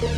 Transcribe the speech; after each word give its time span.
Welkom 0.00 0.12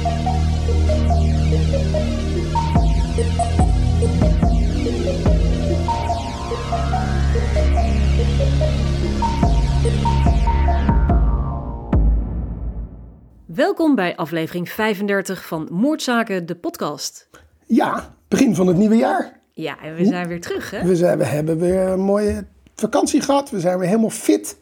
bij 13.95 14.17
aflevering 14.17 14.69
35 14.69 15.47
van 15.47 15.69
Moordzaken, 15.71 16.47
de 16.47 16.55
podcast. 16.55 17.29
Ja, 17.67 18.15
begin 18.29 18.55
van 18.55 18.67
het 18.67 18.77
nieuwe 18.77 18.97
jaar. 18.97 19.41
Ja, 19.53 19.83
en 19.83 19.95
we 19.95 20.05
zijn 20.05 20.29
weer 20.29 20.41
terug, 20.41 20.71
hè? 20.71 20.85
We, 20.85 20.97
zijn, 20.97 21.19
we 21.19 21.25
hebben 21.25 21.59
weer 21.59 21.89
een 21.89 22.01
mooie 22.01 22.47
vakantie 22.75 23.21
gehad. 23.21 23.51
We 23.51 23.61
zijn 23.61 23.79
weer 23.79 23.89
helemaal 23.89 24.11
fit. 24.11 24.59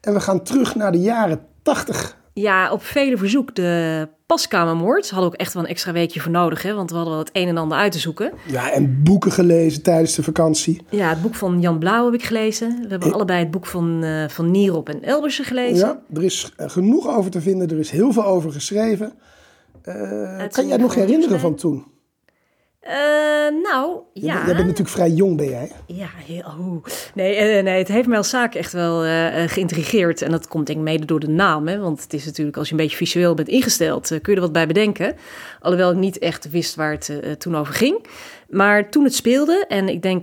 En 0.00 0.12
we 0.12 0.20
gaan 0.20 0.42
terug 0.42 0.74
naar 0.74 0.92
de 0.92 1.00
jaren 1.00 1.46
80. 1.62 2.20
Ja, 2.32 2.72
op 2.72 2.82
vele 2.82 3.16
verzoek. 3.16 3.54
De 3.54 4.08
paskamermoord 4.32 5.10
hadden 5.10 5.30
ook 5.30 5.36
echt 5.36 5.54
wel 5.54 5.62
een 5.62 5.68
extra 5.68 5.92
weekje 5.92 6.20
voor 6.20 6.30
nodig, 6.30 6.62
hè? 6.62 6.74
Want 6.74 6.90
we 6.90 6.96
hadden 6.96 7.14
wel 7.14 7.24
het 7.24 7.32
een 7.32 7.48
en 7.48 7.56
ander 7.56 7.78
uit 7.78 7.92
te 7.92 7.98
zoeken. 7.98 8.32
Ja, 8.46 8.72
en 8.72 9.02
boeken 9.02 9.32
gelezen 9.32 9.82
tijdens 9.82 10.14
de 10.14 10.22
vakantie. 10.22 10.80
Ja, 10.90 11.08
het 11.08 11.22
boek 11.22 11.34
van 11.34 11.60
Jan 11.60 11.78
Blauw 11.78 12.04
heb 12.04 12.14
ik 12.14 12.24
gelezen. 12.24 12.80
We 12.82 12.88
hebben 12.88 13.12
allebei 13.12 13.38
het 13.38 13.50
boek 13.50 13.66
van, 13.66 14.02
eh 14.02 14.28
van 14.28 14.50
Nierop 14.50 14.88
en 14.88 15.02
Elbersen 15.02 15.44
gelezen. 15.44 15.88
Ja, 15.88 16.02
er 16.14 16.24
is 16.24 16.52
genoeg 16.56 17.08
over 17.08 17.30
te 17.30 17.40
vinden. 17.40 17.70
Er 17.70 17.78
is 17.78 17.90
heel 17.90 18.12
veel 18.12 18.24
over 18.24 18.52
geschreven. 18.52 19.12
Eh, 19.82 20.42
kan 20.50 20.66
jij 20.66 20.76
nog 20.76 20.94
herinneren 20.94 21.40
van 21.40 21.54
toen? 21.54 21.84
Eh, 22.82 22.94
nou, 23.62 24.00
ja. 24.12 24.34
Jij 24.34 24.44
bent 24.44 24.58
natuurlijk 24.58 24.88
vrij 24.88 25.10
jong, 25.10 25.36
ben 25.36 25.48
jij? 25.48 25.70
Ja, 25.86 26.08
heel, 26.26 26.54
oeh. 26.58 26.84
Nee, 27.14 27.34
eh, 27.34 27.62
nee, 27.62 27.78
het 27.78 27.88
heeft 27.88 28.08
mij 28.08 28.16
als 28.16 28.28
zaak 28.28 28.54
echt 28.54 28.72
wel 28.72 29.04
eh, 29.04 29.48
geïntrigeerd. 29.48 30.22
En 30.22 30.30
dat 30.30 30.48
komt 30.48 30.66
denk 30.66 30.78
ik 30.78 30.84
mede 30.84 31.04
door 31.04 31.20
de 31.20 31.28
naam. 31.28 31.68
Hè? 31.68 31.78
Want 31.78 32.02
het 32.02 32.12
is 32.12 32.24
natuurlijk, 32.24 32.56
als 32.56 32.66
je 32.66 32.74
een 32.74 32.80
beetje 32.80 32.96
visueel 32.96 33.34
bent 33.34 33.48
ingesteld, 33.48 34.08
kun 34.08 34.20
je 34.24 34.34
er 34.34 34.40
wat 34.40 34.52
bij 34.52 34.66
bedenken. 34.66 35.16
Alhoewel 35.60 35.90
ik 35.90 35.96
niet 35.96 36.18
echt 36.18 36.50
wist 36.50 36.74
waar 36.74 36.92
het 36.92 37.40
toen 37.40 37.56
over 37.56 37.74
ging. 37.74 38.06
Maar 38.48 38.90
toen 38.90 39.04
het 39.04 39.14
speelde, 39.14 39.64
en 39.68 39.88
ik 39.88 40.02
denk 40.02 40.22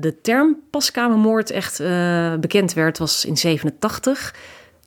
de 0.00 0.16
term 0.22 0.56
paskamermoord 0.70 1.50
echt 1.50 1.82
bekend 2.40 2.72
werd, 2.72 2.98
was 2.98 3.24
in 3.24 3.36
87. 3.36 4.34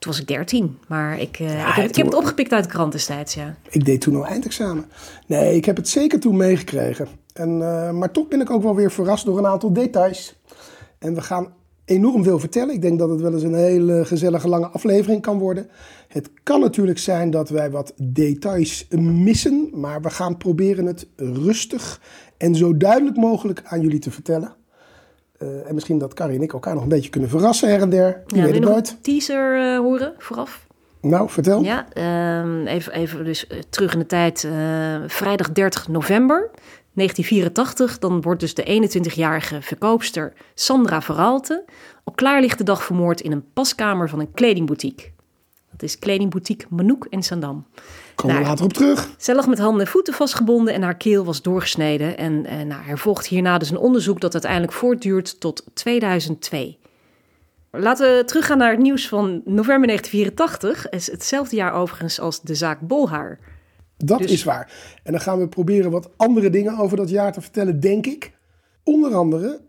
Toen 0.04 0.12
was 0.12 0.22
ik 0.22 0.28
13. 0.28 0.78
Maar 0.88 1.20
ik, 1.20 1.40
eh, 1.40 1.46
ik, 1.52 1.58
heb, 1.58 1.68
ik 1.68 1.76
heb 1.76 1.92
toen- 1.92 2.06
het 2.06 2.14
opgepikt 2.16 2.52
uit 2.52 2.64
de 2.64 2.70
krant 2.70 2.92
destijds, 2.92 3.34
ja. 3.34 3.56
Ik 3.70 3.86
deed 3.86 4.02
toen 4.02 4.16
al 4.16 4.26
eindexamen. 4.26 4.86
Nee, 5.28 5.56
ik 5.56 5.66
heb 5.66 5.76
het 5.76 5.90
zeker 5.90 6.20
toen 6.20 6.38
meegekregen. 6.38 7.08
En, 7.34 7.50
eh, 7.62 7.92
maar 7.92 8.12
toch 8.12 8.28
ben 8.28 8.42
ik 8.42 8.50
ook 8.50 8.64
wel 8.64 8.76
weer 8.76 8.92
verrast 8.92 9.26
door 9.26 9.38
een 9.38 9.48
aantal 9.48 9.74
details. 9.74 10.36
En 11.00 11.14
we 11.16 11.22
gaan 11.22 11.54
enorm 11.86 12.24
veel 12.24 12.40
vertellen. 12.40 12.74
Ik 12.74 12.81
denk 12.81 13.00
dat 13.00 13.09
het 13.09 13.22
wel 13.22 13.34
eens 13.34 13.44
een 13.44 13.54
hele 13.56 14.06
gezellige 14.06 14.48
lange 14.48 14.68
aflevering 14.68 15.22
kan 15.22 15.38
worden. 15.40 15.68
Het 16.08 16.30
kan 16.44 16.59
natuurlijk 16.59 17.00
zijn 17.00 17.30
dat 17.30 17.50
wij 17.50 17.72
wat 17.72 17.94
details 18.04 18.88
missen. 19.00 19.70
Maar 19.74 20.02
we 20.02 20.09
gaan 20.09 20.38
proberen 20.38 20.86
het 20.86 21.08
rustig 21.16 22.02
en 22.38 22.56
zo 22.56 22.78
duidelijk 22.78 23.18
mogelijk 23.18 23.62
aan 23.66 23.81
jullie 23.81 24.00
te 24.00 24.12
vertellen. 24.12 24.56
Eh, 25.44 25.68
en 25.68 25.74
misschien 25.74 25.98
dat 25.98 26.14
Carrie 26.14 26.38
en 26.38 26.44
ik 26.44 26.54
elkaar 26.54 26.74
nog 26.74 26.84
een 26.84 26.90
beetje 26.90 27.10
kunnen 27.10 27.30
verrassen 27.30 27.70
her 27.70 27.82
en 27.82 27.90
der. 27.90 28.24
Ja 28.28 28.44
weet 28.44 28.54
het 28.54 28.64
nooit. 28.64 28.90
een 28.90 29.02
teaser 29.02 29.60
eh, 29.60 29.78
horen 29.78 30.14
vooraf? 30.18 30.68
Nou, 31.02 31.30
vertel. 31.30 31.64
Ja, 31.64 31.88
ehm, 31.94 32.66
even, 32.66 32.94
even 32.94 33.26
dus 33.26 33.48
eh, 33.48 33.58
terug 33.70 33.94
in 33.94 34.00
de 34.00 34.06
tijd. 34.06 34.48
vrijdag 35.08 35.52
30 35.52 35.88
november 35.88 36.50
1984. 36.94 38.00
Dan 38.00 38.22
wordt 38.22 38.40
dus 38.40 38.54
de 38.54 38.64
21-jarige 38.64 39.62
verkoopster 39.62 40.34
Sandra 40.54 41.02
Verhalte... 41.02 41.64
op 42.04 42.16
klaarlichte 42.16 42.64
dag 42.64 42.84
vermoord 42.84 43.22
in 43.22 43.32
een 43.32 43.46
paskamer 43.54 44.10
van 44.10 44.20
een 44.20 44.32
kledingboutique. 44.32 45.12
Dat 45.72 45.84
is 45.84 46.00
kledingboutique 46.00 46.68
Manouk 46.70 47.08
in 47.10 47.24
Zandam. 47.24 47.66
Komen 48.16 48.36
we 48.36 48.42
Nou, 48.42 48.52
later 48.53 48.66
op 48.66 48.73
terug. 48.73 49.09
Zij 49.17 49.36
lag 49.36 49.47
met 49.47 49.59
handen 49.59 49.86
en 49.86 49.92
voeten 49.92 50.14
vastgebonden 50.14 50.73
en 50.73 50.81
haar 50.81 50.97
keel 50.97 51.25
was 51.25 51.42
doorgesneden. 51.42 52.17
En 52.17 52.45
eh, 52.45 52.61
nou, 52.61 52.88
er 52.88 52.97
volgt 52.97 53.28
hierna 53.28 53.58
dus 53.58 53.69
een 53.69 53.78
onderzoek 53.78 54.22
dat 54.22 54.33
uiteindelijk 54.33 54.73
voortduurt 54.73 55.39
tot 55.39 55.66
2002. 55.74 56.78
Laten 57.72 58.18
we 58.18 58.23
teruggaan 58.23 58.57
naar 58.57 58.72
het 58.72 58.79
nieuws 58.79 59.07
van 59.07 59.41
november 59.46 59.88
1984. 59.88 60.84
Het 60.84 60.94
is 60.94 61.12
hetzelfde 61.12 61.56
jaar 61.56 61.73
overigens 61.73 62.19
als 62.19 62.41
de 62.41 62.56
zaak 62.56 62.79
Bolhaar. 62.79 63.40
Dat 63.97 64.19
Dus- 64.19 64.31
is 64.31 64.44
waar. 64.44 64.72
En 65.03 65.12
dan 65.12 65.22
gaan 65.22 65.40
we 65.40 65.47
proberen 65.47 65.91
wat 65.91 66.09
andere 66.18 66.50
dingen 66.50 66.78
over 66.78 66.97
dat 66.97 67.09
jaar 67.09 67.34
te 67.34 67.41
vertellen, 67.41 67.79
denk 67.79 68.06
ik. 68.06 68.31
Onder 68.84 69.16
andere, 69.16 69.62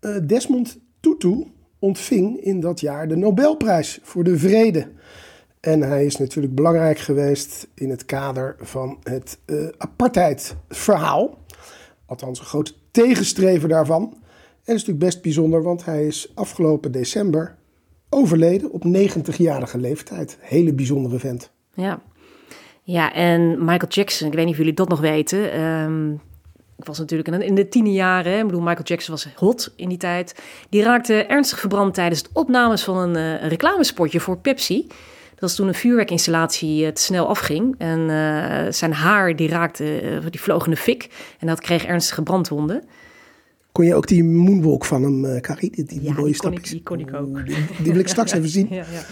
eh, 0.00 0.16
Desmond 0.22 0.78
Tutu 1.00 1.46
ontving 1.78 2.40
in 2.40 2.60
dat 2.60 2.80
jaar 2.80 3.08
de 3.08 3.16
Nobelprijs 3.16 3.98
voor 4.02 4.24
de 4.24 4.38
Vrede. 4.38 4.86
En 5.60 5.80
hij 5.80 6.04
is 6.04 6.16
natuurlijk 6.16 6.54
belangrijk 6.54 6.98
geweest 6.98 7.68
in 7.74 7.90
het 7.90 8.04
kader 8.04 8.56
van 8.60 8.98
het 9.02 9.38
eh 9.44 9.68
apartheidverhaal. 9.78 11.38
Althans, 12.06 12.38
een 12.38 12.44
grote 12.44 12.72
tegenstrever 12.90 13.68
daarvan. 13.68 14.02
En 14.02 14.10
dat 14.64 14.74
is 14.74 14.86
natuurlijk 14.86 14.98
best 14.98 15.22
bijzonder, 15.22 15.62
want 15.62 15.84
hij 15.84 16.06
is 16.06 16.32
afgelopen 16.34 16.92
december 16.92 17.56
overleden 18.08 18.70
op 18.70 18.84
90-jarige 18.84 19.78
leeftijd. 19.78 20.38
Hele 20.40 20.72
bijzondere 20.72 21.18
vent. 21.18 21.50
Ja. 21.74 22.00
ja, 22.82 23.12
en 23.12 23.64
Michael 23.64 23.90
Jackson, 23.90 24.26
ik 24.28 24.34
weet 24.34 24.44
niet 24.44 24.52
of 24.52 24.58
jullie 24.58 24.74
dat 24.74 24.88
nog 24.88 25.00
weten. 25.00 25.52
ehm, 25.52 26.12
ik 26.76 26.86
was 26.86 26.98
natuurlijk 26.98 27.28
in, 27.28 27.54
de 27.54 27.68
tiende 27.68 27.92
jaren. 27.92 28.38
Ik 28.38 28.46
bedoel, 28.46 28.60
Michael 28.60 28.84
Jackson 28.84 29.14
was 29.14 29.28
hot 29.34 29.72
in 29.76 29.88
die 29.88 29.98
tijd. 29.98 30.42
Die 30.68 30.82
raakte 30.82 31.24
ernstig 31.24 31.58
verbrand 31.58 31.94
tijdens 31.94 32.20
het 32.20 32.30
opnames 32.32 32.84
van 32.84 32.96
een, 32.96 33.16
eh, 33.16 33.42
een 33.42 33.48
reclamespotje 33.48 34.20
voor 34.20 34.38
Pepsi. 34.38 34.86
Dat 35.40 35.48
was 35.48 35.54
toen 35.58 35.68
een 35.68 35.74
vuurwerkinstallatie 35.74 36.86
eh, 36.86 36.92
te 36.92 37.02
snel 37.02 37.28
afging. 37.28 37.74
En 37.78 38.10
eh, 38.10 38.72
zijn 38.72 38.92
haar 38.92 39.36
die 39.36 39.48
raakte, 39.48 40.00
eh, 40.00 40.18
die 40.30 40.40
vloog 40.40 40.64
in 40.64 40.70
de 40.70 40.76
fik. 40.76 41.08
En 41.38 41.46
dat 41.46 41.60
kreeg 41.60 41.84
ernstige 41.84 42.22
brandwonden. 42.22 42.82
Kon 43.72 43.84
je 43.84 43.94
ook 43.94 44.06
die 44.06 44.24
moonwalk 44.24 44.84
van 44.84 45.02
hem, 45.02 45.24
eh 45.24 45.40
Carrie? 45.40 45.70
Die, 45.70 45.84
die, 45.84 46.02
Ja, 46.02 46.12
mooie 46.12 46.30
die 46.32 46.36
kon 46.40 46.52
ik- 46.52 46.58
stapjes? 46.58 46.70
die 46.70 46.82
kon 46.82 46.98
ik 47.00 47.14
ook. 47.14 47.46
Die, 47.46 47.56
die 47.82 47.92
wil 47.92 48.00
ik 48.00 48.08
straks 48.08 48.32
even 48.36 48.48
zien. 48.48 48.66
Ja, 48.70 48.74
ja. 48.92 49.02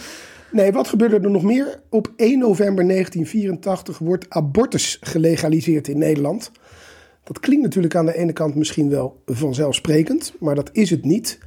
Nee, 0.53 0.73
wat 0.73 0.89
gebeurde 0.89 1.17
er 1.21 1.31
nog 1.31 1.43
meer? 1.43 1.81
Op 1.91 2.13
1 2.17 2.39
november 2.39 2.87
1984 2.89 3.99
wordt 3.99 4.31
abortus 4.31 4.99
gelegaliseerd 5.01 5.89
in 5.89 5.99
Nederland. 5.99 6.51
Dat 7.25 7.41
klinkt 7.41 7.63
natuurlijk 7.65 7.95
aan 7.95 8.07
de 8.07 8.17
ene 8.17 8.33
kant 8.33 8.55
misschien 8.55 8.89
wel 8.91 9.23
vanzelfsprekend, 9.27 10.33
maar 10.41 10.55
dat 10.55 10.71
is 10.73 10.91
het 10.91 11.05
niet. 11.05 11.39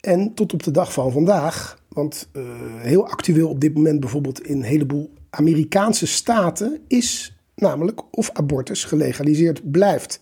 En 0.00 0.34
tot 0.34 0.52
op 0.52 0.62
de 0.62 0.70
dag 0.70 0.92
van 0.92 1.12
vandaag, 1.12 1.78
want 1.96 2.28
eh, 2.32 2.42
heel 2.76 3.08
actueel 3.08 3.48
op 3.48 3.60
dit 3.60 3.74
moment 3.74 4.00
bijvoorbeeld 4.00 4.46
in 4.46 4.56
een 4.56 4.62
heleboel 4.62 5.10
Amerikaanse 5.30 6.06
staten, 6.06 6.80
is 6.88 7.36
namelijk 7.54 8.16
of 8.16 8.30
abortus 8.32 8.84
gelegaliseerd 8.84 9.70
blijft. 9.70 10.20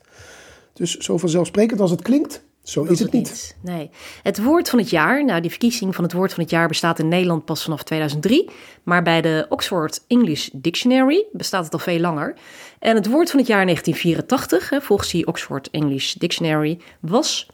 Dus 0.72 0.96
zo 0.96 1.18
vanzelfsprekend 1.18 1.80
als 1.80 1.90
het 1.90 2.02
klinkt, 2.02 2.44
zo 2.62 2.82
is 2.82 2.98
het 2.98 3.12
niet. 3.12 3.56
Nee. 3.60 3.90
Het 4.22 4.42
woord 4.42 4.68
van 4.68 4.78
het 4.78 4.90
jaar, 4.90 5.24
nou 5.24 5.40
die 5.40 5.50
verkiezing 5.50 5.94
van 5.94 6.04
het 6.04 6.12
woord 6.12 6.32
van 6.34 6.42
het 6.42 6.52
jaar 6.52 6.68
bestaat 6.68 6.98
in 6.98 7.08
Nederland 7.08 7.44
pas 7.44 7.62
vanaf 7.62 7.82
2003. 7.82 8.50
Maar 8.82 9.02
bij 9.02 9.20
de 9.20 9.46
Oxford 9.48 10.04
English 10.06 10.48
Dictionary 10.52 11.24
bestaat 11.32 11.64
het 11.64 11.72
al 11.72 11.78
veel 11.78 12.00
langer. 12.00 12.36
En 12.78 12.96
het 12.96 13.06
woord 13.06 13.30
van 13.30 13.38
het 13.38 13.48
jaar 13.48 13.64
1984, 13.64 14.70
hè, 14.70 14.80
volgens 14.80 15.10
die 15.10 15.26
Oxford 15.26 15.70
English 15.70 16.12
Dictionary, 16.12 16.78
was 17.00 17.48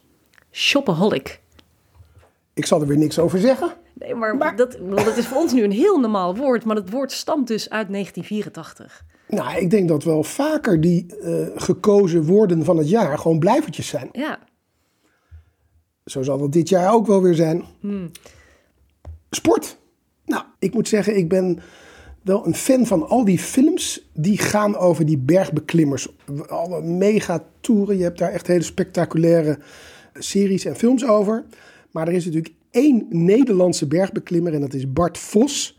shopaholic. 0.51 1.41
Ik 2.55 2.67
zal 2.67 2.81
er 2.81 2.87
weer 2.87 2.99
niks 2.99 3.19
over 3.19 3.39
zeggen. 3.39 3.73
Nee, 4.01 4.15
maar, 4.15 4.37
Maar- 4.37 4.57
Dat, 4.57 4.79
dat 4.95 5.17
is 5.17 5.27
voor 5.27 5.37
ons 5.39 5.53
nu 5.53 5.63
een 5.63 5.71
heel 5.73 5.99
normaal 6.01 6.37
woord, 6.37 6.65
maar 6.65 6.77
het 6.77 6.91
woord 6.91 7.13
stamt 7.13 7.47
dus 7.47 7.71
uit 7.71 7.89
1984. 7.89 9.05
Nou, 9.29 9.59
ik 9.61 9.71
denk 9.71 9.89
dat 9.89 10.05
wel 10.05 10.23
vaker 10.23 10.81
die 10.81 11.17
eh, 11.17 11.47
gekozen 11.55 12.23
woorden 12.23 12.65
van 12.65 12.77
het 12.77 12.89
jaar 12.89 13.19
gewoon 13.19 13.39
blijvertjes 13.39 13.87
zijn. 13.89 14.09
Ja, 14.13 14.39
Zo 16.05 16.23
zal 16.23 16.43
het 16.43 16.53
dit 16.53 16.69
jaar 16.69 16.93
ook 16.93 17.07
wel 17.07 17.23
weer 17.23 17.35
zijn. 17.35 17.65
Sport. 19.31 19.79
Nou, 20.25 20.43
ik 20.59 20.75
moet 20.75 20.89
zeggen, 20.89 21.17
ik 21.17 21.29
ben 21.29 21.59
wel 22.23 22.47
een 22.47 22.55
fan 22.55 22.87
van 22.87 23.09
al 23.09 23.25
die 23.25 23.39
films 23.39 24.09
die 24.15 24.39
gaan 24.39 24.77
over 24.77 25.07
die 25.07 25.19
bergbeklimmers. 25.19 26.09
Alle 26.49 26.83
megatoeren. 26.83 27.97
Je 27.97 28.03
hebt 28.03 28.19
daar 28.19 28.33
echt 28.33 28.47
hele 28.47 28.63
spectaculaire 28.63 29.59
series 30.15 30.65
en 30.65 30.77
films 30.77 31.07
over. 31.07 31.45
Maar 31.91 32.09
er 32.09 32.15
is 32.15 32.25
natuurlijk 32.25 32.55
één 32.71 33.07
Nederlandse 33.09 33.87
bergbeklimmer 33.87 34.55
en 34.55 34.61
dat 34.61 34.75
is 34.75 34.93
Bart 34.93 35.19
Vos. 35.19 35.79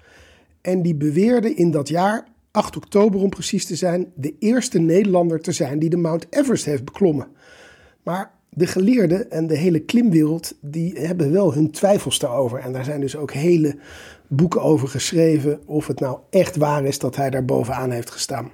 En 0.62 0.82
die 0.82 0.96
beweerde 0.96 1.54
in 1.54 1.72
dat 1.72 1.88
jaar, 1.88 2.28
8 2.52 2.78
oktober 2.78 3.20
om 3.20 3.30
precies 3.30 3.66
te 3.66 3.76
zijn, 3.76 4.12
de 4.16 4.36
eerste 4.40 4.80
Nederlander 4.80 5.42
te 5.42 5.52
zijn 5.52 5.80
die 5.80 5.90
de 5.90 5.98
Mount 5.98 6.26
Everest 6.30 6.66
heeft 6.66 6.86
beklommen. 6.86 7.28
Maar 8.04 8.32
de 8.50 8.68
geleerden 8.68 9.32
en 9.32 9.48
de 9.48 9.58
hele 9.58 9.80
klimwereld, 9.80 10.58
die 10.62 11.00
hebben 11.00 11.32
wel 11.32 11.54
hun 11.54 11.72
twijfels 11.72 12.20
daarover. 12.20 12.60
En 12.60 12.72
daar 12.72 12.84
zijn 12.84 13.02
dus 13.02 13.16
ook 13.16 13.32
hele 13.32 13.78
boeken 14.28 14.62
over 14.62 14.88
geschreven 14.88 15.60
of 15.66 15.88
het 15.88 16.00
nou 16.00 16.20
echt 16.30 16.56
waar 16.56 16.86
is 16.86 17.00
dat 17.00 17.16
hij 17.16 17.30
daar 17.30 17.46
bovenaan 17.46 17.92
heeft 17.92 18.12
gestaan. 18.12 18.52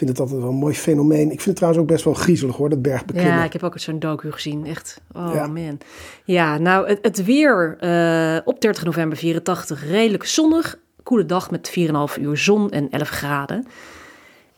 Ik 0.00 0.06
vind 0.06 0.18
het 0.18 0.26
altijd 0.26 0.40
wel 0.44 0.50
een 0.54 0.64
mooi 0.64 0.74
fenomeen. 0.74 1.22
Ik 1.22 1.28
vind 1.28 1.44
het 1.44 1.56
trouwens 1.56 1.82
ook 1.82 1.88
best 1.88 2.04
wel 2.04 2.14
griezelig 2.14 2.56
hoor, 2.56 2.68
dat 2.68 2.82
bergbeklimmen. 2.82 3.34
Ja, 3.34 3.44
ik 3.44 3.52
heb 3.52 3.62
ook 3.62 3.78
zo'n 3.78 3.98
docu 3.98 4.32
gezien. 4.32 4.66
Echt. 4.66 5.00
Oh 5.12 5.30
Ja. 5.34 5.46
man. 5.46 5.78
Ja, 6.24 6.58
nou, 6.58 6.88
het, 6.88 6.98
het 7.02 7.24
weer 7.24 7.76
eh, 7.78 8.38
op 8.44 8.60
30 8.60 8.84
november 8.84 9.18
84 9.18 9.86
redelijk 9.88 10.24
zonnig. 10.24 10.78
Koele 11.02 11.26
dag 11.26 11.50
met 11.50 11.72
4,5 12.16 12.20
uur 12.20 12.36
zon 12.36 12.70
en 12.70 12.90
11 12.90 13.08
graden. 13.08 13.66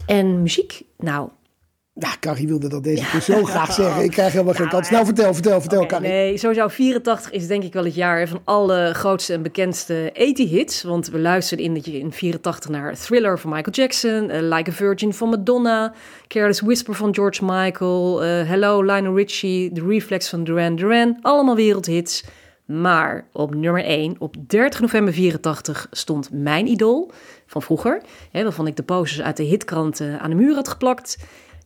En 0.06 0.43
muziek, 0.43 0.83
nou, 0.99 1.29
ja, 1.94 2.17
Carrie 2.21 2.49
wilde 2.49 2.69
dat 2.69 2.85
deze 2.85 3.05
keer 3.11 3.21
zo 3.21 3.44
graag 3.44 3.73
zeggen. 3.83 4.05
Ik 4.05 4.11
krijg 4.11 4.33
helemaal 4.33 4.55
geen 4.55 4.69
kans. 4.69 4.91
Nou, 4.91 5.05
vertel, 5.05 5.35
vertel, 5.35 5.61
vertel, 5.61 5.83
okay, 5.83 5.99
Carrie. 5.99 6.12
Nee, 6.12 6.39
sowieso 6.39 6.69
84 6.69 7.31
is 7.31 7.47
denk 7.47 7.62
ik 7.62 7.73
wel 7.73 7.85
het 7.85 7.94
jaar 7.94 8.29
van 8.29 8.41
alle 8.44 8.91
grootste 8.94 9.33
en 9.33 9.43
bekendste 9.43 10.12
80-hits. 10.12 10.83
Want 10.83 11.09
we 11.09 11.19
luisterden 11.19 11.67
in, 11.67 11.85
in 11.85 12.12
84 12.12 12.71
naar 12.71 12.94
Thriller 12.94 13.39
van 13.39 13.50
Michael 13.50 13.75
Jackson, 13.75 14.31
uh, 14.31 14.41
Like 14.41 14.71
a 14.71 14.73
Virgin 14.73 15.15
van 15.15 15.29
Madonna, 15.29 15.94
Careless 16.29 16.61
Whisper 16.61 16.94
van 16.94 17.15
George 17.15 17.44
Michael, 17.44 18.25
uh, 18.25 18.49
Hello, 18.49 18.83
Lionel 18.83 19.17
Richie, 19.17 19.73
The 19.73 19.87
Reflex 19.87 20.29
van 20.29 20.44
Duran 20.44 20.77
Duran. 20.77 21.19
Allemaal 21.23 21.56
wereldhits. 21.56 22.25
Maar 22.65 23.27
op 23.33 23.55
nummer 23.55 23.85
1, 23.85 24.17
op 24.19 24.35
30 24.47 24.81
november 24.81 25.15
84, 25.15 25.87
stond 25.91 26.29
mijn 26.33 26.67
idool 26.67 27.11
van 27.47 27.62
vroeger. 27.62 28.03
Hè, 28.31 28.43
waarvan 28.43 28.67
ik 28.67 28.77
de 28.77 28.83
posters 28.83 29.23
uit 29.23 29.37
de 29.37 29.43
hitkranten 29.43 30.21
aan 30.21 30.31
de 30.31 30.37
muur 30.37 30.55
had 30.55 30.69
geplakt. 30.69 31.19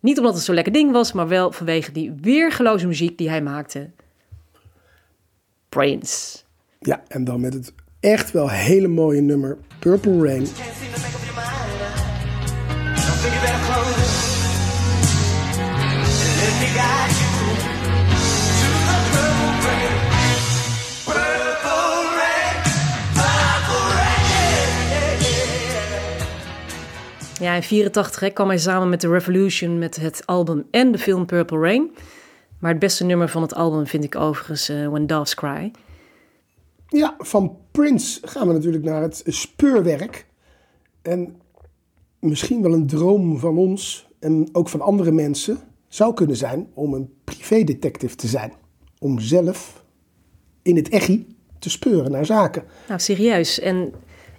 Niet 0.07 0.19
omdat 0.19 0.35
het 0.35 0.43
zo'n 0.43 0.55
lekker 0.55 0.73
ding 0.73 0.93
was, 0.93 1.13
maar 1.13 1.29
wel 1.29 1.53
vanwege 1.53 1.93
die 1.93 2.13
weergeloze 2.21 2.87
muziek 2.87 3.19
die 3.19 3.29
hij 3.29 3.43
maakte. 3.43 3.91
Prince. 5.69 6.39
Ja, 6.79 7.03
en 7.09 7.25
dan 7.25 7.41
met 7.41 7.55
het 7.55 7.73
echt 8.01 8.31
wel 8.31 8.51
hele 8.51 8.89
mooie 8.89 9.21
nummer 9.21 9.59
Purple 9.79 10.27
Rain. 10.27 10.47
Ja, 27.41 27.55
in 27.55 27.63
84 27.63 28.33
kwam 28.33 28.49
hij 28.49 28.59
samen 28.59 28.89
met 28.89 29.01
The 29.01 29.09
Revolution 29.09 29.79
met 29.79 29.97
het 29.97 30.27
album 30.27 30.67
en 30.71 30.93
de 30.93 30.99
film 30.99 31.27
Purple 31.27 31.59
Rain. 31.59 31.91
Maar 32.59 32.71
het 32.71 32.81
beste 32.81 33.05
nummer 33.05 33.29
van 33.29 33.43
het 33.43 33.55
album 33.55 33.87
vind 33.87 34.05
ik 34.05 34.17
overigens 34.17 34.71
uh, 34.71 34.89
When 34.89 35.07
Doves 35.07 35.35
Cry. 35.35 35.71
Ja, 36.89 37.15
van 37.19 37.57
Prince 37.71 38.21
gaan 38.23 38.47
we 38.47 38.53
natuurlijk 38.53 38.85
naar 38.85 39.03
het 39.03 39.23
speurwerk. 39.27 40.27
En 41.03 41.41
misschien 42.19 42.63
wel 42.63 42.73
een 42.73 42.87
droom 42.87 43.39
van 43.39 43.59
ons 43.59 44.09
en 44.19 44.49
ook 44.53 44.69
van 44.69 44.81
andere 44.81 45.11
mensen 45.11 45.59
zou 45.89 46.15
kunnen 46.15 46.37
zijn 46.37 46.69
om 46.75 46.95
een 46.95 47.13
privédetective 47.25 48.17
te 48.17 48.27
zijn. 48.27 48.53
Om 48.99 49.21
zelf 49.21 49.85
in 50.63 50.77
het 50.77 50.89
echi 50.89 51.37
te 51.59 51.71
speuren 51.71 52.11
naar 52.11 52.27
zaken. 52.27 52.65
Nou, 52.89 53.01
serieus. 53.01 53.61
En 53.61 53.93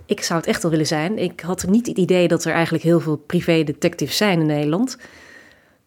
ik 0.07 0.21
zou 0.21 0.39
het 0.39 0.50
echt 0.50 0.62
wel 0.62 0.71
willen 0.71 0.88
zijn. 0.88 1.18
Ik 1.18 1.39
had 1.39 1.68
niet 1.68 1.88
het 1.88 1.98
idee 1.98 2.27
dat 2.27 2.45
er 2.45 2.54
eigenlijk 2.54 2.83
heel 2.83 3.00
veel 3.00 3.15
privé-detectives 3.15 4.18
zijn 4.18 4.39
in 4.39 4.45
Nederland. 4.45 4.98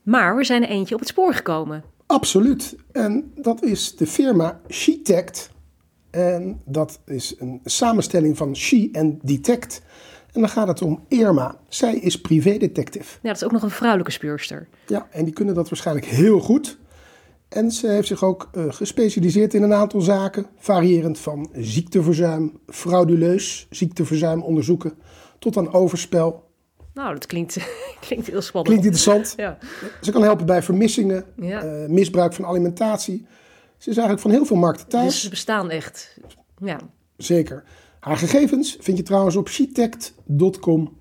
Maar 0.02 0.36
we 0.36 0.44
zijn 0.44 0.62
er 0.62 0.68
eentje 0.68 0.94
op 0.94 1.00
het 1.00 1.08
spoor 1.08 1.34
gekomen. 1.34 1.84
Absoluut. 2.06 2.76
En 2.92 3.32
dat 3.34 3.62
is 3.62 3.96
de 3.96 4.06
firma 4.06 4.60
SheTect. 4.68 5.50
En 6.10 6.60
dat 6.64 7.00
is 7.06 7.34
een 7.38 7.60
samenstelling 7.64 8.36
van 8.36 8.56
She 8.56 8.88
en 8.92 9.18
Detect. 9.22 9.82
En 10.32 10.40
dan 10.40 10.50
gaat 10.50 10.68
het 10.68 10.82
om 10.82 11.04
Irma. 11.08 11.56
Zij 11.68 11.96
is 11.96 12.20
privédetective. 12.20 13.18
Ja, 13.22 13.28
dat 13.28 13.36
is 13.36 13.44
ook 13.44 13.52
nog 13.52 13.62
een 13.62 13.70
vrouwelijke 13.70 14.12
speurster. 14.12 14.68
Ja, 14.86 15.08
en 15.10 15.24
die 15.24 15.34
kunnen 15.34 15.54
dat 15.54 15.68
waarschijnlijk 15.68 16.06
heel 16.06 16.40
goed. 16.40 16.78
En 17.50 17.70
ze 17.70 17.88
heeft 17.88 18.06
zich 18.06 18.24
ook 18.24 18.50
uh, 18.52 18.64
gespecialiseerd 18.68 19.54
in 19.54 19.62
een 19.62 19.74
aantal 19.74 20.00
zaken, 20.00 20.46
variërend 20.56 21.18
van 21.18 21.50
ziekteverzuim, 21.52 22.60
frauduleus 22.66 23.66
ziekteverzuim 23.70 24.42
onderzoeken, 24.42 24.98
tot 25.38 25.56
aan 25.56 25.72
overspel. 25.72 26.48
Nou, 26.94 27.14
dat 27.14 27.26
klinkt, 27.26 27.58
klinkt 28.06 28.26
heel 28.26 28.40
spannend. 28.40 28.80
Klinkt 28.80 28.84
interessant. 28.84 29.32
Ja. 29.36 29.58
Ze 30.00 30.12
kan 30.12 30.22
helpen 30.22 30.46
bij 30.46 30.62
vermissingen, 30.62 31.24
ja. 31.36 31.64
uh, 31.64 31.88
misbruik 31.88 32.32
van 32.32 32.46
alimentatie. 32.46 33.26
Ze 33.78 33.90
is 33.90 33.96
eigenlijk 33.96 34.20
van 34.20 34.30
heel 34.30 34.44
veel 34.44 34.56
markten 34.56 34.88
thuis. 34.88 35.12
Dus 35.12 35.22
ze 35.22 35.30
bestaan 35.30 35.70
echt. 35.70 36.18
Ja. 36.58 36.78
Zeker. 37.16 37.64
Haar 38.00 38.16
gegevens 38.16 38.76
vind 38.80 38.96
je 38.96 39.02
trouwens 39.02 39.36
op 39.36 39.48
shitect.com. 39.48 40.98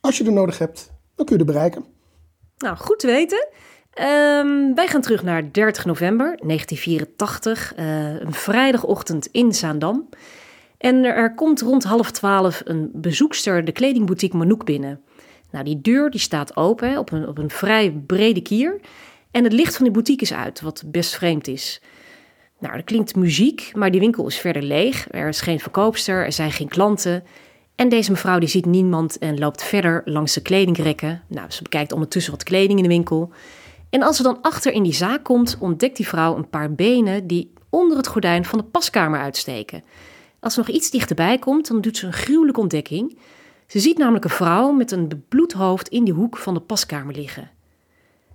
Als 0.00 0.18
je 0.18 0.24
er 0.24 0.32
nodig 0.32 0.58
hebt, 0.58 0.92
dan 1.14 1.26
kun 1.26 1.34
je 1.34 1.40
er 1.40 1.52
bereiken. 1.52 1.84
Nou, 2.58 2.76
goed 2.76 2.98
te 2.98 3.06
weten. 3.06 3.48
Um, 3.94 4.74
wij 4.74 4.86
gaan 4.86 5.00
terug 5.00 5.22
naar 5.22 5.52
30 5.52 5.84
november 5.84 6.26
1984, 6.26 7.72
uh, 7.76 8.14
eh, 8.14 8.20
een 8.20 8.32
vrijdagochtend 8.32 9.26
in 9.26 9.54
Zaandam. 9.54 10.08
En 10.78 11.04
er, 11.04 11.34
komt 11.34 11.60
rond 11.60 11.84
half 11.84 12.10
twaalf 12.10 12.62
een 12.64 12.90
bezoekster 12.94 13.64
de 13.64 13.72
kledingboutique 13.72 14.38
Manouk 14.38 14.64
binnen. 14.64 15.00
Nou, 15.50 15.64
die 15.64 15.80
deur 15.80 16.10
die 16.10 16.20
staat 16.20 16.56
open 16.56 16.98
op 16.98 17.12
een, 17.12 17.28
op 17.28 17.38
een 17.38 17.50
vrij 17.50 17.90
brede 18.06 18.40
kier. 18.40 18.80
En 19.30 19.44
het 19.44 19.52
licht 19.52 19.76
van 19.76 19.84
die 19.84 19.94
boutique 19.94 20.22
is 20.22 20.32
uit, 20.32 20.60
wat 20.60 20.82
best 20.86 21.14
vreemd 21.14 21.48
is. 21.48 21.80
Nou, 22.58 22.74
er 22.74 22.82
klinkt 22.82 23.16
muziek, 23.16 23.70
maar 23.74 23.90
die 23.90 24.00
winkel 24.00 24.26
is 24.26 24.38
verder 24.38 24.62
leeg. 24.62 25.06
Er 25.10 25.28
is 25.28 25.40
geen 25.40 25.60
verkoopster, 25.60 26.24
er 26.24 26.32
zijn 26.32 26.52
geen 26.52 26.68
klanten. 26.68 27.24
En 27.74 27.88
deze 27.88 28.10
mevrouw 28.10 28.38
die 28.38 28.48
ziet 28.48 28.66
niemand 28.66 29.18
en 29.18 29.38
loopt 29.38 29.62
verder 29.62 30.02
langs 30.04 30.34
de 30.34 30.42
kledingrekken. 30.42 31.22
Nou, 31.26 31.50
ze 31.50 31.62
bekijkt 31.62 31.92
ondertussen 31.92 32.32
wat 32.32 32.42
kleding 32.42 32.78
in 32.78 32.82
de 32.82 32.88
winkel. 32.88 33.32
En 33.90 34.02
als 34.02 34.16
ze 34.16 34.22
dan 34.22 34.38
achter 34.42 34.72
in 34.72 34.82
die 34.82 34.94
zaak 34.94 35.24
komt, 35.24 35.56
ontdekt 35.60 35.96
die 35.96 36.08
vrouw 36.08 36.36
een 36.36 36.48
paar 36.48 36.72
benen 36.72 37.26
die 37.26 37.52
onder 37.68 37.96
het 37.96 38.06
gordijn 38.06 38.44
van 38.44 38.58
de 38.58 38.64
paskamer 38.64 39.20
uitsteken. 39.20 39.82
Als 40.40 40.54
ze 40.54 40.60
nog 40.60 40.68
iets 40.68 40.90
dichterbij 40.90 41.38
komt, 41.38 41.68
dan 41.68 41.80
doet 41.80 41.96
ze 41.96 42.06
een 42.06 42.12
gruwelijke 42.12 42.60
ontdekking. 42.60 43.18
Ze 43.66 43.78
ziet 43.78 43.98
namelijk 43.98 44.24
een 44.24 44.30
vrouw 44.30 44.72
met 44.72 44.90
een 44.90 45.08
bebloed 45.08 45.52
hoofd 45.52 45.88
in 45.88 46.04
die 46.04 46.14
hoek 46.14 46.36
van 46.36 46.54
de 46.54 46.60
paskamer 46.60 47.14
liggen. 47.14 47.50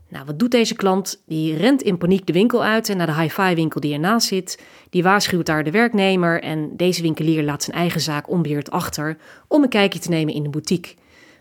Nou, 0.09 0.25
wat 0.25 0.39
doet 0.39 0.51
deze 0.51 0.75
klant? 0.75 1.23
Die 1.25 1.55
rent 1.55 1.81
in 1.81 1.97
paniek 1.97 2.25
de 2.25 2.33
winkel 2.33 2.63
uit 2.63 2.89
en 2.89 2.97
naar 2.97 3.07
de 3.07 3.21
hi-fi 3.21 3.55
winkel 3.55 3.79
die 3.79 3.93
ernaast 3.93 4.27
zit. 4.27 4.63
Die 4.89 5.03
waarschuwt 5.03 5.45
daar 5.45 5.63
de 5.63 5.71
werknemer 5.71 6.41
en 6.41 6.77
deze 6.77 7.01
winkelier 7.01 7.43
laat 7.43 7.63
zijn 7.63 7.77
eigen 7.77 8.01
zaak 8.01 8.29
onbeheerd 8.29 8.71
achter 8.71 9.17
om 9.47 9.63
een 9.63 9.69
kijkje 9.69 9.99
te 9.99 10.09
nemen 10.09 10.33
in 10.33 10.43
de 10.43 10.49
boutique. 10.49 10.95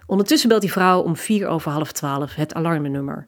Ondertussen 0.07 0.49
belt 0.49 0.61
die 0.61 0.73
vrouw 0.73 1.01
om 1.01 1.17
vier 1.17 1.47
over 1.47 1.71
half 1.73 1.93
twaalf 1.93 2.35
het 2.35 2.55
alarmnummer. 2.55 3.27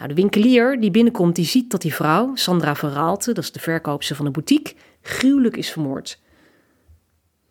Nou, 0.00 0.12
de 0.12 0.20
winkelier 0.20 0.80
die 0.80 0.90
binnenkomt, 0.90 1.36
die 1.36 1.44
ziet 1.44 1.70
dat 1.70 1.82
die 1.82 1.94
vrouw, 1.94 2.34
Sandra 2.34 2.74
van 2.74 2.90
Raalte, 2.90 3.32
dat 3.32 3.44
is 3.44 3.52
de 3.52 3.60
verkoopster 3.60 4.16
van 4.16 4.24
de 4.24 4.30
boutique, 4.30 4.74
gruwelijk 5.02 5.56
is 5.56 5.70
vermoord. 5.70 6.20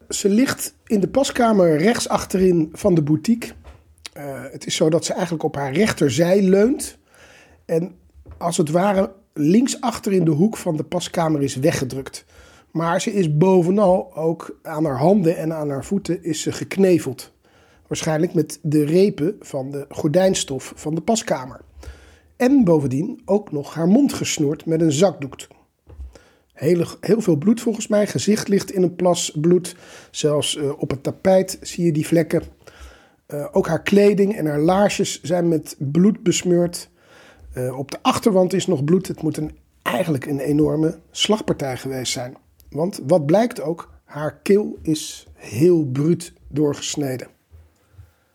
Ze 0.09 0.29
ligt 0.29 0.75
in 0.85 0.99
de 0.99 1.07
paskamer 1.07 1.77
rechts 1.77 2.09
achterin 2.09 2.69
van 2.71 2.95
de 2.95 3.01
boutique. 3.01 3.51
Uh, 4.17 4.23
het 4.51 4.65
is 4.65 4.75
zo 4.75 4.89
dat 4.89 5.05
ze 5.05 5.13
eigenlijk 5.13 5.43
op 5.43 5.55
haar 5.55 5.73
rechterzij 5.73 6.41
leunt. 6.41 6.97
En 7.65 7.95
als 8.37 8.57
het 8.57 8.69
ware 8.69 9.11
links 9.33 9.81
achter 9.81 10.13
in 10.13 10.25
de 10.25 10.31
hoek 10.31 10.57
van 10.57 10.77
de 10.77 10.83
paskamer 10.83 11.41
is 11.41 11.55
weggedrukt. 11.55 12.25
Maar 12.71 13.01
ze 13.01 13.13
is 13.13 13.37
bovenal 13.37 14.15
ook 14.15 14.59
aan 14.61 14.85
haar 14.85 14.97
handen 14.97 15.37
en 15.37 15.53
aan 15.53 15.69
haar 15.69 15.85
voeten 15.85 16.23
is 16.23 16.41
ze 16.41 16.51
gekneveld. 16.51 17.31
Waarschijnlijk 17.87 18.33
met 18.33 18.59
de 18.61 18.85
repen 18.85 19.35
van 19.39 19.71
de 19.71 19.85
gordijnstof 19.89 20.73
van 20.75 20.95
de 20.95 21.01
paskamer. 21.01 21.67
En 22.39 22.63
bovendien 22.63 23.21
ook 23.25 23.51
nog 23.51 23.73
haar 23.73 23.87
mond 23.87 24.13
gesnoerd 24.13 24.65
met 24.65 24.81
een 24.81 24.91
zakdoek. 24.91 25.37
Heel, 26.53 26.85
heel 27.01 27.21
veel 27.21 27.35
bloed 27.35 27.61
volgens 27.61 27.87
mij. 27.87 28.07
Gezicht 28.07 28.47
ligt 28.47 28.71
in 28.71 28.83
een 28.83 28.95
plas 28.95 29.31
bloed. 29.41 29.75
Zelfs 30.11 30.55
uh, 30.55 30.71
op 30.77 30.89
het 30.89 31.03
tapijt 31.03 31.57
zie 31.61 31.85
je 31.85 31.91
die 31.91 32.07
vlekken. 32.07 32.43
Uh, 33.27 33.47
ook 33.51 33.67
haar 33.67 33.81
kleding 33.81 34.35
en 34.35 34.45
haar 34.45 34.59
laarsjes 34.59 35.21
zijn 35.21 35.47
met 35.47 35.75
bloed 35.77 36.23
besmeurd. 36.23 36.89
Uh, 37.57 37.77
op 37.77 37.91
de 37.91 37.97
achterwand 38.01 38.53
is 38.53 38.67
nog 38.67 38.83
bloed. 38.83 39.07
Het 39.07 39.21
moet 39.21 39.37
een, 39.37 39.57
eigenlijk 39.81 40.25
een 40.25 40.39
enorme 40.39 40.99
slagpartij 41.11 41.77
geweest 41.77 42.11
zijn. 42.11 42.37
Want 42.69 42.99
wat 43.07 43.25
blijkt 43.25 43.61
ook, 43.61 43.93
haar 44.03 44.39
keel 44.41 44.77
is 44.81 45.27
heel 45.33 45.85
bruut 45.85 46.33
doorgesneden. 46.47 47.27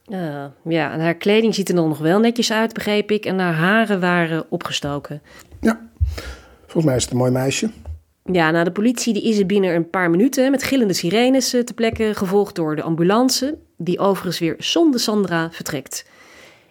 Uh, 0.09 0.45
ja, 0.65 0.93
en 0.93 1.01
haar 1.01 1.15
kleding 1.15 1.55
ziet 1.55 1.69
er 1.69 1.75
dan 1.75 1.89
nog 1.89 1.99
wel 1.99 2.21
netjes 2.21 2.53
uit, 2.53 2.73
begreep 2.73 3.11
ik. 3.11 3.27
En 3.27 3.39
haar 3.39 3.55
haren 3.55 4.01
waren 4.01 4.47
opgestoken. 4.51 5.23
Ja, 5.61 5.81
volgens 6.61 6.85
mij 6.85 6.97
is 6.97 7.03
het 7.03 7.13
een 7.13 7.19
mooi 7.19 7.31
meisje. 7.31 7.71
Ja, 8.33 8.51
nou, 8.51 8.65
de 8.65 8.73
politie 8.73 9.13
die 9.13 9.23
is 9.23 9.39
er 9.39 9.47
binnen 9.47 9.75
een 9.75 9.91
paar 9.91 10.11
minuten 10.11 10.51
met 10.51 10.63
gillende 10.63 10.95
sirenes 10.95 11.55
uh, 11.55 11.63
te 11.63 11.75
plekken, 11.75 12.15
gevolgd 12.15 12.55
door 12.55 12.77
de 12.77 12.83
ambulance, 12.83 13.59
die 13.77 13.99
overigens 13.99 14.39
weer 14.39 14.55
zonder 14.59 15.01
Sandra 15.01 15.51
vertrekt. 15.51 16.07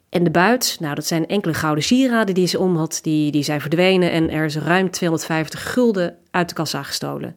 En 0.10 0.24
de 0.24 0.32
buit, 0.32 0.78
nou, 0.80 0.96
dat 0.96 1.06
zijn 1.06 1.28
enkele 1.28 1.54
gouden 1.54 1.84
sieraden 1.84 2.36
die 2.36 2.48
ze 2.48 2.60
om 2.60 2.78
had, 2.78 3.00
die, 3.02 3.32
die 3.32 3.44
zijn 3.44 3.62
verdwenen 3.62 4.12
en 4.12 4.30
er 4.30 4.46
is 4.46 4.58
ruim 4.58 4.92
250 4.92 5.72
gulden 5.72 6.18
uit 6.32 6.50
de 6.50 6.56
kassa 6.56 6.84
gestolen. 6.84 7.36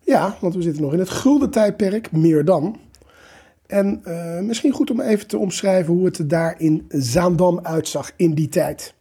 Ja, 0.00 0.36
want 0.40 0.54
we 0.54 0.62
zitten 0.62 0.82
nog 0.82 0.92
in 0.92 0.98
het 0.98 1.10
gulden 1.10 1.50
tijdperk, 1.50 2.12
meer 2.12 2.44
dan. 2.44 2.76
En 3.70 4.02
uh, 4.06 4.40
misschien 4.40 4.72
goed 4.72 4.90
om 4.90 5.00
even 5.00 5.26
te 5.26 5.38
omschrijven 5.38 5.94
hoe 5.94 6.04
het 6.04 6.18
er 6.18 6.28
daar 6.28 6.54
in 6.58 6.84
Zaandam 6.88 7.60
uitzag 7.62 8.12
in 8.16 8.34
die 8.34 8.48
tijd. 8.48 8.94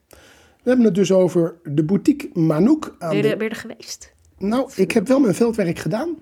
We 0.63 0.69
hebben 0.75 0.85
het 0.85 0.95
dus 0.95 1.11
over 1.11 1.55
de 1.63 1.83
boutique 1.83 2.39
Manouk. 2.39 2.95
Aan 2.99 3.09
ben, 3.09 3.27
je 3.27 3.35
er, 3.35 3.55
geweest? 3.55 4.13
Nou, 4.37 4.69
ik 4.75 4.91
heb 4.91 5.07
wel 5.07 5.19
mijn 5.19 5.35
veldwerk 5.35 5.79
gedaan. 5.79 6.09
Uh, 6.09 6.21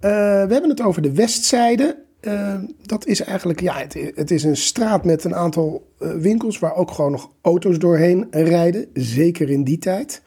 we 0.00 0.52
hebben 0.52 0.68
het 0.68 0.82
over 0.82 1.02
de 1.02 1.12
westzijde. 1.12 1.98
Uh, 2.20 2.54
dat 2.82 3.06
is 3.06 3.20
eigenlijk, 3.20 3.60
ja, 3.60 3.74
het, 3.74 3.96
het, 4.14 4.30
is 4.30 4.44
een 4.44 4.56
straat 4.56 5.04
met 5.04 5.24
een 5.24 5.34
aantal 5.34 5.92
winkels 5.98 6.58
waar 6.58 6.74
ook 6.74 6.90
gewoon 6.90 7.10
nog 7.10 7.30
auto's 7.42 7.78
doorheen 7.78 8.26
rijden. 8.30 8.86
Zeker 8.92 9.50
in 9.50 9.64
die 9.64 9.78
tijd. 9.78 10.22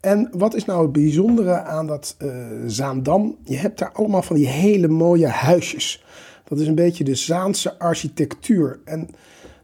En 0.00 0.28
wat 0.32 0.54
is 0.54 0.64
nou 0.64 0.82
het 0.82 0.92
bijzondere 0.92 1.62
aan 1.62 1.86
dat 1.86 2.16
Zaandam? 2.66 3.36
Je 3.44 3.56
hebt 3.56 3.78
daar 3.78 3.92
allemaal 3.92 4.22
van 4.22 4.36
die 4.36 4.48
hele 4.48 4.88
mooie 4.88 5.28
huisjes. 5.28 6.04
Dat 6.52 6.60
is 6.60 6.66
een 6.66 6.74
beetje 6.74 7.04
de 7.04 7.14
Zaanse 7.14 7.78
architectuur. 7.78 8.80
En 8.84 9.08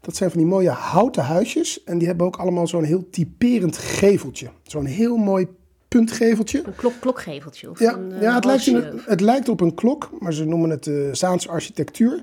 dat 0.00 0.16
zijn 0.16 0.30
van 0.30 0.38
die 0.38 0.48
mooie 0.48 0.70
houten 0.70 1.24
huisjes. 1.24 1.84
En 1.84 1.98
die 1.98 2.06
hebben 2.06 2.26
ook 2.26 2.36
allemaal 2.36 2.66
zo'n 2.66 2.84
heel 2.84 3.10
typerend 3.10 3.76
geveltje. 3.76 4.48
Zo'n 4.62 4.84
heel 4.84 5.16
mooi 5.16 5.46
puntgeveltje. 5.88 6.62
Een 6.64 6.74
klok, 6.74 6.92
klokgeveltje? 7.00 7.70
Of 7.70 7.78
ja, 7.78 7.92
een, 7.92 8.10
uh, 8.10 8.22
ja 8.22 8.34
het, 8.34 8.44
lijkt, 8.44 8.72
het 9.06 9.20
lijkt 9.20 9.48
op 9.48 9.60
een 9.60 9.74
klok, 9.74 10.10
maar 10.18 10.32
ze 10.32 10.44
noemen 10.44 10.70
het 10.70 10.86
uh, 10.86 11.12
Zaanse 11.12 11.48
architectuur. 11.48 12.22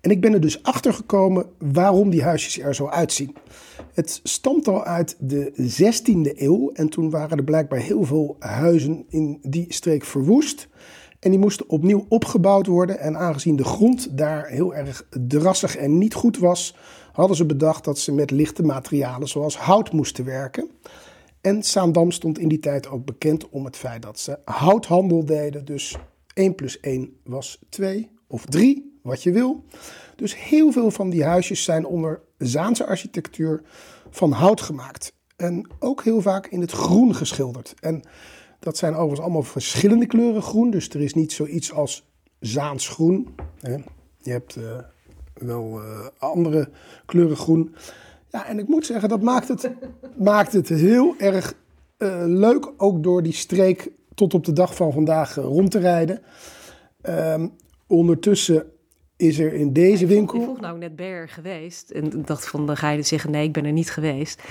En 0.00 0.10
ik 0.10 0.20
ben 0.20 0.32
er 0.32 0.40
dus 0.40 0.62
achter 0.62 0.92
gekomen 0.92 1.46
waarom 1.58 2.10
die 2.10 2.22
huisjes 2.22 2.58
er 2.58 2.74
zo 2.74 2.88
uitzien. 2.88 3.36
Het 3.94 4.20
stamt 4.22 4.68
al 4.68 4.84
uit 4.84 5.16
de 5.18 5.52
16e 5.80 6.38
eeuw 6.38 6.70
en 6.72 6.88
toen 6.88 7.10
waren 7.10 7.38
er 7.38 7.44
blijkbaar 7.44 7.80
heel 7.80 8.04
veel 8.04 8.36
huizen 8.38 9.04
in 9.08 9.38
die 9.42 9.66
streek 9.68 10.04
verwoest. 10.04 10.68
En 11.20 11.30
die 11.30 11.38
moesten 11.38 11.68
opnieuw 11.68 12.06
opgebouwd 12.08 12.66
worden. 12.66 12.98
En 12.98 13.16
aangezien 13.16 13.56
de 13.56 13.64
grond 13.64 14.18
daar 14.18 14.46
heel 14.46 14.74
erg 14.74 15.06
drassig 15.26 15.76
en 15.76 15.98
niet 15.98 16.14
goed 16.14 16.38
was, 16.38 16.76
hadden 17.12 17.36
ze 17.36 17.46
bedacht 17.46 17.84
dat 17.84 17.98
ze 17.98 18.12
met 18.12 18.30
lichte 18.30 18.62
materialen 18.62 19.28
zoals 19.28 19.56
hout 19.56 19.92
moesten 19.92 20.24
werken. 20.24 20.70
En 21.40 21.62
Zaandam 21.62 22.10
stond 22.10 22.38
in 22.38 22.48
die 22.48 22.58
tijd 22.58 22.88
ook 22.88 23.04
bekend 23.04 23.48
om 23.48 23.64
het 23.64 23.76
feit 23.76 24.02
dat 24.02 24.18
ze 24.18 24.38
houthandel 24.44 25.24
deden. 25.24 25.64
Dus 25.64 25.96
1 26.34 26.54
plus 26.54 26.80
1 26.80 27.16
was 27.24 27.58
2 27.68 28.10
of 28.26 28.44
3, 28.46 28.98
wat 29.02 29.22
je 29.22 29.32
wil. 29.32 29.64
Dus 30.16 30.36
heel 30.36 30.72
veel 30.72 30.90
van 30.90 31.10
die 31.10 31.24
huisjes 31.24 31.64
zijn 31.64 31.86
onder 31.86 32.20
Zaanse 32.38 32.86
architectuur 32.86 33.62
van 34.10 34.32
hout 34.32 34.60
gemaakt. 34.60 35.12
En 35.36 35.66
ook 35.78 36.04
heel 36.04 36.20
vaak 36.20 36.46
in 36.46 36.60
het 36.60 36.72
groen 36.72 37.14
geschilderd. 37.14 37.74
En 37.80 38.02
dat 38.66 38.76
zijn 38.76 38.92
overigens 38.92 39.20
allemaal 39.20 39.42
verschillende 39.42 40.06
kleuren 40.06 40.42
groen. 40.42 40.70
Dus 40.70 40.88
er 40.88 41.00
is 41.00 41.14
niet 41.14 41.32
zoiets 41.32 41.72
als 41.72 42.04
Zaans 42.40 42.88
groen. 42.88 43.34
Je 44.20 44.30
hebt 44.30 44.56
uh, 44.56 44.78
wel 45.34 45.80
uh, 45.82 46.06
andere 46.18 46.68
kleuren 47.04 47.36
groen. 47.36 47.74
Ja, 48.30 48.46
en 48.46 48.58
ik 48.58 48.68
moet 48.68 48.86
zeggen, 48.86 49.08
dat 49.08 49.22
maakt 49.22 49.48
het, 49.48 49.70
maakt 50.32 50.52
het 50.52 50.68
heel 50.68 51.14
erg 51.18 51.54
uh, 51.98 52.22
leuk. 52.26 52.72
Ook 52.76 53.02
door 53.02 53.22
die 53.22 53.32
streek 53.32 53.90
tot 54.14 54.34
op 54.34 54.44
de 54.44 54.52
dag 54.52 54.74
van 54.74 54.92
vandaag 54.92 55.34
rond 55.34 55.70
te 55.70 55.78
rijden. 55.78 56.22
Um, 57.02 57.52
ondertussen 57.86 58.66
is 59.16 59.38
er 59.38 59.52
in 59.52 59.72
deze 59.72 60.06
winkel. 60.06 60.38
Ik 60.38 60.44
vroeg 60.44 60.60
nou 60.60 60.78
net 60.78 60.96
Ber 60.96 61.28
geweest. 61.28 61.90
En 61.90 62.04
ik 62.04 62.26
dacht 62.26 62.48
van, 62.48 62.66
dan 62.66 62.76
ga 62.76 62.90
je 62.90 63.02
zeggen, 63.02 63.30
nee, 63.30 63.46
ik 63.46 63.52
ben 63.52 63.64
er 63.64 63.72
niet 63.72 63.90
geweest. 63.90 64.42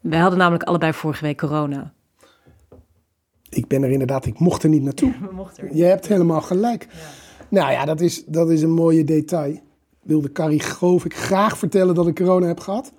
Wij 0.00 0.18
hadden 0.18 0.38
namelijk 0.38 0.64
allebei 0.64 0.92
vorige 0.92 1.24
week 1.24 1.38
corona. 1.38 1.94
Ik 3.56 3.66
ben 3.66 3.82
er 3.82 3.90
inderdaad, 3.90 4.26
ik 4.26 4.38
mocht 4.38 4.62
er 4.62 4.68
niet 4.68 4.82
naartoe. 4.82 5.12
We 5.28 5.34
mochten 5.34 5.68
er 5.68 5.76
Je 5.76 5.84
hebt 5.84 6.06
helemaal 6.06 6.40
gelijk. 6.40 6.86
Ja. 6.90 6.98
Nou 7.48 7.72
ja, 7.72 7.84
dat 7.84 8.00
is, 8.00 8.24
dat 8.24 8.50
is 8.50 8.62
een 8.62 8.74
mooie 8.74 9.04
detail. 9.04 9.60
Wilde 10.02 10.32
Carrie 10.32 10.60
geloof 10.60 11.04
ik 11.04 11.14
graag 11.14 11.58
vertellen 11.58 11.94
dat 11.94 12.06
ik 12.06 12.14
corona 12.14 12.46
heb 12.46 12.60
gehad. 12.60 12.92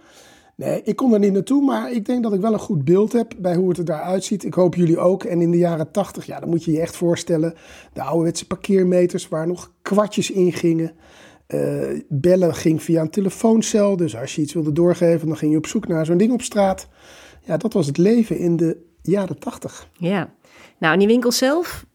Nee, 0.55 0.81
ik 0.83 0.95
kon 0.95 1.13
er 1.13 1.19
niet 1.19 1.33
naartoe, 1.33 1.65
maar 1.65 1.91
ik 1.91 2.05
denk 2.05 2.23
dat 2.23 2.33
ik 2.33 2.41
wel 2.41 2.53
een 2.53 2.59
goed 2.59 2.83
beeld 2.85 3.13
heb 3.13 3.33
bij 3.37 3.55
hoe 3.55 3.69
het 3.69 3.77
er 3.77 3.85
daaruit 3.85 4.23
ziet. 4.23 4.43
Ik 4.43 4.53
hoop 4.53 4.75
jullie 4.75 4.97
ook. 4.97 5.23
En 5.23 5.41
in 5.41 5.51
de 5.51 5.57
jaren 5.57 5.91
tachtig, 5.91 6.25
ja, 6.25 6.39
dan 6.39 6.49
moet 6.49 6.63
je 6.63 6.71
je 6.71 6.79
echt 6.79 6.95
voorstellen. 6.95 7.53
De 7.93 8.01
ouderwetse 8.01 8.47
parkeermeters 8.47 9.27
waar 9.27 9.47
nog 9.47 9.71
kwartjes 9.81 10.31
in 10.31 10.53
gingen. 10.53 10.91
Uh, 11.47 12.01
bellen 12.09 12.55
ging 12.55 12.83
via 12.83 13.01
een 13.01 13.09
telefooncel. 13.09 13.97
Dus 13.97 14.17
als 14.17 14.35
je 14.35 14.41
iets 14.41 14.53
wilde 14.53 14.71
doorgeven, 14.71 15.27
dan 15.27 15.37
ging 15.37 15.51
je 15.51 15.57
op 15.57 15.67
zoek 15.67 15.87
naar 15.87 16.05
zo'n 16.05 16.17
ding 16.17 16.31
op 16.31 16.41
straat. 16.41 16.87
Ja, 17.43 17.57
dat 17.57 17.73
was 17.73 17.87
het 17.87 17.97
leven 17.97 18.37
in 18.37 18.57
de 18.57 18.77
jaren 19.01 19.39
tachtig. 19.39 19.89
Ja, 19.93 20.33
nou, 20.77 20.97
die 20.97 21.07
winkel 21.07 21.31
zelf 21.31 21.85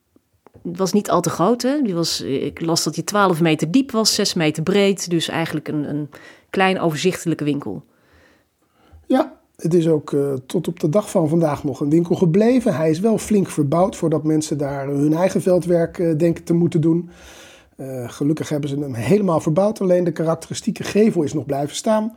was 0.62 0.92
niet 0.92 1.11
al 1.11 1.21
te 1.21 1.31
groot. 1.31 1.62
Hè? 1.62 1.83
Die 1.83 1.95
was, 1.95 2.21
ik 2.21 2.61
las 2.61 2.85
dat 2.85 2.95
die 2.95 3.04
12 3.04 3.40
meter 3.40 3.71
diep 3.71 3.90
was, 3.90 4.14
6 4.14 4.35
meter 4.35 4.62
breed. 4.62 5.11
Dus 5.11 5.28
eigenlijk 5.28 5.69
een, 5.69 5.88
een 5.88 6.09
klein 6.50 6.81
overzichtelijke 6.81 7.45
winkel. 7.45 7.85
Ja, 9.07 9.40
het 9.57 9.75
is 9.75 9.88
ook 9.88 10.11
uh, 10.11 10.33
tot 10.47 10.69
op 10.69 10.81
de 10.81 10.88
dag 10.88 11.11
van 11.11 11.28
vandaag 11.28 11.64
nog 11.64 11.81
een 11.81 11.90
winkel 11.90 12.14
gebleven. 12.14 12.76
Hij 12.76 12.90
is 12.90 13.00
wel 13.00 13.19
flink 13.19 13.49
verbouwd 13.49 13.97
voordat 13.97 14.25
mensen 14.25 14.59
daar 14.59 14.87
hun 14.87 15.14
eigen 15.14 15.42
veldwerk 15.42 15.99
uh, 15.99 16.19
denken 16.19 16.45
te 16.45 16.54
moeten 16.54 16.81
doen. 16.81 17.11
Uh, 17.76 18.11
gelukkig 18.11 18.49
hebben 18.49 18.69
ze 18.69 18.78
hem 18.78 18.95
helemaal 18.95 19.40
verbouwd. 19.40 19.81
Alleen 19.81 20.04
de 20.04 20.12
karakteristieke 20.12 20.83
gevel 20.83 21.23
is 21.23 21.33
nog 21.33 21.47
blijven 21.47 21.76
staan. 21.76 22.16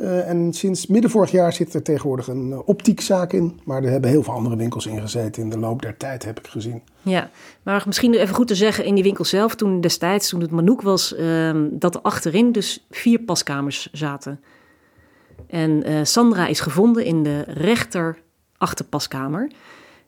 Uh, 0.00 0.28
en 0.28 0.52
sinds 0.52 0.86
midden 0.86 1.10
vorig 1.10 1.30
jaar 1.30 1.52
zit 1.52 1.74
er 1.74 1.82
tegenwoordig 1.82 2.28
een 2.28 2.48
uh, 2.50 2.58
optiekzaak 2.64 3.32
in. 3.32 3.60
Maar 3.64 3.82
er 3.82 3.90
hebben 3.90 4.10
heel 4.10 4.22
veel 4.22 4.32
andere 4.32 4.56
winkels 4.56 4.86
in 4.86 5.00
gezeten 5.00 5.42
in 5.42 5.50
de 5.50 5.58
loop 5.58 5.82
der 5.82 5.96
tijd, 5.96 6.24
heb 6.24 6.38
ik 6.38 6.46
gezien. 6.46 6.82
Ja, 7.02 7.30
maar 7.62 7.82
misschien 7.86 8.14
even 8.14 8.34
goed 8.34 8.46
te 8.46 8.54
zeggen 8.54 8.84
in 8.84 8.94
die 8.94 9.04
winkel 9.04 9.24
zelf, 9.24 9.54
toen 9.54 9.80
destijds, 9.80 10.28
toen 10.28 10.40
het 10.40 10.50
Manouk 10.50 10.82
was, 10.82 11.14
uh, 11.18 11.50
dat 11.70 11.94
er 11.94 12.00
achterin 12.00 12.52
dus 12.52 12.86
vier 12.90 13.18
paskamers 13.18 13.88
zaten. 13.92 14.40
En 15.46 15.90
uh, 15.90 16.00
Sandra 16.02 16.46
is 16.46 16.60
gevonden 16.60 17.04
in 17.04 17.22
de 17.22 17.44
rechter 17.46 18.18
achterpaskamer. 18.56 19.50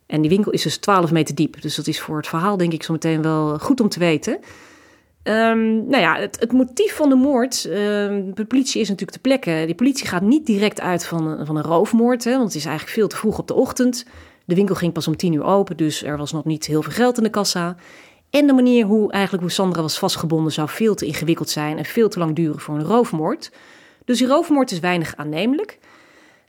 En 0.06 0.20
die 0.20 0.30
winkel 0.30 0.52
is 0.52 0.62
dus 0.62 0.76
12 0.76 1.12
meter 1.12 1.34
diep. 1.34 1.62
Dus 1.62 1.74
dat 1.74 1.86
is 1.86 2.00
voor 2.00 2.16
het 2.16 2.26
verhaal 2.26 2.56
denk 2.56 2.72
ik 2.72 2.82
zo 2.82 2.92
meteen 2.92 3.22
wel 3.22 3.58
goed 3.58 3.80
om 3.80 3.88
te 3.88 3.98
weten. 3.98 4.38
Um, 5.24 5.86
nou 5.86 6.02
ja, 6.02 6.16
het, 6.16 6.40
het, 6.40 6.52
motief 6.52 6.94
van 6.94 7.08
de 7.08 7.14
moord. 7.14 7.64
Um, 7.64 8.34
de 8.34 8.44
politie 8.44 8.80
is 8.80 8.88
natuurlijk 8.88 9.16
te 9.16 9.22
plekke. 9.22 9.62
Die 9.66 9.74
politie 9.74 10.06
gaat 10.06 10.22
niet 10.22 10.46
direct 10.46 10.80
uit 10.80 11.06
van, 11.06 11.46
van 11.46 11.56
een 11.56 11.62
roofmoord. 11.62 12.24
Hè, 12.24 12.30
want 12.30 12.44
het 12.44 12.54
is 12.54 12.64
eigenlijk 12.64 12.96
veel 12.96 13.08
te 13.08 13.16
vroeg 13.16 13.38
op 13.38 13.48
de 13.48 13.54
ochtend. 13.54 14.06
De 14.44 14.54
winkel 14.54 14.74
ging 14.74 14.92
pas 14.92 15.08
om 15.08 15.16
tien 15.16 15.32
uur 15.32 15.44
open. 15.44 15.76
Dus 15.76 16.02
er 16.02 16.16
was 16.16 16.32
nog 16.32 16.44
niet 16.44 16.66
heel 16.66 16.82
veel 16.82 16.92
geld 16.92 17.16
in 17.16 17.22
de 17.22 17.30
kassa. 17.30 17.76
En 18.30 18.46
de 18.46 18.52
manier 18.52 18.86
hoe, 18.86 19.12
eigenlijk 19.12 19.42
hoe 19.42 19.52
Sandra 19.52 19.82
was 19.82 19.98
vastgebonden 19.98 20.52
zou 20.52 20.68
veel 20.68 20.94
te 20.94 21.06
ingewikkeld 21.06 21.50
zijn. 21.50 21.78
En 21.78 21.84
veel 21.84 22.08
te 22.08 22.18
lang 22.18 22.36
duren 22.36 22.60
voor 22.60 22.74
een 22.74 22.84
roofmoord. 22.84 23.50
Dus 24.04 24.18
die 24.18 24.26
roofmoord 24.26 24.70
is 24.70 24.80
weinig 24.80 25.16
aannemelijk. 25.16 25.78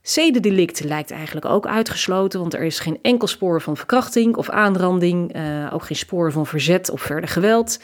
Zedendelict 0.01 0.83
lijkt 0.83 1.11
eigenlijk 1.11 1.45
ook 1.45 1.67
uitgesloten, 1.67 2.39
want 2.39 2.53
er 2.53 2.63
is 2.63 2.79
geen 2.79 2.99
enkel 3.01 3.27
spoor 3.27 3.61
van 3.61 3.77
verkrachting 3.77 4.35
of 4.35 4.49
aanranding, 4.49 5.35
uh, 5.35 5.73
ook 5.73 5.83
geen 5.83 5.97
spoor 5.97 6.31
van 6.31 6.45
verzet 6.45 6.89
of 6.89 7.01
verder 7.01 7.29
geweld. 7.29 7.79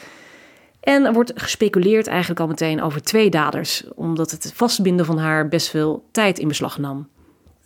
En 0.79 1.05
er 1.05 1.13
wordt 1.13 1.31
gespeculeerd 1.35 2.07
eigenlijk 2.07 2.39
al 2.39 2.47
meteen 2.47 2.81
over 2.81 3.01
twee 3.01 3.29
daders, 3.29 3.83
omdat 3.95 4.31
het 4.31 4.51
vastbinden 4.55 5.05
van 5.05 5.17
haar 5.17 5.47
best 5.47 5.69
veel 5.69 6.03
tijd 6.11 6.39
in 6.39 6.47
beslag 6.47 6.77
nam. 6.77 7.07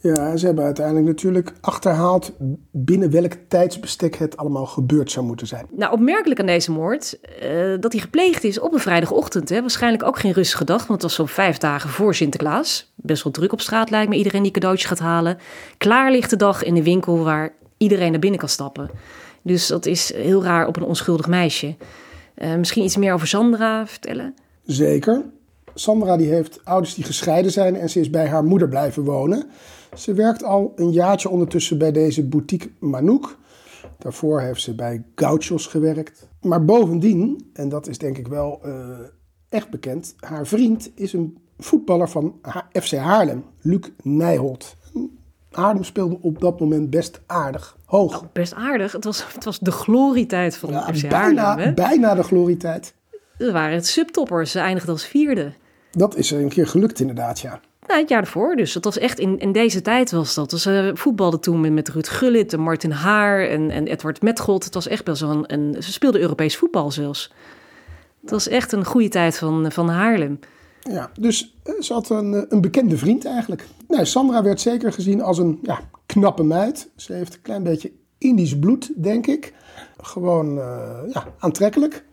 Ja, 0.03 0.38
ze 0.38 0.46
hebben 0.46 0.63
uiteindelijk 0.63 1.05
natuurlijk 1.05 1.53
achterhaald 1.62 2.32
binnen 2.72 3.12
welk 3.12 3.34
tijdsbestek 3.48 4.15
het 4.15 4.38
allemaal 4.38 4.65
gebeurd 4.65 5.12
zou 5.12 5.25
moeten 5.25 5.48
zijn. 5.48 5.65
Nou, 5.72 5.91
opmerkelijk 5.93 6.39
aan 6.39 6.46
deze 6.46 6.72
moord 6.72 7.20
uh, 7.43 7.75
dat 7.79 7.91
hij 7.91 8.01
gepleegd 8.01 8.43
is 8.43 8.60
op 8.60 8.74
een 8.74 8.79
vrijdagochtend. 8.79 9.50
Hè. 9.50 9.62
Waarschijnlijk 9.62 10.03
ook 10.03 10.20
geen 10.20 10.32
rustige 10.32 10.65
dag, 10.65 10.77
want 10.77 10.91
het 10.91 11.01
was 11.01 11.13
zo'n 11.13 11.27
vijf 11.27 11.58
dagen 11.58 11.89
voor 11.89 12.15
Sinterklaas. 12.15 12.93
Best 12.96 13.24
wel 13.24 13.34
druk 13.34 13.53
op 13.53 13.62
straat 13.62 13.89
lijkt 13.89 14.10
me, 14.10 14.15
iedereen 14.15 14.43
die 14.43 14.51
cadeautjes 14.51 14.89
gaat 14.89 15.00
halen. 15.00 15.38
Klaar 15.77 16.12
ligt 16.12 16.29
de 16.29 16.36
dag 16.36 16.63
in 16.63 16.74
de 16.74 16.84
winkel 16.84 17.24
waar 17.24 17.53
iedereen 17.77 18.12
naar 18.12 18.20
binnen 18.20 18.39
kan 18.39 18.50
stappen. 18.50 18.89
Dus 19.41 19.67
dat 19.67 19.86
is 19.86 20.13
heel 20.13 20.43
raar 20.43 20.67
op 20.67 20.75
een 20.75 20.84
onschuldig 20.84 21.27
meisje. 21.27 21.75
Uh, 22.37 22.55
misschien 22.55 22.83
iets 22.83 22.97
meer 22.97 23.13
over 23.13 23.27
Sandra 23.27 23.87
vertellen? 23.87 24.33
Zeker. 24.65 25.25
Sandra 25.73 26.17
die 26.17 26.29
heeft 26.29 26.59
ouders 26.63 26.93
die 26.95 27.03
gescheiden 27.03 27.51
zijn 27.51 27.75
en 27.75 27.89
ze 27.89 27.99
is 27.99 28.09
bij 28.09 28.27
haar 28.27 28.43
moeder 28.43 28.67
blijven 28.67 29.03
wonen. 29.03 29.43
Ze 29.95 30.13
werkt 30.13 30.43
al 30.43 30.73
een 30.75 30.91
jaartje 30.91 31.29
ondertussen 31.29 31.77
bij 31.77 31.91
deze 31.91 32.27
boutique 32.27 32.69
Manouk. 32.79 33.37
Daarvoor 33.97 34.41
heeft 34.41 34.61
ze 34.61 34.75
bij 34.75 35.03
Gauchos 35.15 35.67
gewerkt. 35.67 36.27
Maar 36.41 36.65
bovendien, 36.65 37.49
en 37.53 37.69
dat 37.69 37.87
is 37.87 37.97
denk 37.97 38.17
ik 38.17 38.27
wel 38.27 38.61
uh, 38.65 38.97
echt 39.49 39.69
bekend, 39.69 40.15
haar 40.19 40.47
vriend 40.47 40.91
is 40.95 41.13
een 41.13 41.37
voetballer 41.57 42.09
van 42.09 42.39
FC 42.71 42.95
Haarlem, 42.95 43.43
Luc 43.61 43.89
Nijholt. 44.01 44.75
Haarlem 45.55 45.83
speelde 45.83 46.17
op 46.22 46.39
dat 46.39 46.60
moment 46.60 46.89
best 46.89 47.22
aardig 47.25 47.77
hoog. 47.86 48.12
Nou, 48.12 48.25
best 48.33 48.53
aardig. 48.53 48.91
Het 48.91 49.03
was, 49.03 49.33
het 49.33 49.43
was 49.43 49.60
de 49.60 49.72
glorietijd 49.72 50.57
van 50.57 50.69
ja, 50.69 50.93
FC 50.93 51.10
bijna, 51.10 51.43
Haarlem. 51.43 51.65
Hè? 51.65 51.74
Bijna 51.74 52.15
de 52.15 52.24
glorietijd. 52.24 52.93
Ze 53.38 53.51
waren 53.51 53.75
het 53.75 53.88
subtoppers. 53.88 54.51
Ze 54.51 54.60
eindigden 54.60 54.93
als 54.93 55.05
vierde. 55.05 55.53
Dat 55.91 56.15
is 56.15 56.31
er 56.31 56.41
een 56.41 56.50
keer 56.50 56.67
gelukt 56.67 57.00
inderdaad, 57.00 57.39
ja. 57.39 57.60
Nou, 57.88 58.00
het 58.00 58.10
jaar 58.10 58.22
ervoor. 58.22 58.55
Dus 58.55 58.74
dat 58.74 58.83
was 58.83 58.98
echt 58.98 59.19
in, 59.19 59.39
in 59.39 59.51
deze 59.51 59.81
tijd 59.81 60.12
was 60.12 60.33
dat. 60.33 60.50
Dus 60.50 60.65
uh, 60.65 60.89
voetbalden 60.93 61.39
toen 61.39 61.62
met, 61.62 61.72
met 61.74 61.89
Ruud 61.89 62.07
Gullit 62.07 62.53
en 62.53 62.60
Martin 62.60 62.91
Haar 62.91 63.48
en, 63.48 63.72
en 63.72 63.88
Edward 63.88 64.22
Metgold. 64.22 64.63
Het 64.63 64.74
was 64.74 64.88
echt 64.88 65.03
best 65.03 65.22
wel 65.22 65.29
een, 65.29 65.53
een... 65.53 65.83
Ze 65.83 65.91
speelden 65.91 66.22
Europees 66.22 66.57
voetbal 66.57 66.91
zelfs. 66.91 67.31
Het 68.22 68.29
was 68.29 68.48
echt 68.48 68.72
een 68.72 68.86
goede 68.86 69.10
tijd 69.10 69.38
van, 69.38 69.72
van 69.72 69.89
Haarlem. 69.89 70.39
Ja, 70.91 71.11
dus 71.19 71.55
ze 71.79 71.93
had 71.93 72.09
een, 72.09 72.45
een 72.49 72.61
bekende 72.61 72.97
vriend 72.97 73.25
eigenlijk. 73.25 73.67
Nou, 73.87 74.05
Sandra 74.05 74.43
werd 74.43 74.61
zeker 74.61 74.93
gezien 74.93 75.21
als 75.21 75.37
een 75.37 75.59
ja, 75.61 75.79
knappe 76.05 76.43
meid. 76.43 76.89
Ze 76.95 77.13
heeft 77.13 77.33
een 77.33 77.41
klein 77.41 77.63
beetje 77.63 77.91
Indisch 78.17 78.59
bloed, 78.59 78.91
denk 78.95 79.27
ik. 79.27 79.53
Gewoon 80.01 80.57
uh, 80.57 80.99
ja, 81.13 81.25
aantrekkelijk. 81.39 82.05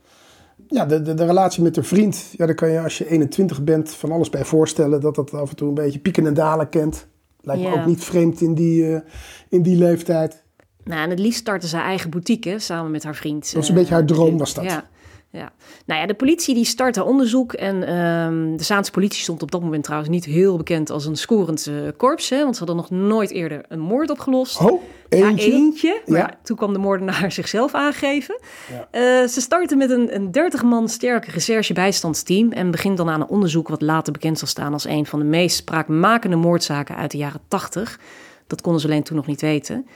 ja, 0.69 0.87
de, 0.87 1.03
de, 1.03 1.15
de, 1.15 1.25
relatie 1.25 1.63
met 1.63 1.75
de 1.75 1.83
vriend. 1.83 2.35
Ja, 2.37 2.47
daar 2.47 2.55
kan 2.55 2.71
je 2.71 2.81
als 2.81 2.99
je 2.99 3.09
21 3.09 3.65
bent 3.65 3.91
van 3.91 4.13
alles 4.13 4.31
bij 4.31 4.45
voorstellen. 4.45 5.01
Dat 5.01 5.15
dat 5.15 5.35
af 5.35 5.51
en 5.51 5.57
toe 5.57 5.69
een 5.69 5.75
beetje 5.75 5.99
pieken 5.99 6.27
en 6.27 6.35
dalen 6.35 6.69
kent. 6.69 7.07
Lijkt 7.41 7.63
me 7.63 7.81
ook 7.81 7.87
niet 7.87 8.05
vreemd 8.05 8.41
in 8.41 8.55
die, 8.55 8.83
uh, 8.83 9.01
in 9.49 9.63
die 9.63 9.77
leeftijd. 9.77 10.43
Nou, 10.85 11.03
en 11.03 11.11
het 11.11 11.19
liefst 11.19 11.41
startte 11.41 11.69
ze 11.69 11.77
eigen 11.77 12.11
boutique 12.11 12.59
samen 12.59 12.91
met 12.91 13.03
haar 13.03 13.15
vriend. 13.15 13.45
Dat 13.45 13.53
was 13.53 13.69
een 13.69 13.75
beetje 13.75 13.95
haar 13.95 14.05
droom, 14.05 14.39
was 14.39 14.55
dat. 14.55 14.65
Ja. 14.65 14.89
Ja. 15.33 15.53
Nou 15.87 16.01
ja, 16.01 16.07
de 16.07 16.15
politie 16.15 16.55
die 16.55 16.65
startte 16.65 17.05
onderzoek. 17.05 17.53
En 17.53 17.95
um, 17.97 18.57
de 18.57 18.65
Zaanse 18.65 18.91
politie 18.91 19.23
stond 19.23 19.43
op 19.43 19.51
dat 19.51 19.61
moment 19.61 19.85
trouwens 19.85 20.11
niet 20.11 20.25
heel 20.25 20.57
bekend 20.57 20.91
als 20.91 21.07
een 21.07 21.17
scorend 21.17 21.67
uh, 21.67 21.89
korps. 21.97 22.29
Hè, 22.29 22.43
want 22.43 22.57
ze 22.57 22.65
hadden 22.65 22.77
nog 22.77 22.91
nooit 22.91 23.31
eerder 23.31 23.65
een 23.69 23.81
moord 23.81 24.11
opgelost. 24.11 24.61
Oh, 24.61 24.83
eentje? 25.09 25.51
Ja, 25.51 25.57
eentje. 25.57 26.03
Maar 26.07 26.19
ja. 26.19 26.39
toen 26.43 26.57
kwam 26.57 26.73
de 26.73 26.79
moordenaar 26.79 27.33
zichzelf 27.41 27.75
aangeven. 27.75 28.39
Uh, 28.71 28.81
ze 29.27 29.41
starten 29.41 29.79
met 29.79 29.91
een, 29.91 30.15
een 30.15 30.31
30 30.31 30.63
man 30.63 30.89
sterke 30.89 31.31
recherche-bijstandsteam. 31.31 32.53
En 32.53 32.71
begint 32.71 32.97
dan 32.97 33.09
aan 33.09 33.21
een 33.21 33.29
onderzoek 33.29 33.69
wat 33.69 33.83
later 33.83 34.13
bekend 34.13 34.39
zal 34.39 34.49
staan 34.49 34.73
als 34.73 34.85
een 34.85 35.07
van 35.07 35.19
de 35.19 35.25
meest 35.25 35.57
spraakmakende 35.57 36.37
moordzaken 36.37 36.97
uit 36.97 37.11
de 37.11 37.19
jaren 37.19 37.41
80. 37.49 37.99
Dat 38.47 38.61
konden 38.61 38.81
ze 38.81 38.87
alleen 38.87 39.03
toen 39.03 39.17
nog 39.17 39.27
niet 39.27 39.41
weten. 39.41 39.87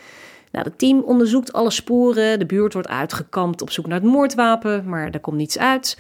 Nou, 0.55 0.67
het 0.67 0.79
team 0.79 1.01
onderzoekt 1.01 1.53
alle 1.53 1.71
sporen. 1.71 2.39
De 2.39 2.47
buurt 2.47 2.73
wordt 2.73 2.89
uitgekampt 2.89 3.63
op 3.63 3.71
zoek 3.71 3.87
naar 3.87 4.01
het 4.01 4.11
moordwapen, 4.11 4.89
maar 4.89 5.11
daar 5.11 5.21
komt 5.21 5.37
niets 5.37 5.59
uit. 5.59 5.99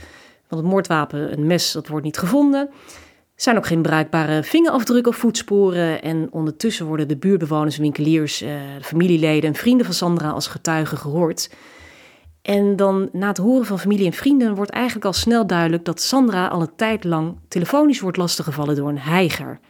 Want 0.48 0.62
het 0.62 0.70
moordwapen, 0.70 1.32
een 1.32 1.46
mes, 1.46 1.72
dat 1.72 1.88
wordt 1.88 2.04
niet 2.04 2.18
gevonden. 2.18 2.60
Er 3.34 3.42
zijn 3.42 3.56
ook 3.56 3.66
geen 3.66 3.82
bruikbare 3.82 4.42
vingerafdrukken 4.42 5.12
of 5.12 5.18
voetsporen. 5.18 6.02
En 6.02 6.28
ondertussen 6.30 6.86
worden 6.86 7.08
de 7.08 7.16
buurtbewoners, 7.16 7.76
winkeliers, 7.76 8.40
eh, 8.40 8.50
familieleden 8.82 9.48
en 9.48 9.54
vrienden 9.56 9.86
van 9.86 9.94
Sandra 9.94 10.30
als 10.30 10.46
getuigen 10.46 10.98
gehoord. 10.98 11.50
En 12.42 12.76
dan 12.76 13.08
na 13.12 13.28
het 13.28 13.36
horen 13.36 13.66
van 13.66 13.78
familie 13.78 14.06
en 14.06 14.12
vrienden 14.12 14.54
wordt 14.54 14.70
eigenlijk 14.70 15.06
al 15.06 15.12
snel 15.12 15.46
duidelijk 15.46 15.84
dat 15.84 16.00
Sandra 16.00 16.46
al 16.46 16.60
een 16.60 16.76
tijd 16.76 17.04
lang 17.04 17.38
telefonisch 17.48 18.00
wordt 18.00 18.16
lastiggevallen 18.16 18.76
door 18.76 18.88
een 18.88 18.98
heiger. 18.98 19.60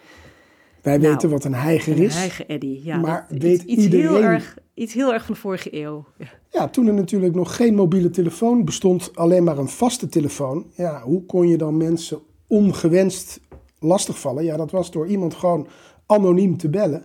Wij 0.85 0.99
nou, 0.99 1.13
weten 1.13 1.31
wat 1.31 1.45
een 1.45 1.55
heiger 1.55 1.99
is. 1.99 2.15
Een 2.15 2.21
heiger, 2.21 2.47
Eddie. 2.47 2.81
Ja, 2.85 2.97
maar 2.97 3.27
weet 3.29 3.63
iets, 3.63 3.85
iedereen... 3.85 4.07
Heel 4.07 4.23
erg, 4.23 4.59
iets 4.75 4.95
heel 4.95 5.13
erg 5.13 5.25
van 5.25 5.35
de 5.35 5.41
vorige 5.41 5.81
eeuw. 5.81 6.05
Ja. 6.51 6.69
toen 6.69 6.87
er 6.87 6.95
natuurlijk 6.95 7.35
nog 7.35 7.57
geen 7.57 7.75
mobiele 7.75 8.11
telefoon 8.11 8.65
bestond, 8.65 9.11
alleen 9.15 9.45
maar 9.45 9.59
een 9.59 9.69
vaste 9.69 10.09
telefoon. 10.09 10.67
Ja, 10.75 11.03
hoe 11.03 11.25
kon 11.27 11.49
je 11.49 11.57
dan 11.57 11.77
mensen 11.77 12.19
ongewenst 12.47 13.41
lastigvallen? 13.79 14.45
Ja, 14.45 14.57
dat 14.57 14.71
was 14.71 14.91
door 14.91 15.07
iemand 15.07 15.35
gewoon 15.35 15.67
anoniem 16.07 16.57
te 16.57 16.69
bellen. 16.69 17.05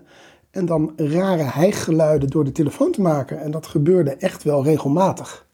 En 0.51 0.65
dan 0.65 0.93
rare 0.95 1.43
hijggeluiden 1.43 2.29
door 2.29 2.43
de 2.43 2.51
telefoon 2.51 2.91
te 2.91 3.01
maken. 3.01 3.41
En 3.41 3.51
dat 3.51 3.67
gebeurde 3.67 4.15
echt 4.15 4.43
wel 4.43 4.63
regelmatig. 4.63 5.47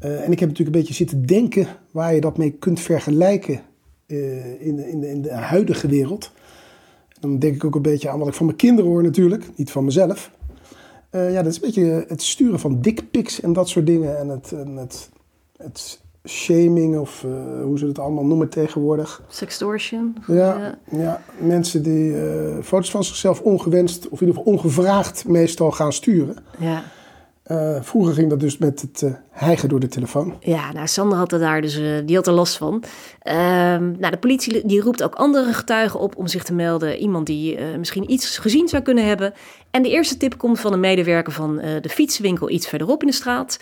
Uh, 0.00 0.24
en 0.24 0.32
ik 0.32 0.40
heb 0.40 0.48
natuurlijk 0.48 0.76
een 0.76 0.82
beetje 0.82 0.94
zitten 0.94 1.26
denken 1.26 1.66
waar 1.90 2.14
je 2.14 2.20
dat 2.20 2.38
mee 2.38 2.50
kunt 2.50 2.80
vergelijken 2.80 3.60
uh, 4.06 4.66
in, 4.66 4.78
in, 4.78 5.04
in 5.04 5.22
de 5.22 5.32
huidige 5.32 5.88
wereld. 5.88 6.32
Dan 7.24 7.38
denk 7.38 7.54
ik 7.54 7.64
ook 7.64 7.74
een 7.74 7.82
beetje 7.82 8.08
aan 8.08 8.18
wat 8.18 8.28
ik 8.28 8.34
van 8.34 8.46
mijn 8.46 8.58
kinderen 8.58 8.90
hoor 8.90 9.02
natuurlijk, 9.02 9.44
niet 9.56 9.70
van 9.70 9.84
mezelf. 9.84 10.30
Uh, 11.10 11.32
ja, 11.32 11.42
dat 11.42 11.52
is 11.52 11.56
een 11.56 11.62
beetje 11.62 12.04
het 12.08 12.22
sturen 12.22 12.60
van 12.60 12.80
dickpics 12.80 13.40
en 13.40 13.52
dat 13.52 13.68
soort 13.68 13.86
dingen. 13.86 14.18
En 14.18 14.28
het, 14.28 14.52
en 14.52 14.76
het, 14.76 15.10
het 15.56 16.00
shaming 16.28 16.98
of 16.98 17.24
uh, 17.26 17.62
hoe 17.62 17.78
ze 17.78 17.86
het 17.86 17.98
allemaal 17.98 18.24
noemen 18.24 18.48
tegenwoordig. 18.48 19.22
Sextortion. 19.28 20.16
Ja, 20.26 20.34
ja. 20.34 20.98
ja 20.98 21.22
mensen 21.38 21.82
die 21.82 22.10
uh, 22.10 22.56
foto's 22.62 22.90
van 22.90 23.04
zichzelf 23.04 23.40
ongewenst 23.40 24.08
of 24.08 24.20
in 24.20 24.26
ieder 24.26 24.42
geval 24.42 24.52
ongevraagd 24.52 25.28
meestal 25.28 25.70
gaan 25.70 25.92
sturen. 25.92 26.36
Ja. 26.58 26.84
Uh, 27.50 27.76
vroeger 27.80 28.14
ging 28.14 28.30
dat 28.30 28.40
dus 28.40 28.58
met 28.58 28.80
het 28.80 29.02
uh, 29.02 29.12
hijgen 29.30 29.68
door 29.68 29.80
de 29.80 29.88
telefoon. 29.88 30.36
Ja, 30.40 30.72
nou, 30.72 30.86
Sander 30.86 31.18
had 31.18 31.32
er 31.32 31.38
daar 31.38 31.60
dus 31.60 31.78
uh, 31.78 31.98
die 32.04 32.16
had 32.16 32.26
er 32.26 32.32
last 32.32 32.56
van. 32.56 32.84
Ehm, 33.18 33.90
nou, 33.98 34.10
de 34.10 34.16
politie 34.16 34.66
die 34.66 34.80
roept 34.80 35.02
ook 35.02 35.14
andere 35.14 35.52
getuigen 35.52 36.00
op 36.00 36.16
om 36.16 36.26
zich 36.26 36.44
te 36.44 36.54
melden. 36.54 36.96
Iemand 36.96 37.26
die 37.26 37.58
misschien 37.60 38.10
iets 38.10 38.38
gezien 38.38 38.68
zou 38.68 38.82
kunnen 38.82 39.06
hebben. 39.06 39.32
En 39.70 39.82
de 39.82 39.90
eerste 39.90 40.16
tip 40.16 40.38
komt 40.38 40.60
van 40.60 40.72
een 40.72 40.80
medewerker 40.80 41.32
van 41.32 41.56
de 41.56 41.88
fietswinkel 41.88 42.50
iets 42.50 42.68
verderop 42.68 43.00
in 43.00 43.06
de 43.06 43.14
straat. 43.14 43.58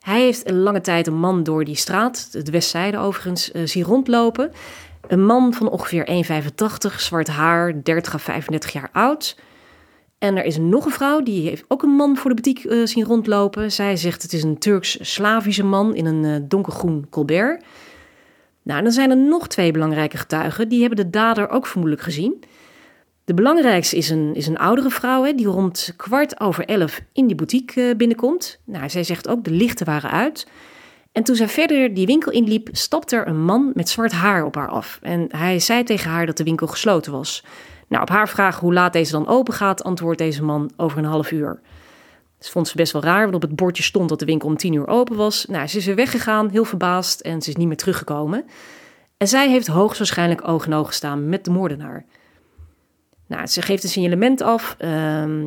Hij 0.00 0.20
heeft 0.20 0.48
een 0.48 0.58
lange 0.58 0.80
tijd 0.80 1.06
een 1.06 1.18
man 1.18 1.42
door 1.42 1.64
die 1.64 1.76
straat, 1.76 2.44
de 2.44 2.50
westzijde 2.50 2.98
overigens, 2.98 3.50
zien 3.64 3.84
rondlopen. 3.84 4.50
Een 5.06 5.24
man 5.24 5.54
van 5.54 5.68
ongeveer 5.68 6.24
1,85, 6.90 6.96
zwart 6.96 7.28
haar, 7.28 7.82
30 7.82 8.14
à 8.14 8.18
35 8.18 8.72
jaar 8.72 8.88
oud. 8.92 9.36
En 10.24 10.36
er 10.36 10.44
is 10.44 10.58
nog 10.58 10.84
een 10.84 10.90
vrouw, 10.90 11.22
die 11.22 11.48
heeft 11.48 11.64
ook 11.68 11.82
een 11.82 11.94
man 11.94 12.16
voor 12.16 12.34
de 12.34 12.42
boutique 12.42 12.76
uh, 12.76 12.86
zien 12.86 13.04
rondlopen. 13.04 13.72
Zij 13.72 13.96
zegt 13.96 14.22
het 14.22 14.32
is 14.32 14.42
een 14.42 14.58
Turks-Slavische 14.58 15.64
man 15.64 15.94
in 15.94 16.06
een 16.06 16.24
uh, 16.24 16.36
donkergroen 16.48 17.06
colbert. 17.10 17.64
Nou, 18.62 18.82
dan 18.82 18.92
zijn 18.92 19.10
er 19.10 19.16
nog 19.16 19.48
twee 19.48 19.70
belangrijke 19.70 20.16
getuigen. 20.16 20.68
Die 20.68 20.80
hebben 20.80 21.04
de 21.04 21.10
dader 21.10 21.48
ook 21.48 21.66
vermoedelijk 21.66 22.02
gezien. 22.02 22.44
De 23.24 23.34
belangrijkste 23.34 23.96
is 23.96 24.10
een, 24.10 24.34
is 24.34 24.46
een 24.46 24.58
oudere 24.58 24.90
vrouw 24.90 25.24
hè, 25.24 25.34
die 25.34 25.46
rond 25.46 25.94
kwart 25.96 26.40
over 26.40 26.64
elf 26.64 27.00
in 27.12 27.26
die 27.26 27.36
boutique 27.36 27.82
uh, 27.82 27.94
binnenkomt. 27.96 28.60
Nou, 28.64 28.90
zij 28.90 29.04
zegt 29.04 29.28
ook 29.28 29.44
de 29.44 29.50
lichten 29.50 29.86
waren 29.86 30.10
uit. 30.10 30.46
En 31.12 31.22
toen 31.22 31.36
zij 31.36 31.48
verder 31.48 31.94
die 31.94 32.06
winkel 32.06 32.32
inliep, 32.32 32.68
stapte 32.72 33.16
er 33.16 33.28
een 33.28 33.44
man 33.44 33.70
met 33.74 33.88
zwart 33.88 34.12
haar 34.12 34.44
op 34.44 34.54
haar 34.54 34.68
af. 34.68 34.98
En 35.02 35.26
hij 35.28 35.58
zei 35.58 35.82
tegen 35.82 36.10
haar 36.10 36.26
dat 36.26 36.36
de 36.36 36.44
winkel 36.44 36.66
gesloten 36.66 37.12
was. 37.12 37.44
Nou, 37.88 38.02
op 38.02 38.08
haar 38.08 38.28
vraag 38.28 38.60
hoe 38.60 38.72
laat 38.72 38.92
deze 38.92 39.12
dan 39.12 39.26
open 39.26 39.54
gaat, 39.54 39.84
antwoordt 39.84 40.18
deze 40.18 40.42
man 40.42 40.70
over 40.76 40.98
een 40.98 41.04
half 41.04 41.30
uur. 41.30 41.60
Dat 42.38 42.48
vond 42.48 42.68
ze 42.68 42.76
best 42.76 42.92
wel 42.92 43.02
raar, 43.02 43.22
want 43.22 43.34
op 43.34 43.42
het 43.42 43.56
bordje 43.56 43.82
stond 43.82 44.08
dat 44.08 44.18
de 44.18 44.24
winkel 44.24 44.48
om 44.48 44.56
tien 44.56 44.72
uur 44.72 44.86
open 44.86 45.16
was. 45.16 45.44
Nou, 45.44 45.66
ze 45.66 45.76
is 45.76 45.86
weer 45.86 45.94
weggegaan, 45.94 46.48
heel 46.48 46.64
verbaasd, 46.64 47.20
en 47.20 47.42
ze 47.42 47.48
is 47.48 47.56
niet 47.56 47.66
meer 47.66 47.76
teruggekomen. 47.76 48.44
En 49.16 49.28
zij 49.28 49.50
heeft 49.50 49.66
hoogstwaarschijnlijk 49.66 50.48
oog 50.48 50.66
in 50.66 50.72
oog 50.72 50.86
gestaan 50.86 51.28
met 51.28 51.44
de 51.44 51.50
moordenaar. 51.50 52.04
Nou, 53.26 53.46
ze 53.46 53.62
geeft 53.62 53.82
een 53.82 53.88
signalement 53.88 54.40
af. 54.40 54.76
Um, 54.78 54.88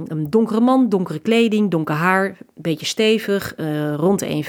een 0.08 0.30
donkere 0.30 0.60
man, 0.60 0.90
donkere 0.90 1.20
kleding, 1.20 1.72
donker 1.72 1.96
haar, 1.96 2.26
een 2.26 2.38
beetje 2.56 2.86
stevig, 2.86 3.58
uh, 3.58 3.94
rond 3.94 4.20
de 4.20 4.44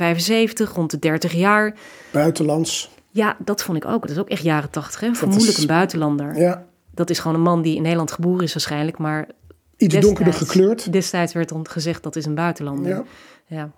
1,75, 0.69 0.75
rond 0.75 0.91
de 0.91 0.99
30 0.99 1.33
jaar. 1.33 1.75
Buitenlands. 2.11 2.91
Ja, 3.11 3.37
dat 3.39 3.63
vond 3.63 3.77
ik 3.77 3.85
ook. 3.85 4.01
Dat 4.01 4.11
is 4.11 4.19
ook 4.19 4.29
echt 4.29 4.43
jaren 4.43 4.71
80, 4.71 5.01
hè? 5.01 5.15
Vermoedelijk 5.15 5.57
is... 5.57 5.63
een 5.63 5.69
buitenlander. 5.69 6.39
Ja, 6.39 6.67
dat 6.99 7.11
is 7.11 7.19
gewoon 7.19 7.37
een 7.37 7.43
man 7.43 7.63
die 7.63 7.77
in 7.77 7.83
Nederland 7.83 8.13
geboren 8.13 8.43
is 8.43 8.53
waarschijnlijk, 8.53 8.99
maar... 8.99 9.29
Iets 9.77 10.01
donkerder 10.01 10.33
gekleurd. 10.35 10.93
Destijds 10.93 11.33
werd 11.33 11.49
dan 11.49 11.69
gezegd 11.69 12.03
dat 12.03 12.17
is 12.17 12.25
een 12.25 12.35
buitenlander. 12.35 12.89
Ja. 12.89 13.05
ja. 13.47 13.71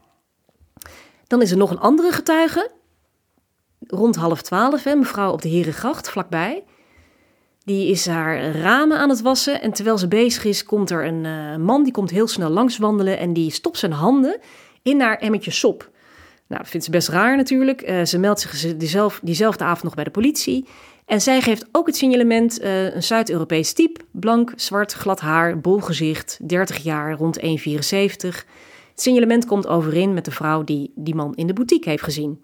Dan 1.26 1.42
is 1.42 1.50
er 1.50 1.56
nog 1.56 1.70
een 1.70 1.78
andere 1.78 2.12
getuige, 2.12 2.70
rond 3.87 4.16
half 4.16 4.42
twaalf, 4.42 4.85
hè, 4.85 4.94
mevrouw 4.94 5.33
op 5.33 5.42
de 5.42 5.48
Herengracht, 5.48 6.11
vlakbij. 6.11 6.64
Die 7.64 7.90
is 7.90 8.06
haar 8.06 8.50
ramen 8.50 8.98
aan 8.98 9.09
het 9.09 9.20
wassen 9.20 9.61
en 9.61 9.72
terwijl 9.72 9.98
ze 9.98 10.09
bezig 10.09 10.44
is, 10.44 10.64
komt 10.64 10.90
er 10.90 11.06
een 11.06 11.24
uh, 11.24 11.56
man, 11.56 11.83
die 11.83 11.92
komt 11.92 12.11
heel 12.11 12.28
snel 12.28 12.50
langs 12.50 12.78
wandelen 12.78 13.18
en 13.18 13.33
die 13.33 13.50
stopt 13.50 13.78
zijn 13.78 13.92
handen 13.92 14.38
in 14.83 15.00
haar 15.00 15.18
emmertje 15.18 15.50
sop. 15.50 15.90
Nou, 16.46 16.62
dat 16.62 16.70
vindt 16.70 16.87
ze 16.87 16.92
best 16.92 17.09
raar 17.09 17.37
natuurlijk. 17.37 17.88
Uh, 17.88 18.04
ze 18.04 18.18
meldt 18.18 18.40
zich 18.40 18.76
diezelfde, 18.76 19.26
diezelfde 19.26 19.64
avond 19.64 19.83
nog 19.83 19.94
bij 19.94 20.04
de 20.04 20.11
politie. 20.11 20.68
En 21.11 21.20
zij 21.20 21.40
geeft 21.40 21.68
ook 21.73 21.87
het 21.87 21.96
signalement 21.96 22.61
uh, 22.61 22.94
een 22.94 23.03
Zuid-Europees 23.03 23.73
type. 23.73 24.01
Blank, 24.11 24.53
zwart, 24.57 24.92
glad 24.92 25.20
haar, 25.20 25.61
bol 25.61 25.79
gezicht, 25.79 26.38
30 26.42 26.77
jaar, 26.77 27.12
rond 27.12 27.40
1,74. 27.40 27.44
Het 27.90 28.44
signalement 28.94 29.46
komt 29.46 29.66
overeen 29.66 30.14
met 30.14 30.25
de 30.25 30.31
vrouw 30.31 30.64
die 30.64 30.92
die 30.94 31.14
man 31.14 31.35
in 31.35 31.46
de 31.46 31.53
boutique 31.53 31.90
heeft 31.90 32.03
gezien. 32.03 32.40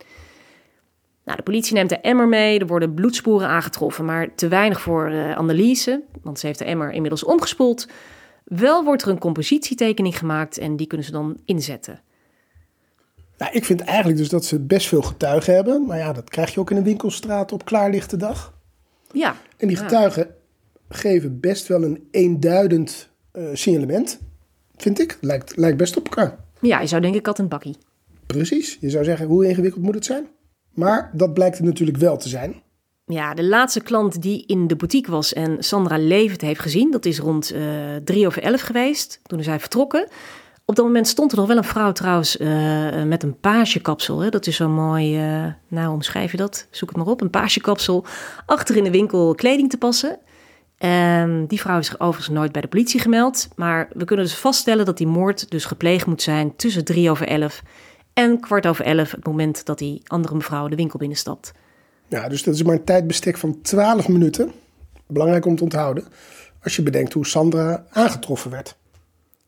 Nou, 1.24 1.36
de 1.36 1.42
politie 1.42 1.74
neemt 1.74 1.88
de 1.88 1.98
emmer 1.98 2.28
mee, 2.28 2.58
er 2.58 2.66
worden 2.66 2.94
bloedsporen 2.94 3.48
aangetroffen, 3.48 4.04
maar 4.04 4.34
te 4.34 4.48
weinig 4.48 4.80
voor 4.80 5.10
uh, 5.10 5.32
analyse, 5.32 6.02
want 6.22 6.38
ze 6.38 6.46
heeft 6.46 6.58
de 6.58 6.64
emmer 6.64 6.92
inmiddels 6.92 7.24
omgespoeld. 7.24 7.88
Wel 8.44 8.84
wordt 8.84 9.02
er 9.02 9.08
een 9.08 9.18
compositietekening 9.18 10.18
gemaakt 10.18 10.58
en 10.58 10.76
die 10.76 10.86
kunnen 10.86 11.06
ze 11.06 11.12
dan 11.12 11.36
inzetten. 11.44 12.00
Nou, 13.38 13.52
ik 13.52 13.64
vind 13.64 13.80
eigenlijk 13.80 14.18
dus 14.18 14.28
dat 14.28 14.44
ze 14.44 14.60
best 14.60 14.88
veel 14.88 15.02
getuigen 15.02 15.54
hebben. 15.54 15.86
Maar 15.86 15.98
ja, 15.98 16.12
dat 16.12 16.30
krijg 16.30 16.54
je 16.54 16.60
ook 16.60 16.70
in 16.70 16.76
een 16.76 16.82
winkelstraat 16.82 17.52
op 17.52 17.64
klaarlichte 17.64 18.16
dag. 18.16 18.54
Ja. 19.12 19.36
En 19.56 19.68
die 19.68 19.76
getuigen 19.76 20.34
geven 20.88 21.40
best 21.40 21.66
wel 21.66 21.82
een 21.82 22.08
eenduidend 22.10 23.08
uh, 23.32 23.48
signalement, 23.52 24.18
vind 24.76 25.00
ik. 25.00 25.18
Lijkt, 25.20 25.56
lijkt 25.56 25.76
best 25.76 25.96
op 25.96 26.04
elkaar. 26.04 26.38
Ja, 26.60 26.80
je 26.80 26.86
zou 26.86 27.02
denken 27.02 27.22
kat 27.22 27.38
en 27.38 27.48
bakkie. 27.48 27.76
Precies. 28.26 28.76
Je 28.80 28.90
zou 28.90 29.04
zeggen, 29.04 29.26
hoe 29.26 29.48
ingewikkeld 29.48 29.82
moet 29.82 29.94
het 29.94 30.04
zijn? 30.04 30.26
Maar 30.74 31.10
dat 31.12 31.34
blijkt 31.34 31.56
het 31.56 31.66
natuurlijk 31.66 31.98
wel 31.98 32.16
te 32.16 32.28
zijn. 32.28 32.62
Ja, 33.06 33.34
de 33.34 33.44
laatste 33.44 33.80
klant 33.80 34.22
die 34.22 34.46
in 34.46 34.66
de 34.66 34.76
boutique 34.76 35.10
was 35.10 35.32
en 35.32 35.64
Sandra 35.64 35.98
levend 35.98 36.40
heeft 36.40 36.60
gezien, 36.60 36.90
dat 36.90 37.04
is 37.04 37.18
rond 37.18 37.52
uh, 37.54 37.96
drie 38.04 38.26
over 38.26 38.42
elf 38.42 38.60
geweest. 38.60 39.20
Toen 39.22 39.38
is 39.38 39.46
hij 39.46 39.60
vertrokken. 39.60 40.08
Op 40.68 40.76
dat 40.76 40.84
moment 40.84 41.08
stond 41.08 41.32
er 41.32 41.38
nog 41.38 41.46
wel 41.46 41.56
een 41.56 41.64
vrouw 41.64 41.92
trouwens 41.92 42.36
uh, 42.36 43.02
met 43.02 43.22
een 43.22 43.40
pagekapsel. 43.40 44.20
Hè? 44.20 44.28
Dat 44.28 44.46
is 44.46 44.56
zo 44.56 44.68
mooi, 44.68 45.36
uh, 45.44 45.52
nou 45.68 45.92
omschrijf 45.92 46.30
je 46.30 46.36
dat? 46.36 46.66
Zoek 46.70 46.88
het 46.88 46.98
maar 46.98 47.06
op. 47.06 47.20
Een 47.20 47.30
pagekapsel 47.30 48.04
achter 48.46 48.76
in 48.76 48.84
de 48.84 48.90
winkel 48.90 49.34
kleding 49.34 49.70
te 49.70 49.76
passen. 49.76 50.18
Um, 50.78 51.46
die 51.46 51.60
vrouw 51.60 51.78
is 51.78 52.00
overigens 52.00 52.36
nooit 52.36 52.52
bij 52.52 52.60
de 52.60 52.68
politie 52.68 53.00
gemeld. 53.00 53.48
Maar 53.56 53.88
we 53.92 54.04
kunnen 54.04 54.24
dus 54.24 54.34
vaststellen 54.34 54.84
dat 54.84 54.96
die 54.96 55.06
moord 55.06 55.50
dus 55.50 55.64
gepleegd 55.64 56.06
moet 56.06 56.22
zijn 56.22 56.56
tussen 56.56 56.84
drie 56.84 57.10
over 57.10 57.28
elf 57.28 57.62
En 58.12 58.40
kwart 58.40 58.66
over 58.66 58.84
elf, 58.84 59.10
het 59.10 59.26
moment 59.26 59.64
dat 59.64 59.78
die 59.78 60.02
andere 60.06 60.34
mevrouw 60.34 60.68
de 60.68 60.76
winkel 60.76 60.98
binnenstapt. 60.98 61.52
Ja, 62.08 62.28
dus 62.28 62.42
dat 62.42 62.54
is 62.54 62.62
maar 62.62 62.74
een 62.74 62.84
tijdbestek 62.84 63.36
van 63.36 63.60
12 63.62 64.08
minuten. 64.08 64.52
Belangrijk 65.06 65.46
om 65.46 65.56
te 65.56 65.62
onthouden. 65.62 66.04
Als 66.62 66.76
je 66.76 66.82
bedenkt 66.82 67.12
hoe 67.12 67.26
Sandra 67.26 67.84
aangetroffen 67.90 68.50
werd. 68.50 68.76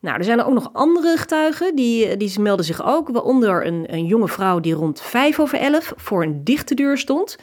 Nou, 0.00 0.18
er 0.18 0.24
zijn 0.24 0.38
er 0.38 0.46
ook 0.46 0.54
nog 0.54 0.70
andere 0.72 1.16
getuigen, 1.16 1.76
die, 1.76 2.16
die 2.16 2.40
melden 2.40 2.64
zich 2.64 2.84
ook. 2.84 3.08
Waaronder 3.08 3.66
een, 3.66 3.84
een 3.92 4.06
jonge 4.06 4.28
vrouw 4.28 4.60
die 4.60 4.74
rond 4.74 5.00
vijf 5.00 5.40
over 5.40 5.58
elf 5.58 5.92
voor 5.96 6.22
een 6.22 6.44
dichte 6.44 6.74
deur 6.74 6.98
stond. 6.98 7.36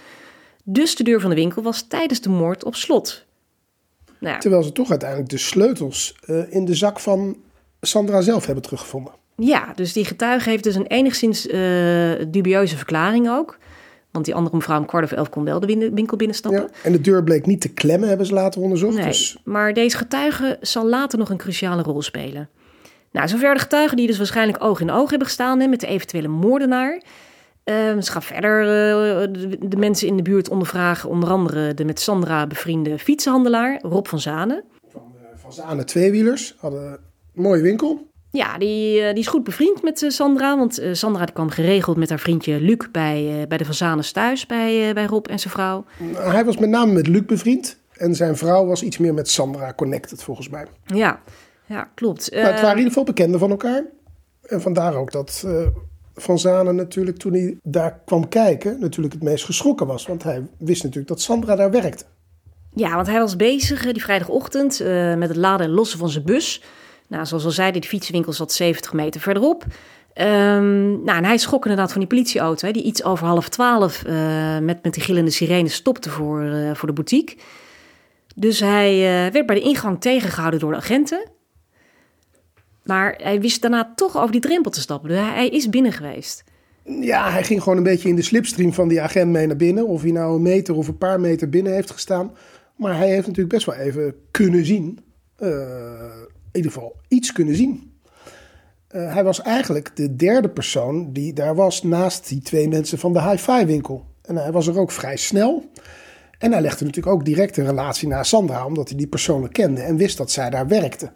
Dus 0.64 0.96
de 0.96 1.04
deur 1.04 1.22
van 1.22 1.30
de 1.30 1.36
winkel 1.36 1.62
was 1.62 1.88
tijdens 1.88 2.22
de 2.22 2.30
moord 2.30 2.64
op 2.64 2.76
slot. 2.76 3.26
Nou, 4.20 4.40
Terwijl 4.40 4.64
ze 4.64 4.72
toch 4.72 4.90
uiteindelijk 4.90 5.30
de 5.30 5.38
sleutels 5.38 6.16
uh, 6.26 6.54
in 6.54 6.66
de 6.66 6.76
zak 6.76 7.00
van 7.00 7.38
Sandra 7.82 8.22
zelf 8.22 8.46
hebben 8.46 8.64
teruggevonden. 8.64 9.14
Ja, 9.38 9.74
dus 9.76 9.94
die 9.94 10.06
getuige 10.06 10.50
heeft 10.50 10.64
dus 10.64 10.76
een 10.76 10.88
enigszins 10.88 11.48
uh, 11.48 12.12
dubieuze 12.28 12.78
verklaring 12.78 13.30
ook. 13.30 13.58
Want 14.16 14.28
die 14.28 14.36
andere 14.36 14.56
mevrouw 14.56 14.80
om 14.80 14.86
kwart 14.86 15.04
over 15.04 15.18
elf 15.18 15.30
kon 15.30 15.44
wel 15.44 15.60
de 15.60 15.92
winkel 15.94 16.18
binnenstappen. 16.18 16.62
Ja, 16.62 16.70
en 16.84 16.92
de 16.92 17.02
deur 17.02 17.24
bleek 17.24 17.46
niet 17.46 17.62
te 17.62 17.74
klemmen, 17.74 18.08
hebben 18.08 18.26
ze 18.26 18.34
later 18.34 18.62
onderzocht. 18.62 18.96
Nee, 18.96 19.06
dus... 19.06 19.38
maar 19.44 19.74
deze 19.74 19.98
getuige 19.98 20.58
zal 20.62 20.88
later 20.88 21.20
nog 21.20 21.30
een 21.30 21.38
cruciale 21.38 21.82
rol 21.82 22.02
spelen. 22.02 22.50
Nou, 23.12 23.28
zover 23.28 23.54
de 23.54 23.60
getuigen 23.60 23.98
die 23.98 24.08
dus 24.08 24.18
waarschijnlijk 24.18 24.64
oog 24.64 24.82
in 24.82 24.92
oog 24.92 25.10
hebben 25.10 25.28
gestaan 25.28 25.70
met 25.70 25.80
de 25.80 25.88
eventuele 25.88 26.28
moordenaar. 26.28 26.94
Uh, 26.94 28.02
ze 28.02 28.12
gaan 28.12 28.22
verder 28.22 28.62
uh, 28.62 29.28
de, 29.70 29.78
mensen 29.78 30.08
in 30.08 30.16
de 30.16 30.22
buurt 30.22 30.50
ondervragen. 30.50 31.10
Onder 31.10 31.30
andere 31.30 31.74
de 31.74 31.86
met 31.86 32.00
Sandra 32.00 32.48
bevriende 32.48 33.00
fietsenhandelaar 33.00 33.80
Rob 33.82 34.06
van 34.08 34.20
Zanen. 34.20 34.64
Van, 34.88 35.14
uh, 35.16 35.28
van 35.36 35.54
Zanen 35.54 35.86
Tweewielers. 35.86 36.56
Hadden 36.58 36.92
een 36.92 36.98
mooie 37.42 37.62
winkel. 37.62 38.08
Ja, 38.36 38.58
die, 38.58 39.02
die 39.14 39.22
is 39.24 39.28
goed 39.28 39.44
bevriend 39.44 39.84
met 39.84 40.06
Sandra. 40.08 40.58
Want 40.58 40.82
Sandra 40.92 41.26
kwam 41.26 41.50
geregeld 41.50 41.98
met 41.98 42.10
haar 42.10 42.20
vriendje 42.20 42.60
Luc 42.62 42.78
bij, 42.92 43.46
bij 43.48 43.58
de 43.58 43.66
Van 43.66 43.74
Zanens 43.74 44.12
thuis. 44.12 44.46
Bij, 44.46 44.94
bij 44.94 45.06
Rob 45.06 45.28
en 45.28 45.40
zijn 45.40 45.54
vrouw. 45.54 45.86
Nou, 45.98 46.32
hij 46.32 46.46
was 46.46 46.58
met 46.58 46.70
name 46.70 46.92
met 46.92 47.08
Luc 47.08 47.26
bevriend. 47.26 47.78
En 47.94 48.16
zijn 48.16 48.38
vrouw 48.38 48.66
was 48.66 48.84
iets 48.84 48.98
meer 48.98 49.14
met 49.14 49.30
Sandra 49.30 49.74
connected 49.74 50.24
volgens 50.24 50.50
mij. 50.50 50.66
Ja, 50.86 51.20
ja 51.66 51.90
klopt. 51.94 52.32
Maar 52.32 52.42
het 52.42 52.54
waren 52.54 52.70
in 52.70 52.78
ieder 52.78 52.88
geval 52.88 53.04
bekenden 53.04 53.40
van 53.40 53.50
elkaar. 53.50 53.84
En 54.42 54.62
vandaar 54.62 54.96
ook 54.96 55.12
dat 55.12 55.46
van 56.16 56.40
Zanen 56.40 56.76
natuurlijk 56.76 57.18
toen 57.18 57.34
hij 57.34 57.58
daar 57.64 58.00
kwam 58.06 58.30
kijken, 58.30 58.80
natuurlijk 58.80 59.14
het 59.14 59.24
meest 59.24 59.46
geschrokken 59.46 59.88
was. 59.88 60.08
Want 60.08 60.24
hij 60.24 60.48
wist 60.58 60.84
natuurlijk 60.84 61.10
dat 61.10 61.22
Sandra 61.22 61.56
daar 61.56 61.72
werkte. 61.72 62.04
Ja, 62.74 62.96
want 62.96 63.08
hij 63.08 63.20
was 63.20 63.36
bezig 63.36 63.92
die 63.92 64.04
vrijdagochtend 64.04 64.82
uh, 64.82 65.16
met 65.16 65.28
het 65.28 65.38
laden 65.38 65.66
en 65.66 65.72
lossen 65.72 66.00
van 66.00 66.10
zijn 66.10 66.24
bus. 66.24 66.64
Nou, 67.08 67.26
zoals 67.26 67.46
al 67.46 67.52
zeiden, 67.52 67.82
die 67.82 67.90
fietswinkel 67.90 68.34
zat 68.34 68.54
70 68.54 68.94
meter 68.94 69.22
verderop. 69.22 69.64
Um, 69.64 71.04
nou, 71.04 71.18
en 71.18 71.26
hij 71.26 71.38
schrok 71.38 71.64
inderdaad 71.66 71.92
van 71.92 72.00
die 72.00 72.10
politieauto, 72.10 72.68
hè, 72.68 72.74
die 72.74 72.84
iets 72.84 73.04
over 73.04 73.28
half 73.28 73.50
twaalf 73.50 74.04
uh, 74.08 74.60
met, 74.60 74.84
met 74.84 74.94
die 74.94 75.04
gillende 75.04 75.32
sirene 75.32 75.70
stopte 75.70 76.10
voor, 76.10 76.44
uh, 76.44 76.76
voor 76.76 76.88
de 76.88 76.94
boutique. 76.94 77.38
Dus 78.36 78.60
hij 78.60 79.00
werd 79.32 79.46
bij 79.46 79.56
de 79.56 79.62
ingang 79.62 80.02
tegengehouden 80.02 80.60
door 80.60 80.72
de 80.72 80.78
agenten. 80.78 81.30
Maar 82.84 83.20
hij 83.22 83.42
wist 83.42 83.62
daarna 83.62 83.94
toch 83.96 84.18
over 84.18 84.32
die 84.32 84.42
drempel 84.42 84.72
te 84.72 84.82
stappen. 84.82 85.10
Dus 85.10 85.18
hij 85.18 85.50
is 85.50 85.70
binnen 85.70 85.92
geweest. 85.92 86.44
Ja, 86.84 87.32
hij 87.32 87.44
ging 87.44 87.64
gewoon 87.64 87.78
een 87.78 87.84
beetje 87.84 88.10
in 88.10 88.16
de 88.16 88.22
slipstream 88.22 88.74
van 88.74 88.88
die 88.88 89.02
agent 89.02 89.32
mee 89.32 89.48
naar 89.48 89.56
binnen. 89.56 89.88
Of 89.88 90.02
hij 90.02 90.12
nou 90.12 90.36
een 90.36 90.42
meter 90.42 90.76
of 90.76 90.88
een 90.88 90.98
paar 90.98 91.20
meter 91.20 91.50
binnen 91.50 91.74
heeft 91.74 91.92
gestaan. 91.92 92.32
Maar 92.76 92.98
hij 92.98 93.10
heeft 93.10 93.28
natuurlijk 93.28 93.54
best 93.54 93.66
wel 93.66 93.76
even 93.76 94.16
kunnen 94.32 94.66
zien. 94.66 95.00
Ieder 96.56 96.72
geval 96.72 96.96
iets 97.08 97.32
kunnen 97.32 97.56
zien. 97.56 97.94
Uh, 98.92 99.14
hij 99.14 99.24
was 99.24 99.42
eigenlijk 99.42 99.96
de 99.96 100.16
derde 100.16 100.50
persoon 100.50 101.14
die 101.14 101.34
daar 101.34 101.56
was 101.56 101.84
naast 101.84 102.30
die 102.30 102.42
twee 102.42 102.68
mensen 102.68 102.98
van 102.98 103.14
de 103.14 103.30
hi-fi 103.30 103.66
winkel. 103.66 104.06
En 104.22 104.36
hij 104.36 104.52
was 104.52 104.68
er 104.68 104.80
ook 104.80 104.92
vrij 104.92 105.18
snel. 105.18 105.70
En 106.38 106.52
hij 106.52 106.62
legde 106.62 106.86
natuurlijk 106.86 107.16
ook 107.16 107.26
direct 107.26 107.58
een 107.58 107.66
relatie 107.66 108.08
naar 108.08 108.26
Sandra, 108.26 108.66
omdat 108.66 108.90
hij 108.90 108.98
die 108.98 109.08
persoonlijk 109.08 109.54
kende 109.54 109.82
en 109.82 109.98
wist 109.98 110.18
dat 110.18 110.32
zij 110.32 110.50
daar 110.50 110.68
werkte. 110.68 111.12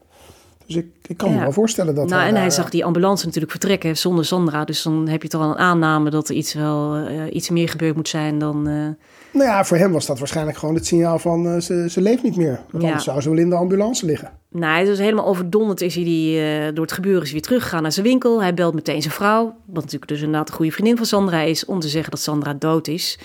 Dus 0.65 0.75
ik, 0.75 0.87
ik 1.07 1.17
kan 1.17 1.33
me 1.33 1.39
wel 1.39 1.51
voorstellen 1.51 1.95
dat. 1.95 2.09
Nou, 2.09 2.27
en 2.27 2.35
hij 2.35 2.49
zag 2.49 2.69
die 2.69 2.85
ambulance 2.85 3.25
natuurlijk 3.25 3.51
vertrekken 3.51 3.97
zonder 3.97 4.25
Sandra. 4.25 4.65
Dus 4.65 4.83
dan 4.83 5.07
heb 5.07 5.21
je 5.21 5.27
toch 5.27 5.41
al 5.41 5.49
een 5.49 5.57
aanname 5.57 6.09
dat 6.09 6.29
er 6.29 6.35
iets, 6.35 6.53
wel, 6.53 6.97
uh, 6.97 7.23
iets 7.33 7.49
meer 7.49 7.69
gebeurd 7.69 7.95
moet 7.95 8.07
zijn 8.07 8.39
dan. 8.39 8.67
Uh... 8.67 8.87
Nou 9.31 9.45
ja, 9.45 9.65
voor 9.65 9.77
hem 9.77 9.91
was 9.91 10.05
dat 10.05 10.19
waarschijnlijk 10.19 10.57
gewoon 10.57 10.75
het 10.75 10.85
signaal 10.85 11.19
van 11.19 11.47
uh, 11.47 11.59
ze, 11.59 11.89
ze 11.89 12.01
leeft 12.01 12.23
niet 12.23 12.35
meer. 12.35 12.59
Want 12.71 12.83
anders 12.83 13.03
zou 13.03 13.21
ze 13.21 13.29
wel 13.29 13.37
in 13.37 13.49
de 13.49 13.55
ambulance 13.55 14.05
liggen. 14.05 14.31
Nou, 14.49 14.73
hij 14.73 14.81
is 14.81 14.87
dus 14.87 14.97
helemaal 14.97 15.25
overdonderd. 15.25 15.81
Is 15.81 15.95
hij 15.95 16.03
die, 16.03 16.73
door 16.73 16.83
het 16.83 16.93
gebeuren 16.93 17.23
is 17.23 17.31
weer 17.31 17.41
teruggegaan 17.41 17.81
naar 17.81 17.91
zijn 17.91 18.05
winkel. 18.05 18.41
Hij 18.41 18.53
belt 18.53 18.73
meteen 18.73 19.01
zijn 19.01 19.13
vrouw, 19.13 19.55
wat 19.65 19.83
natuurlijk 19.83 20.11
dus 20.11 20.21
inderdaad 20.21 20.49
een 20.49 20.55
goede 20.55 20.71
vriendin 20.71 20.97
van 20.97 21.05
Sandra 21.05 21.41
is, 21.41 21.65
om 21.65 21.79
te 21.79 21.87
zeggen 21.87 22.11
dat 22.11 22.19
Sandra 22.19 22.53
dood 22.53 22.87
is. 22.87 23.19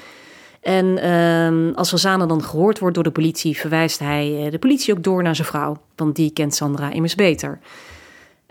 En 0.61 0.87
uh, 0.87 1.77
als 1.77 1.91
Rosana 1.91 2.27
dan 2.27 2.43
gehoord 2.43 2.79
wordt 2.79 2.95
door 2.95 3.05
de 3.05 3.11
politie, 3.11 3.57
verwijst 3.57 3.99
hij 3.99 4.49
de 4.51 4.59
politie 4.59 4.95
ook 4.95 5.03
door 5.03 5.23
naar 5.23 5.35
zijn 5.35 5.47
vrouw. 5.47 5.77
Want 5.97 6.17
die 6.17 6.31
kent 6.31 6.55
Sandra 6.55 6.93
immers 6.93 7.15
beter. 7.15 7.59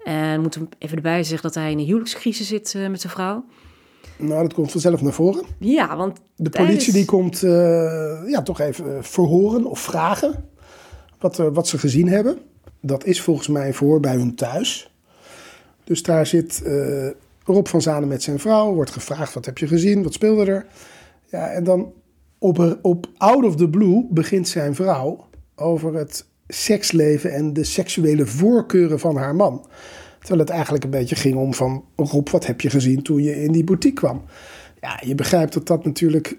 En 0.03 0.41
moet 0.41 0.55
hem 0.55 0.69
even 0.79 0.95
erbij 0.95 1.23
zeggen 1.23 1.41
dat 1.41 1.55
hij 1.55 1.71
in 1.71 1.79
een 1.79 1.85
huwelijkscrisis 1.85 2.47
zit 2.47 2.75
met 2.89 3.01
zijn 3.01 3.13
vrouw. 3.13 3.45
Nou, 4.27 4.41
dat 4.41 4.53
komt 4.53 4.71
vanzelf 4.71 5.01
naar 5.01 5.13
voren. 5.13 5.43
Ja, 5.59 5.97
want... 5.97 6.19
De 6.35 6.49
politie 6.49 6.93
die 6.93 7.05
komt 7.05 7.41
uh, 7.41 7.51
ja, 8.27 8.41
toch 8.43 8.59
even 8.59 9.03
verhoren 9.03 9.65
of 9.65 9.79
vragen 9.79 10.49
wat, 11.19 11.39
uh, 11.39 11.47
wat 11.53 11.67
ze 11.67 11.77
gezien 11.77 12.07
hebben. 12.07 12.37
Dat 12.81 13.05
is 13.05 13.21
volgens 13.21 13.47
mij 13.47 13.73
voor 13.73 13.99
bij 13.99 14.15
hun 14.15 14.35
thuis. 14.35 14.93
Dus 15.83 16.03
daar 16.03 16.25
zit 16.25 16.63
Rob 17.45 17.67
van 17.67 17.81
Zanen 17.81 18.07
met 18.07 18.23
zijn 18.23 18.39
vrouw. 18.39 18.73
Wordt 18.73 18.91
gevraagd, 18.91 19.33
wat 19.33 19.45
heb 19.45 19.57
je 19.57 19.67
gezien? 19.67 20.03
Wat 20.03 20.13
speelde 20.13 20.45
er? 20.45 20.65
Ja, 21.25 21.49
en 21.49 21.63
dan 21.63 21.93
op, 22.37 22.77
op 22.81 23.07
out 23.17 23.43
of 23.43 23.55
the 23.55 23.69
blue 23.69 24.07
begint 24.09 24.47
zijn 24.47 24.75
vrouw 24.75 25.25
over 25.55 25.93
het 25.93 26.25
seksleven 26.47 27.33
en 27.33 27.53
de 27.53 27.63
seksuele 27.63 28.25
voorkeuren 28.25 28.99
van 28.99 29.17
haar 29.17 29.35
man. 29.35 29.65
Terwijl 30.23 30.39
het 30.39 30.49
eigenlijk 30.49 30.83
een 30.83 30.89
beetje 30.89 31.15
ging 31.15 31.35
om 31.35 31.53
van 31.53 31.83
Rob, 31.95 32.29
wat 32.29 32.45
heb 32.45 32.61
je 32.61 32.69
gezien 32.69 33.01
toen 33.01 33.23
je 33.23 33.43
in 33.43 33.51
die 33.51 33.63
boutique 33.63 33.99
kwam? 33.99 34.23
Ja, 34.81 34.99
je 35.05 35.15
begrijpt 35.15 35.53
dat 35.53 35.67
dat 35.67 35.85
natuurlijk. 35.85 36.37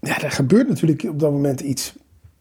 Ja, 0.00 0.22
er 0.22 0.30
gebeurt 0.30 0.68
natuurlijk 0.68 1.02
op 1.02 1.20
dat 1.20 1.30
moment 1.30 1.60
iets. 1.60 1.94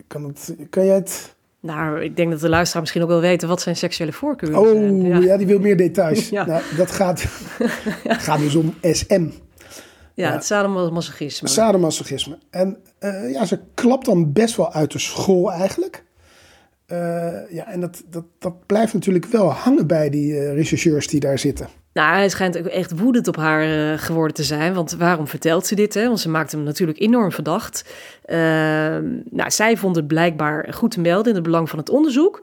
Kan, 0.08 0.24
het, 0.24 0.56
kan 0.70 0.86
jij 0.86 0.96
het. 0.96 1.36
Nou, 1.60 2.02
ik 2.04 2.16
denk 2.16 2.32
dat 2.32 2.40
de 2.40 2.50
luisteraar 2.50 2.82
misschien 2.82 3.02
ook 3.02 3.08
wel 3.08 3.20
weten 3.20 3.48
wat 3.48 3.62
zijn 3.62 3.76
seksuele 3.76 4.14
voorkeuren 4.14 4.60
oh, 4.60 4.68
zijn. 4.68 5.02
Ja. 5.02 5.18
ja, 5.18 5.38
die 5.38 5.48
wil 5.48 5.60
meer 5.60 5.78
details. 5.78 6.30
Ja. 6.30 6.46
Nou, 6.46 6.62
dat 6.78 6.92
gaat, 6.92 7.22
gaat 8.26 8.40
dus 8.40 8.56
om 8.56 8.74
SM. 8.82 9.30
Ja, 10.14 10.28
ja. 10.28 10.32
het 10.32 10.46
sadomasochisme. 10.46 11.48
Sadomasochisme. 11.48 12.38
En 12.50 12.78
uh, 13.00 13.32
ja, 13.32 13.46
ze 13.46 13.60
klapt 13.74 14.06
dan 14.06 14.32
best 14.32 14.56
wel 14.56 14.74
uit 14.74 14.92
de 14.92 15.00
school 15.00 15.52
eigenlijk. 15.52 16.04
Uh, 16.92 16.98
ja, 17.50 17.68
en 17.68 17.80
dat, 17.80 18.04
dat, 18.10 18.24
dat 18.40 18.66
blijft 18.66 18.94
natuurlijk 18.94 19.26
wel 19.26 19.50
hangen 19.50 19.88
bij 19.88 20.10
die 20.10 20.34
uh, 20.34 20.54
rechercheurs 20.54 21.08
die 21.08 21.20
daar 21.20 21.40
zitten. 21.40 21.68
Nou, 21.94 22.16
hij 22.16 22.30
schijnt 22.30 22.58
ook 22.58 22.66
echt 22.66 23.00
woedend 23.00 23.28
op 23.28 23.36
haar 23.36 23.68
uh, 23.68 23.98
geworden 23.98 24.36
te 24.36 24.44
zijn. 24.44 24.74
Want 24.74 24.92
waarom 24.92 25.28
vertelt 25.28 25.66
ze 25.66 25.76
dit? 25.76 25.94
Hè? 25.94 26.08
Want 26.08 26.20
ze 26.20 26.30
maakt 26.30 26.52
hem 26.52 26.64
natuurlijk 26.64 27.00
enorm 27.00 27.32
verdacht. 27.32 27.94
nou, 29.30 29.52
zij 29.52 29.78
vond 29.78 29.96
het 29.96 30.08
blijkbaar 30.08 30.74
goed 30.74 30.92
te 30.92 31.00
melden 31.00 31.28
in 31.28 31.36
het 31.36 31.44
belang 31.44 31.70
van 31.70 31.80
het 31.80 31.90
onderzoek 31.90 32.42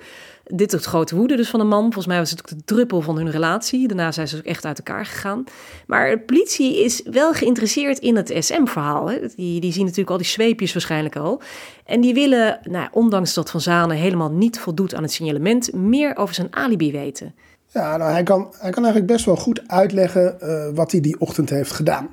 dit 0.48 0.72
het 0.72 0.84
grote 0.84 1.16
woede 1.16 1.36
dus 1.36 1.50
van 1.50 1.60
de 1.60 1.66
man. 1.66 1.82
Volgens 1.82 2.06
mij 2.06 2.18
was 2.18 2.30
het 2.30 2.40
ook 2.40 2.48
de 2.48 2.64
druppel 2.64 3.00
van 3.00 3.16
hun 3.16 3.30
relatie. 3.30 3.88
Daarna 3.88 4.12
zijn 4.12 4.28
ze 4.28 4.36
ook 4.36 4.42
echt 4.42 4.64
uit 4.64 4.78
elkaar 4.78 5.06
gegaan. 5.06 5.44
Maar 5.86 6.10
de 6.10 6.18
politie 6.18 6.84
is 6.84 7.02
wel 7.04 7.32
geïnteresseerd 7.32 7.98
in 7.98 8.16
het 8.16 8.32
SM-verhaal. 8.38 9.06
Die, 9.36 9.60
die 9.60 9.72
zien 9.72 9.82
natuurlijk 9.82 10.10
al 10.10 10.16
die 10.16 10.26
zweepjes 10.26 10.72
waarschijnlijk 10.72 11.16
al. 11.16 11.40
En 11.84 12.00
die 12.00 12.14
willen, 12.14 12.58
nou, 12.62 12.88
ondanks 12.92 13.34
dat 13.34 13.50
Van 13.50 13.60
Zanen 13.60 13.96
helemaal 13.96 14.30
niet 14.30 14.58
voldoet 14.58 14.94
aan 14.94 15.02
het 15.02 15.12
signalement... 15.12 15.72
meer 15.72 16.16
over 16.16 16.34
zijn 16.34 16.48
alibi 16.50 16.92
weten. 16.92 17.34
Ja, 17.72 17.96
nou, 17.96 18.10
hij, 18.10 18.22
kan, 18.22 18.54
hij 18.58 18.70
kan 18.70 18.82
eigenlijk 18.82 19.12
best 19.12 19.24
wel 19.24 19.36
goed 19.36 19.68
uitleggen 19.68 20.36
uh, 20.42 20.68
wat 20.74 20.92
hij 20.92 21.00
die 21.00 21.20
ochtend 21.20 21.50
heeft 21.50 21.72
gedaan. 21.72 22.08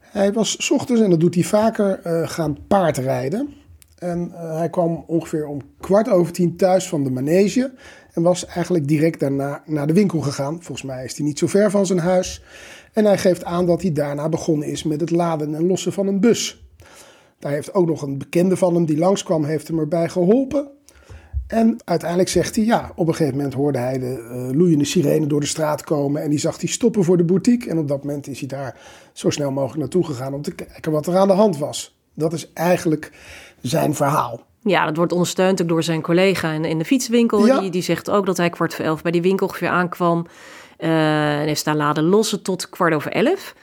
Hij 0.00 0.32
was 0.32 0.56
s 0.58 0.70
ochtends, 0.70 1.02
en 1.02 1.10
dat 1.10 1.20
doet 1.20 1.34
hij 1.34 1.44
vaker, 1.44 2.00
uh, 2.06 2.28
gaan 2.28 2.58
paardrijden... 2.68 3.60
En 4.02 4.30
uh, 4.32 4.56
hij 4.56 4.70
kwam 4.70 5.04
ongeveer 5.06 5.46
om 5.46 5.60
kwart 5.80 6.08
over 6.08 6.32
tien 6.32 6.56
thuis 6.56 6.88
van 6.88 7.04
de 7.04 7.10
manege. 7.10 7.72
En 8.12 8.22
was 8.22 8.46
eigenlijk 8.46 8.88
direct 8.88 9.20
daarna 9.20 9.62
naar 9.66 9.86
de 9.86 9.92
winkel 9.92 10.20
gegaan. 10.20 10.54
Volgens 10.62 10.82
mij 10.82 11.04
is 11.04 11.16
hij 11.16 11.26
niet 11.26 11.38
zo 11.38 11.46
ver 11.46 11.70
van 11.70 11.86
zijn 11.86 11.98
huis. 11.98 12.42
En 12.92 13.04
hij 13.04 13.18
geeft 13.18 13.44
aan 13.44 13.66
dat 13.66 13.82
hij 13.82 13.92
daarna 13.92 14.28
begonnen 14.28 14.68
is 14.68 14.82
met 14.82 15.00
het 15.00 15.10
laden 15.10 15.54
en 15.54 15.66
lossen 15.66 15.92
van 15.92 16.06
een 16.06 16.20
bus. 16.20 16.66
Daar 17.38 17.52
heeft 17.52 17.74
ook 17.74 17.86
nog 17.86 18.02
een 18.02 18.18
bekende 18.18 18.56
van 18.56 18.74
hem 18.74 18.84
die 18.84 18.98
langskwam, 18.98 19.44
heeft 19.44 19.68
hem 19.68 19.78
erbij 19.78 20.08
geholpen. 20.08 20.70
En 21.46 21.76
uiteindelijk 21.84 22.28
zegt 22.28 22.56
hij, 22.56 22.64
ja, 22.64 22.92
op 22.94 23.08
een 23.08 23.14
gegeven 23.14 23.36
moment 23.36 23.54
hoorde 23.54 23.78
hij 23.78 23.98
de 23.98 24.28
uh, 24.32 24.58
loeiende 24.58 24.84
sirene 24.84 25.26
door 25.26 25.40
de 25.40 25.46
straat 25.46 25.82
komen. 25.82 26.22
En 26.22 26.30
die 26.30 26.38
zag 26.38 26.60
hij 26.60 26.68
stoppen 26.68 27.04
voor 27.04 27.16
de 27.16 27.24
boutique. 27.24 27.70
En 27.70 27.78
op 27.78 27.88
dat 27.88 28.04
moment 28.04 28.26
is 28.26 28.38
hij 28.38 28.48
daar 28.48 28.76
zo 29.12 29.30
snel 29.30 29.50
mogelijk 29.50 29.78
naartoe 29.78 30.04
gegaan 30.04 30.34
om 30.34 30.42
te 30.42 30.54
kijken 30.54 30.92
wat 30.92 31.06
er 31.06 31.16
aan 31.16 31.28
de 31.28 31.34
hand 31.34 31.58
was. 31.58 31.96
Dat 32.14 32.32
is 32.32 32.52
eigenlijk 32.52 33.12
zijn 33.62 33.94
verhaal. 33.94 34.40
Ja, 34.60 34.86
dat 34.86 34.96
wordt 34.96 35.12
ondersteund 35.12 35.62
ook 35.62 35.68
door 35.68 35.82
zijn 35.82 36.02
collega 36.02 36.50
in, 36.50 36.64
in 36.64 36.78
de 36.78 36.84
fietswinkel. 36.84 37.60
Die, 37.60 37.70
die 37.70 37.82
zegt 37.82 38.10
ook 38.10 38.26
dat 38.26 38.36
hij 38.36 38.50
kwart 38.50 38.74
voor 38.74 38.84
elf 38.84 39.02
bij 39.02 39.12
die 39.12 39.22
winkel 39.22 39.46
ongeveer 39.46 39.68
aankwam. 39.68 40.26
Uh, 40.78 41.40
en 41.40 41.46
heeft 41.46 41.60
staan 41.60 41.76
laden 41.76 42.04
lossen 42.04 42.42
tot 42.42 42.68
kwart 42.68 42.94
over 42.94 43.12
elf. 43.12 43.54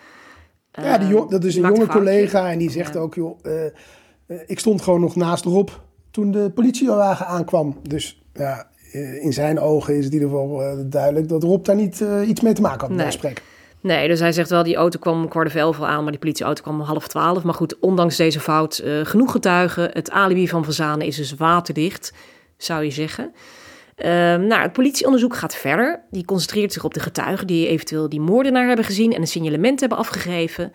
Ja, 0.71 0.97
die 0.97 1.07
jong, 1.07 1.29
dat 1.29 1.43
is 1.43 1.55
een 1.55 1.62
jonge 1.62 1.88
collega 1.88 2.51
en 2.51 2.57
die 2.57 2.71
zegt 2.71 2.97
ook, 2.97 3.15
joh, 3.15 3.39
ik 4.47 4.59
stond 4.59 4.81
gewoon 4.81 4.99
nog 4.99 5.15
naast 5.15 5.45
Rob 5.45 5.69
toen 6.12 6.31
de 6.31 6.51
politiewagen 6.55 7.25
aankwam. 7.25 7.77
Dus 7.88 8.23
ja, 8.33 8.67
in 9.21 9.33
zijn 9.33 9.59
ogen 9.59 9.97
is 9.97 10.05
het 10.05 10.13
in 10.13 10.21
ieder 10.21 10.38
geval 10.38 10.75
duidelijk 10.89 11.29
dat 11.29 11.43
Rob 11.43 11.65
daar 11.65 11.75
niet 11.75 12.03
iets 12.25 12.41
mee 12.41 12.53
te 12.53 12.62
maken 12.62 12.79
had 12.79 12.89
met 12.89 12.97
nee. 12.97 13.12
spreken. 13.12 13.43
Nee, 13.82 14.08
dus 14.08 14.20
hij 14.20 14.32
zegt 14.32 14.50
wel, 14.50 14.63
die 14.63 14.76
auto 14.76 15.00
kwam 15.00 15.22
om 15.22 15.28
kwart 15.28 15.56
elf 15.56 15.82
aan, 15.82 16.02
maar 16.02 16.12
die 16.12 16.20
politieauto 16.20 16.62
kwam 16.62 16.80
om 16.80 16.86
half 16.86 17.08
twaalf. 17.08 17.44
Maar 17.44 17.54
goed, 17.54 17.80
ondanks 17.80 18.15
deze 18.15 18.39
fout, 18.39 18.82
uh, 18.84 19.06
genoeg 19.06 19.32
getuigen. 19.32 19.89
Het 19.94 20.12
alibi 20.12 20.48
van 20.48 20.65
Van 20.65 21.02
is 21.02 21.15
dus 21.15 21.34
waterdicht, 21.34 22.13
zou 22.58 22.84
je 22.84 22.92
zeggen. 22.92 23.32
Uh, 23.98 24.06
nou, 24.36 24.62
het 24.62 24.74
politieonderzoek 24.74 25.36
gaat 25.36 25.56
verder. 25.56 26.02
Die 26.12 26.26
concentreert 26.26 26.74
zich 26.74 26.84
op 26.84 26.94
de 26.94 27.00
getuigen 27.00 27.48
die 27.48 27.68
eventueel 27.68 28.10
die 28.10 28.22
moordenaar 28.22 28.68
hebben 28.68 28.86
gezien 28.86 29.13
en 29.13 29.22
een 29.22 29.28
signalement 29.28 29.80
hebben 29.80 29.98
afgegeven. 29.98 30.72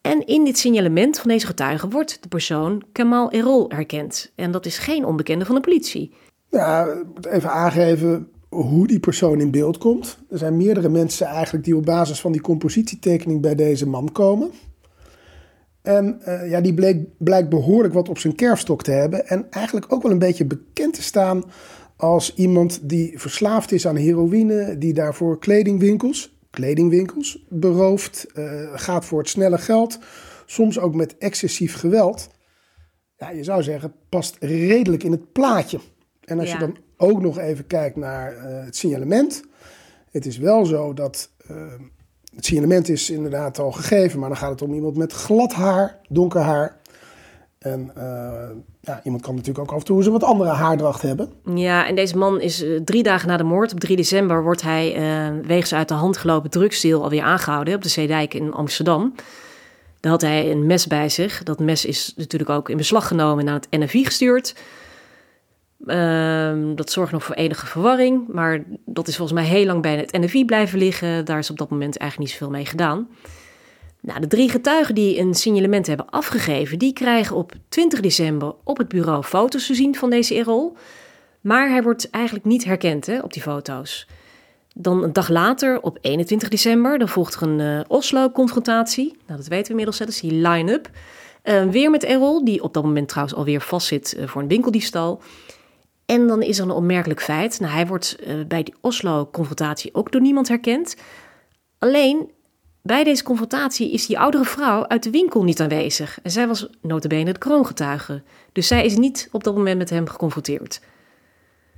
En 0.00 0.26
in 0.26 0.44
dit 0.44 0.58
signalement 0.58 1.18
van 1.18 1.30
deze 1.30 1.46
getuigen 1.46 1.90
wordt 1.90 2.22
de 2.22 2.28
persoon 2.28 2.82
Kamal 2.92 3.30
Erol 3.30 3.68
herkend. 3.68 4.32
En 4.34 4.50
dat 4.50 4.66
is 4.66 4.78
geen 4.78 5.04
onbekende 5.04 5.44
van 5.44 5.54
de 5.54 5.60
politie. 5.60 6.14
Ja, 6.48 6.86
even 7.30 7.50
aangeven, 7.50 8.28
hoe 8.50 8.86
die 8.86 9.00
persoon 9.00 9.40
in 9.40 9.50
beeld 9.50 9.78
komt. 9.78 10.18
Er 10.30 10.38
zijn 10.38 10.56
meerdere 10.56 10.88
mensen 10.88 11.26
eigenlijk 11.26 11.64
die 11.64 11.76
op 11.76 11.84
basis 11.84 12.20
van 12.20 12.32
die 12.32 12.40
compositietekening 12.40 13.40
bij 13.40 13.54
deze 13.54 13.86
man 13.88 14.12
komen. 14.12 14.50
En 15.82 16.20
uh, 16.26 16.50
ja, 16.50 16.60
die 16.60 16.74
blijkt 17.18 17.48
behoorlijk 17.48 17.94
wat 17.94 18.08
op 18.08 18.18
zijn 18.18 18.34
kerfstok 18.34 18.82
te 18.82 18.90
hebben. 18.90 19.26
En 19.26 19.46
eigenlijk 19.50 19.92
ook 19.92 20.02
wel 20.02 20.12
een 20.12 20.18
beetje 20.18 20.44
bekend 20.44 20.94
te 20.94 21.02
staan 21.02 21.44
als 21.96 22.34
iemand 22.34 22.88
die 22.88 23.18
verslaafd 23.18 23.72
is 23.72 23.86
aan 23.86 23.96
heroïne, 23.96 24.78
die 24.78 24.92
daarvoor 24.92 25.38
kledingwinkels, 25.38 26.38
kledingwinkels 26.50 27.46
berooft, 27.48 28.26
uh, 28.34 28.70
gaat 28.74 29.04
voor 29.04 29.18
het 29.18 29.28
snelle 29.28 29.58
geld, 29.58 29.98
soms 30.46 30.78
ook 30.78 30.94
met 30.94 31.18
excessief 31.18 31.74
geweld. 31.74 32.28
Ja, 33.16 33.30
je 33.30 33.44
zou 33.44 33.62
zeggen, 33.62 33.92
past 34.08 34.36
redelijk 34.40 35.02
in 35.02 35.10
het 35.10 35.32
plaatje. 35.32 35.78
En 36.30 36.38
als 36.38 36.50
je 36.50 36.58
dan 36.58 36.76
ook 36.96 37.20
nog 37.20 37.38
even 37.38 37.66
kijkt 37.66 37.96
naar 37.96 38.36
uh, 38.36 38.64
het 38.64 38.76
signalement. 38.76 39.42
Het 40.10 40.26
is 40.26 40.38
wel 40.38 40.64
zo 40.64 40.94
dat 40.94 41.30
uh, 41.50 41.56
het 42.34 42.44
signalement 42.44 42.88
is 42.88 43.10
inderdaad 43.10 43.58
al 43.58 43.72
gegeven, 43.72 44.18
maar 44.18 44.28
dan 44.28 44.38
gaat 44.38 44.50
het 44.50 44.62
om 44.62 44.74
iemand 44.74 44.96
met 44.96 45.12
glad 45.12 45.52
haar, 45.52 45.98
donker 46.08 46.40
haar. 46.40 46.76
En 47.58 47.90
uh, 47.96 48.02
ja, 48.80 49.00
iemand 49.04 49.22
kan 49.22 49.34
natuurlijk 49.34 49.58
ook 49.58 49.72
af 49.74 49.78
en 49.78 49.84
toe 49.84 50.04
een 50.04 50.12
wat 50.12 50.24
andere 50.24 50.50
haardracht 50.50 51.02
hebben. 51.02 51.32
Ja, 51.54 51.86
en 51.86 51.94
deze 51.94 52.18
man 52.18 52.40
is 52.40 52.64
drie 52.84 53.02
dagen 53.02 53.28
na 53.28 53.36
de 53.36 53.44
moord, 53.44 53.72
op 53.72 53.80
3 53.80 53.96
december, 53.96 54.42
wordt 54.42 54.62
hij 54.62 54.94
wegens 55.46 55.74
uit 55.74 55.88
de 55.88 55.94
hand 55.94 56.16
gelopen 56.16 56.50
drugsdeel 56.50 57.02
alweer 57.02 57.22
aangehouden 57.22 57.74
op 57.74 57.82
de 57.82 57.88
Zeedijk 57.88 58.34
in 58.34 58.52
Amsterdam. 58.52 59.14
Daar 60.00 60.12
had 60.12 60.20
hij 60.20 60.50
een 60.50 60.66
mes 60.66 60.86
bij 60.86 61.08
zich. 61.08 61.42
Dat 61.42 61.58
mes 61.58 61.84
is 61.84 62.12
natuurlijk 62.16 62.50
ook 62.50 62.68
in 62.68 62.76
beslag 62.76 63.06
genomen 63.08 63.38
en 63.38 63.44
naar 63.44 63.60
het 63.60 63.80
NFI 63.80 64.04
gestuurd. 64.04 64.54
Um, 65.86 66.76
dat 66.76 66.90
zorgt 66.90 67.12
nog 67.12 67.24
voor 67.24 67.34
enige 67.34 67.66
verwarring, 67.66 68.28
maar 68.28 68.64
dat 68.84 69.08
is 69.08 69.16
volgens 69.16 69.40
mij 69.40 69.48
heel 69.48 69.64
lang 69.66 69.82
bij 69.82 69.96
het 69.96 70.12
NFI 70.12 70.44
blijven 70.44 70.78
liggen. 70.78 71.24
Daar 71.24 71.38
is 71.38 71.50
op 71.50 71.58
dat 71.58 71.70
moment 71.70 71.96
eigenlijk 71.96 72.30
niet 72.30 72.38
zoveel 72.38 72.56
mee 72.56 72.66
gedaan. 72.66 73.08
Nou, 74.00 74.20
de 74.20 74.26
drie 74.26 74.48
getuigen 74.48 74.94
die 74.94 75.18
een 75.18 75.34
signalement 75.34 75.86
hebben 75.86 76.10
afgegeven, 76.10 76.78
die 76.78 76.92
krijgen 76.92 77.36
op 77.36 77.52
20 77.68 78.00
december 78.00 78.54
op 78.64 78.78
het 78.78 78.88
bureau 78.88 79.22
foto's 79.22 79.66
te 79.66 79.74
zien 79.74 79.94
van 79.94 80.10
deze 80.10 80.34
Erol. 80.34 80.76
Maar 81.40 81.68
hij 81.68 81.82
wordt 81.82 82.10
eigenlijk 82.10 82.44
niet 82.44 82.64
herkend 82.64 83.06
hè, 83.06 83.20
op 83.20 83.32
die 83.32 83.42
foto's. 83.42 84.06
Dan 84.74 85.02
een 85.02 85.12
dag 85.12 85.28
later, 85.28 85.80
op 85.80 85.98
21 86.00 86.48
december, 86.48 86.98
dan 86.98 87.08
volgt 87.08 87.34
er 87.34 87.42
een 87.42 87.58
uh, 87.58 87.80
Oslo-confrontatie. 87.88 89.16
Nou, 89.26 89.38
dat 89.38 89.48
weten 89.48 89.64
we 89.64 89.70
inmiddels, 89.70 89.98
dat 89.98 90.08
is 90.08 90.20
die 90.20 90.32
line-up. 90.32 90.90
Uh, 91.44 91.64
weer 91.64 91.90
met 91.90 92.04
Errol, 92.04 92.44
die 92.44 92.62
op 92.62 92.74
dat 92.74 92.82
moment 92.82 93.08
trouwens 93.08 93.36
alweer 93.36 93.60
vastzit 93.60 94.16
uh, 94.18 94.26
voor 94.26 94.42
een 94.42 94.48
winkeldiefstal. 94.48 95.22
En 96.10 96.26
dan 96.26 96.42
is 96.42 96.58
er 96.58 96.64
een 96.64 96.70
opmerkelijk 96.70 97.22
feit. 97.22 97.60
Nou, 97.60 97.72
hij 97.72 97.86
wordt 97.86 98.16
uh, 98.26 98.44
bij 98.46 98.62
die 98.62 98.74
Oslo-confrontatie 98.80 99.94
ook 99.94 100.12
door 100.12 100.20
niemand 100.20 100.48
herkend. 100.48 100.96
Alleen 101.78 102.30
bij 102.82 103.04
deze 103.04 103.22
confrontatie 103.22 103.92
is 103.92 104.06
die 104.06 104.18
oudere 104.18 104.44
vrouw 104.44 104.86
uit 104.86 105.02
de 105.02 105.10
winkel 105.10 105.44
niet 105.44 105.60
aanwezig. 105.60 106.18
En 106.22 106.30
zij 106.30 106.46
was 106.46 106.68
notabene 106.82 107.32
de 107.32 107.38
kroongetuige. 107.38 108.22
Dus 108.52 108.66
zij 108.66 108.84
is 108.84 108.96
niet 108.96 109.28
op 109.32 109.44
dat 109.44 109.54
moment 109.54 109.78
met 109.78 109.90
hem 109.90 110.08
geconfronteerd. 110.08 110.80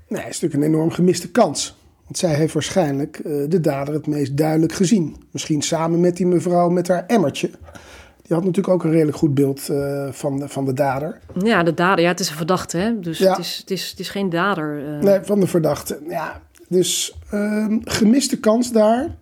Nee, 0.09 0.21
het 0.21 0.35
is 0.35 0.41
natuurlijk 0.41 0.71
een 0.71 0.75
enorm 0.75 0.91
gemiste 0.91 1.31
kans. 1.31 1.77
Want 2.05 2.19
zij 2.19 2.35
heeft 2.35 2.53
waarschijnlijk 2.53 3.19
uh, 3.19 3.45
de 3.49 3.61
dader 3.61 3.95
het 3.95 4.07
meest 4.07 4.37
duidelijk 4.37 4.73
gezien. 4.73 5.17
Misschien 5.31 5.63
samen 5.63 6.01
met 6.01 6.17
die 6.17 6.27
mevrouw 6.27 6.69
met 6.69 6.89
haar 6.89 7.07
emmertje. 7.07 7.51
Die 8.23 8.37
had 8.37 8.45
natuurlijk 8.45 8.75
ook 8.75 8.85
een 8.85 8.91
redelijk 8.91 9.17
goed 9.17 9.35
beeld 9.35 9.69
uh, 9.71 10.13
van, 10.13 10.39
de, 10.39 10.49
van 10.49 10.65
de 10.65 10.73
dader. 10.73 11.19
Ja, 11.43 11.63
de 11.63 11.75
dader. 11.75 12.05
Ja, 12.05 12.11
het 12.11 12.21
is 12.21 12.31
een 12.31 12.37
verdachte, 12.37 12.77
hè? 12.77 13.01
Dus 13.01 13.19
ja. 13.19 13.31
het, 13.31 13.39
is, 13.39 13.57
het, 13.57 13.71
is, 13.71 13.91
het 13.91 13.99
is 13.99 14.09
geen 14.09 14.31
dader. 14.31 14.83
Uh... 14.87 15.03
Nee, 15.03 15.21
van 15.23 15.41
de 15.41 15.47
verdachte. 15.47 15.99
Ja, 16.09 16.41
dus 16.69 17.17
uh, 17.35 17.67
gemiste 17.81 18.41
kans 18.41 18.73
daar. 18.73 19.17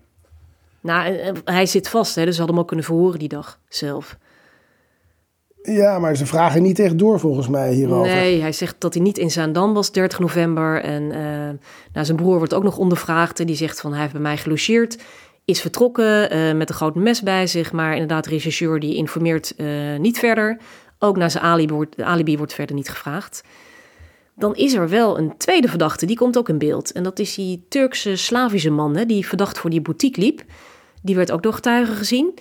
Nou, 0.80 1.32
hij 1.44 1.66
zit 1.66 1.88
vast, 1.88 2.14
hè? 2.14 2.24
Dus 2.24 2.32
ze 2.34 2.38
hadden 2.38 2.54
hem 2.54 2.58
ook 2.58 2.68
kunnen 2.68 2.86
verhoren 2.86 3.18
die 3.18 3.28
dag 3.28 3.58
zelf. 3.68 4.18
Ja, 5.62 5.98
maar 5.98 6.16
ze 6.16 6.26
vragen 6.26 6.62
niet 6.62 6.78
echt 6.78 6.98
door 6.98 7.20
volgens 7.20 7.48
mij 7.48 7.72
hierover. 7.72 8.14
Nee, 8.14 8.40
hij 8.40 8.52
zegt 8.52 8.74
dat 8.78 8.94
hij 8.94 9.02
niet 9.02 9.18
in 9.18 9.30
Zaandam 9.30 9.74
was 9.74 9.92
30 9.92 10.18
november. 10.18 10.82
En 10.82 11.06
nou, 11.92 12.06
zijn 12.06 12.16
broer 12.16 12.38
wordt 12.38 12.54
ook 12.54 12.62
nog 12.62 12.78
ondervraagd. 12.78 13.40
En 13.40 13.46
die 13.46 13.56
zegt 13.56 13.80
van 13.80 13.90
hij 13.90 14.00
heeft 14.00 14.12
bij 14.12 14.22
mij 14.22 14.36
gelogeerd 14.36 14.98
is 15.44 15.60
vertrokken 15.60 16.36
uh, 16.36 16.52
met 16.52 16.68
een 16.68 16.74
groot 16.74 16.94
mes 16.94 17.22
bij 17.22 17.46
zich. 17.46 17.72
Maar 17.72 17.92
inderdaad, 17.92 18.24
de 18.24 18.30
rechercheur 18.30 18.80
die 18.80 18.94
informeert 18.94 19.54
uh, 19.56 19.96
niet 19.98 20.18
verder. 20.18 20.58
Ook 20.98 21.16
naar 21.16 21.30
zijn 21.30 21.44
alibi 21.44 21.74
wordt, 21.74 22.02
alibi 22.02 22.36
wordt 22.36 22.54
verder 22.54 22.76
niet 22.76 22.88
gevraagd. 22.88 23.42
Dan 24.36 24.54
is 24.54 24.74
er 24.74 24.88
wel 24.88 25.18
een 25.18 25.36
tweede 25.36 25.68
verdachte, 25.68 26.06
die 26.06 26.16
komt 26.16 26.38
ook 26.38 26.48
in 26.48 26.58
beeld. 26.58 26.92
En 26.92 27.02
dat 27.02 27.18
is 27.18 27.34
die 27.34 27.64
Turkse 27.68 28.16
Slavische 28.16 28.70
man, 28.70 28.96
hè, 28.96 29.06
die 29.06 29.26
verdacht 29.26 29.58
voor 29.58 29.70
die 29.70 29.80
boutique 29.80 30.20
liep. 30.20 30.42
Die 31.02 31.14
werd 31.14 31.30
ook 31.30 31.42
door 31.42 31.52
getuigen 31.52 31.94
gezien. 31.94 32.34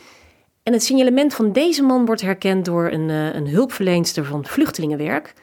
En 0.64 0.74
het 0.74 0.84
signalement 0.84 1.34
van 1.34 1.52
deze 1.52 1.84
man 1.84 2.06
wordt 2.06 2.22
herkend 2.22 2.66
door 2.66 2.92
een, 2.92 3.10
uh, 3.10 3.34
een 3.34 3.48
hulpverleenster 3.48 4.26
van 4.26 4.46
vluchtelingenwerk. 4.46 5.34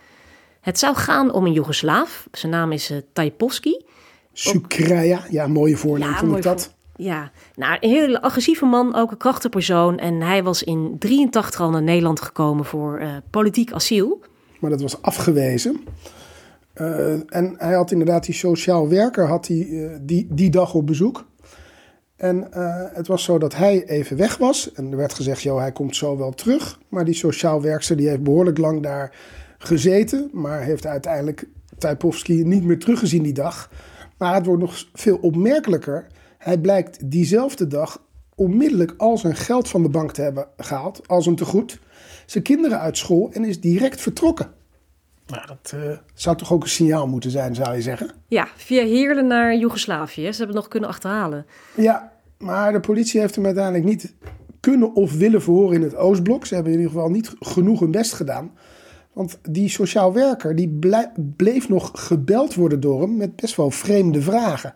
Het 0.60 0.78
zou 0.78 0.96
gaan 0.96 1.32
om 1.32 1.46
een 1.46 1.52
Joegoslaaf. 1.52 2.28
Zijn 2.32 2.52
naam 2.52 2.72
is 2.72 2.90
uh, 2.90 2.96
Tajpovski. 3.12 3.84
Sukraja, 4.32 5.26
ja, 5.30 5.46
mooie 5.46 5.76
voornaam 5.76 6.10
ja, 6.10 6.18
vond 6.18 6.36
ik 6.36 6.42
dat. 6.42 6.75
Ja, 6.96 7.30
nou, 7.54 7.76
een 7.80 7.90
hele 7.90 8.22
agressieve 8.22 8.64
man, 8.64 8.94
ook 8.94 9.10
een 9.10 9.16
krachtige 9.16 9.48
persoon. 9.48 9.98
En 9.98 10.20
hij 10.20 10.42
was 10.42 10.62
in 10.62 10.96
83 10.98 11.60
al 11.60 11.70
naar 11.70 11.82
Nederland 11.82 12.20
gekomen 12.20 12.64
voor 12.64 13.00
uh, 13.00 13.16
politiek 13.30 13.72
asiel. 13.72 14.20
Maar 14.60 14.70
dat 14.70 14.80
was 14.80 15.02
afgewezen. 15.02 15.80
Uh, 16.74 17.12
en 17.12 17.54
hij 17.58 17.74
had 17.74 17.90
inderdaad 17.90 18.24
die 18.24 18.34
sociaal 18.34 18.88
werker 18.88 19.26
had 19.26 19.44
die, 19.44 19.68
uh, 19.68 19.90
die, 20.00 20.26
die 20.30 20.50
dag 20.50 20.74
op 20.74 20.86
bezoek. 20.86 21.24
En 22.16 22.48
het 22.94 23.06
was 23.06 23.24
zo 23.24 23.38
dat 23.38 23.54
hij 23.54 23.84
even 23.86 24.16
weg 24.16 24.36
was. 24.36 24.72
En 24.72 24.90
er 24.90 24.96
werd 24.96 25.14
gezegd, 25.14 25.42
joh, 25.42 25.58
hij 25.58 25.72
komt 25.72 25.96
zo 25.96 26.16
wel 26.16 26.30
terug. 26.32 26.78
Maar 26.88 27.04
die 27.04 27.14
sociaal 27.14 27.62
werkster 27.62 27.96
die 27.96 28.08
heeft 28.08 28.22
behoorlijk 28.22 28.58
lang 28.58 28.82
daar 28.82 29.16
gezeten. 29.58 30.30
Maar 30.32 30.60
heeft 30.60 30.86
uiteindelijk 30.86 31.48
Tajpovski 31.78 32.44
niet 32.44 32.64
meer 32.64 32.78
teruggezien 32.78 33.22
die 33.22 33.32
dag. 33.32 33.70
Maar 34.18 34.34
het 34.34 34.46
wordt 34.46 34.62
nog 34.62 34.86
veel 34.92 35.18
opmerkelijker 35.20 36.06
hij 36.46 36.58
blijkt 36.58 37.10
diezelfde 37.10 37.66
dag 37.66 38.02
onmiddellijk 38.34 38.94
al 38.96 39.18
zijn 39.18 39.36
geld 39.36 39.68
van 39.68 39.82
de 39.82 39.88
bank 39.88 40.12
te 40.12 40.22
hebben 40.22 40.46
gehaald, 40.56 41.08
als 41.08 41.26
een 41.26 41.36
tegoed, 41.36 41.78
zijn 42.26 42.44
kinderen 42.44 42.80
uit 42.80 42.96
school 42.96 43.30
en 43.32 43.44
is 43.44 43.60
direct 43.60 44.00
vertrokken. 44.00 44.52
Nou, 45.26 45.46
dat 45.46 45.72
uh, 45.74 45.96
zou 46.14 46.36
toch 46.36 46.52
ook 46.52 46.62
een 46.62 46.68
signaal 46.68 47.06
moeten 47.06 47.30
zijn, 47.30 47.54
zou 47.54 47.74
je 47.74 47.82
zeggen? 47.82 48.10
Ja, 48.26 48.48
via 48.56 48.82
Heerlen 48.82 49.26
naar 49.26 49.56
Joegoslavië. 49.56 50.22
Ze 50.22 50.36
hebben 50.36 50.46
het 50.46 50.56
nog 50.56 50.68
kunnen 50.68 50.88
achterhalen. 50.88 51.46
Ja, 51.76 52.12
maar 52.38 52.72
de 52.72 52.80
politie 52.80 53.20
heeft 53.20 53.34
hem 53.34 53.44
uiteindelijk 53.44 53.84
niet 53.84 54.14
kunnen 54.60 54.94
of 54.94 55.12
willen 55.12 55.42
verhoren 55.42 55.74
in 55.74 55.82
het 55.82 55.96
Oostblok. 55.96 56.46
Ze 56.46 56.54
hebben 56.54 56.72
in 56.72 56.78
ieder 56.78 56.94
geval 56.94 57.10
niet 57.10 57.34
genoeg 57.40 57.80
hun 57.80 57.90
best 57.90 58.12
gedaan. 58.12 58.50
Want 59.12 59.38
die 59.42 59.68
sociaal 59.68 60.12
werker 60.12 60.56
die 60.56 60.78
bleef 61.36 61.68
nog 61.68 61.90
gebeld 61.94 62.54
worden 62.54 62.80
door 62.80 63.00
hem 63.00 63.16
met 63.16 63.36
best 63.36 63.56
wel 63.56 63.70
vreemde 63.70 64.20
vragen. 64.20 64.74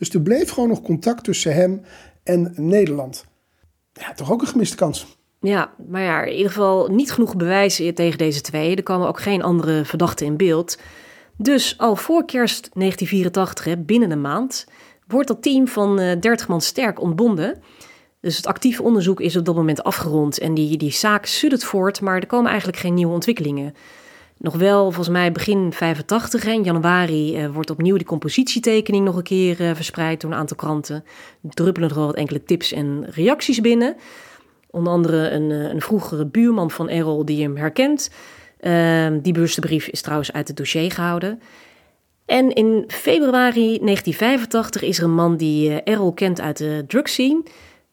Dus 0.00 0.10
er 0.10 0.20
bleef 0.20 0.50
gewoon 0.50 0.68
nog 0.68 0.82
contact 0.82 1.24
tussen 1.24 1.54
hem 1.54 1.82
en 2.22 2.52
Nederland. 2.56 3.26
Ja, 3.92 4.12
toch 4.12 4.32
ook 4.32 4.40
een 4.40 4.46
gemiste 4.46 4.76
kans. 4.76 5.18
Ja, 5.40 5.74
maar 5.88 6.02
ja, 6.02 6.22
in 6.22 6.36
ieder 6.36 6.52
geval 6.52 6.88
niet 6.88 7.12
genoeg 7.12 7.36
bewijzen 7.36 7.94
tegen 7.94 8.18
deze 8.18 8.40
twee. 8.40 8.76
Er 8.76 8.82
komen 8.82 9.08
ook 9.08 9.20
geen 9.20 9.42
andere 9.42 9.84
verdachten 9.84 10.26
in 10.26 10.36
beeld. 10.36 10.78
Dus 11.36 11.78
al 11.78 11.96
voor 11.96 12.24
kerst 12.24 12.70
1984, 12.72 13.84
binnen 13.84 14.10
een 14.10 14.20
maand, 14.20 14.66
wordt 15.06 15.28
dat 15.28 15.42
team 15.42 15.68
van 15.68 15.96
30 15.96 16.40
eh, 16.40 16.46
man 16.46 16.60
sterk 16.60 17.00
ontbonden. 17.00 17.62
Dus 18.20 18.36
het 18.36 18.46
actieve 18.46 18.82
onderzoek 18.82 19.20
is 19.20 19.36
op 19.36 19.44
dat 19.44 19.54
moment 19.54 19.82
afgerond 19.82 20.38
en 20.38 20.54
die, 20.54 20.76
die 20.76 20.92
zaak 20.92 21.26
suddert 21.26 21.64
voort, 21.64 22.00
maar 22.00 22.16
er 22.16 22.26
komen 22.26 22.50
eigenlijk 22.50 22.78
geen 22.78 22.94
nieuwe 22.94 23.14
ontwikkelingen. 23.14 23.74
Nog 24.42 24.54
wel, 24.54 24.82
volgens 24.82 25.08
mij 25.08 25.32
begin 25.32 25.72
85, 25.72 26.44
in 26.44 26.62
januari, 26.62 27.42
uh, 27.42 27.50
wordt 27.50 27.70
opnieuw 27.70 27.96
die 27.96 28.06
compositietekening 28.06 29.04
nog 29.04 29.16
een 29.16 29.22
keer 29.22 29.60
uh, 29.60 29.70
verspreid 29.74 30.20
door 30.20 30.30
een 30.30 30.36
aantal 30.36 30.56
kranten. 30.56 31.04
Druppelen 31.42 31.88
er 31.88 31.94
wel 31.94 32.06
wat 32.06 32.14
enkele 32.14 32.42
tips 32.42 32.72
en 32.72 33.06
reacties 33.10 33.60
binnen. 33.60 33.96
Onder 34.70 34.92
andere 34.92 35.30
een, 35.30 35.50
uh, 35.50 35.68
een 35.72 35.80
vroegere 35.80 36.26
buurman 36.26 36.70
van 36.70 36.88
Errol 36.88 37.24
die 37.24 37.42
hem 37.42 37.56
herkent. 37.56 38.10
Ehm, 38.60 39.20
die 39.20 39.32
bewuste 39.32 39.60
is 39.90 40.00
trouwens 40.00 40.32
uit 40.32 40.48
het 40.48 40.56
dossier 40.56 40.92
gehouden. 40.92 41.40
En 42.26 42.52
in 42.52 42.84
februari 42.88 43.78
1985 43.82 44.82
is 44.82 44.98
er 44.98 45.04
een 45.04 45.14
man 45.14 45.36
die 45.36 45.82
Errol 45.82 46.12
kent 46.12 46.40
uit 46.40 46.56
de 46.56 46.84
drugscene. 46.86 47.42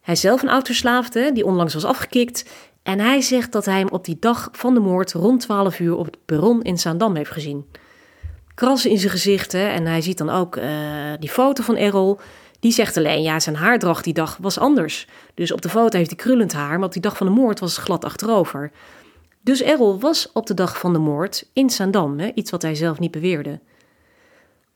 Hij 0.00 0.16
zelf 0.16 0.42
een 0.42 0.48
oud-verslaafde 0.48 1.32
die 1.32 1.44
onlangs 1.44 1.74
was 1.74 1.84
afgekikt. 1.84 2.44
En 2.88 3.00
hij 3.00 3.20
zegt 3.20 3.52
dat 3.52 3.64
hij 3.64 3.78
hem 3.78 3.88
op 3.88 4.04
die 4.04 4.16
dag 4.20 4.48
van 4.52 4.74
de 4.74 4.80
moord 4.80 5.12
rond 5.12 5.40
12 5.40 5.80
uur 5.80 5.96
op 5.96 6.04
het 6.04 6.16
perron 6.24 6.62
in 6.62 6.78
Zaandam 6.78 7.14
heeft 7.14 7.30
gezien. 7.30 7.66
Krassen 8.54 8.90
in 8.90 8.98
zijn 8.98 9.12
gezicht 9.12 9.52
hè, 9.52 9.68
en 9.68 9.86
hij 9.86 10.00
ziet 10.00 10.18
dan 10.18 10.30
ook 10.30 10.56
uh, 10.56 10.64
die 11.18 11.28
foto 11.28 11.62
van 11.62 11.76
Errol. 11.76 12.18
Die 12.60 12.72
zegt 12.72 12.96
alleen, 12.96 13.22
ja, 13.22 13.40
zijn 13.40 13.56
haardracht 13.56 14.04
die 14.04 14.12
dag 14.12 14.38
was 14.40 14.58
anders. 14.58 15.06
Dus 15.34 15.52
op 15.52 15.62
de 15.62 15.68
foto 15.68 15.96
heeft 15.96 16.10
hij 16.10 16.18
krullend 16.18 16.52
haar, 16.52 16.78
maar 16.78 16.86
op 16.86 16.92
die 16.92 17.02
dag 17.02 17.16
van 17.16 17.26
de 17.26 17.32
moord 17.32 17.60
was 17.60 17.76
het 17.76 17.84
glad 17.84 18.04
achterover. 18.04 18.70
Dus 19.40 19.62
Errol 19.62 20.00
was 20.00 20.30
op 20.32 20.46
de 20.46 20.54
dag 20.54 20.78
van 20.78 20.92
de 20.92 20.98
moord 20.98 21.48
in 21.52 21.70
Zaandam, 21.70 22.20
iets 22.34 22.50
wat 22.50 22.62
hij 22.62 22.74
zelf 22.74 22.98
niet 22.98 23.10
beweerde. 23.10 23.60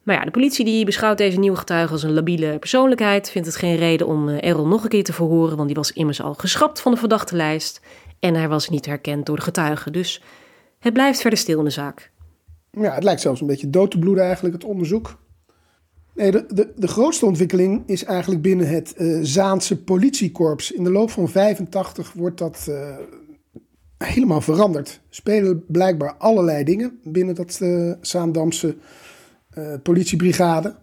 Maar 0.03 0.17
ja, 0.17 0.25
de 0.25 0.31
politie 0.31 0.65
die 0.65 0.85
beschouwt 0.85 1.19
deze 1.19 1.39
nieuwe 1.39 1.57
getuige 1.57 1.93
als 1.93 2.03
een 2.03 2.13
labiele 2.13 2.59
persoonlijkheid, 2.59 3.31
vindt 3.31 3.47
het 3.47 3.57
geen 3.57 3.77
reden 3.77 4.07
om 4.07 4.29
eh, 4.29 4.49
Errol 4.49 4.67
nog 4.67 4.83
een 4.83 4.89
keer 4.89 5.05
te 5.05 5.13
verhoren, 5.13 5.57
want 5.57 5.67
die 5.67 5.77
was 5.77 5.93
immers 5.93 6.23
al 6.23 6.35
geschrapt 6.35 6.81
van 6.81 6.93
de 6.93 6.99
verdachte 6.99 7.37
lijst 7.37 7.81
en 8.21 8.35
hij 8.35 8.49
was 8.49 8.69
niet 8.69 8.87
herkend 8.87 9.27
door 9.27 9.37
de 9.37 9.43
getuigen. 9.43 9.93
Dus 9.93 10.23
het 10.79 10.93
blijft 10.93 11.21
verder 11.21 11.39
stil 11.39 11.59
in 11.59 11.65
de 11.65 11.71
zaak. 11.71 12.11
Ja, 12.71 12.95
het 12.95 13.05
lijkt 13.05 13.21
zelfs 13.21 13.41
een 13.41 13.47
beetje 13.47 13.71
dood 13.71 13.91
te 13.91 13.99
bloeden 13.99 14.25
eigenlijk, 14.25 14.55
het 14.55 14.65
onderzoek. 14.65 15.21
Nee, 16.15 16.31
de, 16.31 16.45
de, 16.55 16.73
de 16.77 16.89
grootste 16.89 17.27
ontwikkeling 17.27 17.83
is 17.87 18.05
eigenlijk 18.05 18.43
binnen 18.43 18.69
het 18.69 18.95
uh, 18.97 19.19
Zaanse 19.23 19.83
politiekorps. 19.83 20.73
In 20.73 20.85
de 20.85 20.91
loop 20.91 21.11
van 21.11 21.29
85 21.29 22.13
wordt 22.13 22.39
dat 22.39 22.67
uh, 22.69 22.97
helemaal 23.99 24.41
veranderd. 24.41 25.01
Spelen 25.09 25.65
blijkbaar 25.67 26.15
allerlei 26.19 26.65
dingen 26.65 26.99
binnen 27.05 27.35
dat 27.35 27.61
Zaandamse 28.01 28.77
politiebrigade. 29.83 30.75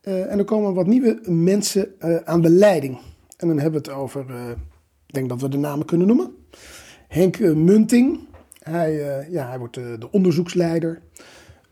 en 0.00 0.38
er 0.38 0.44
komen 0.44 0.74
wat 0.74 0.86
nieuwe 0.86 1.20
mensen 1.24 1.88
aan 2.24 2.40
de 2.40 2.50
leiding. 2.50 2.98
En 3.36 3.48
dan 3.48 3.58
hebben 3.58 3.82
we 3.82 3.90
het 3.90 3.98
over, 3.98 4.26
ik 5.06 5.14
denk 5.14 5.28
dat 5.28 5.40
we 5.40 5.48
de 5.48 5.58
namen 5.58 5.86
kunnen 5.86 6.06
noemen. 6.06 6.30
Henk 7.08 7.38
Munting, 7.38 8.18
hij, 8.58 9.26
ja, 9.30 9.48
hij 9.48 9.58
wordt 9.58 9.74
de, 9.74 9.96
de 9.98 10.12
onderzoeksleider. 10.12 11.02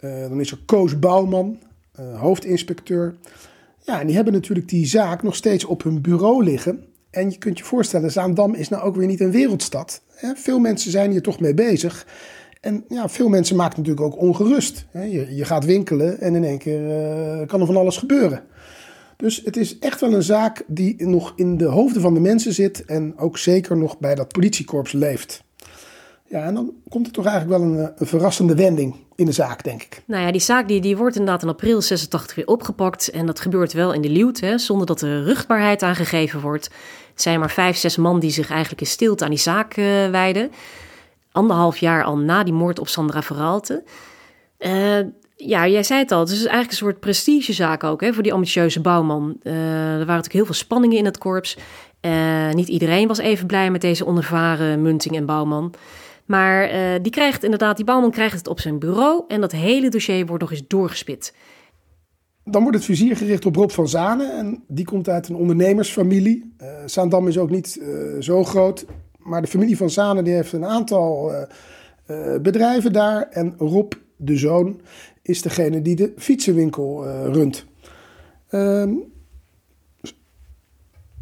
dan 0.00 0.40
is 0.40 0.50
er 0.50 0.58
Koos 0.66 0.98
Bouwman, 0.98 1.58
hoofdinspecteur. 2.16 3.14
Ja, 3.80 4.00
en 4.00 4.06
die 4.06 4.16
hebben 4.16 4.32
natuurlijk 4.32 4.68
die 4.68 4.86
zaak 4.86 5.22
nog 5.22 5.36
steeds 5.36 5.64
op 5.64 5.82
hun 5.82 6.00
bureau 6.00 6.44
liggen. 6.44 6.84
En 7.10 7.30
je 7.30 7.38
kunt 7.38 7.58
je 7.58 7.64
voorstellen, 7.64 8.12
Zaandam 8.12 8.54
is 8.54 8.68
nou 8.68 8.82
ook 8.82 8.96
weer 8.96 9.06
niet 9.06 9.20
een 9.20 9.30
wereldstad. 9.30 10.02
Veel 10.34 10.58
mensen 10.58 10.90
zijn 10.90 11.10
hier 11.10 11.22
toch 11.22 11.40
mee 11.40 11.54
bezig. 11.54 12.06
En 12.64 12.84
ja, 12.88 13.08
veel 13.08 13.28
mensen 13.28 13.56
maken 13.56 13.78
natuurlijk 13.78 14.06
ook 14.06 14.20
ongerust. 14.20 14.86
Je, 14.92 15.34
je, 15.34 15.44
gaat 15.44 15.64
winkelen 15.64 16.20
en 16.20 16.34
in 16.34 16.44
één 16.44 16.58
keer 16.58 16.80
uh, 16.80 17.46
kan 17.46 17.60
er 17.60 17.66
van 17.66 17.76
alles 17.76 17.96
gebeuren. 17.96 18.42
Dus 19.16 19.42
het 19.44 19.56
is 19.56 19.78
echt 19.78 20.00
wel 20.00 20.12
een 20.12 20.22
zaak 20.22 20.62
die 20.66 21.06
nog 21.06 21.32
in 21.36 21.56
de 21.56 21.64
hoofden 21.64 22.02
van 22.02 22.14
de 22.14 22.20
mensen 22.20 22.52
zit. 22.52 22.84
En 22.84 23.18
ook 23.18 23.38
zeker 23.38 23.76
nog 23.76 23.98
bij 23.98 24.14
dat 24.14 24.28
politiekorps 24.32 24.92
leeft. 24.92 25.44
Ja, 26.28 26.44
en 26.44 26.54
dan 26.54 26.72
komt 26.88 27.06
er 27.06 27.12
toch 27.12 27.26
eigenlijk 27.26 27.58
wel 27.58 27.68
een, 27.70 27.78
eh, 27.78 27.88
een, 27.96 28.06
verrassende 28.06 28.54
wending 28.54 28.94
in 29.14 29.26
de 29.26 29.32
zaak, 29.32 29.64
denk 29.64 29.82
ik. 29.82 30.02
Nou 30.06 30.22
ja, 30.22 30.32
die 30.32 30.40
zaak 30.40 30.68
die, 30.68 30.80
die 30.80 30.96
wordt 30.96 31.16
inderdaad 31.16 31.42
in 31.42 31.48
april 31.48 31.82
86 31.82 32.36
weer 32.36 32.46
opgepakt. 32.46 33.10
En 33.10 33.26
dat 33.26 33.40
gebeurt 33.40 33.72
wel 33.72 33.92
in 33.92 34.00
de 34.00 34.10
Lieuwt, 34.10 34.40
hè, 34.40 34.58
zonder 34.58 34.86
dat 34.86 35.00
er 35.00 35.22
ruchtbaarheid 35.22 35.82
aangegeven 35.82 36.40
wordt. 36.40 36.64
Het 37.10 37.22
zijn 37.22 37.38
maar 37.38 37.50
vijf, 37.50 37.76
zes 37.76 37.96
man 37.96 38.20
die 38.20 38.30
zich 38.30 38.50
eigenlijk 38.50 38.80
in 38.80 38.86
stilte 38.86 39.24
aan 39.24 39.30
die 39.30 39.38
zaak 39.38 39.76
uh, 39.76 40.10
wijden. 40.10 40.50
Anderhalf 41.34 41.76
jaar 41.76 42.04
al 42.04 42.18
na 42.18 42.44
die 42.44 42.52
moord 42.52 42.78
op 42.78 42.88
Sandra 42.88 43.22
Verhaalte. 43.22 43.82
Uh, 44.58 44.98
ja, 45.36 45.68
jij 45.68 45.82
zei 45.82 46.00
het 46.00 46.12
al, 46.12 46.20
het 46.20 46.28
is 46.28 46.38
eigenlijk 46.38 46.70
een 46.70 46.76
soort 46.76 47.00
prestigezaak 47.00 47.84
ook 47.84 48.00
hè, 48.00 48.12
voor 48.12 48.22
die 48.22 48.32
ambitieuze 48.32 48.80
bouwman. 48.80 49.36
Uh, 49.42 49.52
er 49.52 49.96
waren 49.96 50.06
natuurlijk 50.06 50.32
heel 50.32 50.44
veel 50.44 50.54
spanningen 50.54 50.98
in 50.98 51.04
het 51.04 51.18
korps. 51.18 51.56
niet 52.52 52.68
iedereen 52.68 53.08
was 53.08 53.18
even 53.18 53.46
blij 53.46 53.70
met 53.70 53.80
deze 53.80 54.06
onervaren 54.06 54.82
Munting 54.82 55.16
en 55.16 55.26
bouwman. 55.26 55.74
Maar 56.24 56.68
die 57.02 57.12
krijgt 57.12 57.44
inderdaad, 57.44 57.76
die 57.76 57.84
bouwman 57.84 58.10
krijgt 58.10 58.38
het 58.38 58.48
op 58.48 58.60
zijn 58.60 58.78
bureau 58.78 59.24
en 59.28 59.40
dat 59.40 59.52
hele 59.52 59.88
dossier 59.88 60.26
wordt 60.26 60.42
nog 60.42 60.52
eens 60.52 60.66
doorgespit. 60.66 61.34
Dan 62.44 62.62
wordt 62.62 62.76
het 62.76 62.86
vizier 62.86 63.16
gericht 63.16 63.46
op 63.46 63.56
Rob 63.56 63.70
van 63.70 63.88
Zanen 63.88 64.38
en 64.38 64.64
die 64.68 64.84
komt 64.84 65.08
uit 65.08 65.28
een 65.28 65.36
ondernemersfamilie. 65.36 66.54
Zaandam 66.86 67.28
is 67.28 67.38
ook 67.38 67.50
niet 67.50 67.82
zo 68.20 68.44
groot, 68.44 68.86
maar 69.24 69.42
de 69.42 69.48
familie 69.48 69.76
van 69.76 69.90
Zanen 69.90 70.24
die 70.24 70.34
heeft 70.34 70.52
een 70.52 70.64
aantal 70.64 71.32
bedrijven 72.42 72.92
daar. 72.92 73.28
En 73.30 73.54
Rob, 73.58 73.92
de 74.16 74.36
zoon, 74.36 74.80
is 75.22 75.42
degene 75.42 75.82
die 75.82 75.96
de 75.96 76.12
fietsenwinkel 76.16 77.04
runt. 77.32 77.66
Ehm, 78.48 78.94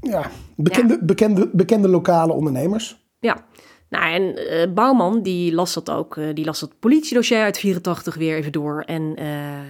ja, 0.00 0.30
bekende, 0.56 0.94
ja. 0.94 1.04
Bekende, 1.04 1.50
bekende 1.52 1.88
lokale 1.88 2.32
ondernemers. 2.32 3.04
Ja, 3.18 3.44
nou, 3.92 4.12
en 4.12 4.22
uh, 4.22 4.74
Bouwman, 4.74 5.22
die 5.22 5.54
las 5.54 5.74
dat 5.74 5.90
ook, 5.90 6.16
uh, 6.16 6.34
die 6.34 6.44
las 6.44 6.60
dat 6.60 6.78
politiedossier 6.78 7.42
uit 7.42 7.58
84 7.58 8.14
weer 8.14 8.36
even 8.36 8.52
door. 8.52 8.82
En 8.86 9.02
uh, 9.02 9.26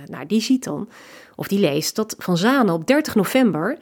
nou, 0.07 0.27
die 0.27 0.41
ziet 0.41 0.65
dan, 0.65 0.89
of 1.37 1.49
die 1.49 1.59
leest, 1.59 1.97
dat 1.97 2.15
Van 2.19 2.37
Zanen 2.37 2.75
op 2.75 2.87
30 2.87 3.15
november 3.15 3.79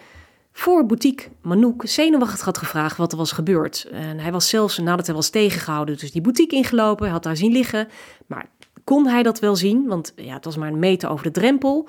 voor 0.52 0.86
boutique 0.86 1.28
Manouk 1.42 1.82
zenuwachtig 1.84 2.44
had 2.44 2.58
gevraagd 2.58 2.96
wat 2.96 3.12
er 3.12 3.18
was 3.18 3.32
gebeurd. 3.32 3.86
En 3.90 4.18
hij 4.18 4.32
was 4.32 4.48
zelfs, 4.48 4.78
nadat 4.78 5.06
hij 5.06 5.14
was 5.14 5.30
tegengehouden, 5.30 5.98
dus 5.98 6.12
die 6.12 6.22
boutique 6.22 6.56
ingelopen, 6.56 7.04
hij 7.04 7.12
had 7.12 7.22
daar 7.22 7.36
zien 7.36 7.52
liggen. 7.52 7.88
Maar 8.26 8.50
kon 8.84 9.06
hij 9.06 9.22
dat 9.22 9.38
wel 9.38 9.56
zien? 9.56 9.86
Want 9.86 10.12
ja, 10.16 10.34
het 10.34 10.44
was 10.44 10.56
maar 10.56 10.72
een 10.72 10.78
meter 10.78 11.10
over 11.10 11.24
de 11.24 11.30
drempel. 11.30 11.88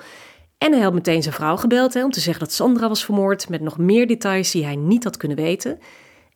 En 0.58 0.71
hij 0.71 0.82
had 0.82 0.93
meteen 0.93 1.21
zijn 1.21 1.36
vrouw 1.36 1.56
gebeld 1.56 1.93
hè, 1.93 2.04
om 2.04 2.12
te 2.12 2.19
zeggen 2.19 2.43
dat 2.43 2.54
Sandra 2.54 2.88
was 2.88 3.06
vermoord, 3.06 3.50
met 3.50 3.62
nog 3.62 3.78
meer 3.78 4.08
details 4.08 4.52
die 4.52 4.65
hij 4.65 4.76
niet 4.76 5.04
had 5.04 5.17
kunnen 5.17 5.38
weten. 5.38 5.80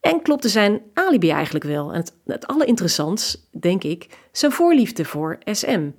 En 0.02 0.22
klopte 0.22 0.50
zijn 0.50 0.82
alibi 0.94 1.30
eigenlijk 1.30 1.66
wel. 1.66 1.92
En 1.92 2.00
het, 2.00 2.14
het 2.26 2.48
allerinteressantst, 2.48 3.48
denk 3.52 3.84
ik, 3.84 4.08
zijn 4.32 4.52
voorliefde 4.52 5.06
voor 5.06 5.38
SM. 5.46 5.90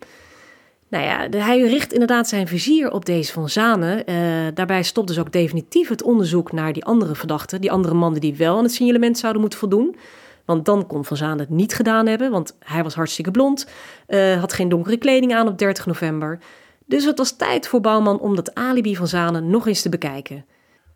Nou 0.88 1.04
ja, 1.04 1.38
hij 1.38 1.60
richt 1.60 1.92
inderdaad 1.92 2.28
zijn 2.28 2.46
vizier 2.46 2.90
op 2.90 3.04
deze 3.04 3.32
van 3.32 3.48
Zanen. 3.48 4.10
Uh, 4.10 4.16
daarbij 4.54 4.82
stopt 4.82 5.08
dus 5.08 5.18
ook 5.18 5.32
definitief 5.32 5.88
het 5.88 6.02
onderzoek 6.02 6.52
naar 6.52 6.72
die 6.72 6.84
andere 6.84 7.14
verdachten. 7.14 7.60
Die 7.60 7.70
andere 7.70 7.94
mannen 7.94 8.20
die 8.20 8.34
wel 8.34 8.56
aan 8.56 8.62
het 8.62 8.72
signalement 8.72 9.18
zouden 9.18 9.40
moeten 9.40 9.58
voldoen. 9.58 9.96
Want 10.44 10.64
dan 10.64 10.86
kon 10.86 11.04
Van 11.04 11.16
Zanen 11.16 11.38
het 11.38 11.48
niet 11.48 11.74
gedaan 11.74 12.06
hebben, 12.06 12.30
want 12.30 12.56
hij 12.58 12.82
was 12.82 12.94
hartstikke 12.94 13.30
blond. 13.30 13.66
Uh, 14.08 14.40
had 14.40 14.52
geen 14.52 14.68
donkere 14.68 14.96
kleding 14.96 15.34
aan 15.34 15.48
op 15.48 15.58
30 15.58 15.86
november. 15.86 16.38
Dus 16.84 17.04
het 17.04 17.18
was 17.18 17.36
tijd 17.36 17.68
voor 17.68 17.80
Bouwman 17.80 18.20
om 18.20 18.36
dat 18.36 18.54
alibi 18.54 18.96
van 18.96 19.08
Zanen 19.08 19.50
nog 19.50 19.66
eens 19.66 19.82
te 19.82 19.88
bekijken. 19.88 20.44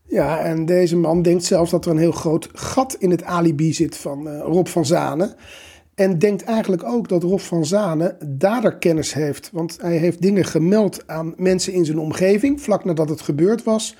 Ja, 0.07 0.39
en 0.39 0.67
deze 0.67 0.97
man 0.97 1.23
denkt 1.23 1.45
zelfs 1.45 1.71
dat 1.71 1.85
er 1.85 1.91
een 1.91 1.99
heel 1.99 2.13
groot 2.13 2.49
gat 2.53 2.97
in 2.99 3.11
het 3.11 3.25
alibi 3.25 3.73
zit 3.73 3.97
van 3.97 4.29
uh, 4.29 4.41
Rob 4.41 4.67
van 4.67 4.87
Zanen. 4.87 5.35
En 6.01 6.19
denkt 6.19 6.45
eigenlijk 6.45 6.85
ook 6.85 7.09
dat 7.09 7.23
Rob 7.23 7.39
van 7.39 7.67
Zanen 7.67 8.17
daderkennis 8.27 9.15
heeft. 9.15 9.51
Want 9.53 9.79
hij 9.81 9.97
heeft 9.97 10.23
dingen 10.23 10.45
gemeld 10.45 11.07
aan 11.07 11.35
mensen 11.37 11.73
in 11.73 11.85
zijn 11.85 11.99
omgeving, 11.99 12.61
vlak 12.61 12.85
nadat 12.85 13.09
het 13.09 13.21
gebeurd 13.21 13.65
was. 13.65 13.97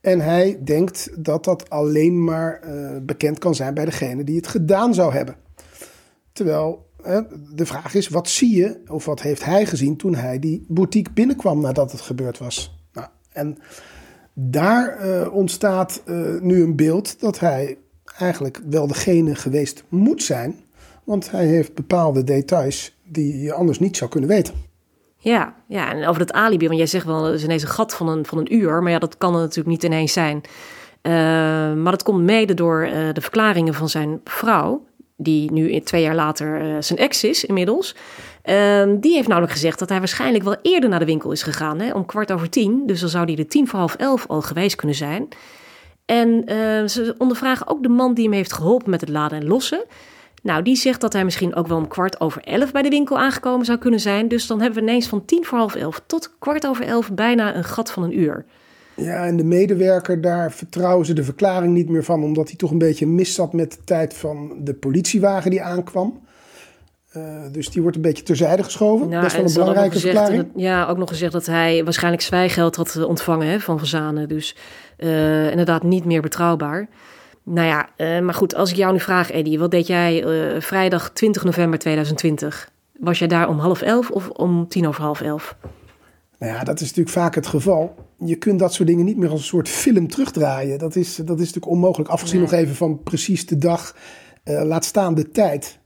En 0.00 0.20
hij 0.20 0.60
denkt 0.64 1.10
dat 1.18 1.44
dat 1.44 1.70
alleen 1.70 2.24
maar 2.24 2.60
uh, 2.66 2.90
bekend 3.02 3.38
kan 3.38 3.54
zijn 3.54 3.74
bij 3.74 3.84
degene 3.84 4.24
die 4.24 4.36
het 4.36 4.46
gedaan 4.46 4.94
zou 4.94 5.12
hebben. 5.12 5.36
Terwijl 6.32 6.86
de 7.54 7.66
vraag 7.66 7.94
is, 7.94 8.08
wat 8.08 8.28
zie 8.28 8.56
je, 8.56 8.80
of 8.86 9.04
wat 9.04 9.22
heeft 9.22 9.44
hij 9.44 9.66
gezien 9.66 9.96
toen 9.96 10.14
hij 10.14 10.38
die 10.38 10.64
boutique 10.68 11.12
binnenkwam 11.12 11.60
nadat 11.60 11.92
het 11.92 12.00
gebeurd 12.00 12.38
was? 12.38 12.78
Nou, 12.92 13.06
en 13.32 13.58
daar 14.34 15.06
uh, 15.06 15.34
ontstaat 15.34 16.02
uh, 16.06 16.40
nu 16.40 16.62
een 16.62 16.76
beeld 16.76 17.20
dat 17.20 17.40
hij 17.40 17.78
eigenlijk 18.18 18.60
wel 18.70 18.86
degene 18.86 19.34
geweest 19.34 19.84
moet 19.88 20.22
zijn. 20.22 20.56
Want 21.12 21.30
hij 21.30 21.46
heeft 21.46 21.74
bepaalde 21.74 22.24
details 22.24 22.92
die 23.04 23.42
je 23.42 23.52
anders 23.52 23.78
niet 23.78 23.96
zou 23.96 24.10
kunnen 24.10 24.28
weten. 24.28 24.54
Ja, 25.16 25.54
ja, 25.68 25.92
en 25.92 26.06
over 26.06 26.18
dat 26.18 26.32
alibi, 26.32 26.66
want 26.66 26.78
jij 26.78 26.86
zegt 26.86 27.06
wel, 27.06 27.26
er 27.26 27.34
is 27.34 27.44
ineens 27.44 27.62
een 27.62 27.68
gat 27.68 27.94
van 27.94 28.08
een, 28.08 28.26
van 28.26 28.38
een 28.38 28.54
uur. 28.54 28.82
Maar 28.82 28.92
ja, 28.92 28.98
dat 28.98 29.18
kan 29.18 29.34
er 29.34 29.40
natuurlijk 29.40 29.68
niet 29.68 29.82
ineens 29.82 30.12
zijn. 30.12 30.36
Uh, 30.36 31.12
maar 31.82 31.90
dat 31.90 32.02
komt 32.02 32.22
mede 32.22 32.54
door 32.54 32.88
de 33.12 33.20
verklaringen 33.20 33.74
van 33.74 33.88
zijn 33.88 34.20
vrouw 34.24 34.84
die 35.16 35.52
nu 35.52 35.80
twee 35.80 36.02
jaar 36.02 36.14
later 36.14 36.62
uh, 36.62 36.76
zijn 36.80 36.98
ex 36.98 37.24
is 37.24 37.44
inmiddels. 37.44 37.96
Uh, 38.44 38.84
die 39.00 39.14
heeft 39.14 39.28
namelijk 39.28 39.52
gezegd 39.52 39.78
dat 39.78 39.88
hij 39.88 39.98
waarschijnlijk 39.98 40.44
wel 40.44 40.56
eerder 40.62 40.90
naar 40.90 40.98
de 40.98 41.04
winkel 41.04 41.32
is 41.32 41.42
gegaan, 41.42 41.80
hè, 41.80 41.92
om 41.92 42.06
kwart 42.06 42.32
over 42.32 42.50
tien. 42.50 42.82
Dus 42.86 43.00
dan 43.00 43.08
zou 43.08 43.24
hij 43.24 43.34
de 43.34 43.46
tien 43.46 43.68
voor 43.68 43.78
half 43.78 43.94
elf 43.94 44.26
al 44.26 44.42
geweest 44.42 44.76
kunnen 44.76 44.96
zijn. 44.96 45.28
En 46.04 46.42
ze 46.90 47.14
ondervragen 47.18 47.66
ook 47.66 47.82
de 47.82 47.88
man 47.88 48.14
die 48.14 48.24
hem 48.24 48.32
heeft 48.32 48.52
geholpen 48.52 48.90
met 48.90 49.00
het 49.00 49.10
laden 49.10 49.40
en 49.40 49.46
lossen. 49.46 49.84
Nou, 50.42 50.62
die 50.62 50.76
zegt 50.76 51.00
dat 51.00 51.12
hij 51.12 51.24
misschien 51.24 51.54
ook 51.54 51.66
wel 51.66 51.76
om 51.76 51.88
kwart 51.88 52.20
over 52.20 52.42
elf 52.42 52.72
bij 52.72 52.82
de 52.82 52.88
winkel 52.88 53.18
aangekomen 53.18 53.66
zou 53.66 53.78
kunnen 53.78 54.00
zijn. 54.00 54.28
Dus 54.28 54.46
dan 54.46 54.60
hebben 54.60 54.84
we 54.84 54.88
ineens 54.90 55.06
van 55.08 55.24
tien 55.24 55.44
voor 55.44 55.58
half 55.58 55.74
elf 55.74 56.02
tot 56.06 56.34
kwart 56.38 56.66
over 56.66 56.84
elf 56.84 57.12
bijna 57.12 57.56
een 57.56 57.64
gat 57.64 57.90
van 57.90 58.02
een 58.02 58.18
uur. 58.18 58.44
Ja, 58.94 59.26
en 59.26 59.36
de 59.36 59.44
medewerker, 59.44 60.20
daar 60.20 60.52
vertrouwen 60.52 61.06
ze 61.06 61.12
de 61.12 61.24
verklaring 61.24 61.74
niet 61.74 61.88
meer 61.88 62.04
van, 62.04 62.22
omdat 62.22 62.48
hij 62.48 62.56
toch 62.56 62.70
een 62.70 62.78
beetje 62.78 63.06
mis 63.06 63.34
zat 63.34 63.52
met 63.52 63.72
de 63.72 63.78
tijd 63.84 64.14
van 64.14 64.52
de 64.58 64.74
politiewagen 64.74 65.50
die 65.50 65.62
aankwam. 65.62 66.20
Uh, 67.16 67.24
dus 67.52 67.70
die 67.70 67.82
wordt 67.82 67.96
een 67.96 68.02
beetje 68.02 68.22
terzijde 68.22 68.62
geschoven. 68.62 69.08
Nou, 69.08 69.22
Best 69.22 69.36
wel 69.36 69.44
een 69.44 69.52
belangrijke 69.52 69.92
gezegd, 69.92 70.16
verklaring. 70.16 70.52
dat- 70.52 70.62
ja, 70.62 70.86
ook 70.86 70.96
nog 70.98 71.08
gezegd 71.08 71.32
dat 71.32 71.46
hij 71.46 71.84
waarschijnlijk 71.84 72.22
zwijgeld 72.22 72.76
had 72.76 72.94
eh, 72.96 73.08
ontvangen 73.08 73.46
hè, 73.46 73.60
van 73.60 73.78
Van 73.78 73.86
Zanen. 73.86 74.28
Dus 74.28 74.56
eh, 74.96 75.50
inderdaad 75.50 75.82
niet 75.82 76.04
meer 76.04 76.22
betrouwbaar. 76.22 76.88
Nou 77.44 77.66
ja, 77.66 77.88
eh, 77.96 78.20
maar 78.20 78.34
goed, 78.34 78.54
als 78.54 78.70
ik 78.70 78.76
jou 78.76 78.92
nu 78.92 79.00
vraag, 79.00 79.30
Eddie, 79.30 79.58
wat 79.58 79.70
deed 79.70 79.86
jij 79.86 80.24
eh, 80.24 80.60
vrijdag 80.60 81.10
20 81.10 81.44
november 81.44 81.78
2020? 81.78 82.70
Was 82.98 83.18
jij 83.18 83.28
daar 83.28 83.48
om 83.48 83.58
half 83.58 83.82
elf 83.82 84.10
of 84.10 84.28
om 84.28 84.68
tien 84.68 84.88
over 84.88 85.02
half 85.02 85.20
elf? 85.20 85.56
Nou 86.38 86.52
ja, 86.52 86.64
dat 86.64 86.74
is 86.74 86.86
natuurlijk 86.86 87.16
vaak 87.16 87.34
het 87.34 87.46
geval. 87.46 87.94
Je 88.18 88.36
kunt 88.36 88.58
dat 88.58 88.74
soort 88.74 88.88
dingen 88.88 89.04
niet 89.04 89.16
meer 89.16 89.30
als 89.30 89.40
een 89.40 89.46
soort 89.46 89.68
film 89.68 90.08
terugdraaien. 90.08 90.78
Dat 90.78 90.96
is, 90.96 91.16
dat 91.16 91.40
is 91.40 91.46
natuurlijk 91.46 91.72
onmogelijk. 91.72 92.10
Afgezien 92.10 92.40
Nee. 92.40 92.50
nog 92.50 92.58
even 92.58 92.74
van 92.74 93.02
precies 93.02 93.46
de 93.46 93.58
dag, 93.58 93.96
eh, 94.44 94.62
laat 94.62 94.84
staan 94.84 95.14
de 95.14 95.30
tijd. 95.30 95.78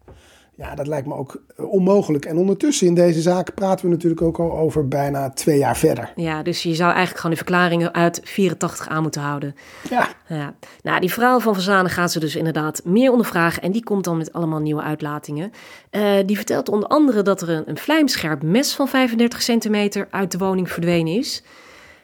Ja, 0.56 0.74
dat 0.74 0.86
lijkt 0.86 1.06
me 1.06 1.14
ook 1.14 1.42
eh, 1.56 1.70
onmogelijk. 1.70 2.24
En 2.24 2.36
ondertussen 2.36 2.86
in 2.86 2.94
deze 2.94 3.20
zaak 3.20 3.54
praten 3.54 3.84
we 3.84 3.90
natuurlijk 3.90 4.22
ook 4.22 4.38
al 4.38 4.58
over 4.58 4.88
bijna 4.88 5.30
twee 5.30 5.58
jaar 5.58 5.76
verder. 5.76 6.12
Ja, 6.14 6.42
dus 6.42 6.62
je 6.62 6.74
zou 6.74 6.88
eigenlijk 6.88 7.16
gewoon 7.16 7.36
die 7.36 7.44
verklaringen 7.44 7.94
uit 7.94 8.20
84 8.24 8.88
aan 8.88 9.02
moeten 9.02 9.20
houden. 9.20 9.54
Ja, 9.90 10.08
Ja. 10.28 10.54
Nou, 10.82 11.00
die 11.00 11.12
vrouw 11.12 11.40
van 11.40 11.54
Van 11.54 11.62
Zanen 11.62 11.90
gaat 11.90 12.12
ze 12.12 12.20
dus 12.20 12.36
inderdaad 12.36 12.80
meer 12.84 13.10
ondervragen. 13.10 13.62
En 13.62 13.72
die 13.72 13.84
komt 13.84 14.04
dan 14.04 14.16
met 14.16 14.32
allemaal 14.32 14.60
nieuwe 14.60 14.82
uitlatingen. 14.82 15.52
Eh, 15.90 16.02
die 16.26 16.36
vertelt 16.36 16.68
onder 16.68 16.88
andere 16.88 17.22
dat 17.22 17.42
er 17.42 17.48
een, 17.48 17.62
een 17.66 17.78
vlijmscherp 17.78 18.42
mes 18.42 18.74
van 18.74 18.88
35 18.88 19.42
centimeter 19.42 20.08
uit 20.10 20.30
de 20.30 20.38
woning 20.38 20.70
verdwenen 20.70 21.16
is. 21.18 21.42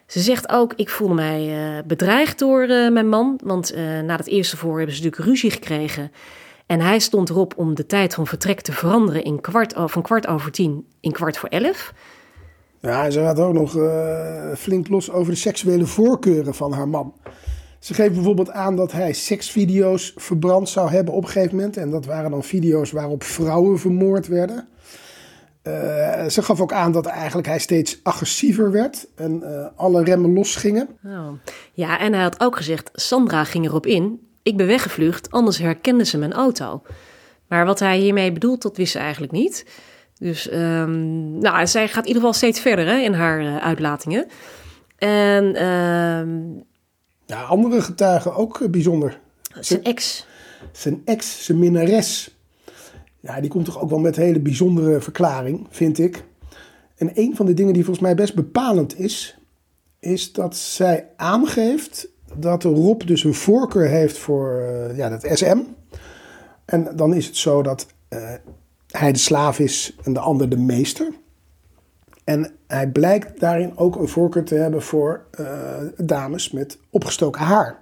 Ze 0.06 0.20
zegt 0.20 0.48
ook, 0.48 0.72
ik 0.76 0.88
voelde 0.88 1.14
mij 1.14 1.48
eh, 1.48 1.84
bedreigd 1.86 2.38
door 2.38 2.66
mijn 2.66 3.08
man. 3.08 3.40
Want 3.44 3.74
na 4.04 4.16
het 4.16 4.28
eerste 4.28 4.56
voor 4.56 4.76
hebben 4.76 4.96
ze 4.96 5.02
natuurlijk 5.02 5.30
ruzie 5.30 5.50
gekregen. 5.50 6.10
En 6.66 6.80
hij 6.80 6.98
stond 6.98 7.30
erop 7.30 7.54
om 7.56 7.74
de 7.74 7.86
tijd 7.86 8.14
van 8.14 8.26
vertrek 8.26 8.60
te 8.60 8.72
veranderen 8.72 9.24
in 9.24 9.40
kwart, 9.40 9.74
van 9.76 10.02
kwart 10.02 10.26
over 10.26 10.50
tien 10.52 10.86
in 11.00 11.12
kwart 11.12 11.38
voor 11.38 11.48
elf. 11.48 11.92
ja 12.80 13.04
en 13.04 13.12
ze 13.12 13.20
gaat 13.20 13.38
ook 13.38 13.54
nog 13.54 13.76
eh, 13.76 14.52
flink 14.56 14.88
los 14.88 15.10
over 15.10 15.32
de 15.32 15.38
seksuele 15.38 15.86
voorkeuren 15.86 16.54
van 16.54 16.72
haar 16.72 16.88
man. 16.88 17.14
Ze 17.78 17.94
geeft 17.94 18.14
bijvoorbeeld 18.14 18.50
aan 18.50 18.76
dat 18.76 18.92
hij 18.92 19.12
seksvideo's 19.12 20.12
verbrand 20.16 20.68
zou 20.68 20.90
hebben 20.90 21.14
op 21.14 21.22
een 21.22 21.28
gegeven 21.28 21.56
moment. 21.56 21.76
En 21.76 21.90
dat 21.90 22.06
waren 22.06 22.30
dan 22.30 22.44
video's 22.44 22.90
waarop 22.90 23.22
vrouwen 23.22 23.78
vermoord 23.78 24.26
werden. 24.26 24.68
Eh, 25.62 26.26
ze 26.26 26.42
gaf 26.42 26.60
ook 26.60 26.72
aan 26.72 26.92
dat 26.92 27.06
eigenlijk 27.06 27.48
hij 27.48 27.58
steeds 27.58 28.00
agressiever 28.02 28.70
werd 28.70 29.06
en 29.14 29.42
eh, 29.42 29.66
alle 29.76 30.04
remmen 30.04 30.32
losgingen. 30.32 30.88
Oh. 31.04 31.28
Ja, 31.72 31.98
en 31.98 32.12
hij 32.12 32.22
had 32.22 32.40
ook 32.40 32.56
gezegd, 32.56 32.90
Sandra 32.92 33.44
ging 33.44 33.64
erop 33.66 33.86
in. 33.86 34.20
Ik 34.42 34.56
ben 34.56 34.66
weggevlucht, 34.66 35.30
anders 35.30 35.58
herkende 35.58 36.04
ze 36.04 36.18
mijn 36.18 36.32
auto. 36.32 36.82
Maar 37.48 37.64
wat 37.64 37.78
hij 37.78 37.98
hiermee 37.98 38.32
bedoelt, 38.32 38.62
dat 38.62 38.76
wist 38.76 38.92
ze 38.92 38.98
eigenlijk 38.98 39.32
niet. 39.32 39.66
Dus 40.18 40.48
ehm, 40.48 41.38
nou, 41.38 41.66
zij 41.66 41.88
gaat 41.88 42.02
in 42.02 42.06
ieder 42.06 42.22
geval 42.22 42.32
steeds 42.32 42.60
verder 42.60 42.86
hè, 42.86 42.98
in 42.98 43.12
haar 43.12 43.40
eh, 43.40 43.56
uitlatingen. 43.56 44.26
En 44.98 45.54
ehm, 45.54 46.38
Ja, 47.26 47.42
andere 47.42 47.82
getuigen 47.82 48.34
ook 48.34 48.60
eh, 48.60 48.68
bijzonder. 48.68 49.20
zijn 49.60 49.82
ex, 49.84 50.26
Zijn 50.72 51.02
ex, 51.04 51.44
zijn 51.44 51.58
minnares. 51.58 52.36
Ja, 53.20 53.40
die 53.40 53.50
komt 53.50 53.64
toch 53.64 53.80
ook 53.80 53.90
wel 53.90 53.98
met 53.98 54.16
een 54.16 54.22
hele 54.22 54.40
bijzondere 54.40 55.00
verklaring, 55.00 55.66
vind 55.70 55.98
ik. 55.98 56.24
En 56.96 57.10
een 57.14 57.36
van 57.36 57.46
de 57.46 57.54
dingen 57.54 57.72
die 57.72 57.84
volgens 57.84 58.04
mij 58.06 58.14
best 58.14 58.34
bepalend 58.34 58.98
is, 58.98 59.36
is 59.98 60.32
dat 60.32 60.56
zij 60.56 61.08
aangeeft 61.16 62.08
dat 62.36 62.62
Rob 62.62 63.02
dus 63.06 63.24
een 63.24 63.34
voorkeur 63.34 63.88
heeft 63.88 64.18
voor 64.18 64.60
eh, 64.60 64.96
ja, 64.96 65.08
dat 65.08 65.28
SM. 65.32 65.58
En 66.64 66.96
dan 66.96 67.14
is 67.14 67.26
het 67.26 67.36
zo 67.36 67.62
dat 67.62 67.86
eh, 68.08 68.32
hij 68.86 69.12
de 69.12 69.18
slaaf 69.18 69.58
is 69.58 69.96
en 70.02 70.12
de 70.12 70.20
ander 70.20 70.48
de 70.48 70.56
meester. 70.56 71.12
En 72.24 72.50
hij 72.66 72.88
blijkt 72.88 73.40
daarin 73.40 73.76
ook 73.76 73.96
een 73.96 74.08
voorkeur 74.08 74.44
te 74.44 74.54
hebben 74.54 74.82
voor 74.82 75.24
eh, 75.30 75.46
dames 75.96 76.50
met 76.50 76.78
opgestoken 76.90 77.40
haar. 77.40 77.80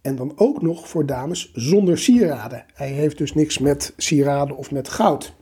En 0.00 0.16
dan 0.16 0.32
ook 0.36 0.62
nog 0.62 0.88
voor 0.88 1.06
dames 1.06 1.50
zonder 1.54 1.98
sieraden. 1.98 2.64
Hij 2.74 2.88
heeft 2.88 3.18
dus 3.18 3.34
niks 3.34 3.58
met 3.58 3.92
sieraden 3.96 4.56
of 4.56 4.70
met 4.70 4.88
goud. 4.88 5.34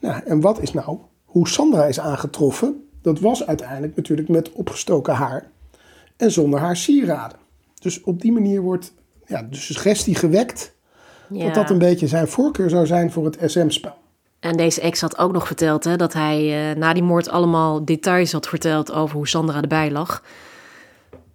Nou, 0.00 0.22
en 0.24 0.40
wat 0.40 0.62
is 0.62 0.72
nou 0.72 0.98
hoe 1.24 1.48
Sandra 1.48 1.84
is 1.84 2.00
aangetroffen? 2.00 2.88
Dat 3.02 3.20
was 3.20 3.46
uiteindelijk 3.46 3.96
natuurlijk 3.96 4.28
met 4.28 4.52
opgestoken 4.52 5.14
haar 5.14 5.50
en 6.16 6.30
zonder 6.30 6.60
haar 6.60 6.76
sieraden. 6.76 7.38
Dus 7.80 8.02
op 8.02 8.20
die 8.20 8.32
manier 8.32 8.60
wordt 8.60 8.92
ja, 9.26 9.42
de 9.42 9.56
suggestie 9.56 10.14
gewekt 10.14 10.74
ja. 11.28 11.44
dat 11.44 11.54
dat 11.54 11.70
een 11.70 11.78
beetje 11.78 12.06
zijn 12.06 12.28
voorkeur 12.28 12.70
zou 12.70 12.86
zijn 12.86 13.12
voor 13.12 13.24
het 13.24 13.38
SM-spel. 13.44 13.94
En 14.40 14.56
deze 14.56 14.80
ex 14.80 15.00
had 15.00 15.18
ook 15.18 15.32
nog 15.32 15.46
verteld 15.46 15.84
hè, 15.84 15.96
dat 15.96 16.12
hij 16.12 16.70
eh, 16.70 16.76
na 16.76 16.92
die 16.92 17.02
moord 17.02 17.28
allemaal 17.28 17.84
details 17.84 18.32
had 18.32 18.48
verteld 18.48 18.92
over 18.92 19.16
hoe 19.16 19.28
Sandra 19.28 19.60
erbij 19.60 19.90
lag. 19.90 20.22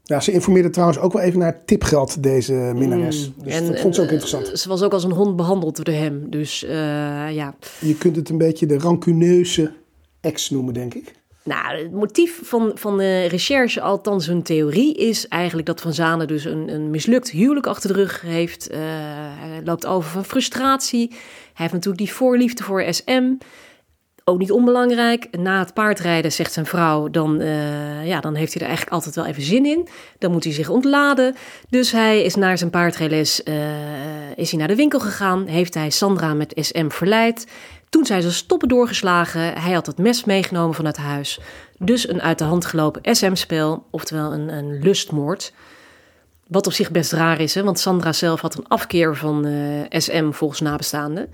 Ja, 0.03 0.19
ze 0.19 0.31
informeerde 0.31 0.69
trouwens 0.69 0.99
ook 0.99 1.13
wel 1.13 1.21
even 1.21 1.39
naar 1.39 1.65
tipgeld, 1.65 2.23
deze 2.23 2.53
minnares. 2.53 3.31
dus 3.43 3.67
dat 3.67 3.79
vond 3.79 3.95
ze 3.95 4.01
ook 4.01 4.07
eh, 4.07 4.13
interessant. 4.13 4.59
Ze 4.59 4.69
was 4.69 4.81
ook 4.81 4.93
als 4.93 5.03
een 5.03 5.11
hond 5.11 5.35
behandeld 5.35 5.85
door 5.85 5.95
hem. 5.95 6.29
Dus 6.29 6.63
eh, 6.63 6.71
ja, 7.31 7.55
Je 7.79 7.95
kunt 7.95 8.15
het 8.15 8.29
een 8.29 8.37
beetje 8.37 8.65
de 8.65 8.77
rancuneuze 8.77 9.71
ex 10.21 10.49
noemen, 10.49 10.73
denk 10.73 10.93
ik. 10.93 11.13
Nou, 11.43 11.77
het 11.77 11.91
motief 11.91 12.39
van, 12.43 12.71
van 12.75 12.97
de 12.97 13.25
recherche, 13.25 13.81
althans 13.81 14.27
hun 14.27 14.43
theorie, 14.43 14.93
is 14.93 15.27
eigenlijk 15.27 15.67
dat 15.67 15.81
Van 15.81 15.93
Zanen 15.93 16.27
dus 16.27 16.45
een, 16.45 16.69
een 16.69 16.89
mislukt 16.89 17.29
huwelijk 17.29 17.67
achter 17.67 17.93
de 17.93 17.99
rug 17.99 18.21
heeft. 18.21 18.69
Eh, 18.69 18.79
hij 18.81 19.61
loopt 19.63 19.85
over 19.85 20.09
van 20.09 20.25
frustratie. 20.25 21.07
Hij 21.09 21.19
heeft 21.53 21.73
natuurlijk 21.73 22.03
die 22.03 22.13
voorliefde 22.13 22.63
voor 22.63 22.85
SM. 22.89 23.33
Ook 24.23 24.39
niet 24.39 24.51
onbelangrijk. 24.51 25.27
Na 25.37 25.59
het 25.59 25.73
paardrijden, 25.73 26.31
zegt 26.31 26.53
zijn 26.53 26.65
vrouw, 26.65 27.09
dan, 27.09 27.39
eh, 27.39 28.07
ja, 28.07 28.19
dan 28.19 28.35
heeft 28.35 28.53
hij 28.53 28.61
er 28.61 28.67
eigenlijk 28.67 28.95
altijd 28.95 29.15
wel 29.15 29.25
even 29.25 29.43
zin 29.43 29.65
in. 29.65 29.87
Dan 30.17 30.31
moet 30.31 30.43
hij 30.43 30.53
zich 30.53 30.69
ontladen. 30.69 31.35
Dus 31.69 31.91
hij 31.91 32.23
is 32.23 32.35
naar 32.35 32.57
zijn 32.57 32.69
paardrijles 32.69 33.43
eh, 33.43 33.55
is 34.35 34.49
hij 34.49 34.59
naar 34.59 34.67
de 34.67 34.75
winkel 34.75 34.99
gegaan. 34.99 35.45
Heeft 35.45 35.73
hij 35.73 35.89
Sandra 35.89 36.33
met 36.33 36.53
SM 36.55 36.89
verleid. 36.89 37.45
Toen 37.91 38.05
zijn 38.05 38.21
ze 38.21 38.31
stoppen 38.31 38.67
doorgeslagen. 38.67 39.41
Hij 39.41 39.73
had 39.73 39.85
het 39.85 39.97
mes 39.97 40.23
meegenomen 40.23 40.75
vanuit 40.75 40.97
huis. 40.97 41.39
Dus 41.77 42.09
een 42.09 42.21
uit 42.21 42.37
de 42.37 42.43
hand 42.43 42.65
gelopen 42.65 43.15
SM-spel, 43.15 43.85
oftewel 43.89 44.33
een, 44.33 44.49
een 44.49 44.79
lustmoord. 44.79 45.53
Wat 46.47 46.67
op 46.67 46.73
zich 46.73 46.91
best 46.91 47.11
raar 47.11 47.39
is, 47.39 47.55
hè? 47.55 47.63
want 47.63 47.79
Sandra 47.79 48.13
zelf 48.13 48.41
had 48.41 48.57
een 48.57 48.67
afkeer 48.67 49.15
van 49.15 49.45
eh, 49.45 49.99
SM 49.99 50.31
volgens 50.31 50.59
nabestaanden. 50.59 51.29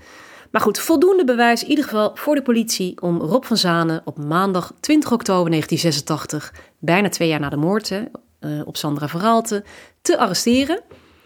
Maar 0.50 0.60
goed, 0.60 0.78
voldoende 0.78 1.24
bewijs 1.24 1.62
in 1.62 1.68
ieder 1.68 1.84
geval 1.84 2.10
voor 2.14 2.34
de 2.34 2.42
politie 2.42 3.02
om 3.02 3.20
Rob 3.20 3.44
van 3.44 3.56
Zanen 3.56 4.02
op 4.04 4.18
maandag 4.18 4.72
20 4.80 5.12
oktober 5.12 5.50
1986, 5.50 6.54
bijna 6.78 7.08
twee 7.08 7.28
jaar 7.28 7.40
na 7.40 7.48
de 7.48 7.56
moord 7.56 7.88
hè, 7.88 8.02
eh, 8.38 8.50
op 8.66 8.76
Sandra 8.76 9.08
Verhaalte, 9.08 9.64
te 10.02 10.18
arresteren. 10.18 10.80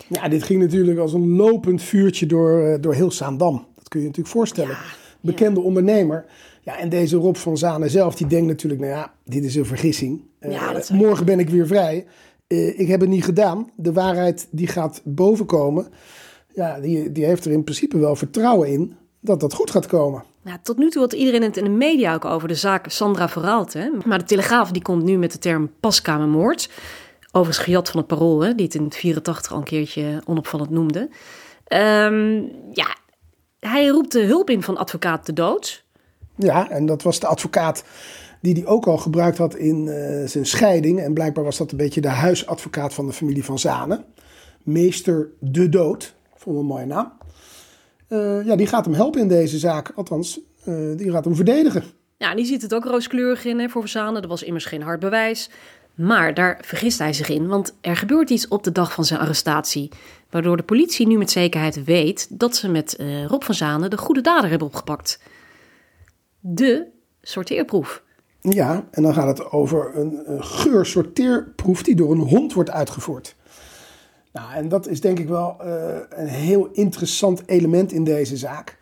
Ja, 0.09 0.29
dit 0.29 0.43
ging 0.43 0.61
natuurlijk 0.61 0.99
als 0.99 1.13
een 1.13 1.37
lopend 1.37 1.83
vuurtje 1.83 2.27
door, 2.27 2.67
eh, 2.67 2.81
door 2.81 2.95
heel 2.95 3.11
Zaandam. 3.11 3.67
Dat 3.75 3.89
kun 3.89 4.01
je 4.01 4.07
je 4.07 4.11
natuurlijk 4.11 4.37
voorstellen. 4.37 4.77
Bekende 5.23 5.61
ondernemer. 5.61 6.25
Ja, 6.63 6.79
en 6.79 6.89
deze 6.89 7.17
Rob 7.17 7.37
van 7.37 7.57
Zanen 7.57 7.91
zelf, 7.91 8.15
die 8.15 8.27
denkt 8.27 8.47
natuurlijk, 8.47 8.83
nou 8.83 8.93
ja, 8.93 9.13
dit 9.25 9.45
is 9.45 9.55
een 9.55 9.67
vergissing. 9.67 10.23
Eh, 10.39 10.53
Ja, 10.53 10.83
morgen 10.93 11.27
ben 11.27 11.39
ik 11.39 11.49
weer 11.51 11.67
vrij. 11.67 12.07
Eh, 12.47 12.81
ik 12.81 12.89
heb 12.89 13.01
het 13.01 13.09
niet 13.09 13.25
gedaan. 13.25 13.71
De 13.77 13.93
waarheid 13.93 14.49
die 14.51 14.67
gaat 14.67 15.01
bovenkomen. 15.05 15.87
Ja, 16.55 16.81
die, 16.81 17.13
die 17.13 17.25
heeft 17.25 17.45
er 17.45 17.53
in 17.53 17.65
principe 17.65 17.99
wel 17.99 18.17
vertrouwen 18.17 18.69
in 18.69 18.97
dat 19.21 19.41
dat 19.41 19.55
goed 19.55 19.71
gaat 19.71 19.87
komen. 19.87 20.25
Nou, 20.43 20.59
tot 20.63 20.79
nu 20.79 20.91
toe 20.91 21.03
had 21.03 21.13
iedereen 21.13 21.43
het 21.43 21.57
in 21.57 21.65
de 21.65 21.71
media 21.71 22.15
ook 22.15 22.25
over 22.25 22.49
de 22.49 22.55
zaak 22.55 22.91
Sandra 22.91 23.29
Verhaalte. 23.29 23.79
hè. 23.79 23.89
Maar 24.05 24.19
de 24.19 24.25
Telegraaf 24.25 24.71
die 24.71 24.83
komt 24.83 25.03
nu 25.05 25.19
met 25.19 25.33
de 25.33 25.39
term 25.39 25.71
paskamermoord. 25.81 26.71
Overigens 27.33 27.65
gejat 27.65 27.89
van 27.91 27.99
het 27.99 28.09
parool, 28.09 28.41
hè, 28.41 28.55
die 28.55 28.65
het 28.67 28.75
in 28.75 28.85
het 28.85 28.97
84 28.97 29.53
al 29.53 29.59
een 29.59 29.65
keertje 29.65 30.23
onopvallend 30.27 30.71
noemde. 30.71 31.09
Ehm, 31.65 32.35
ja, 32.73 32.97
hij 33.69 33.87
roept 33.87 34.13
de 34.13 34.25
hulp 34.25 34.51
in 34.51 34.63
van 34.63 34.77
advocaat 34.77 35.27
de 35.27 35.33
dood. 35.33 35.85
Ja, 36.37 36.71
en 36.71 36.87
dat 36.87 37.03
was 37.03 37.21
de 37.21 37.27
advocaat 37.27 37.85
die 38.41 38.55
hij 38.55 38.67
ook 38.67 38.87
al 38.87 38.99
gebruikt 38.99 39.39
had 39.39 39.55
in 39.55 39.89
eh, 39.89 40.29
zijn 40.29 40.47
scheiding. 40.47 41.01
En 41.01 41.15
blijkbaar 41.15 41.45
was 41.45 41.57
dat 41.57 41.71
een 41.71 41.77
beetje 41.77 42.01
de 42.01 42.09
huisadvocaat 42.09 42.95
van 42.95 43.07
de 43.07 43.13
familie 43.13 43.45
van 43.45 43.59
Zanen. 43.59 44.05
Meester 44.63 45.29
de 45.39 45.69
Dood. 45.69 46.15
Vond 46.35 46.59
een 46.59 46.65
mooie 46.65 46.87
naam. 46.87 47.13
Eh, 48.09 48.45
ja, 48.45 48.57
die 48.57 48.67
gaat 48.67 48.85
hem 48.85 48.95
helpen 48.95 49.21
in 49.21 49.29
deze 49.29 49.59
zaak. 49.59 49.93
Althans, 49.95 50.41
eh, 50.65 50.75
die 50.97 51.11
gaat 51.11 51.25
hem 51.25 51.37
verdedigen. 51.37 51.85
Ja, 52.17 52.31
en 52.31 52.37
die 52.37 52.47
ziet 52.47 52.63
het 52.63 52.75
ook 52.75 52.85
rooskleurig 52.85 53.45
in 53.45 53.59
hè, 53.59 53.69
voor 53.69 53.81
Verzanen. 53.81 54.23
Er 54.23 54.29
was 54.29 54.43
immers 54.43 54.65
geen 54.65 54.83
hard 54.83 55.01
bewijs. 55.01 55.51
Maar 55.95 56.35
daar 56.35 56.59
vergist 56.65 56.99
hij 56.99 57.13
zich 57.13 57.29
in, 57.29 57.47
want 57.47 57.75
er 57.81 57.97
gebeurt 57.97 58.31
iets 58.31 58.49
op 58.49 58.65
de 58.65 58.73
dag 58.73 58.93
van 58.93 59.05
zijn 59.05 59.21
arrestatie. 59.21 59.91
Waardoor 60.31 60.57
de 60.57 60.63
politie 60.63 61.07
nu 61.07 61.19
met 61.19 61.31
zekerheid 61.31 61.85
weet 61.85 62.27
dat 62.39 62.57
ze 62.57 62.69
met 62.69 62.97
uh, 63.01 63.25
Rob 63.25 63.43
van 63.43 63.55
Zanen 63.55 63.91
de 63.91 63.99
goede 63.99 64.21
dader 64.21 64.51
hebben 64.51 64.69
opgepakt. 64.69 65.21
De 66.41 66.87
sorteerproef. 67.23 68.03
Ja, 68.41 68.85
en 68.91 69.03
dan 69.03 69.15
gaat 69.15 69.39
het 69.39 69.51
over 69.51 69.97
een, 69.97 70.23
een 70.25 70.45
geursorteerproef 70.45 71.83
die 71.83 71.95
door 71.95 72.13
een 72.13 72.19
hond 72.19 72.53
wordt 72.53 72.71
uitgevoerd. 72.71 73.37
Nou, 74.33 74.53
en 74.53 74.69
dat 74.69 74.89
is 74.89 75.01
denk 75.01 75.19
ik 75.19 75.29
wel 75.29 75.57
uh, 75.65 75.95
een 76.09 76.27
heel 76.27 76.69
interessant 76.73 77.43
element 77.47 77.93
in 77.93 78.05
deze 78.05 78.37
zaak. 78.37 78.79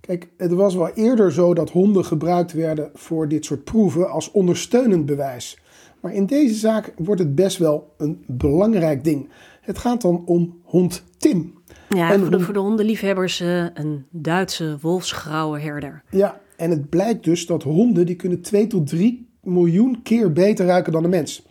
Kijk, 0.00 0.28
het 0.36 0.52
was 0.52 0.74
wel 0.74 0.88
eerder 0.88 1.32
zo 1.32 1.54
dat 1.54 1.70
honden 1.70 2.04
gebruikt 2.04 2.52
werden 2.52 2.90
voor 2.94 3.28
dit 3.28 3.44
soort 3.44 3.64
proeven 3.64 4.10
als 4.10 4.30
ondersteunend 4.30 5.06
bewijs. 5.06 5.58
Maar 6.00 6.14
in 6.14 6.26
deze 6.26 6.54
zaak 6.54 6.92
wordt 6.96 7.20
het 7.20 7.34
best 7.34 7.58
wel 7.58 7.94
een 7.96 8.24
belangrijk 8.26 9.04
ding. 9.04 9.28
Het 9.60 9.78
gaat 9.78 10.02
dan 10.02 10.22
om 10.26 10.60
hond 10.64 11.04
Tim. 11.18 11.58
Ja, 11.88 12.12
en 12.12 12.20
voor, 12.20 12.30
de, 12.30 12.40
voor 12.40 12.54
de 12.54 12.60
hondenliefhebbers 12.60 13.40
uh, 13.40 13.64
een 13.74 14.06
Duitse 14.10 14.78
wolfsgrauwe 14.80 15.60
herder. 15.60 16.02
Ja, 16.10 16.40
en 16.56 16.70
het 16.70 16.88
blijkt 16.88 17.24
dus 17.24 17.46
dat 17.46 17.62
honden 17.62 18.06
die 18.06 18.16
kunnen 18.16 18.40
2 18.40 18.66
tot 18.66 18.86
3 18.86 19.28
miljoen 19.42 20.02
keer 20.02 20.32
beter 20.32 20.66
ruiken 20.66 20.92
dan 20.92 21.02
de 21.02 21.08
mens. 21.08 21.46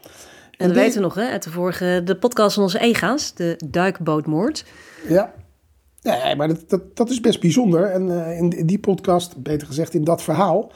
En, 0.58 0.68
we 0.70 0.76
weten 0.76 1.02
nog, 1.02 1.16
hè, 1.16 1.28
uit 1.30 1.44
de 1.44 1.50
vorige 1.50 2.02
de 2.06 2.18
podcast 2.18 2.54
van 2.54 2.64
onze 2.64 2.80
ega's, 2.80 3.34
de 3.34 3.62
duikbootmoord. 3.70 4.66
Ja, 5.08 5.34
nee, 6.02 6.36
maar 6.36 6.48
dat, 6.48 6.70
dat, 6.70 6.98
dat 6.98 7.10
is 7.10 7.22
best 7.22 7.40
bijzonder. 7.40 7.84
En 7.84 8.08
uh, 8.08 8.38
in, 8.38 8.50
in 8.50 8.66
die 8.66 8.80
podcast, 8.80 9.38
beter 9.38 9.68
gezegd 9.68 9.94
in 9.94 10.04
dat 10.04 10.22
verhaal, 10.22 10.72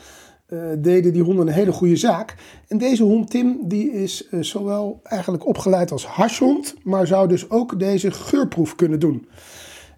uh, 0.48 0.60
deden 0.78 1.14
die 1.14 1.24
honden 1.24 1.48
een 1.48 1.54
hele 1.54 1.72
goede 1.72 1.96
zaak. 1.96 2.36
En 2.68 2.78
deze 2.78 3.04
hond 3.04 3.30
Tim, 3.30 3.60
die 3.62 3.92
is 3.92 4.28
uh, 4.32 4.44
zowel 4.44 5.00
eigenlijk 5.04 5.46
opgeleid 5.46 5.92
als 5.92 6.06
harshond, 6.06 6.76
maar 6.84 7.08
zou 7.08 7.28
dus 7.28 7.50
ook 7.50 7.80
deze 7.80 8.12
geurproef 8.12 8.76
kunnen 8.76 9.00
doen. 9.00 9.28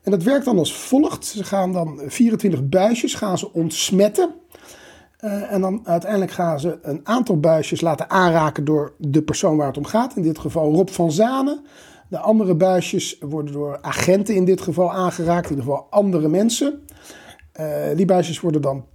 En 0.02 0.12
dat 0.12 0.24
werkt 0.24 0.46
dan 0.46 0.58
als 0.58 0.74
volgt. 0.74 1.26
Ze 1.26 1.43
gaan 1.43 1.74
dan 1.74 2.02
24 2.08 2.70
buisjes 2.70 3.14
gaan 3.14 3.38
ze 3.38 3.54
ontsmetten. 3.54 4.30
Uh, 5.20 5.52
en 5.52 5.62
dan 5.62 5.82
uiteindelijk 5.84 6.32
gaan 6.32 6.60
ze 6.60 6.80
een 6.82 7.00
aantal 7.04 7.39
buisjes 7.39 7.82
laten 7.82 8.10
aanraken 8.10 8.66
door 8.66 8.93
de 8.98 9.22
persoon 9.22 9.58
waar 9.58 9.68
het 9.68 9.78
om 9.78 9.86
gaat. 9.86 10.16
In 10.16 10.22
dit 10.22 10.39
geval 10.39 10.74
Rob 10.74 10.89
van 10.89 11.12
Zanen. 11.12 11.64
De 12.10 12.18
andere 12.18 12.56
buisjes 12.56 13.18
worden 13.20 13.54
door 13.54 13.78
agenten 13.82 14.36
in 14.36 14.46
dit 14.46 14.62
geval 14.62 14.91
aangeraakt, 14.91 15.50
in 15.50 15.56
ieder 15.56 15.66
geval 15.66 15.88
andere 15.89 16.28
mensen. 16.28 16.80
Die 17.96 18.06
buisjes 18.06 18.39
worden 18.39 18.62
dan 18.62 18.86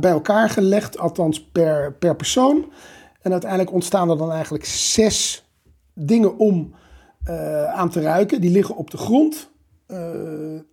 bij 0.00 0.10
elkaar 0.10 0.48
gelegd, 0.48 0.98
althans 0.98 1.44
per, 1.44 1.92
per 1.92 2.16
persoon. 2.16 2.72
En 3.20 3.32
uiteindelijk 3.32 3.72
ontstaan 3.72 4.10
er 4.10 4.18
dan 4.18 4.32
eigenlijk 4.32 4.64
zes 4.64 5.46
dingen 5.94 6.38
om 6.38 6.74
uh, 7.28 7.64
aan 7.64 7.90
te 7.90 8.00
ruiken. 8.00 8.40
Die 8.40 8.50
liggen 8.50 8.76
op 8.76 8.90
de 8.90 8.96
grond. 8.96 9.50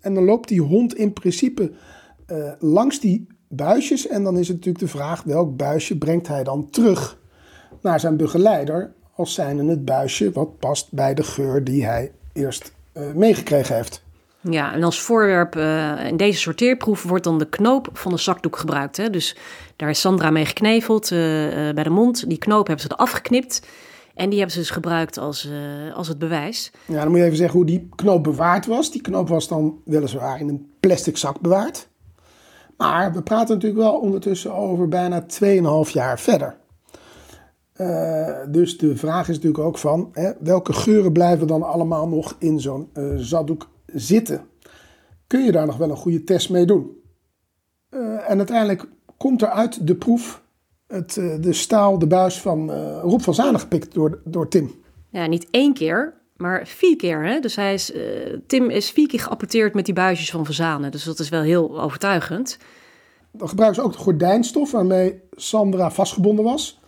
en 0.01 0.13
dan 0.13 0.23
loopt 0.23 0.47
die 0.47 0.61
hond 0.61 0.95
in 0.95 1.13
principe 1.13 1.71
langs 2.59 2.99
die 2.99 3.27
buisjes. 3.47 4.07
En 4.07 4.23
dan 4.23 4.37
is 4.37 4.47
het 4.47 4.57
natuurlijk 4.57 4.85
de 4.85 4.97
vraag 4.97 5.23
welk 5.23 5.57
buisje 5.57 5.97
brengt 5.97 6.27
hij 6.27 6.43
dan 6.43 6.69
terug 6.69 7.19
naar 7.81 7.99
zijn 7.99 8.17
begeleider. 8.17 8.93
Als 9.15 9.33
zijnde 9.33 9.65
het 9.65 9.85
buisje 9.85 10.31
wat 10.31 10.59
past 10.59 10.91
bij 10.91 11.13
de 11.13 11.23
geur 11.23 11.63
die 11.63 11.85
hij 11.85 12.11
eerst 12.33 12.73
meegekregen 13.13 13.75
heeft. 13.75 14.03
Ja, 14.41 14.73
en 14.73 14.83
als 14.83 15.01
voorwerp 15.01 15.55
uh, 15.55 16.05
in 16.05 16.17
deze 16.17 16.39
sorteerproef 16.39 17.03
wordt 17.03 17.23
dan 17.23 17.37
de 17.37 17.49
knoop 17.49 17.89
van 17.93 18.11
de 18.11 18.17
zakdoek 18.17 18.57
gebruikt. 18.57 18.97
Hè? 18.97 19.09
Dus 19.09 19.35
daar 19.75 19.89
is 19.89 19.99
Sandra 19.99 20.29
mee 20.29 20.45
gekneveld 20.45 21.11
uh, 21.11 21.19
bij 21.73 21.83
de 21.83 21.89
mond. 21.89 22.29
Die 22.29 22.37
knoop 22.37 22.67
hebben 22.67 22.85
ze 22.85 22.93
eraf 22.93 23.11
geknipt. 23.11 23.67
En 24.15 24.29
die 24.29 24.37
hebben 24.37 24.55
ze 24.55 24.61
dus 24.61 24.69
gebruikt 24.69 25.17
als, 25.17 25.49
als 25.93 26.07
het 26.07 26.19
bewijs. 26.19 26.71
Ja, 26.85 27.01
dan 27.01 27.09
moet 27.09 27.17
je 27.17 27.23
even 27.23 27.37
zeggen 27.37 27.57
hoe 27.57 27.65
die 27.65 27.89
knoop 27.95 28.23
bewaard 28.23 28.65
was. 28.65 28.91
Die 28.91 29.01
knoop 29.01 29.27
was 29.27 29.47
dan 29.47 29.81
weliswaar 29.85 30.39
in 30.39 30.49
een 30.49 30.71
plastic 30.79 31.17
zak 31.17 31.39
bewaard. 31.39 31.89
Maar 32.77 33.13
we 33.13 33.21
praten 33.21 33.55
natuurlijk 33.55 33.81
wel 33.81 33.99
ondertussen 33.99 34.53
over 34.53 34.87
bijna 34.87 35.25
2,5 35.85 35.91
jaar 35.91 36.19
verder. 36.19 36.57
Dus 38.49 38.77
de 38.77 38.97
vraag 38.97 39.29
is 39.29 39.35
natuurlijk 39.35 39.63
ook 39.63 39.77
van 39.77 40.09
hè, 40.11 40.31
welke 40.39 40.73
geuren 40.73 41.11
blijven 41.11 41.47
dan 41.47 41.63
allemaal 41.63 42.07
nog 42.07 42.35
in 42.39 42.59
zo'n 42.59 42.89
zaddoek 43.15 43.69
zitten? 43.93 44.47
Kun 45.27 45.43
je 45.43 45.51
daar 45.51 45.65
nog 45.65 45.77
wel 45.77 45.89
een 45.89 45.95
goede 45.95 46.23
test 46.23 46.49
mee 46.49 46.65
doen? 46.65 46.97
Uh, 47.89 48.29
en 48.29 48.37
uiteindelijk 48.37 48.85
komt 49.17 49.41
er 49.41 49.49
uit 49.49 49.87
de 49.87 49.95
proef 49.95 50.43
het, 50.87 51.13
de 51.13 51.53
staal, 51.53 51.99
de 51.99 52.07
buis 52.07 52.41
van 52.41 52.71
Rob 53.01 53.21
van 53.21 53.33
Zanen 53.33 53.59
gepikt 53.59 53.93
door, 53.93 54.21
door 54.25 54.47
Tim. 54.47 54.71
Ja, 55.09 55.25
niet 55.25 55.47
één 55.51 55.73
keer, 55.73 56.13
maar 56.37 56.67
vier 56.67 56.95
keer. 56.95 57.25
Hè? 57.25 57.39
Dus 57.39 57.55
hij 57.55 57.73
is, 57.73 57.93
uh, 57.93 58.01
Tim 58.47 58.69
is 58.69 58.91
vier 58.91 59.07
keer 59.07 59.19
geapporteerd 59.19 59.73
met 59.73 59.85
die 59.85 59.93
buisjes 59.93 60.31
van 60.31 60.45
Verzanen. 60.45 60.91
Dus 60.91 61.03
dat 61.03 61.19
is 61.19 61.29
wel 61.29 61.41
heel 61.41 61.81
overtuigend. 61.81 62.57
Dan 63.31 63.49
gebruiken 63.49 63.81
ze 63.81 63.87
ook 63.87 63.93
de 63.93 64.03
gordijnstof 64.03 64.71
waarmee 64.71 65.21
Sandra 65.31 65.91
vastgebonden 65.91 66.45
was. 66.45 66.79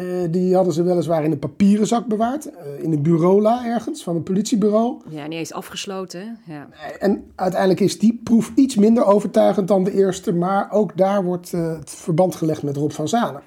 Uh, 0.00 0.24
die 0.30 0.54
hadden 0.54 0.72
ze 0.72 0.82
weliswaar 0.82 1.24
in 1.24 1.30
een 1.30 1.38
papieren 1.38 1.86
zak 1.86 2.06
bewaard. 2.06 2.46
Uh, 2.46 2.82
in 2.82 2.92
een 2.92 3.02
bureaula 3.02 3.64
ergens 3.66 4.02
van 4.02 4.16
een 4.16 4.22
politiebureau. 4.22 5.00
Ja, 5.08 5.26
niet 5.26 5.38
eens 5.38 5.52
afgesloten. 5.52 6.38
Ja. 6.46 6.68
En 6.98 7.30
uiteindelijk 7.34 7.80
is 7.80 7.98
die 7.98 8.20
proef 8.24 8.52
iets 8.54 8.74
minder 8.76 9.04
overtuigend 9.04 9.68
dan 9.68 9.84
de 9.84 9.92
eerste. 9.92 10.32
Maar 10.32 10.70
ook 10.70 10.96
daar 10.96 11.24
wordt 11.24 11.50
het 11.50 11.90
verband 11.90 12.34
gelegd 12.34 12.62
met 12.62 12.76
Rob 12.76 12.90
van 12.90 13.08
Zanen. 13.08 13.42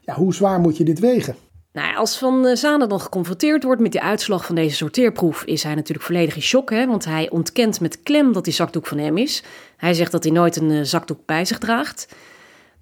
Ja, 0.00 0.14
hoe 0.14 0.34
zwaar 0.34 0.60
moet 0.60 0.76
je 0.76 0.84
dit 0.84 0.98
wegen? 0.98 1.34
Nou, 1.74 1.96
als 1.96 2.18
Van 2.18 2.46
eh, 2.46 2.56
Zanen 2.56 2.88
dan 2.88 3.00
geconfronteerd 3.00 3.62
wordt 3.62 3.80
met 3.80 3.92
die 3.92 4.00
uitslag 4.00 4.46
van 4.46 4.54
deze 4.54 4.76
sorteerproef, 4.76 5.44
is 5.44 5.62
hij 5.62 5.74
natuurlijk 5.74 6.06
volledig 6.06 6.34
in 6.34 6.42
shock, 6.42 6.70
hè, 6.70 6.86
want 6.86 7.04
hij 7.04 7.30
ontkent 7.30 7.80
met 7.80 8.02
klem 8.02 8.32
dat 8.32 8.44
die 8.44 8.52
zakdoek 8.52 8.86
van 8.86 8.98
hem 8.98 9.16
is. 9.16 9.42
Hij 9.76 9.94
zegt 9.94 10.12
dat 10.12 10.24
hij 10.24 10.32
nooit 10.32 10.56
een 10.56 10.86
zakdoek 10.86 11.18
bij 11.26 11.44
zich 11.44 11.58
draagt. 11.58 12.14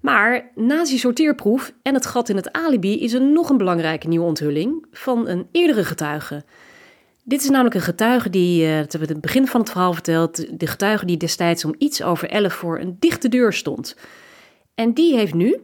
Maar 0.03 0.51
na 0.55 0.83
die 0.83 0.97
sorteerproef 0.97 1.73
en 1.81 1.93
het 1.93 2.05
gat 2.05 2.29
in 2.29 2.35
het 2.35 2.51
alibi 2.51 2.99
is 2.99 3.13
er 3.13 3.21
nog 3.21 3.49
een 3.49 3.57
belangrijke 3.57 4.07
nieuwe 4.07 4.25
onthulling 4.25 4.85
van 4.91 5.27
een 5.27 5.47
eerdere 5.51 5.83
getuige. 5.83 6.43
Dit 7.23 7.41
is 7.41 7.49
namelijk 7.49 7.75
een 7.75 7.81
getuige 7.81 8.29
die, 8.29 8.63
uh, 8.63 8.77
dat 8.77 8.91
hebben 8.91 9.07
we 9.07 9.13
het 9.13 9.21
begin 9.23 9.47
van 9.47 9.59
het 9.59 9.69
verhaal 9.69 9.93
verteld, 9.93 10.59
de 10.59 10.67
getuige 10.67 11.05
die 11.05 11.17
destijds 11.17 11.65
om 11.65 11.75
iets 11.77 12.01
over 12.03 12.29
elf 12.29 12.53
voor 12.53 12.79
een 12.79 12.95
dichte 12.99 13.29
deur 13.29 13.53
stond. 13.53 13.95
En 14.75 14.93
die 14.93 15.15
heeft 15.15 15.33
nu, 15.33 15.59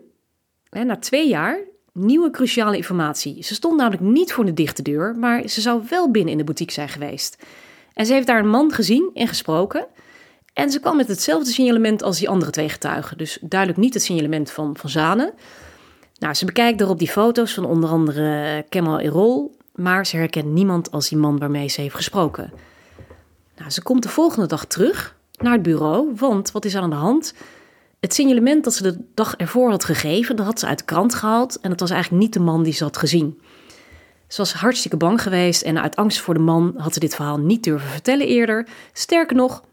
na 0.69 0.97
twee 0.97 1.27
jaar, 1.27 1.59
nieuwe 1.93 2.29
cruciale 2.29 2.75
informatie. 2.75 3.43
Ze 3.43 3.53
stond 3.53 3.77
namelijk 3.77 4.03
niet 4.03 4.33
voor 4.33 4.45
de 4.45 4.53
dichte 4.53 4.81
deur, 4.81 5.15
maar 5.15 5.47
ze 5.47 5.61
zou 5.61 5.83
wel 5.89 6.11
binnen 6.11 6.31
in 6.31 6.37
de 6.37 6.43
boutique 6.43 6.73
zijn 6.73 6.89
geweest. 6.89 7.43
En 7.93 8.05
ze 8.05 8.13
heeft 8.13 8.27
daar 8.27 8.39
een 8.39 8.49
man 8.49 8.71
gezien 8.71 9.09
en 9.13 9.27
gesproken. 9.27 9.87
En 10.53 10.71
ze 10.71 10.79
kwam 10.79 10.95
met 10.97 11.07
hetzelfde 11.07 11.51
signalement 11.51 12.03
als 12.03 12.17
die 12.17 12.29
andere 12.29 12.51
twee 12.51 12.69
getuigen. 12.69 13.17
Dus 13.17 13.37
duidelijk 13.41 13.79
niet 13.79 13.93
het 13.93 14.03
signalement 14.03 14.51
van, 14.51 14.77
van 14.77 14.89
Zane. 14.89 15.33
Nou, 16.17 16.33
ze 16.33 16.45
bekijkt 16.45 16.81
erop 16.81 16.99
die 16.99 17.09
foto's 17.09 17.53
van 17.53 17.65
onder 17.65 17.89
andere 17.89 18.65
Kemal 18.69 18.99
Erol. 18.99 19.57
Maar 19.75 20.05
ze 20.05 20.17
herkent 20.17 20.51
niemand 20.51 20.91
als 20.91 21.09
die 21.09 21.17
man 21.17 21.37
waarmee 21.37 21.67
ze 21.67 21.81
heeft 21.81 21.95
gesproken. 21.95 22.51
Nou, 23.57 23.71
ze 23.71 23.83
komt 23.83 24.03
de 24.03 24.09
volgende 24.09 24.47
dag 24.47 24.65
terug 24.65 25.15
naar 25.37 25.53
het 25.53 25.61
bureau, 25.61 26.11
want 26.15 26.51
wat 26.51 26.65
is 26.65 26.75
aan 26.75 26.89
de 26.89 26.95
hand? 26.95 27.33
Het 27.99 28.13
signalement 28.13 28.63
dat 28.63 28.73
ze 28.73 28.83
de 28.83 28.97
dag 29.13 29.35
ervoor 29.35 29.69
had 29.69 29.83
gegeven, 29.83 30.35
dat 30.35 30.45
had 30.45 30.59
ze 30.59 30.65
uit 30.65 30.77
de 30.77 30.85
krant 30.85 31.13
gehaald. 31.13 31.59
En 31.59 31.71
het 31.71 31.79
was 31.79 31.89
eigenlijk 31.89 32.23
niet 32.23 32.33
de 32.33 32.39
man 32.39 32.63
die 32.63 32.73
ze 32.73 32.83
had 32.83 32.97
gezien. 32.97 33.41
Ze 34.27 34.37
was 34.37 34.53
hartstikke 34.53 34.97
bang 34.97 35.21
geweest 35.21 35.61
en 35.61 35.81
uit 35.81 35.95
angst 35.95 36.19
voor 36.19 36.33
de 36.33 36.39
man 36.39 36.73
had 36.77 36.93
ze 36.93 36.99
dit 36.99 37.15
verhaal 37.15 37.37
niet 37.37 37.63
durven 37.63 37.89
vertellen 37.89 38.27
eerder. 38.27 38.67
Sterker 38.93 39.35
nog, 39.35 39.63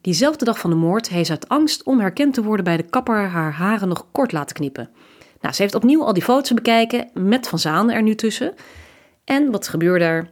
diezelfde 0.00 0.44
dag 0.44 0.58
van 0.58 0.70
de 0.70 0.76
moord 0.76 1.08
heeft 1.08 1.26
ze 1.26 1.32
uit 1.32 1.48
angst 1.48 1.82
om 1.82 2.00
herkend 2.00 2.34
te 2.34 2.42
worden 2.42 2.64
bij 2.64 2.76
de 2.76 2.82
kapper 2.82 3.28
haar 3.28 3.52
haren 3.52 3.88
nog 3.88 4.06
kort 4.12 4.32
laten 4.32 4.56
knippen. 4.56 4.90
Nou, 5.40 5.54
ze 5.54 5.62
heeft 5.62 5.74
opnieuw 5.74 6.04
al 6.04 6.12
die 6.12 6.22
foto's 6.22 6.54
bekijken 6.54 7.10
met 7.14 7.48
Van 7.48 7.58
Zaan 7.58 7.90
er 7.90 8.02
nu 8.02 8.14
tussen. 8.14 8.54
En 9.24 9.50
wat 9.50 9.68
gebeurde 9.68 10.04
er? 10.04 10.30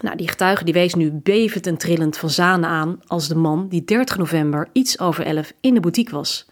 Nou, 0.00 0.16
die 0.16 0.28
getuige 0.28 0.64
die 0.64 0.74
wees 0.74 0.94
nu 0.94 1.10
bevend 1.10 1.66
en 1.66 1.76
trillend 1.76 2.16
van 2.16 2.30
Zane 2.30 2.66
aan 2.66 3.00
als 3.06 3.28
de 3.28 3.34
man 3.34 3.68
die 3.68 3.84
30 3.84 4.18
november 4.18 4.68
iets 4.72 4.98
over 4.98 5.24
11 5.24 5.52
in 5.60 5.74
de 5.74 5.80
boutique 5.80 6.14
was. 6.14 6.46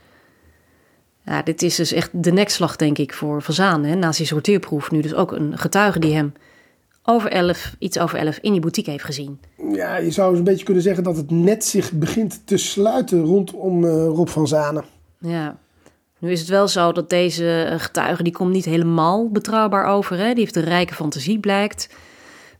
Ja, 1.24 1.42
dit 1.42 1.62
is 1.62 1.74
dus 1.74 1.92
echt 1.92 2.10
de 2.12 2.32
nekslag, 2.32 2.76
denk 2.76 2.98
ik, 2.98 3.14
voor 3.14 3.42
Van 3.42 3.54
Zane. 3.54 3.94
Naast 3.94 4.18
die 4.18 4.26
sorteerproef 4.26 4.90
nu 4.90 5.00
dus 5.00 5.14
ook 5.14 5.32
een 5.32 5.58
getuige 5.58 5.98
die 5.98 6.14
hem 6.14 6.32
over 7.06 7.30
11, 7.30 7.74
iets 7.78 7.98
over 7.98 8.18
11 8.18 8.38
in 8.40 8.52
die 8.52 8.60
boutique 8.60 8.90
heeft 8.90 9.04
gezien. 9.04 9.40
Ja, 9.72 9.96
je 9.96 10.10
zou 10.10 10.30
eens 10.30 10.38
een 10.38 10.44
beetje 10.44 10.64
kunnen 10.64 10.82
zeggen 10.82 11.04
dat 11.04 11.16
het 11.16 11.30
net 11.30 11.64
zich 11.64 11.92
begint 11.92 12.46
te 12.46 12.56
sluiten 12.56 13.20
rondom 13.20 13.84
uh, 13.84 13.90
Rob 13.90 14.28
van 14.28 14.48
Zane. 14.48 14.84
Ja. 15.18 15.56
Nu 16.18 16.30
is 16.30 16.40
het 16.40 16.48
wel 16.48 16.68
zo 16.68 16.92
dat 16.92 17.10
deze 17.10 17.74
getuige, 17.78 18.22
die 18.22 18.32
komt 18.32 18.52
niet 18.52 18.64
helemaal 18.64 19.30
betrouwbaar 19.30 19.84
over. 19.86 20.16
Hè? 20.16 20.28
Die 20.28 20.42
heeft 20.42 20.56
een 20.56 20.64
rijke 20.64 20.94
fantasie, 20.94 21.38
blijkt. 21.38 21.88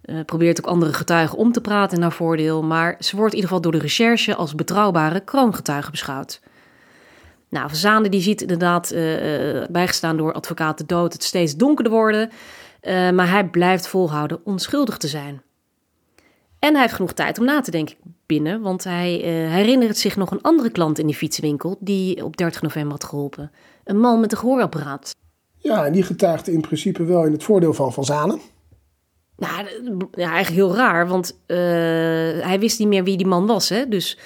Uh, 0.04 0.20
probeert 0.24 0.58
ook 0.58 0.70
andere 0.70 0.92
getuigen 0.92 1.38
om 1.38 1.52
te 1.52 1.60
praten 1.60 2.00
naar 2.00 2.12
voordeel, 2.12 2.62
maar 2.62 2.96
ze 2.98 3.16
wordt 3.16 3.32
in 3.32 3.40
ieder 3.40 3.54
geval 3.54 3.70
door 3.70 3.80
de 3.80 3.86
recherche 3.86 4.34
als 4.34 4.54
betrouwbare 4.54 5.20
kroongetuige 5.20 5.90
beschouwd. 5.90 6.40
Nou, 7.48 7.70
Van 7.72 8.02
die 8.02 8.20
ziet 8.20 8.40
inderdaad, 8.40 8.92
uh, 8.92 9.64
bijgestaan 9.70 10.16
door 10.16 10.32
advocaat 10.32 10.78
de 10.78 10.86
dood, 10.86 11.12
het 11.12 11.22
steeds 11.22 11.56
donkerder 11.56 11.92
worden. 11.92 12.30
Uh, 12.86 13.10
maar 13.10 13.30
hij 13.30 13.48
blijft 13.48 13.88
volhouden 13.88 14.40
onschuldig 14.44 14.96
te 14.96 15.08
zijn. 15.08 15.42
En 16.58 16.72
hij 16.72 16.80
heeft 16.80 16.94
genoeg 16.94 17.12
tijd 17.12 17.38
om 17.38 17.44
na 17.44 17.60
te 17.60 17.70
denken 17.70 17.96
binnen, 18.26 18.60
want 18.60 18.84
hij 18.84 19.18
uh, 19.18 19.50
herinnert 19.52 19.98
zich 19.98 20.16
nog 20.16 20.30
een 20.30 20.42
andere 20.42 20.70
klant 20.70 20.98
in 20.98 21.06
die 21.06 21.14
fietsenwinkel 21.14 21.76
die 21.80 22.24
op 22.24 22.36
30 22.36 22.62
november 22.62 22.92
had 22.92 23.04
geholpen. 23.04 23.50
Een 23.84 24.00
man 24.00 24.20
met 24.20 24.32
een 24.32 24.38
gehoorapparaat. 24.38 25.14
Ja, 25.58 25.86
en 25.86 25.92
die 25.92 26.02
getuigde 26.02 26.52
in 26.52 26.60
principe 26.60 27.04
wel 27.04 27.24
in 27.24 27.32
het 27.32 27.42
voordeel 27.42 27.74
van 27.74 27.92
Van 27.92 28.04
Zanen. 28.04 28.40
Nou, 29.36 29.66
ja, 30.12 30.30
eigenlijk 30.30 30.48
heel 30.48 30.76
raar, 30.76 31.08
want 31.08 31.40
uh, 31.46 31.56
hij 32.46 32.56
wist 32.58 32.78
niet 32.78 32.88
meer 32.88 33.04
wie 33.04 33.16
die 33.16 33.26
man 33.26 33.46
was. 33.46 33.68
Hè? 33.68 33.88
Dus 33.88 34.18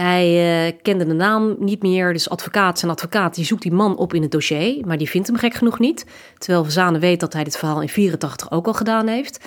hij 0.00 0.66
uh, 0.66 0.72
kende 0.82 1.06
de 1.06 1.12
naam 1.12 1.56
niet 1.58 1.82
meer. 1.82 2.12
Dus 2.12 2.28
advocaat, 2.28 2.78
zijn 2.78 2.90
advocaat, 2.90 3.34
die 3.34 3.44
zoekt 3.44 3.62
die 3.62 3.72
man 3.72 3.96
op 3.96 4.14
in 4.14 4.22
het 4.22 4.30
dossier. 4.30 4.86
Maar 4.86 4.98
die 4.98 5.08
vindt 5.10 5.26
hem 5.26 5.36
gek 5.36 5.54
genoeg 5.54 5.78
niet. 5.78 6.06
Terwijl 6.38 6.62
Van 6.62 6.72
Zanen 6.72 7.00
weet 7.00 7.20
dat 7.20 7.32
hij 7.32 7.44
dit 7.44 7.56
verhaal 7.56 7.82
in 7.82 7.88
84 7.88 8.50
ook 8.50 8.66
al 8.66 8.74
gedaan 8.74 9.06
heeft. 9.06 9.44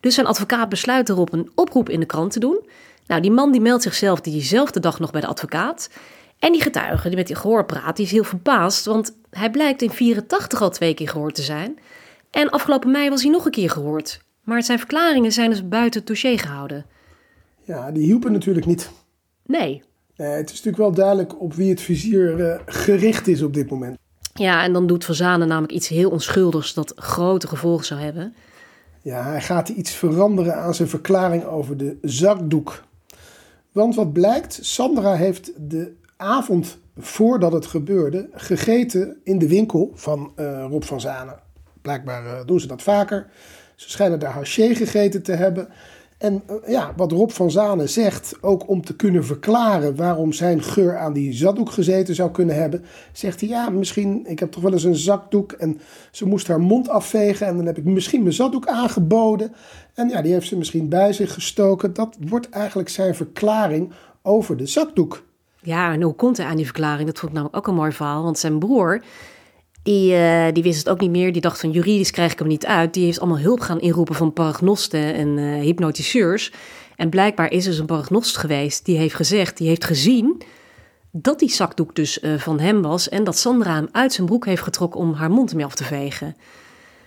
Dus 0.00 0.14
zijn 0.14 0.26
advocaat 0.26 0.68
besluit 0.68 1.08
erop 1.08 1.32
een 1.32 1.50
oproep 1.54 1.88
in 1.88 2.00
de 2.00 2.06
krant 2.06 2.32
te 2.32 2.40
doen. 2.40 2.66
Nou, 3.06 3.20
die 3.20 3.30
man 3.30 3.52
die 3.52 3.60
meldt 3.60 3.82
zichzelf 3.82 4.20
diezelfde 4.20 4.80
dag 4.80 5.00
nog 5.00 5.10
bij 5.10 5.20
de 5.20 5.26
advocaat. 5.26 5.90
En 6.38 6.52
die 6.52 6.62
getuige 6.62 7.08
die 7.08 7.16
met 7.16 7.26
die 7.26 7.36
gehoorapparaat, 7.36 7.96
die 7.96 8.04
is 8.04 8.12
heel 8.12 8.24
verbaasd. 8.24 8.84
Want 8.84 9.16
hij 9.30 9.50
blijkt 9.50 9.82
in 9.82 9.90
84 9.90 10.62
al 10.62 10.70
twee 10.70 10.94
keer 10.94 11.08
gehoord 11.08 11.34
te 11.34 11.42
zijn. 11.42 11.78
En 12.30 12.50
afgelopen 12.50 12.90
mei 12.90 13.10
was 13.10 13.22
hij 13.22 13.30
nog 13.30 13.44
een 13.44 13.50
keer 13.50 13.70
gehoord. 13.70 14.20
Maar 14.44 14.62
zijn 14.62 14.78
verklaringen 14.78 15.32
zijn 15.32 15.50
dus 15.50 15.68
buiten 15.68 16.00
het 16.00 16.08
dossier 16.08 16.38
gehouden. 16.38 16.86
Ja, 17.62 17.90
die 17.90 18.04
hielpen 18.04 18.32
natuurlijk 18.32 18.66
niet. 18.66 18.90
Nee. 19.46 19.82
Het 20.28 20.50
is 20.50 20.62
natuurlijk 20.62 20.76
wel 20.76 20.92
duidelijk 20.92 21.40
op 21.40 21.54
wie 21.54 21.70
het 21.70 21.80
vizier 21.80 22.38
uh, 22.38 22.54
gericht 22.66 23.26
is 23.26 23.42
op 23.42 23.54
dit 23.54 23.70
moment. 23.70 23.98
Ja, 24.34 24.64
en 24.64 24.72
dan 24.72 24.86
doet 24.86 25.04
Van 25.04 25.14
Zanen 25.14 25.48
namelijk 25.48 25.72
iets 25.72 25.88
heel 25.88 26.10
onschuldigs 26.10 26.74
dat 26.74 26.92
grote 26.96 27.46
gevolgen 27.46 27.86
zou 27.86 28.00
hebben. 28.00 28.34
Ja, 29.02 29.24
hij 29.24 29.40
gaat 29.40 29.68
iets 29.68 29.90
veranderen 29.90 30.56
aan 30.56 30.74
zijn 30.74 30.88
verklaring 30.88 31.44
over 31.44 31.76
de 31.76 31.98
zakdoek. 32.02 32.82
Want 33.72 33.94
wat 33.94 34.12
blijkt, 34.12 34.58
Sandra 34.62 35.14
heeft 35.14 35.52
de 35.56 35.92
avond 36.16 36.78
voordat 36.98 37.52
het 37.52 37.66
gebeurde 37.66 38.28
gegeten 38.32 39.16
in 39.24 39.38
de 39.38 39.48
winkel 39.48 39.90
van 39.94 40.32
uh, 40.36 40.66
Rob 40.68 40.82
van 40.82 41.00
Zanen. 41.00 41.38
Blijkbaar 41.82 42.24
uh, 42.24 42.46
doen 42.46 42.60
ze 42.60 42.66
dat 42.66 42.82
vaker. 42.82 43.26
Ze 43.76 43.90
schijnen 43.90 44.18
daar 44.18 44.32
haché 44.32 44.74
gegeten 44.74 45.22
te 45.22 45.32
hebben. 45.32 45.68
En 46.20 46.42
uh, 46.50 46.56
ja, 46.66 46.92
wat 46.96 47.12
Rob 47.12 47.30
van 47.30 47.50
Zanen 47.50 47.88
zegt, 47.88 48.38
ook 48.40 48.68
om 48.68 48.84
te 48.84 48.96
kunnen 48.96 49.24
verklaren 49.24 49.96
waarom 49.96 50.32
zijn 50.32 50.62
geur 50.62 50.98
aan 50.98 51.12
die 51.12 51.32
zakdoek 51.32 51.70
gezeten 51.70 52.14
zou 52.14 52.30
kunnen 52.30 52.54
hebben, 52.54 52.84
zegt 53.12 53.40
hij 53.40 53.48
ja, 53.48 53.70
misschien, 53.70 54.26
ik 54.26 54.38
heb 54.38 54.50
toch 54.52 54.62
wel 54.62 54.72
eens 54.72 54.84
een 54.84 54.94
zakdoek 54.94 55.52
en 55.52 55.80
ze 56.10 56.26
moest 56.26 56.48
haar 56.48 56.60
mond 56.60 56.88
afvegen 56.88 57.46
en 57.46 57.56
dan 57.56 57.66
heb 57.66 57.78
ik 57.78 57.84
misschien 57.84 58.22
mijn 58.22 58.34
zakdoek 58.34 58.66
aangeboden. 58.66 59.52
En 59.94 60.08
ja, 60.08 60.22
die 60.22 60.32
heeft 60.32 60.48
ze 60.48 60.56
misschien 60.56 60.88
bij 60.88 61.12
zich 61.12 61.32
gestoken. 61.32 61.94
Dat 61.94 62.16
wordt 62.20 62.48
eigenlijk 62.48 62.88
zijn 62.88 63.14
verklaring 63.14 63.92
over 64.22 64.56
de 64.56 64.66
zakdoek. 64.66 65.22
Ja, 65.62 65.92
en 65.92 66.02
hoe 66.02 66.14
komt 66.14 66.36
hij 66.36 66.46
aan 66.46 66.56
die 66.56 66.64
verklaring? 66.64 67.06
Dat 67.06 67.18
vond 67.18 67.30
ik 67.30 67.36
namelijk 67.36 67.58
ook 67.58 67.66
een 67.66 67.80
mooi 67.80 67.92
verhaal, 67.92 68.22
want 68.22 68.38
zijn 68.38 68.58
broer, 68.58 69.02
die, 69.82 70.12
uh, 70.12 70.46
die 70.52 70.62
wist 70.62 70.78
het 70.78 70.88
ook 70.88 71.00
niet 71.00 71.10
meer. 71.10 71.32
Die 71.32 71.42
dacht 71.42 71.60
van 71.60 71.70
juridisch 71.70 72.10
krijg 72.10 72.32
ik 72.32 72.38
hem 72.38 72.48
niet 72.48 72.66
uit. 72.66 72.94
Die 72.94 73.04
heeft 73.04 73.20
allemaal 73.20 73.38
hulp 73.38 73.60
gaan 73.60 73.80
inroepen 73.80 74.14
van 74.14 74.32
paragnosten 74.32 75.14
en 75.14 75.36
uh, 75.36 75.60
hypnotiseurs. 75.60 76.52
En 76.96 77.10
blijkbaar 77.10 77.50
is 77.50 77.66
er 77.66 77.80
een 77.80 77.86
paragnost 77.86 78.36
geweest 78.36 78.84
die 78.84 78.96
heeft 78.96 79.14
gezegd, 79.14 79.56
die 79.56 79.68
heeft 79.68 79.84
gezien 79.84 80.42
dat 81.12 81.38
die 81.38 81.50
zakdoek 81.50 81.94
dus 81.94 82.22
uh, 82.22 82.38
van 82.38 82.60
hem 82.60 82.82
was. 82.82 83.08
En 83.08 83.24
dat 83.24 83.38
Sandra 83.38 83.74
hem 83.74 83.88
uit 83.92 84.12
zijn 84.12 84.26
broek 84.26 84.44
heeft 84.46 84.62
getrokken 84.62 85.00
om 85.00 85.12
haar 85.12 85.30
mond 85.30 85.50
ermee 85.50 85.64
af 85.64 85.74
te 85.74 85.84
vegen. 85.84 86.36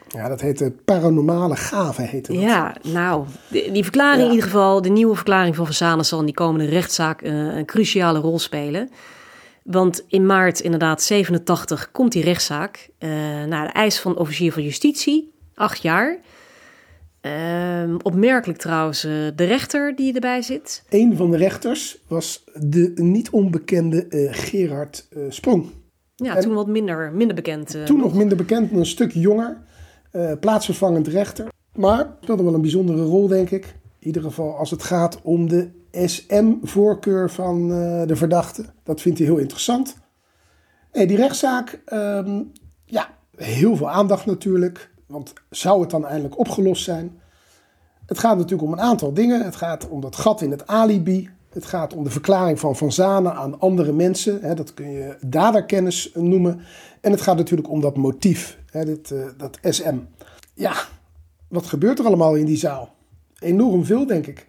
Ja, 0.08 0.28
dat 0.28 0.42
heet 0.42 0.58
de 0.58 0.72
paranormale 0.86 1.56
gave. 1.56 2.02
Heet 2.02 2.28
dat. 2.28 2.36
Ja, 2.36 2.76
nou, 2.84 3.26
die, 3.50 3.72
die 3.72 3.84
verklaring 3.84 4.20
ja. 4.20 4.26
in 4.26 4.34
ieder 4.34 4.46
geval, 4.46 4.82
de 4.82 4.90
nieuwe 4.90 5.16
verklaring 5.16 5.56
van 5.56 5.66
Verzanen 5.66 6.06
zal 6.06 6.20
in 6.20 6.26
die 6.26 6.34
komende 6.34 6.66
rechtszaak 6.66 7.22
een 7.22 7.66
cruciale 7.66 8.20
rol 8.20 8.40
spelen. 8.40 8.90
Want 9.64 10.04
in 10.08 10.26
maart 10.26 10.60
inderdaad 10.60 11.02
87 11.02 11.92
komt 11.92 12.12
die 12.12 12.24
rechtszaak 12.24 12.90
uh, 13.00 13.10
naar 13.44 13.68
de 13.68 13.74
eis 13.74 14.00
van 14.00 14.18
officier 14.18 14.52
van 14.52 14.64
justitie, 14.64 15.34
acht 15.54 15.82
jaar. 15.82 16.20
Uh, 17.22 17.96
opmerkelijk 18.02 18.60
trouwens 18.60 19.06
uh, 19.06 19.12
de 19.36 19.44
rechter 19.44 19.96
die 19.96 20.14
erbij 20.14 20.42
zit. 20.42 20.84
Een 20.90 21.16
van 21.16 21.32
de 21.32 21.38
rechters 21.38 21.98
was 22.08 22.44
de 22.54 22.92
niet 22.96 23.30
onbekende 23.30 24.06
uh, 24.10 24.30
Gerard 24.34 25.08
Sprong. 25.30 25.66
Ja, 26.16 26.36
en 26.36 26.42
toen 26.42 26.54
wat 26.54 26.68
minder, 26.68 27.12
minder 27.12 27.36
bekend. 27.36 27.78
toen 27.86 28.00
nog 28.00 28.14
minder 28.14 28.38
bekend, 28.38 28.72
een 28.72 28.86
stuk 28.86 29.12
jonger. 29.12 29.58
plaatsvervangend 30.40 31.08
rechter. 31.08 31.48
Maar 31.76 32.16
speelde 32.22 32.44
wel 32.44 32.54
een 32.54 32.62
bijzondere 32.62 33.04
rol, 33.04 33.28
denk 33.28 33.50
ik. 33.50 33.76
In 34.04 34.10
ieder 34.10 34.22
geval 34.22 34.58
als 34.58 34.72
het 34.72 34.84
gaat 34.84 35.20
om 35.22 35.50
de 35.50 35.70
SM-voorkeur 35.92 37.30
van 37.30 37.72
uh, 37.72 38.08
de 38.08 38.16
verdachte. 38.16 38.66
Dat 38.84 39.02
vindt 39.02 39.18
hij 39.18 39.28
heel 39.28 39.38
interessant. 39.38 39.96
Die 40.92 41.16
rechtszaak, 41.16 41.82
um, 41.94 42.52
ja, 42.86 43.18
heel 43.36 43.76
veel 43.76 43.90
aandacht 43.90 44.26
natuurlijk. 44.26 44.92
Want 45.08 45.34
zou 45.50 45.82
het 45.82 45.90
dan 45.90 46.06
eindelijk 46.06 46.40
opgelost 46.40 46.84
zijn? 46.84 47.20
Het 48.06 48.20
gaat 48.20 48.38
natuurlijk 48.38 48.62
om 48.62 48.74
een 48.74 48.82
aantal 48.82 49.14
dingen. 49.14 49.44
Het 49.44 49.56
gaat 49.56 49.90
om 49.90 50.02
dat 50.02 50.16
gat 50.16 50.42
in 50.42 50.52
het 50.52 50.68
alibi. 50.68 51.30
Het 51.50 51.66
gaat 51.66 51.94
om 51.94 52.04
de 52.04 52.10
verklaring 52.10 52.60
van 52.60 52.76
Van 52.76 52.92
Zanen 52.92 53.36
aan 53.36 53.60
andere 53.60 53.92
mensen. 53.92 54.42
Hè, 54.42 54.54
dat 54.54 54.74
kun 54.74 54.92
je 54.92 55.18
daderkennis 55.26 56.12
noemen. 56.14 56.62
En 57.02 57.12
het 57.12 57.22
gaat 57.22 57.38
natuurlijk 57.38 57.70
om 57.70 57.82
dat 57.82 57.98
motief, 57.98 58.58
hè, 58.72 58.86
dit, 58.86 59.10
uh, 59.10 59.26
dat 59.38 59.58
SM. 59.62 59.98
Ja, 60.54 60.74
wat 61.48 61.66
gebeurt 61.66 62.00
er 62.00 62.06
allemaal 62.06 62.36
in 62.36 62.46
die 62.46 62.58
zaal? 62.58 62.93
Enorm 63.44 63.86
veel, 63.86 64.06
denk 64.06 64.28
ik 64.28 64.48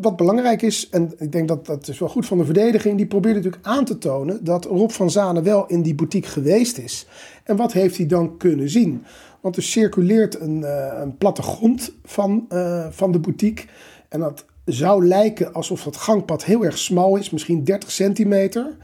wat 0.00 0.16
belangrijk 0.16 0.62
is, 0.62 0.88
en 0.88 1.12
ik 1.18 1.32
denk 1.32 1.48
dat 1.48 1.66
dat 1.66 1.88
is 1.88 1.98
wel 1.98 2.08
goed 2.08 2.26
van 2.26 2.38
de 2.38 2.44
verdediging, 2.44 2.96
die 2.96 3.06
probeert 3.06 3.34
natuurlijk 3.34 3.66
aan 3.66 3.84
te 3.84 3.98
tonen 3.98 4.44
dat 4.44 4.64
Rob 4.64 4.90
van 4.90 5.10
Zanen 5.10 5.42
wel 5.42 5.66
in 5.66 5.82
die 5.82 5.94
boutique 5.94 6.30
geweest 6.30 6.78
is. 6.78 7.06
En 7.44 7.56
wat 7.56 7.72
heeft 7.72 7.96
hij 7.96 8.06
dan 8.06 8.36
kunnen 8.36 8.70
zien? 8.70 9.04
Want 9.40 9.56
er 9.56 9.62
circuleert 9.62 10.40
een, 10.40 10.60
uh, 10.60 10.98
een 11.00 11.16
plattegrond 11.16 11.92
van, 12.04 12.46
uh, 12.52 12.86
van 12.90 13.12
de 13.12 13.18
boutique. 13.18 13.66
En 14.08 14.20
dat 14.20 14.44
zou 14.64 15.06
lijken 15.06 15.52
alsof 15.52 15.84
het 15.84 15.96
gangpad 15.96 16.44
heel 16.44 16.64
erg 16.64 16.78
smal 16.78 17.16
is, 17.16 17.30
misschien 17.30 17.64
30 17.64 17.90
centimeter. 17.90 18.76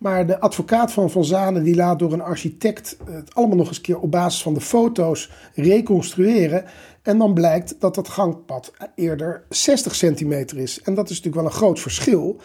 Maar 0.00 0.26
de 0.26 0.40
advocaat 0.40 0.92
van 0.92 1.10
Van 1.10 1.24
Zanen 1.24 1.62
die 1.62 1.74
laat 1.74 1.98
door 1.98 2.12
een 2.12 2.20
architect 2.20 2.96
het 3.10 3.34
allemaal 3.34 3.56
nog 3.56 3.68
eens 3.68 3.76
een 3.76 3.82
keer 3.82 4.00
op 4.00 4.10
basis 4.10 4.42
van 4.42 4.54
de 4.54 4.60
foto's 4.60 5.30
reconstrueren. 5.54 6.64
En 7.02 7.18
dan 7.18 7.34
blijkt 7.34 7.74
dat 7.78 7.94
dat 7.94 8.08
gangpad 8.08 8.72
eerder 8.94 9.42
60 9.48 9.94
centimeter 9.94 10.58
is. 10.58 10.80
En 10.82 10.94
dat 10.94 11.04
is 11.04 11.16
natuurlijk 11.16 11.42
wel 11.42 11.44
een 11.44 11.58
groot 11.58 11.80
verschil. 11.80 12.36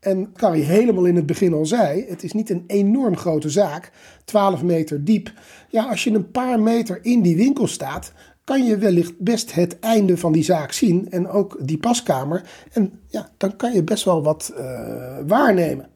En 0.00 0.32
Carrie 0.32 0.64
helemaal 0.64 1.04
in 1.04 1.16
het 1.16 1.26
begin 1.26 1.54
al 1.54 1.66
zei, 1.66 2.04
het 2.08 2.22
is 2.22 2.32
niet 2.32 2.50
een 2.50 2.64
enorm 2.66 3.16
grote 3.16 3.50
zaak, 3.50 3.92
12 4.24 4.62
meter 4.62 5.04
diep. 5.04 5.32
Ja, 5.68 5.84
als 5.84 6.04
je 6.04 6.10
een 6.10 6.30
paar 6.30 6.60
meter 6.60 6.98
in 7.02 7.22
die 7.22 7.36
winkel 7.36 7.66
staat, 7.66 8.12
kan 8.44 8.64
je 8.64 8.78
wellicht 8.78 9.18
best 9.18 9.54
het 9.54 9.78
einde 9.78 10.16
van 10.16 10.32
die 10.32 10.44
zaak 10.44 10.72
zien 10.72 11.10
en 11.10 11.28
ook 11.28 11.56
die 11.60 11.78
paskamer. 11.78 12.42
En 12.72 13.00
ja, 13.08 13.30
dan 13.36 13.56
kan 13.56 13.72
je 13.72 13.82
best 13.84 14.04
wel 14.04 14.22
wat 14.22 14.52
uh, 14.58 15.18
waarnemen. 15.26 15.92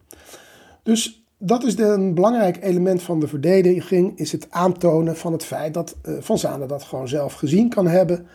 Dus 0.88 1.22
dat 1.38 1.64
is 1.64 1.78
een 1.78 2.14
belangrijk 2.14 2.58
element 2.62 3.02
van 3.02 3.20
de 3.20 3.28
verdediging, 3.28 4.18
is 4.18 4.32
het 4.32 4.46
aantonen 4.50 5.16
van 5.16 5.32
het 5.32 5.44
feit 5.44 5.74
dat 5.74 5.96
uh, 6.02 6.14
Van 6.20 6.38
Zanen 6.38 6.68
dat 6.68 6.82
gewoon 6.82 7.08
zelf 7.08 7.32
gezien 7.32 7.68
kan 7.68 7.86
hebben. 7.86 8.26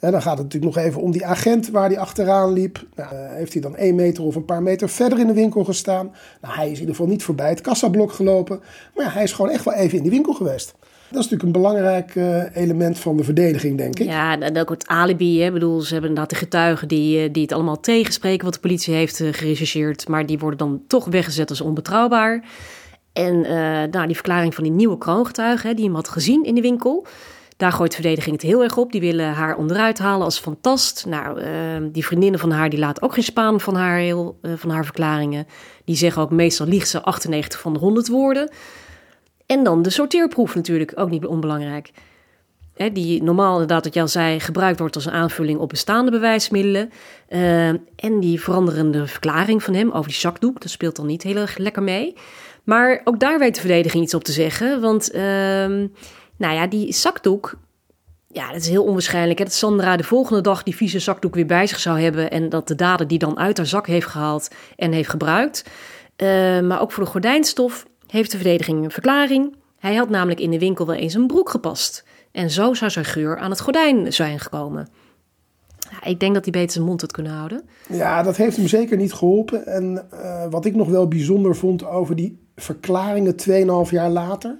En 0.00 0.12
dan 0.12 0.22
gaat 0.22 0.38
het 0.38 0.42
natuurlijk 0.42 0.74
nog 0.74 0.84
even 0.84 1.00
om 1.00 1.10
die 1.10 1.26
agent 1.26 1.70
waar 1.70 1.88
hij 1.88 1.98
achteraan 1.98 2.52
liep. 2.52 2.86
Nou, 2.94 3.14
uh, 3.14 3.20
heeft 3.30 3.52
hij 3.52 3.62
dan 3.62 3.76
één 3.76 3.94
meter 3.94 4.24
of 4.24 4.34
een 4.34 4.44
paar 4.44 4.62
meter 4.62 4.88
verder 4.88 5.18
in 5.18 5.26
de 5.26 5.32
winkel 5.32 5.64
gestaan? 5.64 6.12
Nou, 6.40 6.54
hij 6.54 6.66
is 6.66 6.72
in 6.72 6.80
ieder 6.80 6.94
geval 6.94 7.10
niet 7.10 7.22
voorbij 7.22 7.48
het 7.48 7.60
kassablok 7.60 8.12
gelopen. 8.12 8.60
Maar 8.94 9.04
ja, 9.04 9.10
hij 9.10 9.22
is 9.22 9.32
gewoon 9.32 9.50
echt 9.50 9.64
wel 9.64 9.74
even 9.74 9.96
in 9.96 10.02
die 10.02 10.12
winkel 10.12 10.32
geweest. 10.32 10.74
Dat 11.12 11.24
is 11.24 11.30
natuurlijk 11.30 11.56
een 11.56 11.62
belangrijk 11.62 12.14
uh, 12.14 12.56
element 12.56 12.98
van 12.98 13.16
de 13.16 13.24
verdediging, 13.24 13.78
denk 13.78 13.98
ik. 13.98 14.06
Ja, 14.06 14.40
en 14.40 14.58
ook 14.58 14.70
het 14.70 14.86
alibi. 14.86 15.40
Hè. 15.40 15.46
Ik 15.46 15.52
bedoel, 15.52 15.80
ze 15.80 15.92
hebben 15.92 16.08
inderdaad 16.08 16.32
de 16.32 16.44
getuigen 16.44 16.88
die, 16.88 17.30
die 17.30 17.42
het 17.42 17.52
allemaal 17.52 17.80
tegenspreken 17.80 18.44
wat 18.44 18.54
de 18.54 18.60
politie 18.60 18.94
heeft 18.94 19.20
uh, 19.20 19.32
gerechercheerd. 19.32 20.08
Maar 20.08 20.26
die 20.26 20.38
worden 20.38 20.58
dan 20.58 20.82
toch 20.86 21.04
weggezet 21.04 21.50
als 21.50 21.60
onbetrouwbaar. 21.60 22.44
En 23.12 23.34
uh, 23.34 23.50
nou, 23.90 24.06
die 24.06 24.14
verklaring 24.14 24.54
van 24.54 24.64
die 24.64 24.72
nieuwe 24.72 24.98
kroongetuige, 24.98 25.66
hè, 25.66 25.74
die 25.74 25.84
hem 25.84 25.94
had 25.94 26.08
gezien 26.08 26.44
in 26.44 26.54
de 26.54 26.60
winkel. 26.60 27.06
Daar 27.56 27.72
gooit 27.72 27.90
de 27.90 27.96
verdediging 27.96 28.34
het 28.34 28.44
heel 28.44 28.62
erg 28.62 28.76
op. 28.76 28.92
Die 28.92 29.00
willen 29.00 29.32
haar 29.32 29.56
onderuit 29.56 29.98
halen 29.98 30.24
als 30.24 30.38
fantast. 30.38 31.06
Nou, 31.06 31.40
uh, 31.40 31.46
die 31.92 32.06
vriendinnen 32.06 32.40
van 32.40 32.50
haar 32.50 32.70
die 32.70 32.78
laten 32.78 33.02
ook 33.02 33.14
geen 33.14 33.24
spaan 33.24 33.60
van 33.60 33.74
haar, 33.74 33.98
heel, 33.98 34.38
van 34.56 34.70
haar 34.70 34.84
verklaringen. 34.84 35.46
Die 35.84 35.96
zeggen 35.96 36.22
ook 36.22 36.30
meestal 36.30 36.66
liegt 36.66 36.88
ze 36.88 37.02
98 37.02 37.60
van 37.60 37.72
de 37.72 37.78
100 37.78 38.08
woorden. 38.08 38.50
En 39.52 39.64
dan 39.64 39.82
de 39.82 39.90
sorteerproef 39.90 40.54
natuurlijk, 40.54 40.92
ook 40.94 41.10
niet 41.10 41.26
onbelangrijk. 41.26 41.90
Hè, 42.74 42.92
die 42.92 43.22
normaal 43.22 43.52
inderdaad, 43.52 43.84
wat 43.84 43.94
je 43.94 44.00
al 44.00 44.08
zei, 44.08 44.40
gebruikt 44.40 44.78
wordt 44.78 44.94
als 44.94 45.04
een 45.04 45.12
aanvulling 45.12 45.58
op 45.58 45.68
bestaande 45.68 46.10
bewijsmiddelen. 46.10 46.90
Uh, 47.28 47.68
en 47.96 48.20
die 48.20 48.40
veranderende 48.40 49.06
verklaring 49.06 49.62
van 49.62 49.74
hem 49.74 49.90
over 49.90 50.10
die 50.10 50.18
zakdoek, 50.18 50.60
dat 50.60 50.70
speelt 50.70 50.96
dan 50.96 51.06
niet 51.06 51.22
heel 51.22 51.36
erg 51.36 51.56
lekker 51.56 51.82
mee. 51.82 52.16
Maar 52.64 53.00
ook 53.04 53.20
daar 53.20 53.38
weet 53.38 53.54
de 53.54 53.60
verdediging 53.60 54.04
iets 54.04 54.14
op 54.14 54.24
te 54.24 54.32
zeggen. 54.32 54.80
Want 54.80 55.14
uh, 55.14 55.22
nou 56.36 56.54
ja, 56.54 56.66
die 56.66 56.92
zakdoek, 56.92 57.54
Ja, 58.28 58.52
dat 58.52 58.60
is 58.60 58.68
heel 58.68 58.84
onwaarschijnlijk. 58.84 59.38
Hè? 59.38 59.44
Dat 59.44 59.54
Sandra 59.54 59.96
de 59.96 60.04
volgende 60.04 60.40
dag 60.40 60.62
die 60.62 60.76
vieze 60.76 60.98
zakdoek 60.98 61.34
weer 61.34 61.46
bij 61.46 61.66
zich 61.66 61.78
zou 61.78 62.00
hebben. 62.00 62.30
En 62.30 62.48
dat 62.48 62.68
de 62.68 62.74
dader 62.74 63.06
die 63.08 63.18
dan 63.18 63.38
uit 63.38 63.56
haar 63.56 63.66
zak 63.66 63.86
heeft 63.86 64.06
gehaald 64.06 64.50
en 64.76 64.92
heeft 64.92 65.10
gebruikt. 65.10 65.64
Uh, 66.16 66.60
maar 66.60 66.80
ook 66.80 66.92
voor 66.92 67.04
de 67.04 67.10
gordijnstof 67.10 67.86
heeft 68.12 68.30
de 68.30 68.36
verdediging 68.36 68.84
een 68.84 68.90
verklaring. 68.90 69.54
Hij 69.78 69.94
had 69.94 70.08
namelijk 70.08 70.40
in 70.40 70.50
de 70.50 70.58
winkel 70.58 70.86
wel 70.86 70.96
eens 70.96 71.14
een 71.14 71.26
broek 71.26 71.48
gepast. 71.48 72.04
En 72.32 72.50
zo 72.50 72.74
zou 72.74 72.90
zijn 72.90 73.04
geur 73.04 73.38
aan 73.38 73.50
het 73.50 73.60
gordijn 73.60 74.12
zijn 74.12 74.40
gekomen. 74.40 74.88
Ja, 75.78 76.04
ik 76.04 76.20
denk 76.20 76.34
dat 76.34 76.42
hij 76.44 76.52
beter 76.52 76.70
zijn 76.70 76.84
mond 76.84 77.00
had 77.00 77.12
kunnen 77.12 77.32
houden. 77.32 77.62
Ja, 77.88 78.22
dat 78.22 78.36
heeft 78.36 78.56
hem 78.56 78.68
zeker 78.68 78.96
niet 78.96 79.12
geholpen. 79.12 79.66
En 79.66 80.08
uh, 80.14 80.44
wat 80.50 80.64
ik 80.64 80.74
nog 80.74 80.88
wel 80.88 81.08
bijzonder 81.08 81.56
vond 81.56 81.86
over 81.86 82.16
die 82.16 82.38
verklaringen 82.56 83.34
2,5 83.86 83.90
jaar 83.90 84.10
later. 84.10 84.56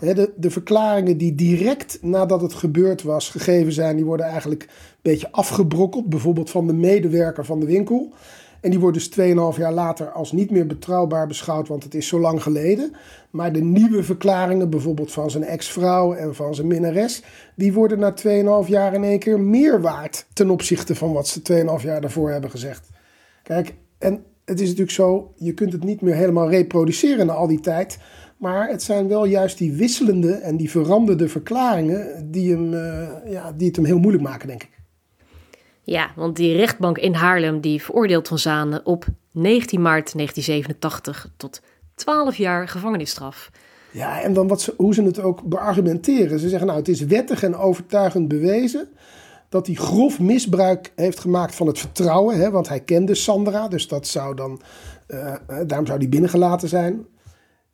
De, 0.00 0.32
de, 0.36 0.50
verklaringen 0.50 1.18
die 1.18 1.34
direct 1.34 1.98
nadat 2.02 2.40
het 2.40 2.54
gebeurd 2.54 3.02
was 3.02 3.30
gegeven 3.30 3.72
zijn, 3.72 3.96
die 3.96 4.04
worden 4.04 4.26
eigenlijk 4.26 4.62
een 4.62 4.68
beetje 5.02 5.32
afgebrokkeld. 5.32 6.08
Bijvoorbeeld 6.08 6.50
van 6.50 6.66
de 6.66 6.74
medewerker 6.74 7.44
van 7.44 7.60
de 7.60 7.66
winkel. 7.66 8.12
En 8.60 8.70
die 8.70 8.80
wordt 8.80 8.96
dus 8.96 9.10
2,5 9.54 9.58
jaar 9.58 9.72
later 9.72 10.10
als 10.10 10.32
niet 10.32 10.50
meer 10.50 10.66
betrouwbaar 10.66 11.26
beschouwd, 11.26 11.68
want 11.68 11.82
het 11.84 11.94
is 11.94 12.06
zo 12.06 12.20
lang 12.20 12.42
geleden. 12.42 12.92
Maar 13.30 13.52
de 13.52 13.62
nieuwe 13.62 14.02
verklaringen, 14.02 14.70
bijvoorbeeld 14.70 15.12
van 15.12 15.30
zijn 15.30 15.44
ex-vrouw 15.44 16.14
en 16.14 16.34
van 16.34 16.54
zijn 16.54 16.66
minnares, 16.66 17.22
die 17.54 17.72
worden 17.72 17.98
na 17.98 18.14
2,5 18.64 18.68
jaar 18.68 18.94
in 18.94 19.04
één 19.04 19.18
keer 19.18 19.40
meer 19.40 19.80
waard 19.80 20.26
ten 20.32 20.50
opzichte 20.50 20.94
van 20.94 21.12
wat 21.12 21.28
ze 21.28 21.40
2,5 21.78 21.84
jaar 21.84 22.00
daarvoor 22.00 22.30
hebben 22.30 22.50
gezegd. 22.50 22.88
Kijk, 23.42 23.74
en 23.98 24.24
het 24.44 24.60
is 24.60 24.66
natuurlijk 24.66 24.96
zo, 24.96 25.32
je 25.36 25.54
kunt 25.54 25.72
het 25.72 25.84
niet 25.84 26.00
meer 26.00 26.14
helemaal 26.14 26.50
reproduceren 26.50 27.26
na 27.26 27.32
al 27.32 27.46
die 27.46 27.60
tijd. 27.60 27.98
Maar 28.36 28.68
het 28.68 28.82
zijn 28.82 29.08
wel 29.08 29.24
juist 29.24 29.58
die 29.58 29.72
wisselende 29.72 30.32
en 30.32 30.56
die 30.56 30.70
veranderde 30.70 31.28
verklaringen 31.28 32.30
die, 32.30 32.52
hem, 32.52 32.72
uh, 32.72 33.08
ja, 33.26 33.52
die 33.52 33.66
het 33.66 33.76
hem 33.76 33.84
heel 33.84 33.98
moeilijk 33.98 34.24
maken, 34.24 34.48
denk 34.48 34.62
ik. 34.62 34.75
Ja, 35.86 36.10
want 36.16 36.36
die 36.36 36.56
rechtbank 36.56 36.98
in 36.98 37.14
Haarlem 37.14 37.60
die 37.60 37.82
veroordeelt 37.82 38.28
Van 38.28 38.38
Zanen 38.38 38.86
op 38.86 39.04
19 39.30 39.82
maart 39.82 40.12
1987 40.12 41.32
tot 41.36 41.60
12 41.94 42.36
jaar 42.36 42.68
gevangenisstraf. 42.68 43.50
Ja, 43.90 44.20
en 44.22 44.32
dan 44.32 44.48
wat 44.48 44.60
ze, 44.60 44.74
hoe 44.76 44.94
ze 44.94 45.02
het 45.02 45.20
ook 45.20 45.42
beargumenteren. 45.42 46.38
Ze 46.38 46.48
zeggen 46.48 46.66
nou, 46.66 46.78
het 46.78 46.88
is 46.88 47.00
wettig 47.00 47.42
en 47.42 47.56
overtuigend 47.56 48.28
bewezen 48.28 48.88
dat 49.48 49.66
hij 49.66 49.74
grof 49.74 50.20
misbruik 50.20 50.92
heeft 50.96 51.20
gemaakt 51.20 51.54
van 51.54 51.66
het 51.66 51.78
vertrouwen. 51.78 52.38
Hè, 52.38 52.50
want 52.50 52.68
hij 52.68 52.80
kende 52.80 53.14
Sandra, 53.14 53.68
dus 53.68 53.88
dat 53.88 54.06
zou 54.06 54.34
dan, 54.34 54.60
uh, 55.08 55.34
daarom 55.66 55.86
zou 55.86 55.98
hij 55.98 56.08
binnengelaten 56.08 56.68
zijn. 56.68 57.06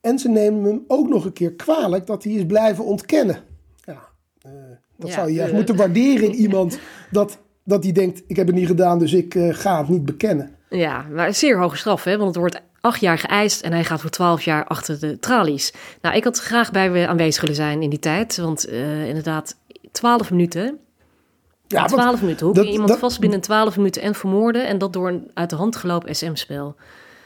En 0.01 0.19
ze 0.19 0.29
nemen 0.29 0.65
hem 0.65 0.85
ook 0.87 1.09
nog 1.09 1.25
een 1.25 1.33
keer 1.33 1.53
kwalijk 1.53 2.07
dat 2.07 2.25
hij 2.25 2.33
is 2.33 2.47
blijven 2.47 2.85
ontkennen. 2.85 3.37
Ja, 3.85 4.03
uh, 4.47 4.53
dat 4.97 5.11
zou 5.11 5.29
je 5.29 5.35
juist 5.35 5.55
moeten 5.55 5.77
waarderen 5.77 6.29
in 6.29 6.35
iemand 6.35 6.79
dat 7.11 7.39
dat 7.65 7.83
hij 7.83 7.93
denkt, 7.93 8.23
ik 8.27 8.37
heb 8.37 8.47
het 8.47 8.57
niet 8.57 8.67
gedaan, 8.67 8.99
dus 8.99 9.13
ik 9.13 9.35
uh, 9.35 9.55
ga 9.55 9.79
het 9.79 9.89
niet 9.89 10.05
bekennen. 10.05 10.51
Ja, 10.69 11.07
maar 11.11 11.27
een 11.27 11.35
zeer 11.35 11.59
hoge 11.59 11.77
straf, 11.77 12.05
hè? 12.05 12.17
want 12.17 12.29
het 12.29 12.37
wordt 12.37 12.61
acht 12.81 13.01
jaar 13.01 13.19
geëist 13.19 13.61
en 13.61 13.73
hij 13.73 13.85
gaat 13.85 14.01
voor 14.01 14.11
twaalf 14.11 14.43
jaar 14.43 14.65
achter 14.65 15.01
de 15.01 15.19
tralies. 15.19 15.73
Nou, 16.01 16.17
ik 16.17 16.25
had 16.25 16.39
graag 16.39 16.71
bij 16.71 17.09
aanwezig 17.09 17.41
willen 17.41 17.57
zijn 17.57 17.83
in 17.83 17.91
die 17.91 17.99
tijd, 17.99 18.37
want 18.37 18.69
uh, 18.69 19.09
inderdaad, 19.09 19.57
twaalf 19.93 20.31
minuten. 20.31 20.79
Ja, 21.67 21.85
twaalf 21.85 22.21
minuten. 22.21 22.47
Hoe 22.47 22.55
kun 22.55 22.65
je 22.65 22.71
iemand 22.71 22.89
dat, 22.89 22.99
vast 22.99 23.21
binnen 23.21 23.41
twaalf 23.41 23.77
minuten 23.77 24.03
en 24.03 24.15
vermoorden 24.15 24.67
en 24.67 24.79
dat 24.79 24.93
door 24.93 25.09
een 25.09 25.31
uit 25.35 25.51
de 25.51 25.57
hand 25.57 25.77
gelopen 25.77 26.15
SM-spel? 26.15 26.75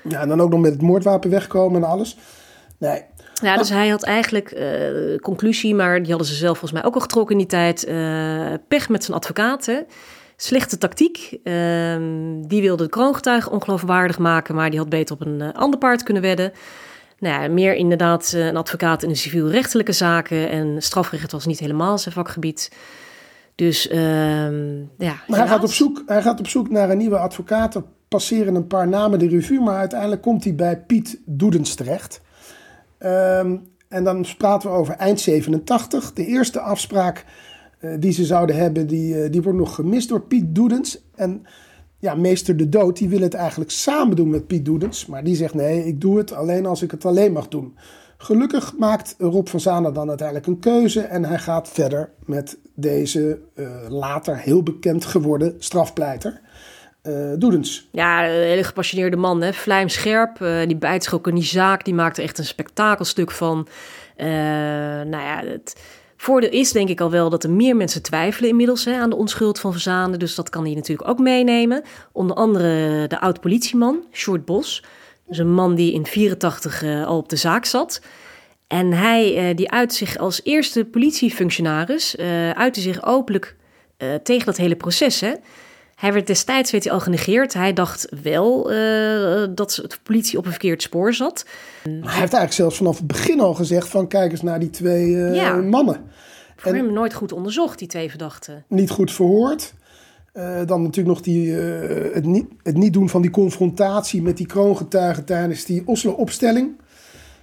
Ja, 0.09 0.21
en 0.21 0.29
dan 0.29 0.41
ook 0.41 0.51
nog 0.51 0.61
met 0.61 0.73
het 0.73 0.83
moordwapen 0.83 1.31
wegkomen 1.31 1.83
en 1.83 1.89
alles. 1.89 2.17
Nee, 2.79 3.03
ja, 3.43 3.57
dus 3.57 3.69
hij 3.69 3.89
had 3.89 4.03
eigenlijk, 4.03 4.53
uh, 4.53 5.19
conclusie, 5.19 5.75
maar 5.75 5.99
die 5.99 6.09
hadden 6.09 6.27
ze 6.27 6.35
zelf 6.35 6.59
volgens 6.59 6.81
mij 6.81 6.85
ook 6.85 6.95
al 6.95 7.01
getrokken 7.01 7.33
in 7.33 7.39
die 7.39 7.51
tijd, 7.51 7.89
uh, 7.89 8.53
pech 8.69 8.89
met 8.89 9.05
zijn 9.05 9.17
advocaten. 9.17 9.87
Slechte 10.37 10.79
tactiek. 10.79 11.39
Ehm, 11.43 12.43
die 12.47 12.63
wilde 12.63 12.83
de 12.83 12.89
kroongetuige 12.89 13.51
ongeloofwaardig 13.51 14.19
maken, 14.19 14.55
maar 14.55 14.71
die 14.71 14.79
had 14.79 14.89
beter 14.89 15.15
op 15.15 15.27
een 15.27 15.41
uh, 15.41 15.53
ander 15.53 15.79
paard 15.79 16.03
kunnen 16.03 16.23
wedden. 16.23 16.53
Nou 17.19 17.43
ja, 17.43 17.49
meer 17.49 17.75
inderdaad 17.75 18.33
uh, 18.35 18.47
een 18.47 18.57
advocaat 18.57 19.03
in 19.03 19.09
de 19.09 19.15
civielrechtelijke 19.15 19.93
zaken 19.93 20.51
en 20.51 20.83
strafrecht 20.83 21.33
was 21.33 21.47
niet 21.47 21.59
helemaal 21.59 21.99
zijn 21.99 22.15
vakgebied. 22.15 22.73
Dus 23.55 23.91
uh, 23.91 23.99
ja. 24.99 25.15
Maar 25.27 25.39
hij 25.39 25.47
gaat, 25.47 25.63
op 25.63 25.73
zoek, 25.73 26.03
hij 26.07 26.23
gaat 26.23 26.39
op 26.39 26.49
zoek 26.49 26.71
naar 26.71 26.91
een 26.91 26.99
nieuwe 26.99 27.19
advocaat. 27.19 27.75
Er 27.75 27.85
passeren 28.09 28.55
een 28.55 28.67
paar 28.67 28.89
namen 28.89 29.19
de 29.19 29.29
revue, 29.29 29.61
maar 29.61 29.79
uiteindelijk 29.79 30.23
komt 30.23 30.45
hij 30.45 30.55
bij 30.55 30.79
Piet 30.79 31.21
Doedens 31.25 31.75
terecht. 31.75 32.21
Um, 32.99 33.75
en 33.89 34.05
dan 34.05 34.27
praten 34.39 34.71
we 34.71 34.77
over 34.77 34.95
eind 34.95 35.21
87. 35.21 36.13
De 36.13 36.27
eerste 36.27 36.61
afspraak 36.61 37.25
die 37.99 38.13
ze 38.13 38.25
zouden 38.25 38.57
hebben, 38.57 38.87
die, 38.87 39.15
uh, 39.15 39.31
die 39.31 39.43
wordt 39.43 39.59
nog 39.59 39.75
gemist 39.75 40.09
door 40.09 40.21
Piet 40.21 40.55
Doedens. 40.55 41.03
En 41.15 41.47
ja, 41.99 42.15
meester 42.15 42.57
De 42.57 42.69
Dood, 42.69 42.97
die 42.97 43.09
wil 43.09 43.21
het 43.21 43.35
eigenlijk 43.35 43.71
samen 43.71 44.17
doen 44.17 44.31
met 44.31 44.47
Piet 44.47 44.65
Doedens. 44.65 45.07
Maar 45.07 45.25
die 45.25 45.37
zegt 45.37 45.55
nee, 45.55 45.87
ik 45.87 46.01
doe 46.01 46.19
het 46.19 46.33
alleen 46.33 46.67
als 46.67 46.83
ik 46.83 46.91
het 46.91 47.05
alleen 47.05 47.33
mag 47.33 47.49
doen. 47.49 47.77
Gelukkig 48.19 48.75
maakt 48.79 49.15
Rob 49.19 49.47
van 49.49 49.61
Zanen 49.61 49.95
dan 49.95 50.09
uiteindelijk 50.09 50.47
een 50.47 50.59
keuze 50.59 51.01
en 51.01 51.25
hij 51.25 51.39
gaat 51.39 51.69
verder 51.69 52.11
met 52.25 52.59
deze 52.75 53.39
uh, 53.55 53.69
later 53.89 54.39
heel 54.39 54.63
bekend 54.63 55.05
geworden 55.05 55.55
strafpleiter. 55.59 56.41
Doedens. 57.39 57.89
Ja, 57.93 58.27
een 58.27 58.43
hele 58.43 58.65
gepassioneerde 58.65 59.17
man, 59.17 59.43
hè? 59.43 59.53
vlijmscherp. 59.53 60.39
Die 60.67 60.77
bijt 60.77 61.05
zich 61.05 61.15
ook 61.15 61.27
in 61.27 61.35
die 61.35 61.45
zaak. 61.45 61.85
Die 61.85 61.95
maakt 61.95 62.17
er 62.17 62.23
echt 62.23 62.39
een 62.39 62.45
spektakelstuk 62.45 63.31
van. 63.31 63.67
Nou 64.17 65.11
ja, 65.11 65.43
het 65.45 65.77
voordeel 66.17 66.51
is 66.51 66.73
denk 66.73 66.89
ik 66.89 67.01
al 67.01 67.11
wel 67.11 67.31
dat 67.31 67.45
er 67.45 67.51
meer 67.51 67.77
mensen 67.77 68.03
twijfelen 68.03 68.51
inmiddels 68.51 68.87
aan 68.87 69.11
de 69.11 69.17
onschuld 69.17 69.61
van 69.61 69.73
Verzanen. 69.73 70.19
Dus 70.19 70.35
dat 70.35 70.49
kan 70.49 70.65
hij 70.65 70.75
natuurlijk 70.75 71.09
ook 71.09 71.19
meenemen. 71.19 71.83
Onder 72.13 72.37
andere 72.37 73.07
de 73.07 73.21
oud-politieman, 73.21 74.05
Short 74.13 74.45
Bos. 74.45 74.85
Dus 75.27 75.39
een 75.39 75.53
man 75.53 75.75
die 75.75 75.93
in 75.93 76.07
84 76.07 76.85
al 76.85 77.17
op 77.17 77.29
de 77.29 77.37
zaak 77.37 77.65
zat. 77.65 78.01
En 78.67 78.93
hij 78.93 79.55
die 79.55 79.71
uit 79.71 79.95
zich 79.95 80.19
als 80.19 80.41
eerste 80.45 80.85
politiefunctionaris, 80.85 82.17
uitte 82.55 82.81
zich 82.81 83.05
openlijk 83.05 83.57
tegen 84.23 84.47
dat 84.47 84.57
hele 84.57 84.77
proces. 84.77 85.21
Hè. 85.21 85.33
Hij 85.97 86.13
werd 86.13 86.27
destijds 86.27 86.71
werd 86.71 86.85
hij 86.85 86.93
al 86.93 87.01
genegeerd. 87.01 87.55
Hij 87.55 87.73
dacht 87.73 88.09
wel 88.23 88.73
uh, 88.73 88.77
dat 89.55 89.81
de 89.83 89.97
politie 90.03 90.39
op 90.39 90.45
een 90.45 90.51
verkeerd 90.51 90.83
spoor 90.83 91.15
zat. 91.15 91.45
Maar 91.85 91.93
hij 91.93 92.01
heeft 92.01 92.13
eigenlijk 92.19 92.53
zelfs 92.53 92.77
vanaf 92.77 92.97
het 92.97 93.07
begin 93.07 93.41
al 93.41 93.55
gezegd 93.55 93.89
van 93.89 94.09
kijk 94.09 94.31
eens 94.31 94.43
naar 94.43 94.59
die 94.59 94.71
twee 94.71 95.07
uh, 95.07 95.35
ja. 95.35 95.57
mannen. 95.57 96.01
Voor 96.57 96.73
en 96.73 96.79
hem 96.79 96.93
nooit 96.93 97.15
goed 97.15 97.33
onderzocht, 97.33 97.79
die 97.79 97.89
twee 97.89 98.09
verdachten. 98.09 98.65
Niet 98.69 98.91
goed 98.91 99.13
verhoord. 99.13 99.75
Uh, 100.35 100.61
dan 100.67 100.83
natuurlijk 100.83 101.17
nog 101.17 101.21
die, 101.21 101.53
het, 101.53 102.25
niet, 102.25 102.47
het 102.63 102.77
niet 102.77 102.93
doen 102.93 103.09
van 103.09 103.23
die 103.23 103.31
confrontatie 103.31 104.23
met 104.23 104.37
die 104.37 104.47
kroongetuigen 104.47 105.25
tijdens 105.25 105.65
die 105.65 105.83
Oslo-opstelling. 105.87 106.81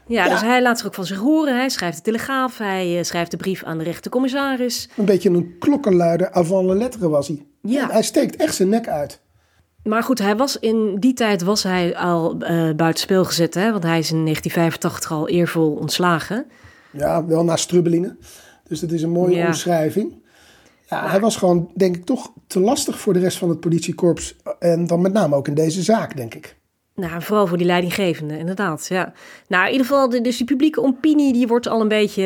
Ja, 0.07 0.25
ja, 0.25 0.31
dus 0.31 0.41
hij 0.41 0.61
laat 0.61 0.77
zich 0.77 0.87
ook 0.87 0.93
van 0.93 1.05
zich 1.05 1.17
horen. 1.17 1.55
Hij 1.55 1.69
schrijft 1.69 1.97
de 1.97 2.03
telegraaf, 2.03 2.57
hij 2.57 3.03
schrijft 3.03 3.31
de 3.31 3.37
brief 3.37 3.63
aan 3.63 3.77
de 3.77 3.83
rechtercommissaris. 3.83 4.89
Een 4.97 5.05
beetje 5.05 5.29
een 5.29 5.55
klokkenluider 5.59 6.31
avant 6.31 6.65
la 6.65 6.73
lettre 6.73 7.09
was 7.09 7.27
hij. 7.27 7.45
Ja. 7.67 7.89
hij 7.89 8.03
steekt 8.03 8.35
echt 8.35 8.55
zijn 8.55 8.69
nek 8.69 8.87
uit. 8.87 9.21
Maar 9.83 10.03
goed, 10.03 10.19
hij 10.19 10.35
was 10.35 10.59
in 10.59 10.99
die 10.99 11.13
tijd 11.13 11.41
was 11.41 11.63
hij 11.63 11.95
al 11.95 12.35
uh, 12.39 12.73
buitenspel 12.75 13.25
gezet. 13.25 13.53
Hè? 13.53 13.71
Want 13.71 13.83
hij 13.83 13.99
is 13.99 14.11
in 14.11 14.23
1985 14.23 15.11
al 15.11 15.29
eervol 15.29 15.73
ontslagen. 15.73 16.45
Ja, 16.91 17.25
wel 17.25 17.43
na 17.43 17.55
strubbelingen. 17.55 18.19
Dus 18.67 18.79
dat 18.79 18.91
is 18.91 19.01
een 19.01 19.09
mooie 19.09 19.35
ja. 19.35 19.47
omschrijving. 19.47 20.21
Ja, 20.85 21.01
maar... 21.01 21.11
hij 21.11 21.19
was 21.19 21.35
gewoon, 21.35 21.71
denk 21.75 21.95
ik, 21.95 22.05
toch 22.05 22.33
te 22.47 22.59
lastig 22.59 22.99
voor 22.99 23.13
de 23.13 23.19
rest 23.19 23.37
van 23.37 23.49
het 23.49 23.59
politiekorps. 23.59 24.35
En 24.59 24.87
dan 24.87 25.01
met 25.01 25.13
name 25.13 25.35
ook 25.35 25.47
in 25.47 25.53
deze 25.53 25.81
zaak, 25.81 26.15
denk 26.17 26.33
ik. 26.33 26.57
Nou, 26.95 27.21
vooral 27.21 27.47
voor 27.47 27.57
die 27.57 27.65
leidinggevende, 27.65 28.37
inderdaad. 28.37 28.85
Ja. 28.89 29.13
Nou, 29.47 29.65
in 29.65 29.71
ieder 29.71 29.87
geval, 29.87 30.09
de, 30.09 30.21
dus 30.21 30.37
die 30.37 30.45
publieke 30.45 30.81
opinie, 30.81 31.33
die 31.33 31.47
wordt 31.47 31.67
al 31.67 31.81
een 31.81 31.87
beetje, 31.87 32.23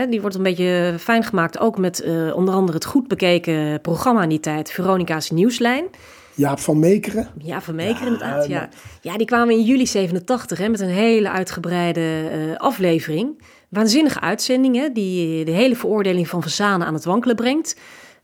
uh, 0.00 0.10
die 0.10 0.20
wordt 0.20 0.36
een 0.36 0.42
beetje 0.42 0.94
fijn 0.98 1.22
gemaakt. 1.22 1.58
Ook 1.58 1.78
met 1.78 2.04
uh, 2.04 2.36
onder 2.36 2.54
andere 2.54 2.76
het 2.76 2.86
goed 2.86 3.08
bekeken 3.08 3.80
programma 3.80 4.22
in 4.22 4.28
die 4.28 4.40
tijd, 4.40 4.70
Veronica's 4.70 5.30
Nieuwslijn. 5.30 5.84
Jaap 6.34 6.58
van 6.58 6.78
Meekeren. 6.78 7.28
Ja, 7.42 7.60
van 7.60 7.74
Meekeren 7.74 8.12
ja, 8.12 8.12
inderdaad, 8.12 8.46
ja. 8.46 8.68
Ja, 9.00 9.16
die 9.16 9.26
kwamen 9.26 9.54
in 9.54 9.62
juli 9.62 9.86
87 9.86 10.58
hè, 10.58 10.68
met 10.68 10.80
een 10.80 10.88
hele 10.88 11.30
uitgebreide 11.30 12.00
uh, 12.00 12.56
aflevering. 12.56 13.42
Waanzinnige 13.68 14.20
uitzendingen, 14.20 14.92
die 14.92 15.44
de 15.44 15.50
hele 15.50 15.76
veroordeling 15.76 16.28
van 16.28 16.42
Verzanen 16.42 16.86
aan 16.86 16.94
het 16.94 17.04
wankelen 17.04 17.36
brengt. 17.36 17.76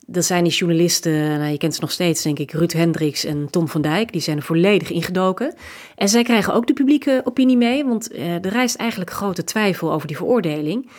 Dat 0.07 0.25
zijn 0.25 0.45
die 0.45 0.53
journalisten, 0.53 1.13
nou, 1.13 1.51
je 1.51 1.59
kent 1.59 1.75
ze 1.75 1.81
nog 1.81 1.91
steeds, 1.91 2.23
denk 2.23 2.39
ik, 2.39 2.53
Ruud 2.53 2.73
Hendricks 2.73 3.25
en 3.25 3.51
Tom 3.51 3.69
van 3.69 3.83
Dijk. 3.83 4.13
Die 4.13 4.21
zijn 4.21 4.37
er 4.37 4.43
volledig 4.43 4.91
ingedoken. 4.91 5.55
En 5.97 6.09
zij 6.09 6.23
krijgen 6.23 6.55
ook 6.55 6.67
de 6.67 6.73
publieke 6.73 7.21
opinie 7.25 7.57
mee, 7.57 7.85
want 7.85 8.13
uh, 8.13 8.35
er 8.35 8.49
rijst 8.49 8.77
eigenlijk 8.77 9.11
grote 9.11 9.45
twijfel 9.45 9.93
over 9.93 10.07
die 10.07 10.17
veroordeling. 10.17 10.91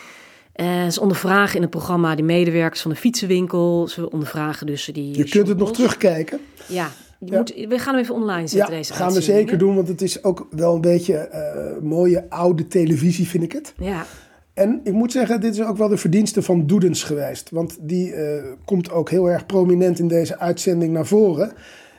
Uh, 0.56 0.88
ze 0.88 1.00
ondervragen 1.00 1.56
in 1.56 1.62
het 1.62 1.70
programma 1.70 2.14
de 2.14 2.22
medewerkers 2.22 2.80
van 2.80 2.90
de 2.90 2.96
fietsenwinkel. 2.96 3.88
Ze 3.88 4.10
ondervragen 4.10 4.66
dus 4.66 4.90
die. 4.92 5.16
Je 5.16 5.28
kunt 5.28 5.48
het 5.48 5.58
nog 5.58 5.72
terugkijken. 5.72 6.40
Ja, 6.68 6.90
ja. 7.18 7.36
Moet, 7.36 7.54
we 7.68 7.78
gaan 7.78 7.94
hem 7.94 8.02
even 8.02 8.14
online 8.14 8.46
zetten, 8.46 8.72
ja, 8.72 8.78
deze 8.78 8.92
gaan 8.92 9.12
we 9.12 9.20
zeker 9.20 9.58
doen, 9.58 9.74
want 9.74 9.88
het 9.88 10.02
is 10.02 10.24
ook 10.24 10.46
wel 10.50 10.74
een 10.74 10.80
beetje 10.80 11.28
uh, 11.32 11.82
mooie 11.82 12.26
oude 12.28 12.66
televisie, 12.66 13.28
vind 13.28 13.42
ik 13.42 13.52
het. 13.52 13.74
Ja. 13.78 14.06
En 14.56 14.80
ik 14.82 14.92
moet 14.92 15.12
zeggen, 15.12 15.40
dit 15.40 15.54
is 15.54 15.62
ook 15.62 15.76
wel 15.76 15.88
de 15.88 15.96
verdienste 15.96 16.42
van 16.42 16.66
Doedens 16.66 17.02
geweest. 17.02 17.50
Want 17.50 17.76
die 17.80 18.14
uh, 18.14 18.42
komt 18.64 18.90
ook 18.90 19.10
heel 19.10 19.30
erg 19.30 19.46
prominent 19.46 19.98
in 19.98 20.08
deze 20.08 20.38
uitzending 20.38 20.92
naar 20.92 21.06
voren. 21.06 21.52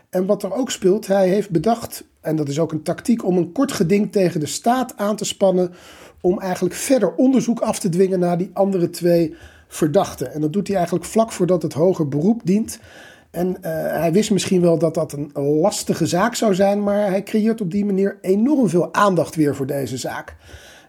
En 0.10 0.26
wat 0.26 0.44
er 0.44 0.54
ook 0.54 0.72
speelt, 0.72 1.08
hij 1.08 1.30
heeft 1.30 1.50
bedacht, 1.50 2.04
en 2.22 2.36
dat 2.36 2.48
is 2.48 2.60
ook 2.60 2.72
een 2.72 2.84
tactiek, 2.84 3.26
om 3.26 3.38
een 3.38 3.52
kort 3.52 3.72
geding 3.72 4.12
tegen 4.12 4.40
de 4.40 4.46
staat 4.46 4.94
aan 4.96 5.16
te 5.16 5.26
spannen. 5.26 5.74
Om 6.22 6.40
eigenlijk 6.40 6.76
verder 6.76 7.16
onderzoek 7.16 7.60
af 7.60 7.80
te 7.80 7.90
dwingen 7.90 8.20
naar 8.20 8.38
die 8.38 8.50
andere 8.54 8.90
twee 8.90 9.36
verdachten. 9.68 10.34
En 10.34 10.42
dat 10.42 10.54
doet 10.54 10.68
hij 10.68 10.76
eigenlijk 10.76 11.06
vlak 11.06 11.32
voordat 11.32 11.62
het 11.62 11.74
hoger 11.74 12.08
beroep 12.08 12.42
dient. 12.44 12.80
En 13.32 13.48
uh, 13.48 13.56
hij 13.72 14.12
wist 14.12 14.32
misschien 14.32 14.62
wel 14.62 14.78
dat 14.78 14.94
dat 14.94 15.12
een 15.14 15.32
lastige 15.44 16.06
zaak 16.06 16.36
zou 16.36 16.56
zijn, 16.56 16.84
maar 16.84 17.10
hij 17.10 17.24
creëert 17.24 17.62
op 17.62 17.72
die 17.72 17.86
manier 17.86 18.18
enorm 18.22 18.70
veel 18.70 18.94
aandacht 18.94 19.36
weer 19.36 19.56
voor 19.56 19.66
deze 19.66 19.98
zaak. 19.98 20.36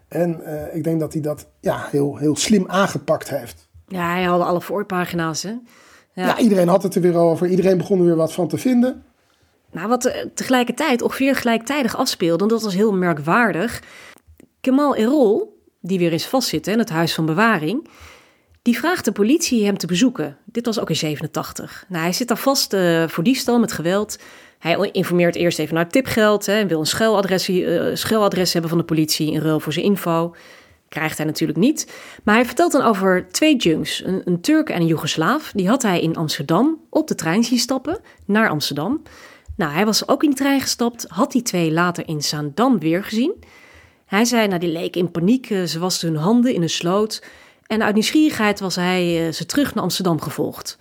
En 0.09 0.40
uh, 0.42 0.74
ik 0.74 0.84
denk 0.84 1.00
dat 1.00 1.12
hij 1.12 1.22
dat 1.22 1.46
ja, 1.61 1.86
heel, 1.90 2.16
heel 2.16 2.36
slim 2.36 2.68
aangepakt 2.68 3.30
heeft. 3.30 3.68
Ja, 3.86 4.12
hij 4.12 4.24
had 4.24 4.40
alle 4.40 4.61
voorpagina's. 4.61 5.42
Hè? 5.42 5.48
Ja. 5.48 6.26
ja. 6.26 6.38
iedereen 6.38 6.68
had 6.68 6.82
het 6.82 6.94
er 6.94 7.00
weer 7.00 7.16
over. 7.16 7.46
Iedereen 7.46 7.78
begon 7.78 7.98
er 7.98 8.04
weer 8.04 8.16
wat 8.16 8.32
van 8.32 8.48
te 8.48 8.59
vinden. 8.59 9.02
Nou, 9.72 9.88
wat 9.88 10.26
tegelijkertijd 10.34 11.02
ongeveer 11.02 11.36
gelijktijdig 11.36 11.96
afspeelde, 11.96 12.42
en 12.42 12.48
dat 12.48 12.62
was 12.62 12.74
heel 12.74 12.92
merkwaardig. 12.92 13.82
Kemal 14.61 14.96
Erol, 14.96 15.62
die 15.80 15.98
weer 15.98 16.12
eens 16.12 16.26
vastzit 16.26 16.66
in 16.66 16.78
het 16.78 16.90
huis 16.90 17.14
van 17.14 17.26
bewaring, 17.26 17.88
die 18.62 18.78
vraagt 18.78 19.04
de 19.04 19.12
politie 19.12 19.64
hem 19.64 19.78
te 19.78 19.86
bezoeken. 19.86 20.36
Dit 20.44 20.66
was 20.66 20.80
ook 20.80 20.88
in 20.88 20.96
87. 20.96 21.84
Nou, 21.88 22.02
hij 22.02 22.12
zit 22.12 22.28
daar 22.28 22.36
vast 22.36 22.72
uh, 22.72 23.09
voor 23.09 23.24
diefstal 23.24 23.59
met 23.59 23.72
geweld. 23.72 24.18
Hij 24.59 24.90
informeert 24.92 25.36
eerst 25.36 25.59
even 25.59 25.74
naar 25.74 25.88
tipgeld 25.88 26.46
hè, 26.46 26.54
en 26.54 26.68
wil 26.68 26.80
een 26.80 26.86
schuiladres, 26.86 27.48
uh, 27.48 27.94
schuiladres 27.94 28.52
hebben 28.52 28.70
van 28.70 28.78
de 28.78 28.84
politie 28.84 29.32
in 29.32 29.40
ruil 29.40 29.61
voor 29.61 29.72
zijn 29.72 29.84
info. 29.84 30.34
Krijgt 30.88 31.16
hij 31.16 31.26
natuurlijk 31.26 31.59
niet. 31.59 31.92
Maar 32.24 32.34
hij 32.34 32.44
vertelt 32.44 32.72
dan 32.72 32.82
over 32.82 33.26
twee 33.30 33.56
junks, 33.56 34.04
een, 34.04 34.22
een 34.24 34.40
Turk 34.40 34.70
en 34.70 34.80
een 34.80 34.86
Joegoslaaf. 34.86 35.52
Die 35.54 35.68
had 35.68 35.82
hij 35.82 36.00
in 36.00 36.16
Amsterdam 36.16 36.80
op 36.90 37.09
de 37.09 37.14
trein 37.14 37.44
zien 37.44 37.59
stappen 37.59 37.98
naar 38.24 38.48
Amsterdam. 38.48 39.02
Nou, 39.56 39.72
hij 39.72 39.84
was 39.84 40.09
ook 40.09 40.22
in 40.22 40.30
de 40.30 40.36
trein 40.36 40.61
gestapt, 40.61 41.06
had 41.09 41.32
die 41.32 41.42
twee 41.42 41.72
later 41.72 42.09
in 42.09 42.22
Zaandam 42.22 42.78
weer 42.78 43.04
gezien. 43.04 43.44
Hij 44.06 44.24
zei, 44.24 44.46
nou, 44.46 44.61
die 44.61 44.72
leken 44.72 45.00
in 45.00 45.11
paniek, 45.11 45.50
eh, 45.50 45.62
ze 45.62 45.78
wasten 45.78 46.09
hun 46.09 46.22
handen 46.22 46.54
in 46.54 46.62
een 46.62 46.68
sloot. 46.68 47.22
En 47.66 47.82
uit 47.82 47.94
nieuwsgierigheid 47.94 48.61
was 48.61 48.74
hij 48.74 49.26
uh, 49.26 49.32
ze 49.32 49.46
terug 49.46 49.74
naar 49.74 49.82
Amsterdam 49.82 50.20
gevolgd. 50.20 50.78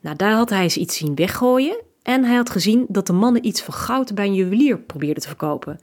Nou, 0.00 0.16
daar 0.16 0.32
had 0.32 0.50
hij 0.50 0.68
ze 0.68 0.80
iets 0.80 0.96
zien 0.96 1.14
weggooien. 1.14 1.84
En 2.06 2.24
hij 2.24 2.36
had 2.36 2.50
gezien 2.50 2.86
dat 2.88 3.06
de 3.06 3.12
mannen 3.12 3.46
iets 3.46 3.62
van 3.62 3.74
goud 3.74 4.14
bij 4.14 4.26
een 4.26 4.34
juwelier 4.34 4.78
probeerden 4.78 5.22
te 5.22 5.28
verkopen. 5.28 5.80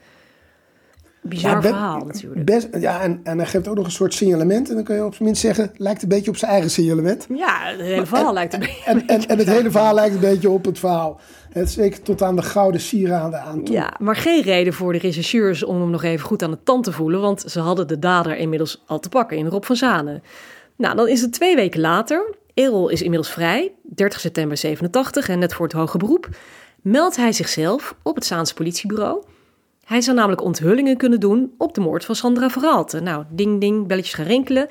Bizar 1.21 1.61
verhaal 1.61 1.99
natuurlijk. 2.05 2.45
Best, 2.45 2.67
ja, 2.79 3.01
en, 3.01 3.19
en 3.23 3.37
hij 3.37 3.47
geeft 3.47 3.67
ook 3.67 3.75
nog 3.75 3.85
een 3.85 3.91
soort 3.91 4.13
signalement. 4.13 4.69
En 4.69 4.75
dan 4.75 4.83
kun 4.83 4.95
je 4.95 5.05
op 5.05 5.13
zijn 5.13 5.23
minst 5.23 5.41
zeggen, 5.41 5.71
lijkt 5.77 6.01
een 6.01 6.09
beetje 6.09 6.29
op 6.29 6.37
zijn 6.37 6.51
eigen 6.51 6.69
signalement. 6.69 7.27
Ja, 7.29 7.59
het 7.65 7.79
hele 7.79 8.05
verhaal 8.05 8.33
lijkt 8.33 8.53
een 8.53 8.59
beetje... 8.59 8.83
En, 8.85 9.07
en, 9.07 9.27
en, 9.27 9.37
het 9.37 9.47
hele 9.47 9.71
verhaal 9.71 9.93
lijkt 9.93 10.15
een 10.15 10.21
beetje 10.21 10.49
op 10.49 10.65
het 10.65 10.79
verhaal. 10.79 11.19
Het 11.51 11.71
zeker 11.71 12.01
tot 12.01 12.21
aan 12.21 12.35
de 12.35 12.41
gouden 12.41 12.81
sieraden 12.81 13.41
aan 13.41 13.63
toe. 13.63 13.75
Ja, 13.75 13.93
maar 13.99 14.15
geen 14.15 14.41
reden 14.41 14.73
voor 14.73 14.93
de 14.93 14.99
rechercheurs 14.99 15.63
om 15.63 15.79
hem 15.79 15.89
nog 15.89 16.03
even 16.03 16.25
goed 16.25 16.43
aan 16.43 16.51
de 16.51 16.63
tand 16.63 16.83
te 16.83 16.91
voelen. 16.91 17.21
Want 17.21 17.43
ze 17.47 17.59
hadden 17.59 17.87
de 17.87 17.99
dader 17.99 18.37
inmiddels 18.37 18.83
al 18.87 18.99
te 18.99 19.09
pakken 19.09 19.37
in 19.37 19.47
Rob 19.47 19.63
van 19.63 19.75
Zanen. 19.75 20.23
Nou, 20.75 20.95
dan 20.95 21.07
is 21.07 21.21
het 21.21 21.33
twee 21.33 21.55
weken 21.55 21.79
later. 21.79 22.41
Errol 22.53 22.89
is 22.89 23.01
inmiddels 23.01 23.31
vrij, 23.31 23.71
30 23.81 24.19
september 24.19 24.57
87 24.57 25.29
en 25.29 25.39
net 25.39 25.53
voor 25.53 25.65
het 25.65 25.75
hoge 25.75 25.97
beroep. 25.97 26.29
Meldt 26.81 27.15
hij 27.15 27.31
zichzelf 27.31 27.95
op 28.03 28.15
het 28.15 28.25
Zaanse 28.25 28.53
politiebureau... 28.53 29.23
Hij 29.83 30.01
zou 30.01 30.15
namelijk 30.15 30.41
onthullingen 30.41 30.97
kunnen 30.97 31.19
doen 31.19 31.53
op 31.57 31.73
de 31.73 31.81
moord 31.81 32.05
van 32.05 32.15
Sandra 32.15 32.49
Verhalte. 32.49 32.99
Nou, 32.99 33.23
ding 33.29 33.61
ding, 33.61 33.87
belletjes 33.87 34.13
gaan 34.13 34.25
rinkelen. 34.25 34.67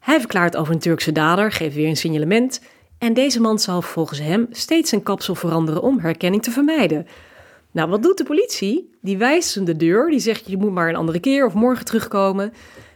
Hij 0.00 0.18
verklaart 0.18 0.56
over 0.56 0.74
een 0.74 0.80
Turkse 0.80 1.12
dader, 1.12 1.52
geeft 1.52 1.74
weer 1.74 1.88
een 1.88 1.96
signalement. 1.96 2.60
En 2.98 3.14
deze 3.14 3.40
man 3.40 3.58
zal 3.58 3.82
volgens 3.82 4.18
hem 4.18 4.46
steeds 4.50 4.88
zijn 4.88 5.02
kapsel 5.02 5.34
veranderen 5.34 5.82
om 5.82 5.98
herkenning 5.98 6.42
te 6.42 6.50
vermijden. 6.50 7.06
Nou, 7.70 7.88
wat 7.88 8.02
doet 8.02 8.18
de 8.18 8.24
politie? 8.24 8.90
Die 9.00 9.16
wijst 9.16 9.54
hem 9.54 9.64
de 9.64 9.76
deur, 9.76 10.10
die 10.10 10.18
zegt 10.18 10.46
je 10.46 10.56
moet 10.56 10.72
maar 10.72 10.88
een 10.88 10.96
andere 10.96 11.20
keer 11.20 11.46
of 11.46 11.54
morgen 11.54 11.84
terugkomen. 11.84 12.52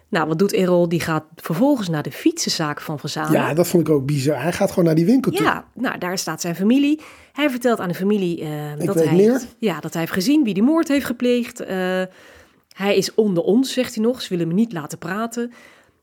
Nou, 0.09 0.29
wat 0.29 0.39
doet 0.39 0.53
Errol? 0.53 0.89
Die 0.89 1.01
gaat 1.01 1.25
vervolgens 1.37 1.89
naar 1.89 2.03
de 2.03 2.13
fietsenzaak 2.13 2.81
van 2.81 2.99
Van 2.99 3.33
Ja, 3.33 3.55
dat 3.55 3.69
vond 3.69 3.89
ik 3.89 3.95
ook 3.95 4.07
bizar. 4.07 4.43
Hij 4.43 4.53
gaat 4.53 4.69
gewoon 4.69 4.85
naar 4.85 4.95
die 4.95 5.05
winkel 5.05 5.33
toe. 5.33 5.43
Ja, 5.45 5.65
nou, 5.75 5.99
daar 5.99 6.19
staat 6.19 6.41
zijn 6.41 6.55
familie. 6.55 7.01
Hij 7.33 7.51
vertelt 7.51 7.81
aan 7.81 7.89
de 7.89 7.95
familie 7.95 8.43
uh, 8.43 8.49
dat, 8.85 8.95
hij, 8.95 9.15
meer. 9.17 9.43
Ja, 9.59 9.81
dat 9.81 9.93
hij 9.93 10.01
heeft 10.01 10.15
gezien 10.15 10.45
wie 10.45 10.55
die 10.55 10.63
moord 10.63 10.89
heeft 10.89 11.07
gepleegd. 11.07 11.61
Uh, 11.61 11.69
hij 12.77 12.97
is 12.97 13.15
onder 13.15 13.43
ons, 13.43 13.73
zegt 13.73 13.95
hij 13.95 14.05
nog. 14.05 14.23
Ze 14.23 14.29
willen 14.29 14.49
me 14.49 14.55
niet 14.55 14.73
laten 14.73 14.99
praten. 14.99 15.53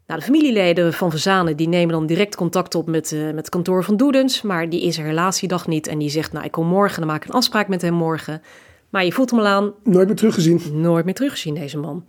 Nou, 0.08 0.20
de 0.20 0.26
familieleden 0.26 0.94
van 0.94 1.10
Verzanen 1.10 1.58
die 1.58 1.68
nemen 1.68 1.94
dan 1.94 2.06
direct 2.06 2.36
contact 2.36 2.76
op 2.76 2.88
met, 2.88 3.12
uh, 3.12 3.26
met 3.26 3.36
het 3.36 3.50
kantoor 3.50 3.84
van 3.84 3.98
Doedens. 3.98 4.42
Maar 4.42 4.70
die 4.70 4.84
is 4.84 4.98
er 4.98 5.06
helaas 5.06 5.40
die 5.40 5.50
dag 5.50 5.68
niet. 5.68 5.88
En 5.88 5.98
die 5.98 6.10
zegt, 6.10 6.32
nou, 6.32 6.46
ik 6.46 6.52
kom 6.52 6.68
morgen, 6.68 7.00
dan 7.00 7.08
maak 7.08 7.24
ik 7.24 7.30
een 7.30 7.36
afspraak 7.36 7.68
met 7.68 7.82
hem 7.82 7.94
morgen. 7.94 8.42
Maar 8.90 9.06
je 9.06 9.12
voelt 9.12 9.30
hem 9.30 9.40
al 9.40 9.46
aan. 9.46 9.74
Nooit 9.84 10.08
meer 10.08 10.16
teruggezien. 10.16 10.62
Nooit 10.72 11.06
meer 11.06 11.14
teruggezien, 11.14 11.54
deze 11.54 11.78
man. 11.78 12.06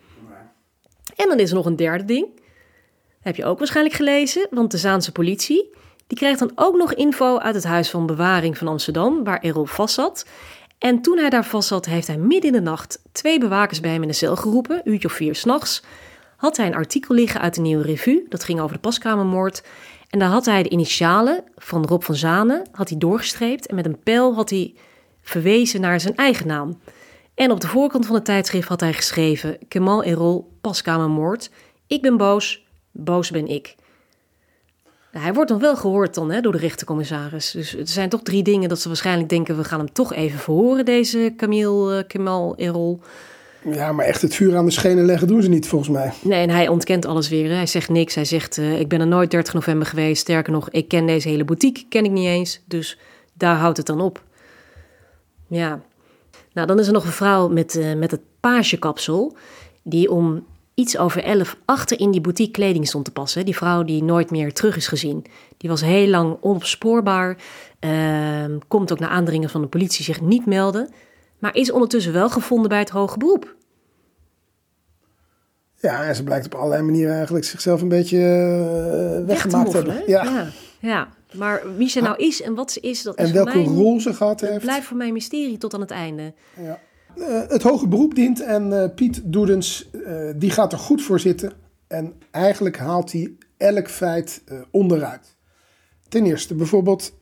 En 1.17 1.29
dan 1.29 1.39
is 1.39 1.51
er 1.51 1.57
nog 1.57 1.67
een 1.67 1.77
derde 1.77 2.05
ding. 2.05 2.27
heb 3.21 3.37
je 3.37 3.45
ook 3.45 3.59
waarschijnlijk 3.59 3.97
gelezen, 3.97 4.47
want 4.51 4.71
de 4.71 4.79
Zaanse 4.79 5.13
politie... 5.13 5.71
die 6.07 6.19
krijgt 6.19 6.39
dan 6.39 6.53
ook 6.55 6.77
nog 6.77 6.95
info 6.95 7.39
uit 7.39 7.55
het 7.55 7.65
Huis 7.65 7.91
van 7.91 8.07
Bewaring 8.07 8.59
van 8.59 8.69
Amsterdam... 8.69 9.25
waar 9.25 9.41
Errol 9.41 9.65
vast 9.65 9.95
zat. 9.95 10.27
En 10.79 11.01
toen 11.03 11.19
hij 11.19 11.31
daar 11.31 11.45
vast 11.45 11.69
zat, 11.69 11.87
heeft 11.87 12.07
hij 12.07 12.17
midden 12.17 12.51
in 12.51 12.65
de 12.65 12.71
nacht... 12.71 13.03
twee 13.13 13.39
bewakers 13.39 13.81
bij 13.81 13.91
hem 13.91 14.03
in 14.03 14.09
de 14.09 14.15
cel 14.15 14.37
geroepen, 14.37 14.81
uurtje 14.85 15.09
of 15.09 15.15
vier 15.15 15.35
s'nachts... 15.35 15.83
had 16.37 16.57
hij 16.57 16.67
een 16.67 16.75
artikel 16.75 17.15
liggen 17.15 17.41
uit 17.41 17.55
de 17.55 17.61
Nieuwe 17.61 17.83
Revue. 17.83 18.27
Dat 18.29 18.45
ging 18.45 18.61
over 18.61 18.75
de 18.75 18.81
paskamermoord. 18.81 19.63
En 20.11 20.19
daar 20.19 20.29
had 20.29 20.45
hij 20.45 20.63
de 20.63 20.69
initialen 20.69 21.45
van 21.57 21.85
Rob 21.85 22.03
van 22.03 22.15
Zanen 22.15 22.63
had 22.73 22.89
hij 22.89 22.99
doorgestreept... 22.99 23.67
en 23.67 23.75
met 23.75 23.87
een 23.87 24.03
pijl 24.03 24.35
had 24.35 24.51
hij 24.51 24.75
verwezen 25.23 25.81
naar 25.81 26.01
zijn 26.01 26.17
eigen 26.17 26.47
naam... 26.47 26.79
En 27.35 27.51
op 27.51 27.61
de 27.61 27.67
voorkant 27.67 28.07
van 28.07 28.15
het 28.15 28.25
tijdschrift 28.25 28.69
had 28.69 28.81
hij 28.81 28.93
geschreven: 28.93 29.59
Kemal 29.69 30.03
Erol, 30.03 30.53
paskamermoord. 30.61 31.51
Ik 31.87 32.03
ben 32.03 32.17
boos, 32.17 32.67
boos 32.93 33.31
ben 33.31 33.47
ik. 33.47 33.75
Nou, 35.13 35.27
hij 35.27 35.35
wordt 35.35 35.51
dan 35.51 35.61
wel 35.61 35.77
gehoord 35.77 36.15
dan, 36.15 36.31
hè, 36.31 36.41
door 36.41 36.53
de 36.53 36.59
rechtercommissaris. 36.59 37.51
Dus 37.51 37.71
het 37.71 37.91
zijn 37.91 38.09
toch 38.09 38.23
drie 38.23 38.43
dingen 38.43 38.69
dat 38.69 38.81
ze 38.81 38.89
waarschijnlijk 38.89 39.29
denken... 39.29 39.57
we 39.57 39.65
gaan 39.65 39.79
hem 39.79 39.93
toch 39.93 40.15
even 40.15 40.39
verhoren, 40.39 40.85
deze 40.85 41.33
Camille, 41.37 41.97
uh, 41.99 42.03
Kemal 42.07 42.55
Erol. 42.57 43.01
Ja, 43.65 43.93
maar 43.93 44.07
echt 44.07 44.23
het 44.23 44.35
vuur 44.35 44.57
aan 44.57 44.65
de 44.65 44.71
schenen 44.71 45.05
leggen 45.05 45.29
doen 45.29 45.43
ze 45.43 45.49
niet, 45.49 45.69
volgens 45.69 45.91
mij. 45.91 46.13
Nee, 46.23 46.43
en 46.43 46.51
hij 46.51 46.69
ontkent 46.69 47.07
alles 47.07 47.29
weer. 47.29 47.51
Hij 47.51 47.67
zegt 47.67 47.89
niks. 47.89 48.15
Hij 48.15 48.25
zegt, 48.25 48.57
uh, 48.57 48.81
ik 48.81 48.89
ben 48.89 49.01
er 49.01 49.07
nooit 49.07 49.31
30 49.31 49.55
november 49.55 49.87
geweest. 49.87 50.21
Sterker 50.21 50.53
nog, 50.53 50.71
ik 50.71 50.89
ken 50.89 51.07
deze 51.07 51.29
hele 51.29 51.45
boutique, 51.45 51.85
ken 51.89 52.05
ik 52.05 52.11
niet 52.11 52.27
eens. 52.27 52.61
Dus 52.65 52.99
daar 53.33 53.57
houdt 53.57 53.77
het 53.77 53.87
dan 53.87 54.01
op. 54.01 54.23
Ja, 55.47 55.81
nou, 56.55 56.67
dan 56.67 56.79
is 56.79 56.87
er 56.87 56.93
nog 56.93 57.05
een 57.05 57.13
vrouw 57.13 57.49
met, 57.49 57.75
uh, 57.75 57.95
met 57.95 58.11
het 58.11 58.21
pagekapsel, 58.41 59.37
die 59.83 60.11
om 60.11 60.47
iets 60.75 60.99
over 60.99 61.25
elf 61.25 61.57
achter 61.65 62.01
in 62.01 62.11
die 62.11 62.21
boutique 62.21 62.53
kleding 62.53 62.87
stond 62.87 63.05
te 63.05 63.11
passen. 63.11 63.45
Die 63.45 63.57
vrouw 63.57 63.83
die 63.83 64.03
nooit 64.03 64.31
meer 64.31 64.53
terug 64.53 64.77
is 64.77 64.87
gezien. 64.87 65.25
Die 65.57 65.71
was 65.71 65.81
heel 65.81 66.09
lang 66.09 66.37
onopspoorbaar, 66.41 67.37
uh, 67.81 68.45
komt 68.69 68.93
ook 68.93 68.99
naar 68.99 69.09
aandringen 69.09 69.51
van 69.51 69.61
de 69.61 69.67
politie 69.67 70.05
zich 70.05 70.21
niet 70.21 70.47
melden, 70.47 70.89
maar 71.39 71.55
is 71.55 71.73
ondertussen 71.73 72.13
wel 72.13 72.31
gevonden 72.31 72.69
bij 72.69 72.79
het 72.79 72.91
hoge 72.91 73.19
beroep. 73.19 73.55
Ja, 75.81 76.05
en 76.05 76.15
ze 76.15 76.25
blijkt 76.25 76.47
op 76.47 76.55
allerlei 76.55 76.83
manieren 76.83 77.15
eigenlijk 77.15 77.45
zichzelf 77.45 77.83
een 77.83 77.89
beetje 77.89 78.19
uh, 78.19 79.27
weggemaakt 79.27 79.71
te 79.71 79.77
hebben. 79.77 80.03
Ja. 80.07 80.23
ja. 80.23 80.47
Ja, 80.79 81.09
maar 81.37 81.77
wie 81.77 81.89
ze 81.89 82.01
nou 82.01 82.17
is 82.17 82.43
en 82.43 82.55
wat 82.55 82.73
ze 82.73 82.81
is, 82.81 83.03
dat 83.03 83.15
en 83.15 83.25
is 83.25 83.31
welke 83.31 83.51
voor 83.51 83.61
mij, 83.61 83.75
rol 83.75 84.01
ze 84.01 84.15
gehad 84.15 84.41
heeft. 84.41 84.61
blijft 84.61 84.87
voor 84.87 84.97
mij 84.97 85.07
een 85.07 85.13
mysterie 85.13 85.59
tot 85.59 85.75
aan 85.75 85.81
het 85.81 85.91
einde. 85.91 86.35
Ja. 86.63 86.81
Uh, 87.17 87.41
het 87.49 87.63
hoge 87.63 87.89
beroep 87.89 88.15
dient 88.15 88.41
en 88.41 88.71
uh, 88.71 88.85
Piet 88.95 89.21
Doedens, 89.25 89.89
uh, 89.93 90.31
die 90.37 90.51
gaat 90.51 90.73
er 90.73 90.79
goed 90.79 91.03
voor 91.03 91.21
zitten. 91.21 91.53
En 91.87 92.15
eigenlijk 92.31 92.77
haalt 92.77 93.13
hij 93.13 93.37
elk 93.57 93.89
feit 93.89 94.43
onderuit. 94.71 95.37
Ten 96.09 96.25
eerste 96.25 96.55
bijvoorbeeld 96.55 97.13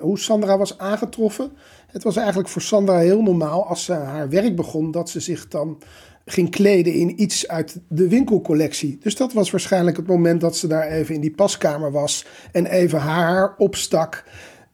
hoe 0.00 0.18
Sandra 0.18 0.58
was 0.58 0.78
aangetroffen. 0.78 1.52
Het 1.86 2.02
was 2.02 2.16
eigenlijk 2.16 2.48
voor 2.48 2.62
Sandra 2.62 2.98
heel 2.98 3.22
normaal 3.22 3.66
als 3.66 3.84
ze 3.84 3.92
haar 3.92 4.28
werk 4.28 4.56
begon, 4.56 4.90
dat 4.90 5.10
ze 5.10 5.20
zich 5.20 5.48
dan 5.48 5.82
ging 6.24 6.50
kleden 6.50 6.92
in 6.92 7.22
iets 7.22 7.48
uit 7.48 7.80
de 7.88 8.08
winkelcollectie. 8.08 8.98
Dus 9.00 9.16
dat 9.16 9.32
was 9.32 9.50
waarschijnlijk 9.50 9.96
het 9.96 10.06
moment 10.06 10.40
dat 10.40 10.56
ze 10.56 10.66
daar 10.66 10.86
even 10.86 11.14
in 11.14 11.20
die 11.20 11.34
paskamer 11.34 11.90
was 11.92 12.26
en 12.52 12.66
even 12.66 12.98
haar 12.98 13.54
opstak. 13.56 14.24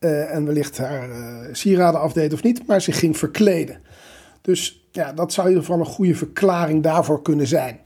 Uh, 0.01 0.34
en 0.34 0.44
wellicht 0.44 0.78
haar 0.78 1.11
uh, 1.11 1.49
sieraden 1.53 2.01
afdeed 2.01 2.32
of 2.32 2.42
niet, 2.42 2.66
maar 2.66 2.82
ze 2.82 2.92
ging 2.92 3.16
verkleden. 3.16 3.80
Dus 4.40 4.88
ja, 4.90 5.12
dat 5.12 5.32
zou 5.32 5.46
in 5.46 5.53
ieder 5.53 5.68
geval 5.68 5.86
een 5.86 5.92
goede 5.92 6.14
verklaring 6.14 6.82
daarvoor 6.82 7.22
kunnen 7.22 7.46
zijn. 7.46 7.80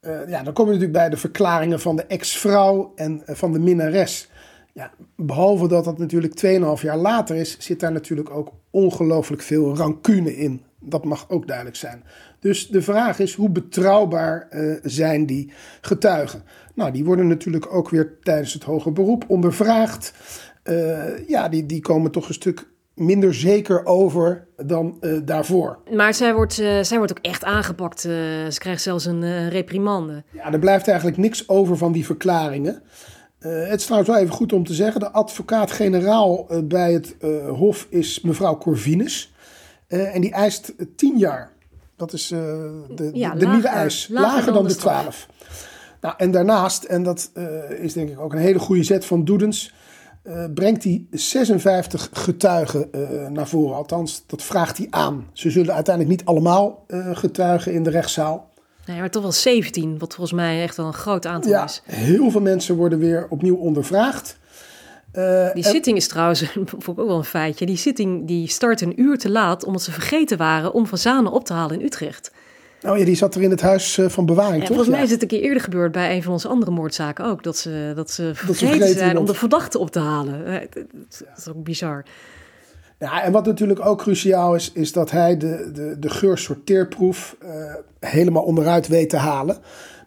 Uh, 0.00 0.28
ja, 0.28 0.42
dan 0.42 0.52
kom 0.52 0.66
je 0.66 0.72
natuurlijk 0.72 0.98
bij 0.98 1.08
de 1.08 1.16
verklaringen 1.16 1.80
van 1.80 1.96
de 1.96 2.04
ex-vrouw 2.04 2.92
en 2.94 3.22
van 3.26 3.52
de 3.52 3.58
minnares. 3.58 4.30
Ja, 4.72 4.92
behalve 5.16 5.68
dat 5.68 5.84
dat 5.84 5.98
natuurlijk 5.98 6.46
2,5 6.78 6.82
jaar 6.82 6.96
later 6.96 7.36
is, 7.36 7.56
zit 7.58 7.80
daar 7.80 7.92
natuurlijk 7.92 8.30
ook 8.30 8.52
ongelooflijk 8.70 9.42
veel 9.42 9.76
rancune 9.76 10.36
in. 10.36 10.62
Dat 10.80 11.04
mag 11.04 11.30
ook 11.30 11.46
duidelijk 11.46 11.76
zijn. 11.76 12.04
Dus 12.44 12.68
de 12.68 12.82
vraag 12.82 13.18
is, 13.18 13.34
hoe 13.34 13.50
betrouwbaar 13.50 14.48
uh, 14.50 14.76
zijn 14.82 15.26
die 15.26 15.52
getuigen? 15.80 16.42
Nou, 16.74 16.92
die 16.92 17.04
worden 17.04 17.26
natuurlijk 17.26 17.74
ook 17.74 17.88
weer 17.88 18.18
tijdens 18.22 18.52
het 18.52 18.62
hoger 18.62 18.92
beroep 18.92 19.24
ondervraagd. 19.26 20.14
Uh, 20.64 21.28
ja, 21.28 21.48
die, 21.48 21.66
die 21.66 21.80
komen 21.80 22.10
toch 22.10 22.28
een 22.28 22.34
stuk 22.34 22.66
minder 22.94 23.34
zeker 23.34 23.86
over 23.86 24.46
dan 24.56 24.98
uh, 25.00 25.18
daarvoor. 25.24 25.78
Maar 25.94 26.14
zij 26.14 26.34
wordt, 26.34 26.60
uh, 26.60 26.82
zij 26.82 26.96
wordt 26.96 27.12
ook 27.12 27.24
echt 27.24 27.44
aangepakt. 27.44 28.00
ze 28.00 28.56
krijgt 28.58 28.82
zelfs 28.82 29.04
een 29.04 29.48
reprimande. 29.48 30.22
Ja, 30.32 30.52
er 30.52 30.58
blijft 30.58 30.88
eigenlijk 30.88 31.18
niks 31.18 31.48
over 31.48 31.76
van 31.76 31.92
die 31.92 32.04
verklaringen. 32.04 32.82
het 33.38 33.80
is 33.80 33.84
trouwens 33.84 34.10
wel 34.10 34.20
even 34.20 34.34
goed 34.34 34.52
om 34.52 34.64
te 34.64 34.74
zeggen: 34.74 35.00
de 35.00 35.10
advocaat-generaal 35.10 36.46
bij 36.64 36.92
het 36.92 37.16
Hof 37.48 37.86
is 37.90 38.20
mevrouw 38.20 38.58
Corvinus. 38.58 39.34
en 39.88 40.20
die 40.20 40.32
eist 40.32 40.74
tien 40.96 41.18
jaar. 41.18 41.53
Dat 41.96 42.12
is 42.12 42.28
de, 42.28 43.10
ja, 43.12 43.32
de, 43.32 43.38
de 43.38 43.44
lager, 43.44 43.48
nieuwe 43.48 43.68
eis. 43.68 44.08
Lager, 44.08 44.28
Lager 44.28 44.44
dan 44.44 44.54
dan 44.54 44.62
de 44.62 44.68
de 44.68 44.74
straf. 44.74 45.00
twaalf. 45.00 45.28
Nou, 46.00 46.14
en 46.18 46.30
daarnaast, 46.30 46.84
en 46.84 47.02
dat 47.02 47.30
uh, 47.34 47.70
is 47.70 47.92
denk 47.92 48.08
ik 48.08 48.20
ook 48.20 48.32
een 48.32 48.38
hele 48.38 48.58
goede 48.58 48.82
zet 48.82 49.04
van 49.04 49.24
Doedens, 49.24 49.74
uh, 50.24 50.44
brengt 50.54 50.84
hij 50.84 51.06
56 51.10 52.08
getuigen 52.12 52.88
uh, 52.94 53.28
naar 53.28 53.48
voren. 53.48 53.76
Althans, 53.76 54.24
dat 54.26 54.42
vraagt 54.42 54.78
hij 54.78 54.86
aan. 54.90 55.26
Ze 55.32 55.50
zullen 55.50 55.74
uiteindelijk 55.74 56.16
niet 56.16 56.28
allemaal 56.28 56.84
getuigen 57.12 57.72
in 57.72 57.82
de 57.82 57.90
rechtszaal. 57.90 58.52
Nee, 58.86 58.98
maar 58.98 59.10
toch 59.10 59.22
wel 59.22 59.32
17, 59.32 59.98
wat 59.98 60.14
volgens 60.14 60.36
mij 60.36 60.62
echt 60.62 60.76
wel 60.76 60.86
een 60.86 60.92
groot 60.92 61.26
aantal 61.26 61.50
ja, 61.50 61.64
is. 61.64 61.82
Heel 61.84 62.30
veel 62.30 62.40
mensen 62.40 62.76
worden 62.76 62.98
weer 62.98 63.26
opnieuw 63.28 63.56
ondervraagd. 63.56 64.38
Die 65.14 65.64
en... 65.64 65.70
zitting 65.70 65.96
is 65.96 66.08
trouwens, 66.08 66.56
ook 66.86 66.96
wel 66.96 67.16
een 67.16 67.24
feitje. 67.24 67.66
Die 67.66 67.76
zitting 67.76 68.26
die 68.26 68.48
start 68.48 68.80
een 68.80 69.00
uur 69.00 69.18
te 69.18 69.30
laat, 69.30 69.64
omdat 69.64 69.82
ze 69.82 69.92
vergeten 69.92 70.38
waren 70.38 70.72
om 70.72 70.86
Van 70.86 70.98
Zanen 70.98 71.32
op 71.32 71.44
te 71.44 71.52
halen 71.52 71.78
in 71.78 71.86
Utrecht. 71.86 72.30
Oh 72.86 72.98
ja, 72.98 73.04
die 73.04 73.14
zat 73.14 73.34
er 73.34 73.42
in 73.42 73.50
het 73.50 73.60
huis 73.60 73.98
van 74.06 74.26
bewaring, 74.26 74.54
ja, 74.54 74.66
toch? 74.66 74.76
Volgens 74.76 74.88
mij 74.88 75.02
is 75.02 75.10
het 75.10 75.22
een 75.22 75.28
keer 75.28 75.40
eerder 75.40 75.62
gebeurd 75.62 75.92
bij 75.92 76.16
een 76.16 76.22
van 76.22 76.32
onze 76.32 76.48
andere 76.48 76.70
moordzaken 76.70 77.24
ook. 77.24 77.42
Dat 77.42 77.56
ze, 77.56 77.92
dat 77.94 78.10
ze 78.10 78.22
vergeten, 78.22 78.46
dat 78.46 78.56
ze 78.56 78.66
vergeten 78.66 78.98
zijn 78.98 79.18
om 79.18 79.26
de 79.26 79.34
verdachte 79.34 79.78
op 79.78 79.90
te 79.90 79.98
halen. 79.98 80.68
Dat 81.08 81.22
is 81.36 81.48
ook 81.48 81.64
bizar. 81.64 82.04
Ja, 82.98 83.22
en 83.22 83.32
wat 83.32 83.46
natuurlijk 83.46 83.86
ook 83.86 83.98
cruciaal 83.98 84.54
is, 84.54 84.72
is 84.72 84.92
dat 84.92 85.10
hij 85.10 85.36
de, 85.36 85.70
de, 85.72 85.96
de 85.98 86.10
geursorteerproef 86.10 87.36
uh, 87.42 87.50
helemaal 88.00 88.42
onderuit 88.42 88.88
weet 88.88 89.10
te 89.10 89.16
halen. 89.16 89.56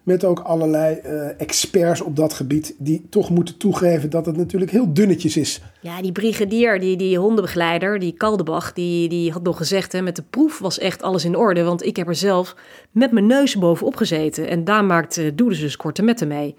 Met 0.08 0.24
ook 0.24 0.39
allerlei 0.39 0.99
uh, 1.05 1.41
experts 1.41 2.01
op 2.01 2.16
dat 2.16 2.34
gebied 2.34 2.76
die 2.78 3.05
toch 3.10 3.30
moeten 3.30 3.58
toegeven 3.58 4.10
dat 4.10 4.26
het 4.26 4.38
natuurlijk 4.38 4.72
heel 4.72 4.93
dunnetjes 4.93 5.38
is. 5.38 5.62
Ja, 5.82 6.01
die 6.01 6.12
brigadier, 6.12 6.80
die, 6.80 6.97
die 6.97 7.18
hondenbegeleider, 7.18 7.99
die 7.99 8.12
Kaldebach, 8.12 8.74
die, 8.74 9.10
die 9.10 9.32
had 9.32 9.43
nog 9.43 9.58
gezegd... 9.58 9.91
Hè, 9.91 10.01
met 10.01 10.16
de 10.16 10.24
proef 10.30 10.60
was 10.60 10.80
echt 10.80 11.01
alles 11.01 11.26
in 11.26 11.36
orde, 11.36 11.64
want 11.64 11.86
ik 11.86 11.95
heb 11.95 12.08
er 12.08 12.16
zelf 12.16 12.55
met 12.91 13.12
mijn 13.12 13.26
neus 13.26 13.58
bovenop 13.58 13.95
gezeten. 13.95 14.47
En 14.47 14.64
daar 14.64 14.86
maakt 14.86 15.18
uh, 15.18 15.32
Doedens 15.36 15.60
dus 15.60 15.78
korte 15.78 16.03
metten 16.03 16.28
mee. 16.28 16.55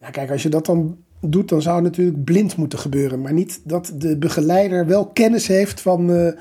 Ja, 0.00 0.10
kijk, 0.10 0.30
als 0.30 0.42
je 0.42 0.48
dat 0.48 0.66
dan 0.66 0.96
doet, 1.20 1.48
dan 1.48 1.62
zou 1.62 1.74
het 1.74 1.84
natuurlijk 1.84 2.24
blind 2.24 2.56
moeten 2.56 2.78
gebeuren. 2.78 3.20
Maar 3.20 3.32
niet 3.32 3.60
dat 3.64 3.92
de 3.94 4.16
begeleider 4.16 4.86
wel 4.86 5.06
kennis 5.06 5.46
heeft 5.46 5.80
van 5.80 6.10
uh, 6.10 6.32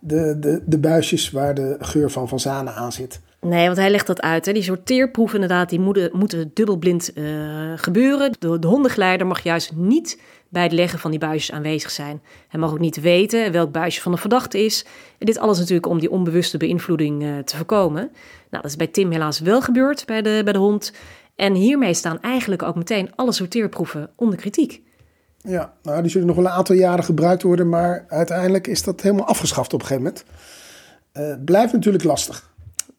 de, 0.00 0.36
de, 0.40 0.62
de 0.66 0.78
buisjes 0.78 1.30
waar 1.30 1.54
de 1.54 1.76
geur 1.78 2.10
van 2.10 2.28
Van 2.28 2.40
Zanen 2.40 2.74
aan 2.74 2.92
zit. 2.92 3.20
Nee, 3.44 3.66
want 3.66 3.76
hij 3.76 3.90
legt 3.90 4.06
dat 4.06 4.22
uit. 4.22 4.46
Hè. 4.46 4.52
Die 4.52 4.62
sorteerproeven 4.62 5.40
inderdaad, 5.40 5.68
die 5.68 5.80
moeten, 5.80 6.10
moeten 6.12 6.50
dubbelblind 6.54 7.10
uh, 7.14 7.72
gebeuren. 7.76 8.32
De, 8.38 8.58
de 8.58 8.66
hondengeleider 8.66 9.26
mag 9.26 9.42
juist 9.42 9.72
niet 9.74 10.20
bij 10.48 10.62
het 10.62 10.72
leggen 10.72 10.98
van 10.98 11.10
die 11.10 11.20
buisjes 11.20 11.56
aanwezig 11.56 11.90
zijn. 11.90 12.22
Hij 12.48 12.60
mag 12.60 12.70
ook 12.70 12.78
niet 12.78 13.00
weten 13.00 13.52
welk 13.52 13.72
buisje 13.72 14.00
van 14.00 14.12
de 14.12 14.18
verdachte 14.18 14.64
is. 14.64 14.84
En 15.18 15.26
dit 15.26 15.38
alles 15.38 15.58
natuurlijk 15.58 15.86
om 15.86 15.98
die 15.98 16.10
onbewuste 16.10 16.56
beïnvloeding 16.56 17.22
uh, 17.22 17.38
te 17.38 17.56
voorkomen. 17.56 18.02
Nou, 18.50 18.62
dat 18.62 18.64
is 18.64 18.76
bij 18.76 18.86
Tim 18.86 19.10
helaas 19.10 19.40
wel 19.40 19.62
gebeurd 19.62 20.06
bij 20.06 20.22
de, 20.22 20.40
bij 20.44 20.52
de 20.52 20.58
hond. 20.58 20.92
En 21.36 21.54
hiermee 21.54 21.94
staan 21.94 22.20
eigenlijk 22.20 22.62
ook 22.62 22.74
meteen 22.74 23.10
alle 23.14 23.32
sorteerproeven 23.32 24.10
onder 24.16 24.38
kritiek. 24.38 24.82
Ja, 25.38 25.72
nou, 25.82 26.02
die 26.02 26.10
zullen 26.10 26.26
nog 26.26 26.36
wel 26.36 26.44
een 26.44 26.50
aantal 26.50 26.74
jaren 26.74 27.04
gebruikt 27.04 27.42
worden, 27.42 27.68
maar 27.68 28.04
uiteindelijk 28.08 28.66
is 28.66 28.82
dat 28.82 29.00
helemaal 29.00 29.26
afgeschaft 29.26 29.72
op 29.72 29.80
een 29.80 29.86
gegeven 29.86 30.12
moment. 30.12 30.24
Uh, 31.38 31.44
blijft 31.44 31.72
natuurlijk 31.72 32.04
lastig. 32.04 32.52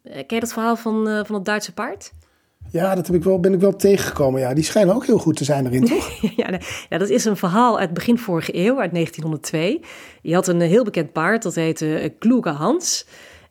Uh, 0.07 0.13
ken 0.13 0.25
je 0.27 0.39
dat 0.39 0.53
verhaal 0.53 0.75
van, 0.75 1.09
uh, 1.09 1.19
van 1.23 1.35
het 1.35 1.45
Duitse 1.45 1.73
paard? 1.73 2.13
Ja, 2.71 2.95
dat 2.95 3.07
heb 3.07 3.15
ik 3.15 3.23
wel, 3.23 3.39
ben 3.39 3.53
ik 3.53 3.59
wel 3.59 3.75
tegengekomen. 3.75 4.39
Ja, 4.39 4.53
die 4.53 4.63
schijnen 4.63 4.95
ook 4.95 5.05
heel 5.05 5.17
goed 5.17 5.35
te 5.35 5.43
zijn 5.43 5.65
erin, 5.65 5.85
toch? 5.95 6.09
ja, 6.35 6.49
nee, 6.49 6.59
ja, 6.89 6.97
dat 6.97 7.09
is 7.09 7.25
een 7.25 7.37
verhaal 7.37 7.79
uit 7.79 7.93
begin 7.93 8.17
vorige 8.17 8.55
eeuw, 8.55 8.79
uit 8.79 8.91
1902. 8.91 9.81
Je 10.21 10.33
had 10.33 10.47
een 10.47 10.61
heel 10.61 10.83
bekend 10.83 11.11
paard, 11.11 11.43
dat 11.43 11.55
heette 11.55 12.13
Kloeke 12.19 12.49
Hans. 12.49 13.05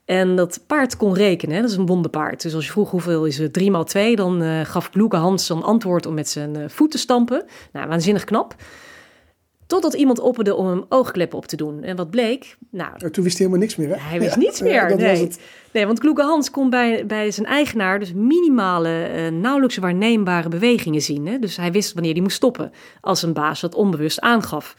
En 0.05 0.36
dat 0.36 0.61
paard 0.66 0.96
kon 0.96 1.14
rekenen, 1.14 1.55
hè? 1.55 1.61
dat 1.61 1.70
is 1.70 1.76
een 1.76 1.86
wonderpaard. 1.86 2.42
Dus 2.42 2.55
als 2.55 2.64
je 2.64 2.70
vroeg 2.70 2.90
hoeveel 2.90 3.24
is 3.24 3.38
het 3.38 3.52
3 3.52 3.70
maal 3.70 3.84
2, 3.84 4.16
dan 4.16 4.42
uh, 4.42 4.61
gaf 4.61 4.90
Kloeke 4.90 5.16
Hans 5.16 5.48
een 5.48 5.62
antwoord 5.62 6.07
om 6.07 6.14
met 6.14 6.28
zijn 6.28 6.59
uh, 6.59 6.64
voet 6.68 6.90
te 6.90 6.98
stampen. 6.98 7.44
Nou, 7.72 7.88
waanzinnig 7.88 8.24
knap. 8.24 8.55
Totdat 9.75 9.95
iemand 9.95 10.18
opperde 10.18 10.55
om 10.55 10.66
hem 10.66 10.85
oogkleppen 10.89 11.39
op 11.39 11.47
te 11.47 11.57
doen. 11.57 11.83
En 11.83 11.97
wat 11.97 12.11
bleek? 12.11 12.57
Nou, 12.70 13.11
toen 13.11 13.25
wist 13.25 13.39
hij 13.39 13.47
helemaal 13.47 13.59
niks 13.59 13.77
meer, 13.77 13.89
hè? 13.89 13.95
Hij 13.97 14.18
wist 14.18 14.35
ja, 14.35 14.41
niets 14.41 14.61
meer, 14.61 14.72
ja, 14.72 14.95
nee. 14.95 15.31
nee. 15.72 15.87
Want 15.87 15.99
Kloeke 15.99 16.22
Hans 16.22 16.51
kon 16.51 16.70
bij, 16.70 17.07
bij 17.07 17.31
zijn 17.31 17.47
eigenaar 17.47 17.99
dus 17.99 18.12
minimale, 18.12 19.11
uh, 19.14 19.41
nauwelijks 19.41 19.77
waarneembare 19.77 20.49
bewegingen 20.49 21.01
zien. 21.01 21.27
Hè? 21.27 21.39
Dus 21.39 21.57
hij 21.57 21.72
wist 21.72 21.93
wanneer 21.93 22.12
hij 22.12 22.22
moest 22.22 22.37
stoppen, 22.37 22.72
als 23.01 23.22
een 23.22 23.33
baas 23.33 23.61
dat 23.61 23.75
onbewust 23.75 24.20
aangaf. 24.20 24.77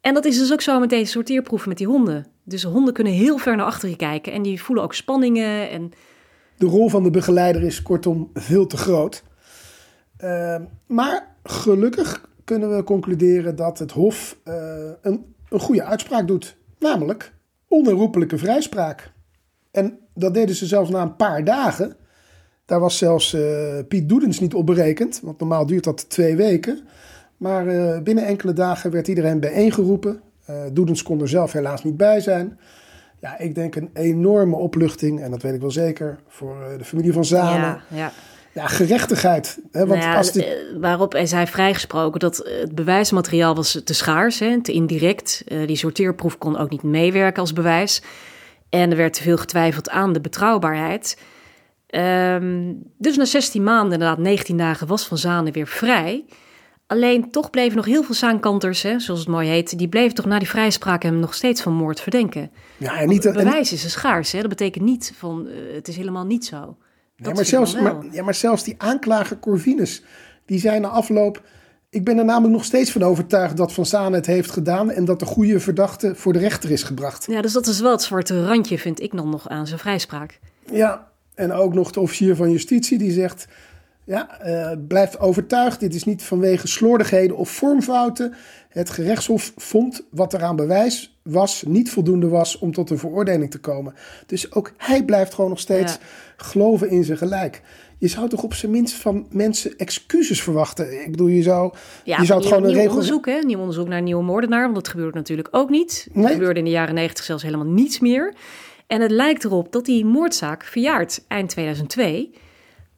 En 0.00 0.14
dat 0.14 0.24
is 0.24 0.38
dus 0.38 0.52
ook 0.52 0.60
zo 0.60 0.80
met 0.80 0.90
deze 0.90 1.10
sorteerproeven 1.10 1.68
met 1.68 1.78
die 1.78 1.86
honden. 1.86 2.26
Dus 2.44 2.62
honden 2.62 2.94
kunnen 2.94 3.12
heel 3.12 3.38
ver 3.38 3.56
naar 3.56 3.66
achteren 3.66 3.96
kijken 3.96 4.32
en 4.32 4.42
die 4.42 4.62
voelen 4.62 4.84
ook 4.84 4.94
spanningen. 4.94 5.70
En... 5.70 5.92
De 6.58 6.66
rol 6.66 6.88
van 6.88 7.02
de 7.02 7.10
begeleider 7.10 7.62
is 7.62 7.82
kortom 7.82 8.30
veel 8.34 8.66
te 8.66 8.76
groot. 8.76 9.22
Uh, 10.20 10.56
maar 10.86 11.34
gelukkig 11.42 12.32
kunnen 12.44 12.76
we 12.76 12.84
concluderen 12.84 13.56
dat 13.56 13.78
het 13.78 13.90
Hof 13.90 14.38
uh, 14.44 14.54
een, 15.02 15.34
een 15.48 15.60
goede 15.60 15.84
uitspraak 15.84 16.26
doet. 16.26 16.56
Namelijk 16.78 17.32
onherroepelijke 17.68 18.38
vrijspraak. 18.38 19.12
En 19.70 19.98
dat 20.14 20.34
deden 20.34 20.54
ze 20.54 20.66
zelfs 20.66 20.90
na 20.90 21.02
een 21.02 21.16
paar 21.16 21.44
dagen. 21.44 21.96
Daar 22.64 22.80
was 22.80 22.98
zelfs 22.98 23.34
uh, 23.34 23.78
Piet 23.88 24.08
Doedens 24.08 24.40
niet 24.40 24.54
op 24.54 24.66
berekend, 24.66 25.20
want 25.22 25.38
normaal 25.38 25.66
duurt 25.66 25.84
dat 25.84 26.10
twee 26.10 26.36
weken. 26.36 26.80
Maar 27.36 27.66
uh, 27.66 27.98
binnen 27.98 28.26
enkele 28.26 28.52
dagen 28.52 28.90
werd 28.90 29.08
iedereen 29.08 29.40
bijeengeroepen. 29.40 30.20
Uh, 30.50 30.56
Doedens 30.72 31.02
kon 31.02 31.20
er 31.20 31.28
zelf 31.28 31.52
helaas 31.52 31.84
niet 31.84 31.96
bij 31.96 32.20
zijn. 32.20 32.58
Ja, 33.20 33.38
ik 33.38 33.54
denk 33.54 33.74
een 33.74 33.90
enorme 33.92 34.56
opluchting, 34.56 35.20
en 35.20 35.30
dat 35.30 35.42
weet 35.42 35.54
ik 35.54 35.60
wel 35.60 35.70
zeker, 35.70 36.18
voor 36.28 36.56
de 36.78 36.84
familie 36.84 37.12
van 37.12 37.24
Zanen. 37.24 37.80
Ja, 37.90 37.96
ja. 37.96 38.12
Ja 38.54 38.66
gerechtigheid. 38.66 39.58
Hè, 39.72 39.86
want 39.86 40.00
nou 40.00 40.12
ja, 40.12 40.16
als 40.16 40.32
dit... 40.32 40.56
Waarop 40.80 41.14
is 41.14 41.30
hij 41.30 41.46
vrijgesproken 41.46 42.20
dat 42.20 42.36
het 42.36 42.74
bewijsmateriaal 42.74 43.54
was 43.54 43.80
te 43.84 43.94
schaars, 43.94 44.38
hè, 44.38 44.62
te 44.62 44.72
indirect. 44.72 45.44
die 45.66 45.76
sorteerproef 45.76 46.38
kon 46.38 46.58
ook 46.58 46.70
niet 46.70 46.82
meewerken 46.82 47.40
als 47.40 47.52
bewijs. 47.52 48.02
En 48.68 48.90
er 48.90 48.96
werd 48.96 49.12
te 49.12 49.22
veel 49.22 49.36
getwijfeld 49.36 49.90
aan 49.90 50.12
de 50.12 50.20
betrouwbaarheid. 50.20 51.16
Um, 51.94 52.82
dus 52.98 53.16
na 53.16 53.24
16 53.24 53.62
maanden, 53.62 53.92
inderdaad 53.92 54.18
19 54.18 54.56
dagen, 54.56 54.86
was 54.86 55.06
Van 55.06 55.18
Zanen 55.18 55.52
weer 55.52 55.66
vrij. 55.66 56.24
Alleen 56.86 57.30
toch 57.30 57.50
bleven 57.50 57.76
nog 57.76 57.84
heel 57.84 58.02
veel 58.02 58.14
zaankanters, 58.14 58.82
hè, 58.82 58.98
zoals 59.00 59.20
het 59.20 59.28
mooi 59.28 59.48
heet, 59.48 59.78
die 59.78 59.88
bleven 59.88 60.14
toch 60.14 60.24
na 60.24 60.38
die 60.38 60.48
vrijspraak 60.48 61.02
hem 61.02 61.18
nog 61.18 61.34
steeds 61.34 61.62
van 61.62 61.72
moord 61.72 62.00
verdenken. 62.00 62.50
Ja, 62.76 62.98
en 62.98 63.08
niet, 63.08 63.24
het 63.24 63.34
bewijs 63.34 63.72
is 63.72 63.84
een 63.84 63.90
schaars, 63.90 64.32
hè? 64.32 64.40
dat 64.40 64.48
betekent 64.48 64.84
niet 64.84 65.12
van 65.16 65.46
uh, 65.46 65.74
het 65.74 65.88
is 65.88 65.96
helemaal 65.96 66.24
niet 66.24 66.44
zo. 66.44 66.76
Nee, 67.16 67.34
maar, 67.34 67.44
zelfs, 67.44 67.80
maar, 67.80 67.96
ja, 68.10 68.22
maar 68.22 68.34
zelfs 68.34 68.64
die 68.64 68.74
aanklager 68.78 69.38
Corvinus, 69.38 70.02
die 70.46 70.58
zei 70.58 70.80
na 70.80 70.88
afloop, 70.88 71.42
ik 71.90 72.04
ben 72.04 72.18
er 72.18 72.24
namelijk 72.24 72.52
nog 72.52 72.64
steeds 72.64 72.90
van 72.90 73.02
overtuigd 73.02 73.56
dat 73.56 73.72
Van 73.72 73.86
Zanen 73.86 74.12
het 74.12 74.26
heeft 74.26 74.50
gedaan 74.50 74.90
en 74.90 75.04
dat 75.04 75.18
de 75.18 75.24
goede 75.24 75.60
verdachte 75.60 76.14
voor 76.14 76.32
de 76.32 76.38
rechter 76.38 76.70
is 76.70 76.82
gebracht. 76.82 77.26
Ja, 77.26 77.42
dus 77.42 77.52
dat 77.52 77.66
is 77.66 77.80
wel 77.80 77.90
het 77.90 78.02
zwarte 78.02 78.46
randje, 78.46 78.78
vind 78.78 79.00
ik 79.00 79.16
dan 79.16 79.28
nog 79.30 79.48
aan 79.48 79.66
zijn 79.66 79.78
vrijspraak. 79.78 80.40
Ja, 80.72 81.08
en 81.34 81.52
ook 81.52 81.74
nog 81.74 81.90
de 81.90 82.00
officier 82.00 82.36
van 82.36 82.50
justitie 82.50 82.98
die 82.98 83.12
zegt, 83.12 83.46
ja, 84.04 84.46
uh, 84.46 84.70
blijft 84.88 85.18
overtuigd. 85.18 85.80
Dit 85.80 85.94
is 85.94 86.04
niet 86.04 86.22
vanwege 86.22 86.66
slordigheden 86.66 87.36
of 87.36 87.50
vormfouten. 87.50 88.34
Het 88.68 88.90
gerechtshof 88.90 89.52
vond 89.56 90.02
wat 90.10 90.32
er 90.32 90.42
aan 90.42 90.56
bewijs 90.56 91.18
was, 91.22 91.62
niet 91.66 91.90
voldoende 91.90 92.28
was 92.28 92.58
om 92.58 92.72
tot 92.72 92.90
een 92.90 92.98
veroordeling 92.98 93.50
te 93.50 93.58
komen. 93.58 93.94
Dus 94.26 94.52
ook 94.52 94.72
hij 94.76 95.04
blijft 95.04 95.34
gewoon 95.34 95.50
nog 95.50 95.60
steeds 95.60 95.92
ja. 95.92 95.98
Geloven 96.36 96.90
in 96.90 97.04
zijn 97.04 97.18
gelijk. 97.18 97.62
Je 97.98 98.08
zou 98.08 98.28
toch 98.28 98.42
op 98.42 98.54
zijn 98.54 98.72
minst 98.72 98.94
van 98.94 99.26
mensen 99.30 99.76
excuses 99.76 100.42
verwachten? 100.42 101.02
Ik 101.02 101.10
bedoel, 101.10 101.26
je 101.26 101.42
zou, 101.42 101.74
ja, 102.04 102.18
je 102.18 102.24
zou 102.24 102.38
het 102.38 102.48
gewoon 102.48 102.62
een 102.62 102.68
nieuw 102.68 102.78
regel... 102.78 102.94
onderzoek, 102.94 103.26
hè? 103.26 103.38
Nieuw 103.38 103.58
onderzoek 103.58 103.88
naar 103.88 103.98
een 103.98 104.04
nieuwe 104.04 104.22
moordenaar, 104.22 104.62
want 104.62 104.74
dat 104.74 104.88
gebeurde 104.88 105.18
natuurlijk 105.18 105.48
ook 105.50 105.70
niet. 105.70 106.08
Nee. 106.12 106.32
Gebeurde 106.32 106.58
in 106.58 106.64
de 106.64 106.70
jaren 106.70 106.94
negentig 106.94 107.24
zelfs 107.24 107.42
helemaal 107.42 107.66
niets 107.66 108.00
meer. 108.00 108.34
En 108.86 109.00
het 109.00 109.10
lijkt 109.10 109.44
erop 109.44 109.72
dat 109.72 109.84
die 109.84 110.04
moordzaak 110.04 110.64
verjaart 110.64 111.24
eind 111.28 111.48
2002... 111.48 112.30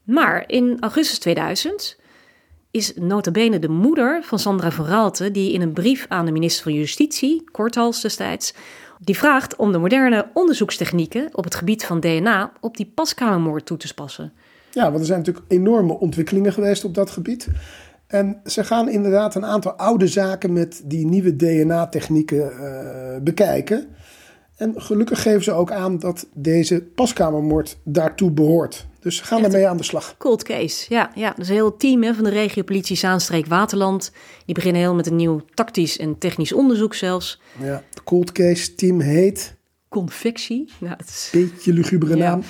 Maar 0.06 0.44
in 0.46 0.76
augustus 0.80 1.18
2000 1.18 1.96
is 2.70 2.92
nota 2.94 3.30
bene 3.30 3.58
de 3.58 3.68
moeder 3.68 4.22
van 4.22 4.38
Sandra 4.38 4.70
van 4.70 4.86
Raalte... 4.86 5.30
die 5.30 5.52
in 5.52 5.60
een 5.60 5.72
brief 5.72 6.06
aan 6.08 6.24
de 6.24 6.32
minister 6.32 6.62
van 6.62 6.72
Justitie, 6.72 7.50
Korthals 7.50 8.00
destijds... 8.00 8.54
die 9.00 9.16
vraagt 9.16 9.56
om 9.56 9.72
de 9.72 9.78
moderne 9.78 10.26
onderzoekstechnieken 10.34 11.28
op 11.32 11.44
het 11.44 11.54
gebied 11.54 11.84
van 11.84 12.00
DNA... 12.00 12.52
op 12.60 12.76
die 12.76 12.92
paskamermoord 12.94 13.66
toe 13.66 13.76
te 13.76 13.94
passen. 13.94 14.32
Ja, 14.70 14.84
want 14.84 14.98
er 14.98 15.06
zijn 15.06 15.18
natuurlijk 15.18 15.46
enorme 15.48 15.98
ontwikkelingen 15.98 16.52
geweest 16.52 16.84
op 16.84 16.94
dat 16.94 17.10
gebied. 17.10 17.48
En 18.06 18.40
ze 18.44 18.64
gaan 18.64 18.88
inderdaad 18.88 19.34
een 19.34 19.44
aantal 19.44 19.72
oude 19.72 20.08
zaken 20.08 20.52
met 20.52 20.82
die 20.84 21.06
nieuwe 21.06 21.36
DNA-technieken 21.36 22.52
uh, 22.52 23.22
bekijken. 23.22 23.86
En 24.56 24.74
gelukkig 24.76 25.22
geven 25.22 25.42
ze 25.42 25.52
ook 25.52 25.72
aan 25.72 25.98
dat 25.98 26.26
deze 26.34 26.82
paskamermoord 26.82 27.78
daartoe 27.84 28.30
behoort. 28.30 28.86
Dus 29.06 29.20
gaan 29.20 29.44
ermee 29.44 29.68
aan 29.68 29.76
de 29.76 29.82
slag. 29.82 30.14
Cold 30.18 30.42
case, 30.42 30.86
ja. 30.88 31.10
ja. 31.14 31.32
Dus 31.36 31.48
een 31.48 31.54
heel 31.54 31.76
team 31.76 32.02
hè, 32.02 32.14
van 32.14 32.24
de 32.24 32.30
regiopolitie 32.30 32.96
Zaanstreek 32.96 33.46
Waterland. 33.46 34.12
Die 34.44 34.54
beginnen 34.54 34.80
heel 34.80 34.94
met 34.94 35.06
een 35.06 35.16
nieuw 35.16 35.40
tactisch 35.54 35.98
en 35.98 36.18
technisch 36.18 36.52
onderzoek 36.52 36.94
zelfs. 36.94 37.40
Ja, 37.60 37.82
het 37.90 38.04
cold 38.04 38.32
case 38.32 38.74
team 38.74 39.00
heet... 39.00 39.54
Confectie. 39.88 40.72
Nou, 40.78 40.94
het 40.96 41.08
is... 41.08 41.28
Beetje 41.32 41.72
lugubere 41.72 42.16
naam. 42.16 42.42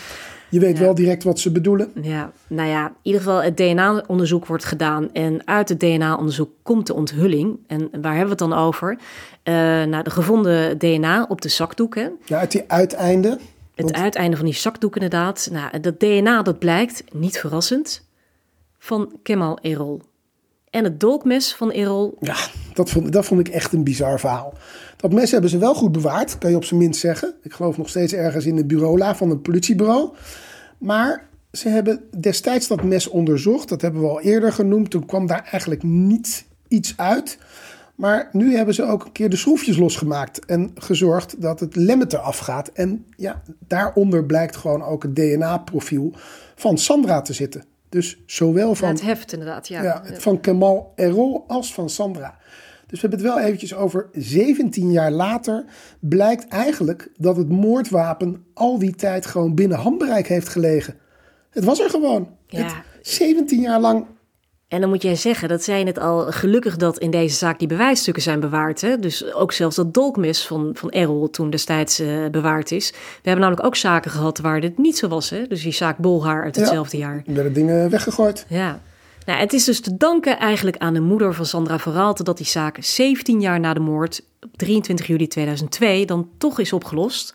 Je 0.49 0.61
weet 0.61 0.79
wel 0.79 0.95
direct 0.95 1.25
wat 1.25 1.39
ze 1.39 1.53
bedoelen. 1.53 1.91
Ja, 2.03 2.33
nou 2.49 2.69
ja, 2.69 2.87
in 2.87 2.95
ieder 3.03 3.21
geval 3.21 3.43
het 3.43 3.57
DNA-onderzoek 3.57 4.47
wordt 4.47 4.65
gedaan. 4.65 5.13
En 5.13 5.47
uit 5.47 5.69
het 5.69 5.81
DNA-onderzoek 5.81 6.51
komt 6.63 6.87
de 6.87 6.95
onthulling. 6.95 7.59
En 7.67 7.81
waar 7.81 8.17
hebben 8.17 8.37
we 8.37 8.45
het 8.45 8.51
dan 8.51 8.53
over? 8.53 8.91
Uh, 9.45 9.55
nou, 9.85 10.03
de 10.03 10.11
gevonden 10.11 10.79
DNA 10.79 11.27
op 11.29 11.41
de 11.41 11.49
zakdoeken. 11.49 12.13
Ja, 12.25 12.39
uit 12.39 12.53
die 12.53 12.65
uiteinde. 12.67 13.39
Het 13.77 13.93
uiteinde 13.93 14.37
van 14.37 14.45
die 14.45 14.55
zakdoek 14.55 14.95
inderdaad. 14.95 15.49
Nou, 15.53 15.81
dat 15.81 16.01
DNA 16.01 16.43
dat 16.43 16.59
blijkt, 16.59 17.05
niet 17.13 17.39
verrassend, 17.39 18.09
van 18.79 19.13
Kemal 19.23 19.59
Erol. 19.63 20.03
En 20.71 20.85
het 20.85 21.01
dolkmes 21.01 21.55
van 21.55 21.71
Erol. 21.71 22.17
Ja, 22.21 22.37
dat 22.75 22.91
vond, 22.91 23.13
dat 23.13 23.25
vond 23.25 23.41
ik 23.41 23.49
echt 23.49 23.73
een 23.73 23.85
bizar 23.85 24.21
verhaal. 24.21 24.55
Dat 24.97 25.13
mes 25.13 25.31
hebben 25.31 25.51
ze 25.51 25.59
wel 25.59 25.75
goed 25.75 25.93
bewaard, 25.93 26.39
kan 26.39 26.51
je 26.51 26.57
op 26.57 26.65
zijn 26.65 26.81
minst 26.81 27.01
zeggen. 27.01 27.35
Ik 27.43 27.53
geloof 27.53 27.77
nog 27.77 27.89
steeds 27.89 28.13
ergens 28.13 28.47
in 28.47 28.57
de 28.57 28.67
bureaula 28.67 29.17
van 29.17 29.31
een 29.31 29.43
politiebureau. 29.43 30.15
Maar 30.79 31.29
ze 31.53 31.69
hebben 31.69 32.01
destijds 32.19 32.67
dat 32.67 32.83
mes 32.83 33.09
onderzocht. 33.09 33.69
Dat 33.69 33.83
hebben 33.83 34.01
we 34.01 34.09
al 34.09 34.21
eerder 34.21 34.53
genoemd. 34.53 34.91
Toen 34.91 35.07
kwam 35.07 35.27
daar 35.27 35.49
eigenlijk 35.51 35.83
niet 35.83 36.45
iets 36.69 36.95
uit. 36.97 37.39
Maar 37.97 38.29
nu 38.33 38.57
hebben 38.57 38.75
ze 38.75 38.85
ook 38.85 39.05
een 39.05 39.13
keer 39.13 39.31
de 39.31 39.37
schroefjes 39.37 39.77
losgemaakt 39.77 40.45
en 40.45 40.71
gezorgd 40.75 41.41
dat 41.41 41.61
het 41.61 41.77
lemmet 41.77 42.13
eraf 42.13 42.39
gaat. 42.39 42.69
En 42.69 43.07
ja, 43.17 43.43
daaronder 43.67 44.25
blijkt 44.25 44.57
gewoon 44.57 44.83
ook 44.83 45.03
het 45.03 45.17
DNA-profiel 45.17 46.13
van 46.55 46.79
Sandra 46.79 47.23
te 47.23 47.33
zitten. 47.33 47.65
Dus 47.89 48.19
zowel 48.27 48.75
van. 48.75 48.89
het 48.89 49.03
heft 49.03 49.33
inderdaad, 49.33 49.69
ja. 49.69 49.83
ja 49.83 50.03
van 50.19 50.41
Kemal 50.41 50.93
Errol 50.95 51.45
als 51.47 51.75
van 51.75 51.91
Sandra. 51.91 52.39
Dus 52.87 53.01
we 53.01 53.09
hebben 53.09 53.27
het 53.27 53.37
wel 53.37 53.45
eventjes 53.47 53.75
over 53.75 54.09
17 54.13 54.91
jaar 54.91 55.11
later. 55.11 55.65
Blijkt 55.99 56.49
eigenlijk 56.49 57.11
dat 57.17 57.37
het 57.37 57.49
moordwapen 57.49 58.45
al 58.55 58.79
die 58.79 58.95
tijd 58.95 59.27
gewoon 59.27 59.55
binnen 59.55 59.79
handbereik 59.79 60.29
heeft 60.29 60.49
gelegen. 60.49 60.95
Het 61.51 61.65
was 61.65 61.81
er 61.81 61.91
gewoon. 61.91 62.29
Ja. 62.47 62.83
17 63.03 63.61
jaar 63.61 63.81
lang 63.81 64.07
en 64.69 64.81
dan 64.81 64.89
moet 64.89 65.03
jij 65.03 65.15
zeggen, 65.15 65.49
dat 65.49 65.63
zijn 65.63 65.87
het 65.87 65.99
al 65.99 66.33
gelukkig 66.33 66.77
dat 66.77 66.99
in 66.99 67.11
deze 67.11 67.37
zaak 67.37 67.59
die 67.59 67.69
bewijsstukken 67.69 68.23
zijn 68.23 68.41
bewaard. 68.41 68.81
Hè? 68.81 68.99
Dus 68.99 69.33
ook 69.33 69.53
zelfs 69.53 69.77
dat 69.77 69.95
dolkmes 69.95 70.47
van, 70.47 70.71
van 70.75 70.91
Errol 70.91 71.31
toen 71.31 71.51
destijds 71.51 72.01
uh, 72.01 72.29
bewaard 72.31 72.71
is. 72.71 72.91
We 72.91 72.97
hebben 73.23 73.41
namelijk 73.41 73.67
ook 73.67 73.77
zaken 73.77 74.11
gehad 74.11 74.39
waar 74.39 74.61
dit 74.61 74.79
niet 74.79 74.99
zo 74.99 75.09
was. 75.09 75.31
Hè? 75.31 75.47
Dus 75.47 75.63
die 75.63 75.73
zaak 75.73 75.99
Bolhaar 75.99 76.45
uit 76.45 76.57
hetzelfde 76.57 76.97
jaar. 76.97 77.23
Er 77.27 77.35
werden 77.35 77.53
dingen 77.53 77.91
weggegooid. 77.91 78.47
Ja. 78.49 78.81
Nou, 79.27 79.39
het 79.39 79.53
is 79.53 79.65
dus 79.65 79.81
te 79.81 79.97
danken 79.97 80.39
eigenlijk 80.39 80.77
aan 80.77 80.95
de 80.95 81.01
moeder 81.01 81.35
van 81.35 81.47
Sandra 81.47 81.79
Verraalte 81.79 82.23
dat 82.23 82.37
die 82.37 82.47
zaak 82.47 82.77
17 82.81 83.41
jaar 83.41 83.61
na 83.61 83.75
de 83.75 83.81
moord, 83.81 84.23
op 84.41 84.57
23 84.57 85.07
juli 85.07 85.27
2002, 85.27 86.07
dan 86.07 86.29
toch 86.39 86.59
is 86.59 86.73
opgelost. 86.73 87.35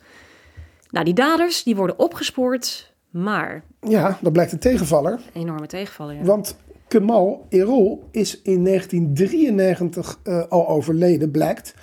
Nou, 0.89 1.05
die 1.05 1.13
daders 1.13 1.63
die 1.63 1.75
worden 1.75 1.99
opgespoord, 1.99 2.93
maar... 3.09 3.63
Ja, 3.81 4.17
dat 4.21 4.31
blijkt 4.33 4.51
een 4.51 4.59
tegenvaller. 4.59 5.11
Een 5.11 5.41
enorme 5.41 5.67
tegenvaller, 5.67 6.15
ja. 6.15 6.23
Want 6.23 6.55
Kemal 6.91 7.45
Erol 7.49 8.03
is 8.11 8.41
in 8.41 8.63
1993 8.63 10.19
uh, 10.23 10.43
al 10.49 10.67
overleden, 10.67 11.31
blijkt, 11.31 11.73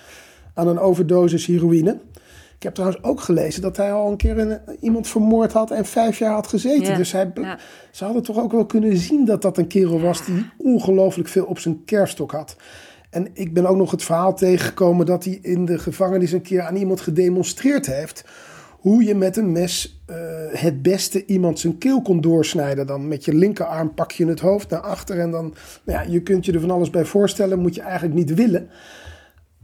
aan 0.54 0.68
een 0.68 0.78
overdosis 0.78 1.46
heroïne. 1.46 1.98
Ik 2.56 2.62
heb 2.62 2.74
trouwens 2.74 3.02
ook 3.02 3.20
gelezen 3.20 3.62
dat 3.62 3.76
hij 3.76 3.92
al 3.92 4.10
een 4.10 4.16
keer 4.16 4.38
een, 4.38 4.58
iemand 4.80 5.08
vermoord 5.08 5.52
had 5.52 5.70
en 5.70 5.84
vijf 5.84 6.18
jaar 6.18 6.32
had 6.32 6.46
gezeten. 6.46 6.96
dus 6.96 7.12
hij, 7.12 7.32
ze 7.90 8.04
hadden 8.04 8.22
toch 8.22 8.38
ook 8.38 8.52
wel 8.52 8.66
kunnen 8.66 8.96
zien 8.96 9.24
dat 9.24 9.42
dat 9.42 9.58
een 9.58 9.66
kerel 9.66 10.00
was 10.00 10.24
die 10.24 10.46
ongelooflijk 10.56 11.28
veel 11.28 11.44
op 11.44 11.58
zijn 11.58 11.84
kerfstok 11.84 12.32
had. 12.32 12.56
En 13.10 13.28
ik 13.32 13.54
ben 13.54 13.66
ook 13.66 13.76
nog 13.76 13.90
het 13.90 14.02
verhaal 14.02 14.34
tegengekomen 14.34 15.06
dat 15.06 15.24
hij 15.24 15.38
in 15.42 15.64
de 15.64 15.78
gevangenis 15.78 16.32
een 16.32 16.42
keer 16.42 16.62
aan 16.62 16.76
iemand 16.76 17.00
gedemonstreerd 17.00 17.86
heeft 17.86 18.24
hoe 18.78 19.04
je 19.04 19.14
met 19.14 19.36
een 19.36 19.52
mes 19.52 20.02
uh, 20.10 20.16
het 20.50 20.82
beste 20.82 21.24
iemand 21.26 21.58
zijn 21.58 21.78
keel 21.78 22.02
kon 22.02 22.20
doorsnijden. 22.20 22.86
Dan 22.86 23.08
met 23.08 23.24
je 23.24 23.34
linkerarm 23.34 23.94
pak 23.94 24.12
je 24.12 24.26
het 24.26 24.40
hoofd 24.40 24.70
naar 24.70 24.80
achter 24.80 25.20
en 25.20 25.30
dan, 25.30 25.54
nou 25.84 25.98
ja, 25.98 26.12
je 26.12 26.22
kunt 26.22 26.44
je 26.44 26.52
er 26.52 26.60
van 26.60 26.70
alles 26.70 26.90
bij 26.90 27.04
voorstellen, 27.04 27.58
moet 27.58 27.74
je 27.74 27.80
eigenlijk 27.80 28.14
niet 28.14 28.34
willen. 28.34 28.68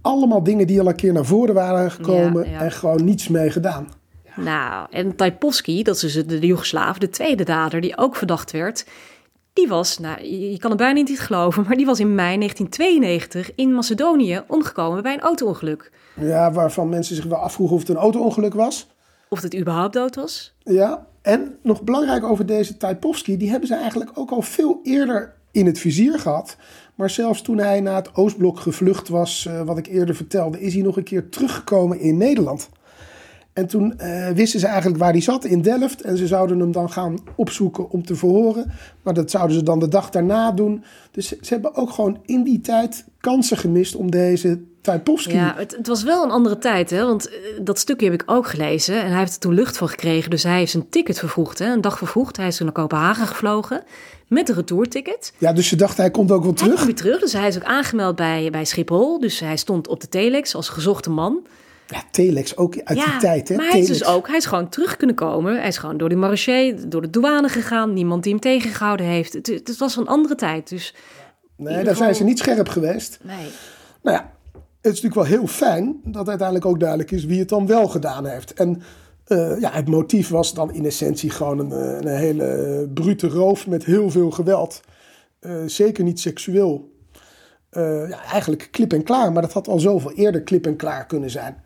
Allemaal 0.01 0.43
dingen 0.43 0.67
die 0.67 0.81
al 0.81 0.89
een 0.89 0.95
keer 0.95 1.13
naar 1.13 1.25
voren 1.25 1.55
waren 1.55 1.91
gekomen 1.91 2.45
en 2.45 2.73
gewoon 2.73 3.05
niets 3.05 3.29
mee 3.29 3.51
gedaan. 3.51 3.89
Nou, 4.37 4.87
en 4.91 5.17
Taipovsky, 5.17 5.83
dat 5.83 5.95
is 5.95 6.01
dus 6.01 6.15
de, 6.15 6.25
de 6.25 6.47
Joegoslaaf, 6.47 6.99
de 6.99 7.11
tweede 7.11 7.45
dader 7.45 7.81
die 7.81 7.99
ook 7.99 8.17
verdacht 8.17 8.51
werd, 8.51 8.87
die 9.53 9.69
was, 9.69 9.99
nou, 9.99 10.23
je 10.25 10.59
kan 10.59 10.71
het 10.71 10.79
bijna 10.79 11.01
niet 11.01 11.21
geloven, 11.21 11.65
maar 11.67 11.77
die 11.77 11.87
was 11.87 12.01
in 12.01 12.15
mei 12.15 12.37
1992 12.37 13.55
in 13.55 13.75
Macedonië 13.75 14.43
omgekomen 14.47 15.03
bij 15.03 15.15
een 15.15 15.21
auto-ongeluk. 15.21 15.91
Ja, 16.21 16.53
waarvan 16.53 16.89
mensen 16.89 17.17
zich 17.17 17.25
wel 17.25 17.39
afvroegen 17.39 17.77
of 17.77 17.83
het 17.83 17.91
een 17.91 17.97
auto-ongeluk 18.03 18.55
was. 18.55 18.94
Of 19.29 19.43
het 19.43 19.57
überhaupt 19.57 19.93
dood 19.93 20.15
was? 20.15 20.55
Ja, 20.59 21.07
en 21.23 21.59
nog 21.63 21.83
belangrijk 21.83 22.25
over 22.25 22.47
deze 22.47 22.77
Taipovsky, 22.77 23.37
die 23.37 23.51
hebben 23.51 23.69
ze 23.69 23.75
eigenlijk 23.75 24.11
ook 24.15 24.31
al 24.31 24.43
veel 24.43 24.81
eerder 24.83 25.35
in 25.51 25.67
het 25.67 25.79
vizier 25.79 26.19
gehad. 26.19 26.57
Maar 26.95 27.11
zelfs 27.11 27.43
toen 27.43 27.59
hij 27.59 27.81
naar 27.81 27.97
het 27.97 28.15
Oostblok 28.15 28.61
gevlucht 28.61 29.09
was, 29.09 29.47
uh, 29.49 29.63
wat 29.63 29.79
ik 29.79 29.87
eerder 29.87 30.15
vertelde, 30.15 30.61
is 30.61 30.75
hij 30.75 30.83
nog 30.83 30.97
een 30.97 31.03
keer 31.03 31.29
teruggekomen 31.29 32.01
in 32.01 32.17
Nederland. 32.17 32.69
En 33.55 33.67
toen 33.67 33.95
uh, 34.01 34.29
wisten 34.29 34.61
ze 34.61 34.67
eigenlijk 34.67 34.99
waar 34.99 35.13
hij 35.13 35.21
zat, 35.21 35.45
in 35.45 35.63
Delft. 35.63 36.01
En 36.01 36.17
ze 36.17 36.27
zouden 36.27 36.59
hem 36.59 36.73
dan 36.73 36.91
gaan 36.91 37.19
opzoeken 37.37 37.91
om 37.91 38.05
te 38.05 38.17
verhoren. 38.17 38.73
Maar 39.03 39.15
dat 39.15 39.31
zouden 39.31 39.57
ze 39.57 39.63
dan 39.63 39.79
de 39.79 39.89
dag 39.89 40.11
daarna 40.11 40.53
doen. 40.53 40.85
Dus 41.11 41.29
ze 41.29 41.53
hebben 41.53 41.75
ook 41.75 41.91
gewoon 41.91 42.19
in 42.25 42.43
die 42.43 42.61
tijd 42.61 43.05
kansen 43.21 43.57
gemist 43.57 43.95
om 43.95 44.11
deze 44.11 44.61
Tchaikovsky. 44.81 45.35
Ja, 45.35 45.55
het, 45.57 45.77
het, 45.77 45.87
was 45.87 46.03
wel 46.03 46.25
een 46.25 46.31
andere 46.31 46.59
tijd, 46.59 46.91
hè? 46.91 47.05
want 47.05 47.29
eh, 47.29 47.35
dat 47.63 47.79
stukje 47.79 48.11
heb 48.11 48.21
ik 48.21 48.31
ook 48.31 48.47
gelezen. 48.47 49.03
En 49.03 49.09
hij 49.09 49.19
heeft 49.19 49.33
er 49.33 49.39
toen 49.39 49.55
lucht 49.55 49.77
voor 49.77 49.89
gekregen, 49.89 50.31
dus 50.31 50.43
hij 50.43 50.59
heeft 50.59 50.71
zijn 50.71 50.89
ticket 50.89 51.19
vervroegd, 51.19 51.59
hè? 51.59 51.73
een 51.73 51.81
dag 51.81 51.99
vervroegd. 51.99 52.37
Hij 52.37 52.47
is 52.47 52.57
toen 52.57 52.67
naar 52.67 52.75
Kopenhagen 52.75 53.27
gevlogen 53.27 53.83
met 54.29 54.49
een 54.49 54.55
retourticket. 54.55 55.33
Ja, 55.39 55.53
dus 55.53 55.71
je 55.71 55.77
dacht 55.77 55.97
hij 55.97 56.11
komt 56.11 56.31
ook 56.31 56.43
wel 56.43 56.53
terug? 56.53 56.69
Hij 56.69 56.85
komt 56.85 57.01
weer 57.01 57.03
terug, 57.03 57.21
dus 57.21 57.33
hij 57.33 57.49
is 57.49 57.57
ook 57.57 57.65
aangemeld 57.65 58.17
bij, 58.17 58.49
bij 58.51 58.65
Schiphol. 58.65 59.21
Dus 59.21 59.41
hij 59.41 59.57
stond 59.57 59.89
op 59.89 60.01
de 60.01 60.09
telex 60.09 60.55
als 60.55 60.69
gezochte 60.69 61.11
man. 61.11 61.47
Ja, 61.87 62.03
telex 62.11 62.57
ook 62.57 62.81
uit 62.85 62.99
die 62.99 63.17
tijd, 63.17 63.49
hè? 63.49 63.57
maar 63.57 63.71
hij 63.71 63.81
is 63.81 63.87
dus 63.87 64.05
ook, 64.05 64.27
hij 64.27 64.37
is 64.37 64.47
gewoon 64.47 64.69
terug 64.69 64.97
kunnen 64.97 65.17
komen. 65.17 65.59
Hij 65.59 65.69
is 65.69 65.79
gewoon 65.79 65.97
door 65.97 66.09
de 66.09 66.17
marché, 66.17 66.75
door 66.89 67.03
de 67.03 67.11
douane 67.11 67.49
gegaan. 67.49 67.93
Niemand 67.93 68.23
die 68.23 68.33
hem 68.33 68.41
tegengehouden 68.41 69.07
heeft. 69.07 69.33
Het, 69.33 69.47
het 69.47 69.77
was 69.77 69.97
een 69.97 70.07
andere 70.07 70.35
tijd, 70.35 70.69
dus... 70.69 70.95
Nee, 71.57 71.85
daar 71.85 71.97
zijn 71.97 72.15
ze 72.15 72.25
niet 72.25 72.39
scherp 72.39 72.69
geweest. 72.69 73.19
Nee. 73.23 73.47
Nou 74.03 74.17
ja, 74.17 74.33
het 74.53 74.93
is 74.93 75.03
natuurlijk 75.03 75.15
wel 75.15 75.39
heel 75.39 75.47
fijn 75.47 76.01
dat 76.05 76.29
uiteindelijk 76.29 76.67
ook 76.67 76.81
duidelijk 76.81 77.11
is 77.11 77.25
wie 77.25 77.39
het 77.39 77.49
dan 77.49 77.67
wel 77.67 77.89
gedaan 77.89 78.27
heeft. 78.27 78.55
En 78.55 78.83
uh, 79.29 79.61
ja, 79.61 79.71
het 79.71 79.89
motief 79.89 80.29
was 80.29 80.55
dan 80.55 80.73
in 80.73 80.85
essentie 80.85 81.31
gewoon 81.31 81.59
een, 81.59 81.73
eh, 81.73 82.01
een 82.01 82.19
hele 82.19 82.89
brute 82.95 83.29
roof 83.29 83.67
met 83.67 83.85
heel 83.85 84.11
veel 84.11 84.31
geweld. 84.31 84.81
Uh, 85.41 85.63
zeker 85.67 86.05
niet 86.05 86.21
seksueel. 86.21 86.93
Uh, 87.77 88.09
ja, 88.09 88.25
eigenlijk 88.25 88.69
klip 88.71 88.93
en 88.93 89.03
klaar, 89.03 89.33
maar 89.33 89.43
dat 89.43 89.53
had 89.53 89.69
al 89.69 89.79
zoveel 89.79 90.13
eerder 90.13 90.43
klip 90.43 90.67
en 90.67 90.77
klaar 90.77 91.07
kunnen 91.07 91.31
zijn. 91.31 91.57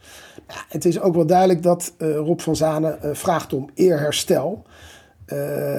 Ja, 0.49 0.65
het 0.69 0.85
is 0.85 1.01
ook 1.01 1.15
wel 1.15 1.27
duidelijk 1.27 1.63
dat 1.63 1.95
Rob 1.99 2.41
van 2.41 2.57
Zanen 2.57 3.17
vraagt 3.17 3.53
om 3.53 3.71
eerherstel. 3.75 4.65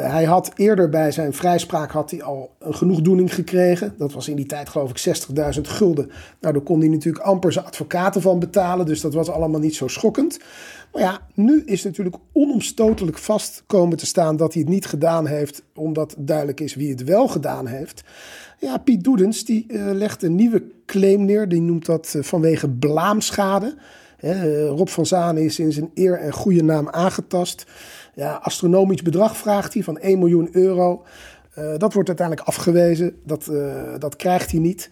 Hij 0.02 0.24
had 0.24 0.52
eerder 0.56 0.90
bij 0.90 1.12
zijn 1.12 1.34
vrijspraak 1.34 1.92
had 1.92 2.12
hij 2.12 2.24
al 2.24 2.56
een 2.60 2.76
genoegdoening 2.76 3.34
gekregen. 3.34 3.94
Dat 3.98 4.14
was 4.14 4.28
in 4.28 4.36
die 4.36 4.46
tijd 4.46 4.70
geloof 4.70 4.90
ik 4.90 5.18
60.000 5.56 5.62
gulden. 5.62 6.12
Nou, 6.40 6.54
daar 6.54 6.64
kon 6.64 6.80
hij 6.80 6.90
natuurlijk 6.90 7.26
amper 7.26 7.52
zijn 7.52 7.66
advocaten 7.66 8.22
van 8.22 8.40
betalen. 8.40 8.86
Dus 8.86 9.02
dat 9.02 9.14
was 9.14 9.30
allemaal 9.30 9.60
niet 9.60 9.76
zo 9.76 9.88
schokkend. 9.88 10.40
Maar 10.94 11.02
ja, 11.02 11.20
nu 11.34 11.64
is 11.66 11.84
natuurlijk 11.84 12.16
onomstotelijk 12.34 13.18
vast 13.18 13.64
komen 13.68 13.98
te 13.98 14.06
staan 14.06 14.38
dat 14.38 14.54
hij 14.54 14.62
het 14.62 14.72
niet 14.72 14.86
gedaan 14.86 15.28
heeft. 15.28 15.64
Omdat 15.76 16.16
duidelijk 16.18 16.60
is 16.60 16.76
wie 16.76 16.90
het 16.90 17.04
wel 17.04 17.28
gedaan 17.28 17.68
heeft. 17.68 18.04
Ja, 18.60 18.78
Piet 18.78 19.04
Doedens 19.04 19.46
die 19.46 19.66
uh, 19.68 19.92
legt 19.92 20.24
een 20.24 20.36
nieuwe 20.36 20.64
claim 20.86 21.26
neer. 21.26 21.48
Die 21.48 21.62
noemt 21.62 21.86
dat 21.86 22.14
uh, 22.16 22.24
vanwege 22.24 22.70
blaamschade. 22.70 23.76
Rob 24.68 24.88
van 24.88 25.06
Zaan 25.06 25.38
is 25.38 25.60
in 25.60 25.72
zijn 25.72 25.92
eer 25.94 26.20
en 26.20 26.34
goede 26.34 26.64
naam 26.64 26.90
aangetast. 26.90 27.66
Ja, 28.16 28.34
astronomisch 28.34 29.02
bedrag 29.02 29.38
vraagt 29.38 29.74
hij 29.74 29.84
van 29.84 29.98
1 29.98 30.20
miljoen 30.20 30.50
euro. 30.52 31.06
Dat 31.78 31.94
wordt 31.94 32.08
uiteindelijk 32.08 32.48
afgewezen. 32.48 33.16
Dat, 33.26 33.52
dat 34.00 34.16
krijgt 34.16 34.52
hij 34.52 34.60
niet. 34.60 34.90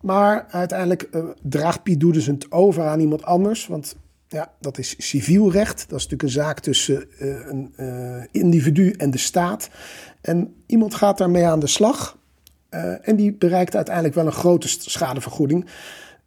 Maar 0.00 0.46
uiteindelijk 0.50 1.08
draagt 1.42 1.82
Piet 1.82 2.00
Doedens 2.00 2.26
het 2.26 2.52
over 2.52 2.82
aan 2.86 3.00
iemand 3.00 3.24
anders. 3.24 3.66
Want 3.66 3.96
Ja, 4.28 4.52
dat 4.60 4.78
is 4.78 4.94
civiel 4.98 5.50
recht. 5.50 5.76
Dat 5.88 5.98
is 5.98 6.08
natuurlijk 6.08 6.22
een 6.22 6.28
zaak 6.28 6.60
tussen 6.60 7.06
een 7.18 7.72
individu 8.30 8.90
en 8.90 9.10
de 9.10 9.18
staat. 9.18 9.68
En 10.20 10.54
iemand 10.66 10.94
gaat 10.94 11.18
daarmee 11.18 11.46
aan 11.46 11.60
de 11.60 11.66
slag. 11.66 12.16
Uh, 12.70 13.08
en 13.08 13.16
die 13.16 13.32
bereikt 13.32 13.76
uiteindelijk 13.76 14.14
wel 14.14 14.26
een 14.26 14.32
grote 14.32 14.68
schadevergoeding. 14.68 15.66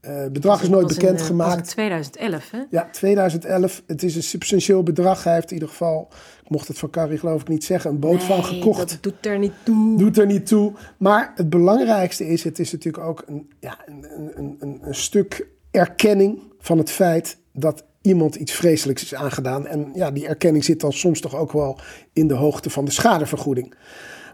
Het 0.01 0.33
bedrag 0.33 0.61
is 0.61 0.69
nooit 0.69 0.87
bekend 0.87 1.21
gemaakt. 1.21 1.57
in 1.57 1.63
2011, 1.63 2.51
hè? 2.51 2.59
Ja, 2.69 2.89
2011. 2.91 3.83
Het 3.87 4.03
is 4.03 4.15
een 4.15 4.23
substantieel 4.23 4.83
bedrag. 4.83 5.23
Hij 5.23 5.33
heeft 5.33 5.47
in 5.47 5.53
ieder 5.53 5.69
geval, 5.69 6.07
ik 6.43 6.49
mocht 6.49 6.67
het 6.67 6.79
van 6.79 6.89
Carrie 6.89 7.17
geloof 7.17 7.41
ik 7.41 7.47
niet 7.47 7.63
zeggen, 7.63 7.91
een 7.91 7.99
boot 7.99 8.17
nee, 8.17 8.25
van 8.25 8.43
gekocht. 8.43 8.89
dat 8.89 9.03
doet 9.03 9.25
er 9.25 9.39
niet 9.39 9.53
toe. 9.63 9.97
Doet 9.97 10.17
er 10.17 10.25
niet 10.25 10.47
toe. 10.47 10.73
Maar 10.97 11.31
het 11.35 11.49
belangrijkste 11.49 12.27
is, 12.27 12.43
het 12.43 12.59
is 12.59 12.71
natuurlijk 12.71 13.03
ook 13.03 13.23
een, 13.27 13.51
ja, 13.59 13.77
een, 13.85 14.05
een, 14.35 14.55
een, 14.59 14.79
een 14.81 14.95
stuk 14.95 15.47
erkenning 15.71 16.41
van 16.59 16.77
het 16.77 16.91
feit 16.91 17.37
dat 17.53 17.83
iemand 18.01 18.35
iets 18.35 18.51
vreselijks 18.51 19.03
is 19.03 19.15
aangedaan. 19.15 19.67
En 19.67 19.91
ja, 19.93 20.11
die 20.11 20.27
erkenning 20.27 20.63
zit 20.63 20.79
dan 20.79 20.93
soms 20.93 21.21
toch 21.21 21.35
ook 21.35 21.51
wel 21.51 21.79
in 22.13 22.27
de 22.27 22.33
hoogte 22.33 22.69
van 22.69 22.85
de 22.85 22.91
schadevergoeding. 22.91 23.73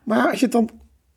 Maar 0.04 0.30
als 0.30 0.40
je 0.40 0.46
het 0.46 0.54
dan. 0.54 0.70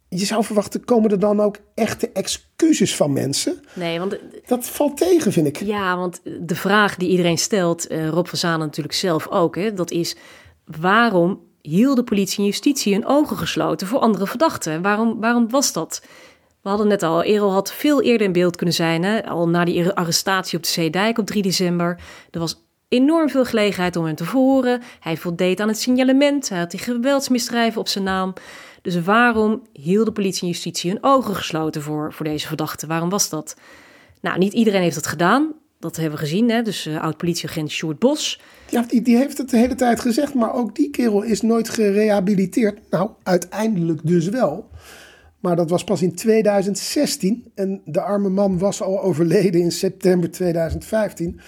Je 0.09 0.25
zou 0.25 0.45
verwachten, 0.45 0.85
komen 0.85 1.11
er 1.11 1.19
dan 1.19 1.41
ook 1.41 1.57
echte 1.75 2.11
excuses 2.13 2.97
van 2.97 3.13
mensen? 3.13 3.61
Nee, 3.75 3.99
want... 3.99 4.19
Dat 4.47 4.67
valt 4.67 4.97
tegen, 4.97 5.33
vind 5.33 5.47
ik. 5.47 5.61
Ja, 5.61 5.97
want 5.97 6.21
de 6.41 6.55
vraag 6.55 6.97
die 6.97 7.09
iedereen 7.09 7.39
stelt, 7.39 7.91
uh, 7.91 8.09
Rob 8.09 8.27
van 8.27 8.39
Zanen 8.39 8.67
natuurlijk 8.67 8.95
zelf 8.95 9.29
ook, 9.29 9.57
hè, 9.57 9.75
dat 9.75 9.91
is... 9.91 10.17
waarom 10.65 11.41
hielden 11.63 12.05
politie 12.05 12.39
en 12.39 12.45
justitie 12.45 12.93
hun 12.93 13.07
ogen 13.07 13.37
gesloten 13.37 13.87
voor 13.87 13.99
andere 13.99 14.27
verdachten? 14.27 14.83
Waarom, 14.83 15.21
waarom 15.21 15.51
was 15.51 15.73
dat? 15.73 16.03
We 16.63 16.69
hadden 16.69 16.89
net 16.89 17.03
al, 17.03 17.23
Erol 17.23 17.53
had 17.53 17.73
veel 17.73 18.03
eerder 18.03 18.27
in 18.27 18.33
beeld 18.33 18.57
kunnen 18.57 18.75
zijn. 18.75 19.03
Hè? 19.03 19.27
Al 19.27 19.49
na 19.49 19.65
die 19.65 19.93
arrestatie 19.93 20.59
op 20.59 20.65
de 20.65 20.71
Zeedijk 20.71 21.19
op 21.19 21.27
3 21.27 21.43
december. 21.43 22.01
Er 22.31 22.41
was 22.41 22.67
enorm 22.89 23.29
veel 23.29 23.45
gelegenheid 23.45 23.97
om 23.97 24.05
hem 24.05 24.15
te 24.15 24.25
verhoren. 24.25 24.83
Hij 25.01 25.17
voldeed 25.17 25.61
aan 25.61 25.69
het 25.69 25.79
signalement. 25.79 26.49
Hij 26.49 26.59
had 26.59 26.71
die 26.71 26.81
geweldsmisdrijven 26.81 27.81
op 27.81 27.89
zijn 27.89 28.05
naam. 28.05 28.33
Dus 28.83 29.03
waarom 29.03 29.63
hielden 29.73 30.13
politie 30.13 30.43
en 30.43 30.49
justitie 30.49 30.91
hun 30.91 31.03
ogen 31.03 31.35
gesloten 31.35 31.83
voor, 31.83 32.13
voor 32.13 32.27
deze 32.27 32.47
verdachte? 32.47 32.87
Waarom 32.87 33.09
was 33.09 33.29
dat? 33.29 33.57
Nou, 34.21 34.39
niet 34.39 34.53
iedereen 34.53 34.83
heeft 34.83 34.95
dat 34.95 35.07
gedaan. 35.07 35.53
Dat 35.79 35.97
hebben 35.97 36.19
we 36.19 36.25
gezien. 36.25 36.51
Hè? 36.51 36.63
Dus 36.63 36.87
uh, 36.87 37.03
oud-politieagent 37.03 37.71
Sjoerd 37.71 37.99
Bos. 37.99 38.41
Ja, 38.71 38.85
die, 38.89 39.03
die 39.03 39.17
heeft 39.17 39.39
het 39.39 39.51
de 39.51 39.57
hele 39.57 39.75
tijd 39.75 40.01
gezegd. 40.01 40.35
Maar 40.35 40.55
ook 40.55 40.75
die 40.75 40.91
kerel 40.91 41.23
is 41.23 41.41
nooit 41.41 41.69
gerehabiliteerd. 41.69 42.79
Nou, 42.91 43.11
uiteindelijk 43.23 44.01
dus 44.05 44.29
wel. 44.29 44.71
Maar 45.41 45.57
dat 45.57 45.71
was 45.71 45.85
pas 45.85 46.03
in 46.03 46.15
2016 46.15 47.51
en 47.55 47.81
de 47.85 48.01
arme 48.01 48.29
man 48.29 48.59
was 48.59 48.83
al 48.83 49.03
overleden 49.03 49.61
in 49.61 49.73
september 49.73 50.31
2015. 50.31 51.41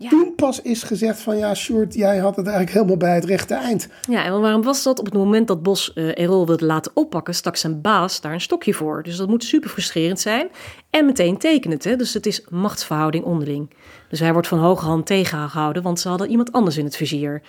Ja. 0.00 0.08
Toen 0.08 0.32
pas 0.36 0.62
is 0.62 0.82
gezegd 0.82 1.20
van 1.20 1.36
ja, 1.36 1.54
Sjoerd, 1.54 1.94
jij 1.94 2.18
had 2.18 2.36
het 2.36 2.46
eigenlijk 2.46 2.74
helemaal 2.74 2.96
bij 2.96 3.14
het 3.14 3.24
rechte 3.24 3.54
eind. 3.54 3.88
Ja, 4.08 4.24
en 4.24 4.40
waarom 4.40 4.62
was 4.62 4.82
dat? 4.82 4.98
Op 4.98 5.04
het 5.04 5.14
moment 5.14 5.48
dat 5.48 5.62
Bos 5.62 5.92
uh, 5.94 6.18
Errol 6.18 6.46
wilde 6.46 6.66
laten 6.66 6.92
oppakken, 6.94 7.34
stak 7.34 7.56
zijn 7.56 7.80
baas 7.80 8.20
daar 8.20 8.32
een 8.32 8.40
stokje 8.40 8.74
voor. 8.74 9.02
Dus 9.02 9.16
dat 9.16 9.28
moet 9.28 9.44
super 9.44 9.70
frustrerend 9.70 10.20
zijn. 10.20 10.48
En 10.90 11.06
meteen 11.06 11.38
tekenend, 11.38 11.84
hè? 11.84 11.96
dus 11.96 12.14
het 12.14 12.26
is 12.26 12.44
machtsverhouding 12.48 13.24
onderling. 13.24 13.70
Dus 14.08 14.20
hij 14.20 14.32
wordt 14.32 14.48
van 14.48 14.58
hoge 14.58 14.84
hand 14.84 15.06
tegengehouden, 15.06 15.82
want 15.82 16.00
ze 16.00 16.08
hadden 16.08 16.30
iemand 16.30 16.52
anders 16.52 16.76
in 16.76 16.84
het 16.84 16.96
vizier. 16.96 17.42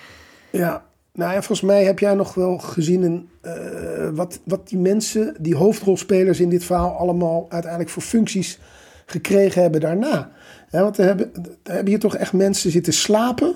Ja, 0.49 0.85
nou 1.13 1.33
ja, 1.33 1.37
volgens 1.41 1.61
mij 1.61 1.83
heb 1.83 1.99
jij 1.99 2.13
nog 2.13 2.33
wel 2.33 2.57
gezien 2.57 3.03
een, 3.03 3.29
uh, 3.43 4.09
wat, 4.13 4.39
wat 4.43 4.67
die 4.67 4.77
mensen, 4.77 5.35
die 5.39 5.55
hoofdrolspelers 5.55 6.39
in 6.39 6.49
dit 6.49 6.63
verhaal, 6.63 6.97
allemaal 6.97 7.45
uiteindelijk 7.49 7.91
voor 7.91 8.03
functies 8.03 8.59
gekregen 9.05 9.61
hebben 9.61 9.81
daarna. 9.81 10.31
Ja, 10.71 10.81
want 10.81 10.97
er 10.97 11.05
hebben, 11.05 11.31
hebben 11.63 11.87
hier 11.87 11.99
toch 11.99 12.15
echt 12.15 12.33
mensen 12.33 12.71
zitten 12.71 12.93
slapen. 12.93 13.55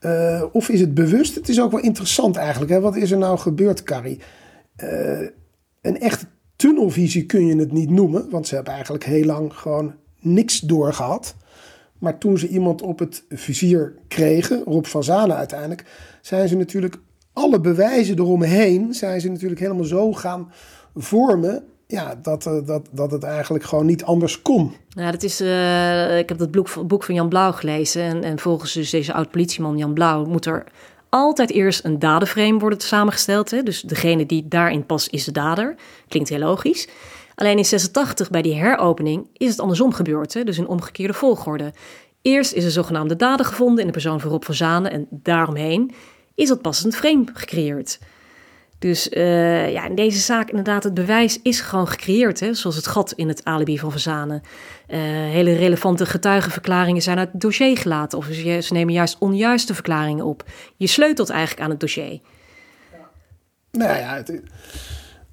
Uh, 0.00 0.42
of 0.52 0.68
is 0.68 0.80
het 0.80 0.94
bewust? 0.94 1.34
Het 1.34 1.48
is 1.48 1.60
ook 1.60 1.70
wel 1.70 1.80
interessant 1.80 2.36
eigenlijk. 2.36 2.70
Hè? 2.70 2.80
Wat 2.80 2.96
is 2.96 3.10
er 3.10 3.18
nou 3.18 3.38
gebeurd, 3.38 3.82
Carrie? 3.82 4.20
Uh, 4.82 5.28
een 5.80 6.00
echte 6.00 6.26
tunnelvisie 6.56 7.26
kun 7.26 7.46
je 7.46 7.56
het 7.56 7.72
niet 7.72 7.90
noemen, 7.90 8.30
want 8.30 8.46
ze 8.46 8.54
hebben 8.54 8.72
eigenlijk 8.72 9.04
heel 9.04 9.24
lang 9.24 9.52
gewoon 9.54 9.94
niks 10.20 10.60
doorgehad. 10.60 11.34
Maar 11.98 12.18
toen 12.18 12.38
ze 12.38 12.48
iemand 12.48 12.82
op 12.82 12.98
het 12.98 13.24
vizier 13.28 13.94
kregen, 14.08 14.62
Rob 14.64 14.84
van 14.84 15.04
Zanen 15.04 15.36
uiteindelijk, 15.36 15.84
zijn 16.20 16.48
ze 16.48 16.56
natuurlijk 16.56 16.98
alle 17.32 17.60
bewijzen 17.60 18.18
eromheen, 18.18 18.94
zijn 18.94 19.20
ze 19.20 19.28
natuurlijk 19.28 19.60
helemaal 19.60 19.84
zo 19.84 20.12
gaan 20.12 20.52
vormen. 20.94 21.64
Ja, 21.86 22.14
dat, 22.22 22.46
eh, 22.46 22.66
dat, 22.66 22.88
dat 22.90 23.10
het 23.10 23.22
eigenlijk 23.22 23.64
gewoon 23.64 23.86
niet 23.86 24.04
anders 24.04 24.42
kon. 24.42 24.72
Ja, 24.88 25.10
dat 25.10 25.22
is, 25.22 25.40
uh, 25.40 26.18
ik 26.18 26.28
heb 26.28 26.38
dat 26.38 26.50
boek, 26.50 26.86
boek 26.86 27.04
van 27.04 27.14
Jan 27.14 27.28
Blauw 27.28 27.52
gelezen. 27.52 28.02
En, 28.02 28.22
en 28.22 28.38
volgens 28.38 28.72
dus 28.72 28.90
deze 28.90 29.12
oud-politieman 29.12 29.78
Jan 29.78 29.94
Blauw 29.94 30.24
moet 30.24 30.46
er 30.46 30.64
altijd 31.08 31.50
eerst 31.50 31.84
een 31.84 31.98
dadenframe 31.98 32.58
worden 32.58 32.80
samengesteld. 32.80 33.50
Hè? 33.50 33.62
Dus 33.62 33.80
degene 33.80 34.26
die 34.26 34.48
daarin 34.48 34.86
past 34.86 35.12
is 35.12 35.24
de 35.24 35.32
dader. 35.32 35.74
Klinkt 36.08 36.28
heel 36.28 36.38
logisch. 36.38 36.88
Alleen 37.34 37.58
in 37.58 37.64
86 37.64 38.30
bij 38.30 38.42
die 38.42 38.54
heropening 38.54 39.26
is 39.32 39.48
het 39.50 39.60
andersom 39.60 39.92
gebeurd. 39.92 40.34
Hè? 40.34 40.44
Dus 40.44 40.58
in 40.58 40.68
omgekeerde 40.68 41.14
volgorde. 41.14 41.72
Eerst 42.22 42.52
is 42.52 42.64
een 42.64 42.70
zogenaamde 42.70 43.16
dader 43.16 43.46
gevonden 43.46 43.80
in 43.80 43.86
de 43.86 43.92
persoon 43.92 44.20
van 44.20 44.30
Rob 44.30 44.42
van 44.42 44.54
Zanen. 44.54 44.90
En 44.90 45.06
daaromheen 45.10 45.92
is 46.34 46.48
dat 46.48 46.62
passend 46.62 46.96
frame 46.96 47.24
gecreëerd. 47.32 47.98
Dus 48.78 49.08
uh, 49.08 49.72
ja, 49.72 49.86
in 49.86 49.94
deze 49.94 50.18
zaak 50.18 50.48
inderdaad, 50.48 50.84
het 50.84 50.94
bewijs 50.94 51.38
is 51.42 51.60
gewoon 51.60 51.88
gecreëerd. 51.88 52.40
Hè? 52.40 52.54
Zoals 52.54 52.76
het 52.76 52.86
gat 52.86 53.12
in 53.12 53.28
het 53.28 53.44
alibi 53.44 53.78
van 53.78 53.90
Verzanen. 53.90 54.42
Uh, 54.88 54.98
hele 54.98 55.52
relevante 55.52 56.06
getuigenverklaringen 56.06 57.02
zijn 57.02 57.18
uit 57.18 57.32
het 57.32 57.40
dossier 57.40 57.76
gelaten. 57.76 58.18
Of 58.18 58.24
ze, 58.24 58.58
ze 58.62 58.72
nemen 58.72 58.94
juist 58.94 59.16
onjuiste 59.18 59.74
verklaringen 59.74 60.24
op. 60.24 60.44
Je 60.76 60.86
sleutelt 60.86 61.30
eigenlijk 61.30 61.60
aan 61.60 61.70
het 61.70 61.80
dossier. 61.80 62.20
Nou 63.70 63.98
ja, 63.98 64.14
het, 64.14 64.40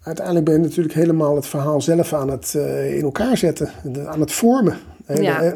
uiteindelijk 0.03 0.45
ben 0.45 0.55
je 0.55 0.61
natuurlijk 0.61 0.95
helemaal 0.95 1.35
het 1.35 1.47
verhaal 1.47 1.81
zelf 1.81 2.13
aan 2.13 2.29
het 2.29 2.53
uh, 2.57 2.95
in 2.97 3.03
elkaar 3.03 3.37
zetten. 3.37 3.69
Aan 4.05 4.19
het 4.19 4.31
vormen. 4.31 4.77
Ja, 5.07 5.53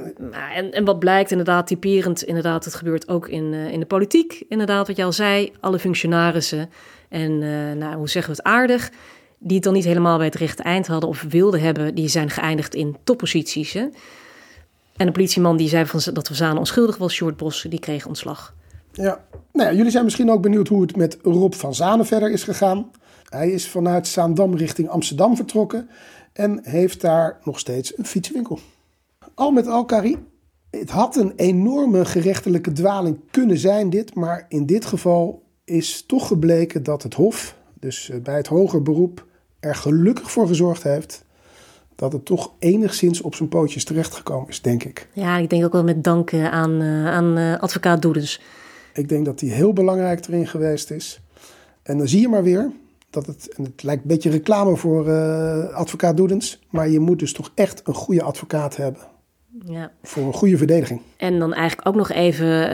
en, 0.56 0.72
en 0.72 0.86
wat 0.86 1.00
blijkt 1.00 1.32
inderdaad 1.32 1.68
typerend, 1.68 2.24
inderdaad, 2.24 2.66
het 2.66 2.76
gebeurt 2.76 3.08
ook 3.08 3.28
in, 3.28 3.54
in 3.54 3.80
de 3.80 3.86
politiek. 3.86 4.44
Inderdaad, 4.50 4.88
wat 4.88 4.96
je 4.96 5.04
al 5.04 5.12
zei, 5.12 5.52
alle 5.60 5.80
functionarissen 5.80 6.70
en, 7.10 7.32
uh, 7.32 7.72
nou, 7.72 7.96
hoe 7.96 8.10
zeggen 8.10 8.32
we 8.32 8.38
het 8.38 8.48
aardig, 8.48 8.92
die 9.40 9.56
het 9.56 9.64
dan 9.64 9.74
niet 9.74 9.86
helemaal 9.86 10.18
bij 10.18 10.26
het 10.26 10.36
rechte 10.36 10.64
eind 10.64 10.88
hadden 10.88 11.10
of 11.10 11.26
wilden 11.30 11.62
hebben, 11.62 11.96
die 11.96 12.08
zijn 12.08 12.30
geëindigd 12.30 12.76
in 12.76 12.98
topposities. 13.04 13.74
Hè? 13.74 13.88
En 14.96 15.06
de 15.06 15.12
politieman 15.12 15.58
die 15.58 15.70
zei 15.70 15.86
van, 15.86 16.14
dat 16.14 16.54
onschuldig 16.58 16.98
was, 16.98 17.14
Short 17.14 17.38
Bos, 17.38 17.66
die 17.70 17.80
kreeg 17.80 18.06
ontslag. 18.06 18.56
Ja, 18.92 19.26
nou 19.54 19.70
ja, 19.70 19.76
jullie 19.76 19.92
zijn 19.92 20.04
misschien 20.04 20.32
ook 20.32 20.42
benieuwd 20.42 20.68
hoe 20.68 20.82
het 20.82 20.96
met 20.96 21.18
Rob 21.22 21.54
van 21.54 21.76
Zanen 21.76 22.06
verder 22.06 22.32
is 22.32 22.44
gegaan. 22.44 22.92
Hij 23.30 23.52
is 23.52 23.68
vanuit 23.68 24.08
Zaandam 24.08 24.56
richting 24.56 24.90
Amsterdam 24.90 25.36
vertrokken 25.36 25.90
en 26.34 26.60
heeft 26.64 27.02
daar 27.02 27.40
nog 27.44 27.60
steeds 27.60 27.98
een 27.98 28.06
fietswinkel. 28.06 28.60
Al 29.34 29.52
met 29.52 29.68
al, 29.68 29.86
Carrie, 29.86 30.18
het 30.70 30.90
had 30.90 31.16
een 31.16 31.34
enorme 31.36 32.06
gerechtelijke 32.06 32.72
dwaling 32.72 33.20
kunnen 33.32 33.58
zijn 33.58 33.90
dit, 33.90 34.16
maar 34.16 34.46
in 34.50 34.66
dit 34.66 34.86
geval 34.86 35.44
is 35.68 36.04
toch 36.06 36.28
gebleken 36.28 36.84
dat 36.84 37.04
het 37.04 37.14
Hof, 37.14 37.56
dus 37.74 38.10
eh, 38.10 38.20
bij 38.20 38.36
het 38.36 38.48
hoger 38.48 38.82
beroep, 38.82 39.26
er 39.60 39.76
gelukkig 39.76 40.32
voor 40.32 40.48
gezorgd 40.48 40.84
heeft 40.84 41.26
dat 41.96 42.14
het 42.14 42.26
toch 42.26 42.52
enigszins 42.60 43.22
op 43.22 43.36
zijn 43.36 43.50
pootjes 43.50 43.84
terechtgekomen 43.84 44.50
is, 44.50 44.62
denk 44.62 44.84
ik. 44.84 45.08
Ja, 45.14 45.38
ik 45.38 45.50
denk 45.50 45.66
ook 45.66 45.72
wel 45.72 45.84
met 45.84 46.04
dank 46.04 46.32
eh, 46.32 46.52
aan, 46.52 46.82
uh, 46.82 47.08
aan 47.08 47.60
advocaat 47.60 48.02
Doedens. 48.02 48.42
Ik 48.94 49.10
denk 49.10 49.26
dat 49.26 49.40
hij 49.40 49.50
heel 49.50 49.74
belangrijk 49.74 50.28
erin 50.28 50.48
geweest 50.48 50.92
is. 50.92 51.22
En 51.84 51.98
dan 51.98 52.08
zie 52.08 52.22
je 52.22 52.28
maar 52.28 52.44
weer 52.44 52.72
dat 53.10 53.26
het, 53.26 53.54
en 53.56 53.64
het 53.64 53.84
lijkt 53.84 54.02
een 54.02 54.08
beetje 54.08 54.30
reclame 54.30 54.76
voor 54.76 55.12
advocaat 55.74 56.18
Doedens, 56.18 56.60
maar 56.70 56.90
je 56.90 57.00
moet 57.00 57.20
dus 57.20 57.34
toch 57.34 57.52
echt 57.56 57.82
een 57.88 57.94
goede 57.94 58.24
advocaat 58.24 58.76
hebben. 58.76 59.02
Ja. 59.70 59.92
Voor 60.04 60.24
een 60.24 60.34
goede 60.34 60.58
verdediging. 60.58 61.02
En 61.18 61.40
dan 61.40 61.54
eigenlijk 61.54 61.88
ook 61.88 61.96
nog 61.96 62.12
even 62.12 62.48
uh, 62.48 62.74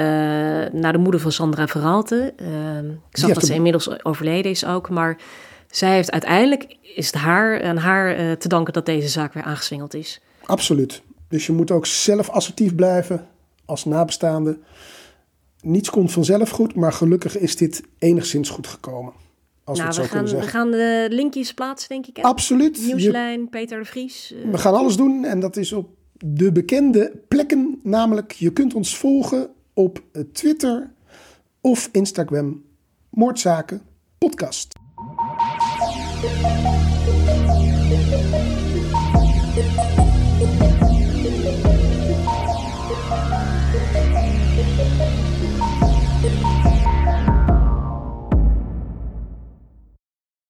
naar 0.82 0.91
de 0.91 0.98
moeder 0.98 1.20
van 1.20 1.32
Sandra 1.32 1.68
Verhalte. 1.68 2.34
Uh, 2.41 2.78
ik 3.10 3.18
zag 3.18 3.34
dat 3.34 3.45
ze 3.45 3.53
inmiddels 3.53 4.03
overleden 4.03 4.52
is 4.52 4.65
ook. 4.65 4.90
Maar 4.90 5.18
zij 5.70 5.94
heeft 5.94 6.11
uiteindelijk, 6.11 6.78
is 6.95 7.06
het 7.06 7.15
haar, 7.15 7.64
aan 7.64 7.78
haar 7.78 8.20
uh, 8.20 8.32
te 8.32 8.48
danken 8.48 8.74
dat 8.74 8.86
deze 8.86 9.07
zaak 9.07 9.34
weer 9.34 9.44
aangeswingeld 9.44 9.94
is. 9.94 10.22
Absoluut. 10.45 11.02
Dus 11.28 11.45
je 11.45 11.52
moet 11.52 11.72
ook 11.72 11.86
zelf 11.86 12.30
assertief 12.30 12.76
blijven 12.76 13.28
als 13.65 13.86
nabestaande. 13.86 14.57
Niets 15.61 15.90
komt 15.90 16.11
vanzelf 16.11 16.49
goed, 16.49 16.76
maar 16.76 16.94
gelukkig 16.94 17.38
is 17.38 17.56
dit 17.56 17.84
enigszins 17.99 18.49
goed 18.49 18.68
gekomen. 18.68 19.14
Als 19.64 19.78
nou, 19.78 19.90
we, 19.90 20.02
het 20.02 20.10
zo 20.10 20.15
gaan, 20.18 20.26
we 20.26 20.41
gaan 20.41 20.72
de 20.72 21.07
linkjes 21.10 21.53
plaatsen, 21.53 21.90
denk 21.90 22.07
ik. 22.07 22.18
Hè? 22.18 22.24
Absoluut. 22.24 22.86
Nieuwslijn, 22.86 23.40
je... 23.40 23.48
Peter 23.48 23.80
de 23.80 23.86
Vries. 23.86 24.34
We 24.52 24.57
gaan 24.57 24.74
alles 24.74 24.95
doen 24.95 25.26
en 25.26 25.40
dat 25.40 25.57
is 25.57 25.74
op 25.74 25.90
de 26.25 26.51
bekende 26.51 27.21
plekken. 27.27 27.79
Namelijk, 27.83 28.31
je 28.31 28.53
kunt 28.53 28.73
ons 28.73 28.97
volgen 28.97 29.49
op 29.73 30.03
Twitter 30.31 30.93
of 31.61 31.89
Instagram. 31.91 32.63
Moordzaken 33.09 33.81
podcast. 34.17 34.73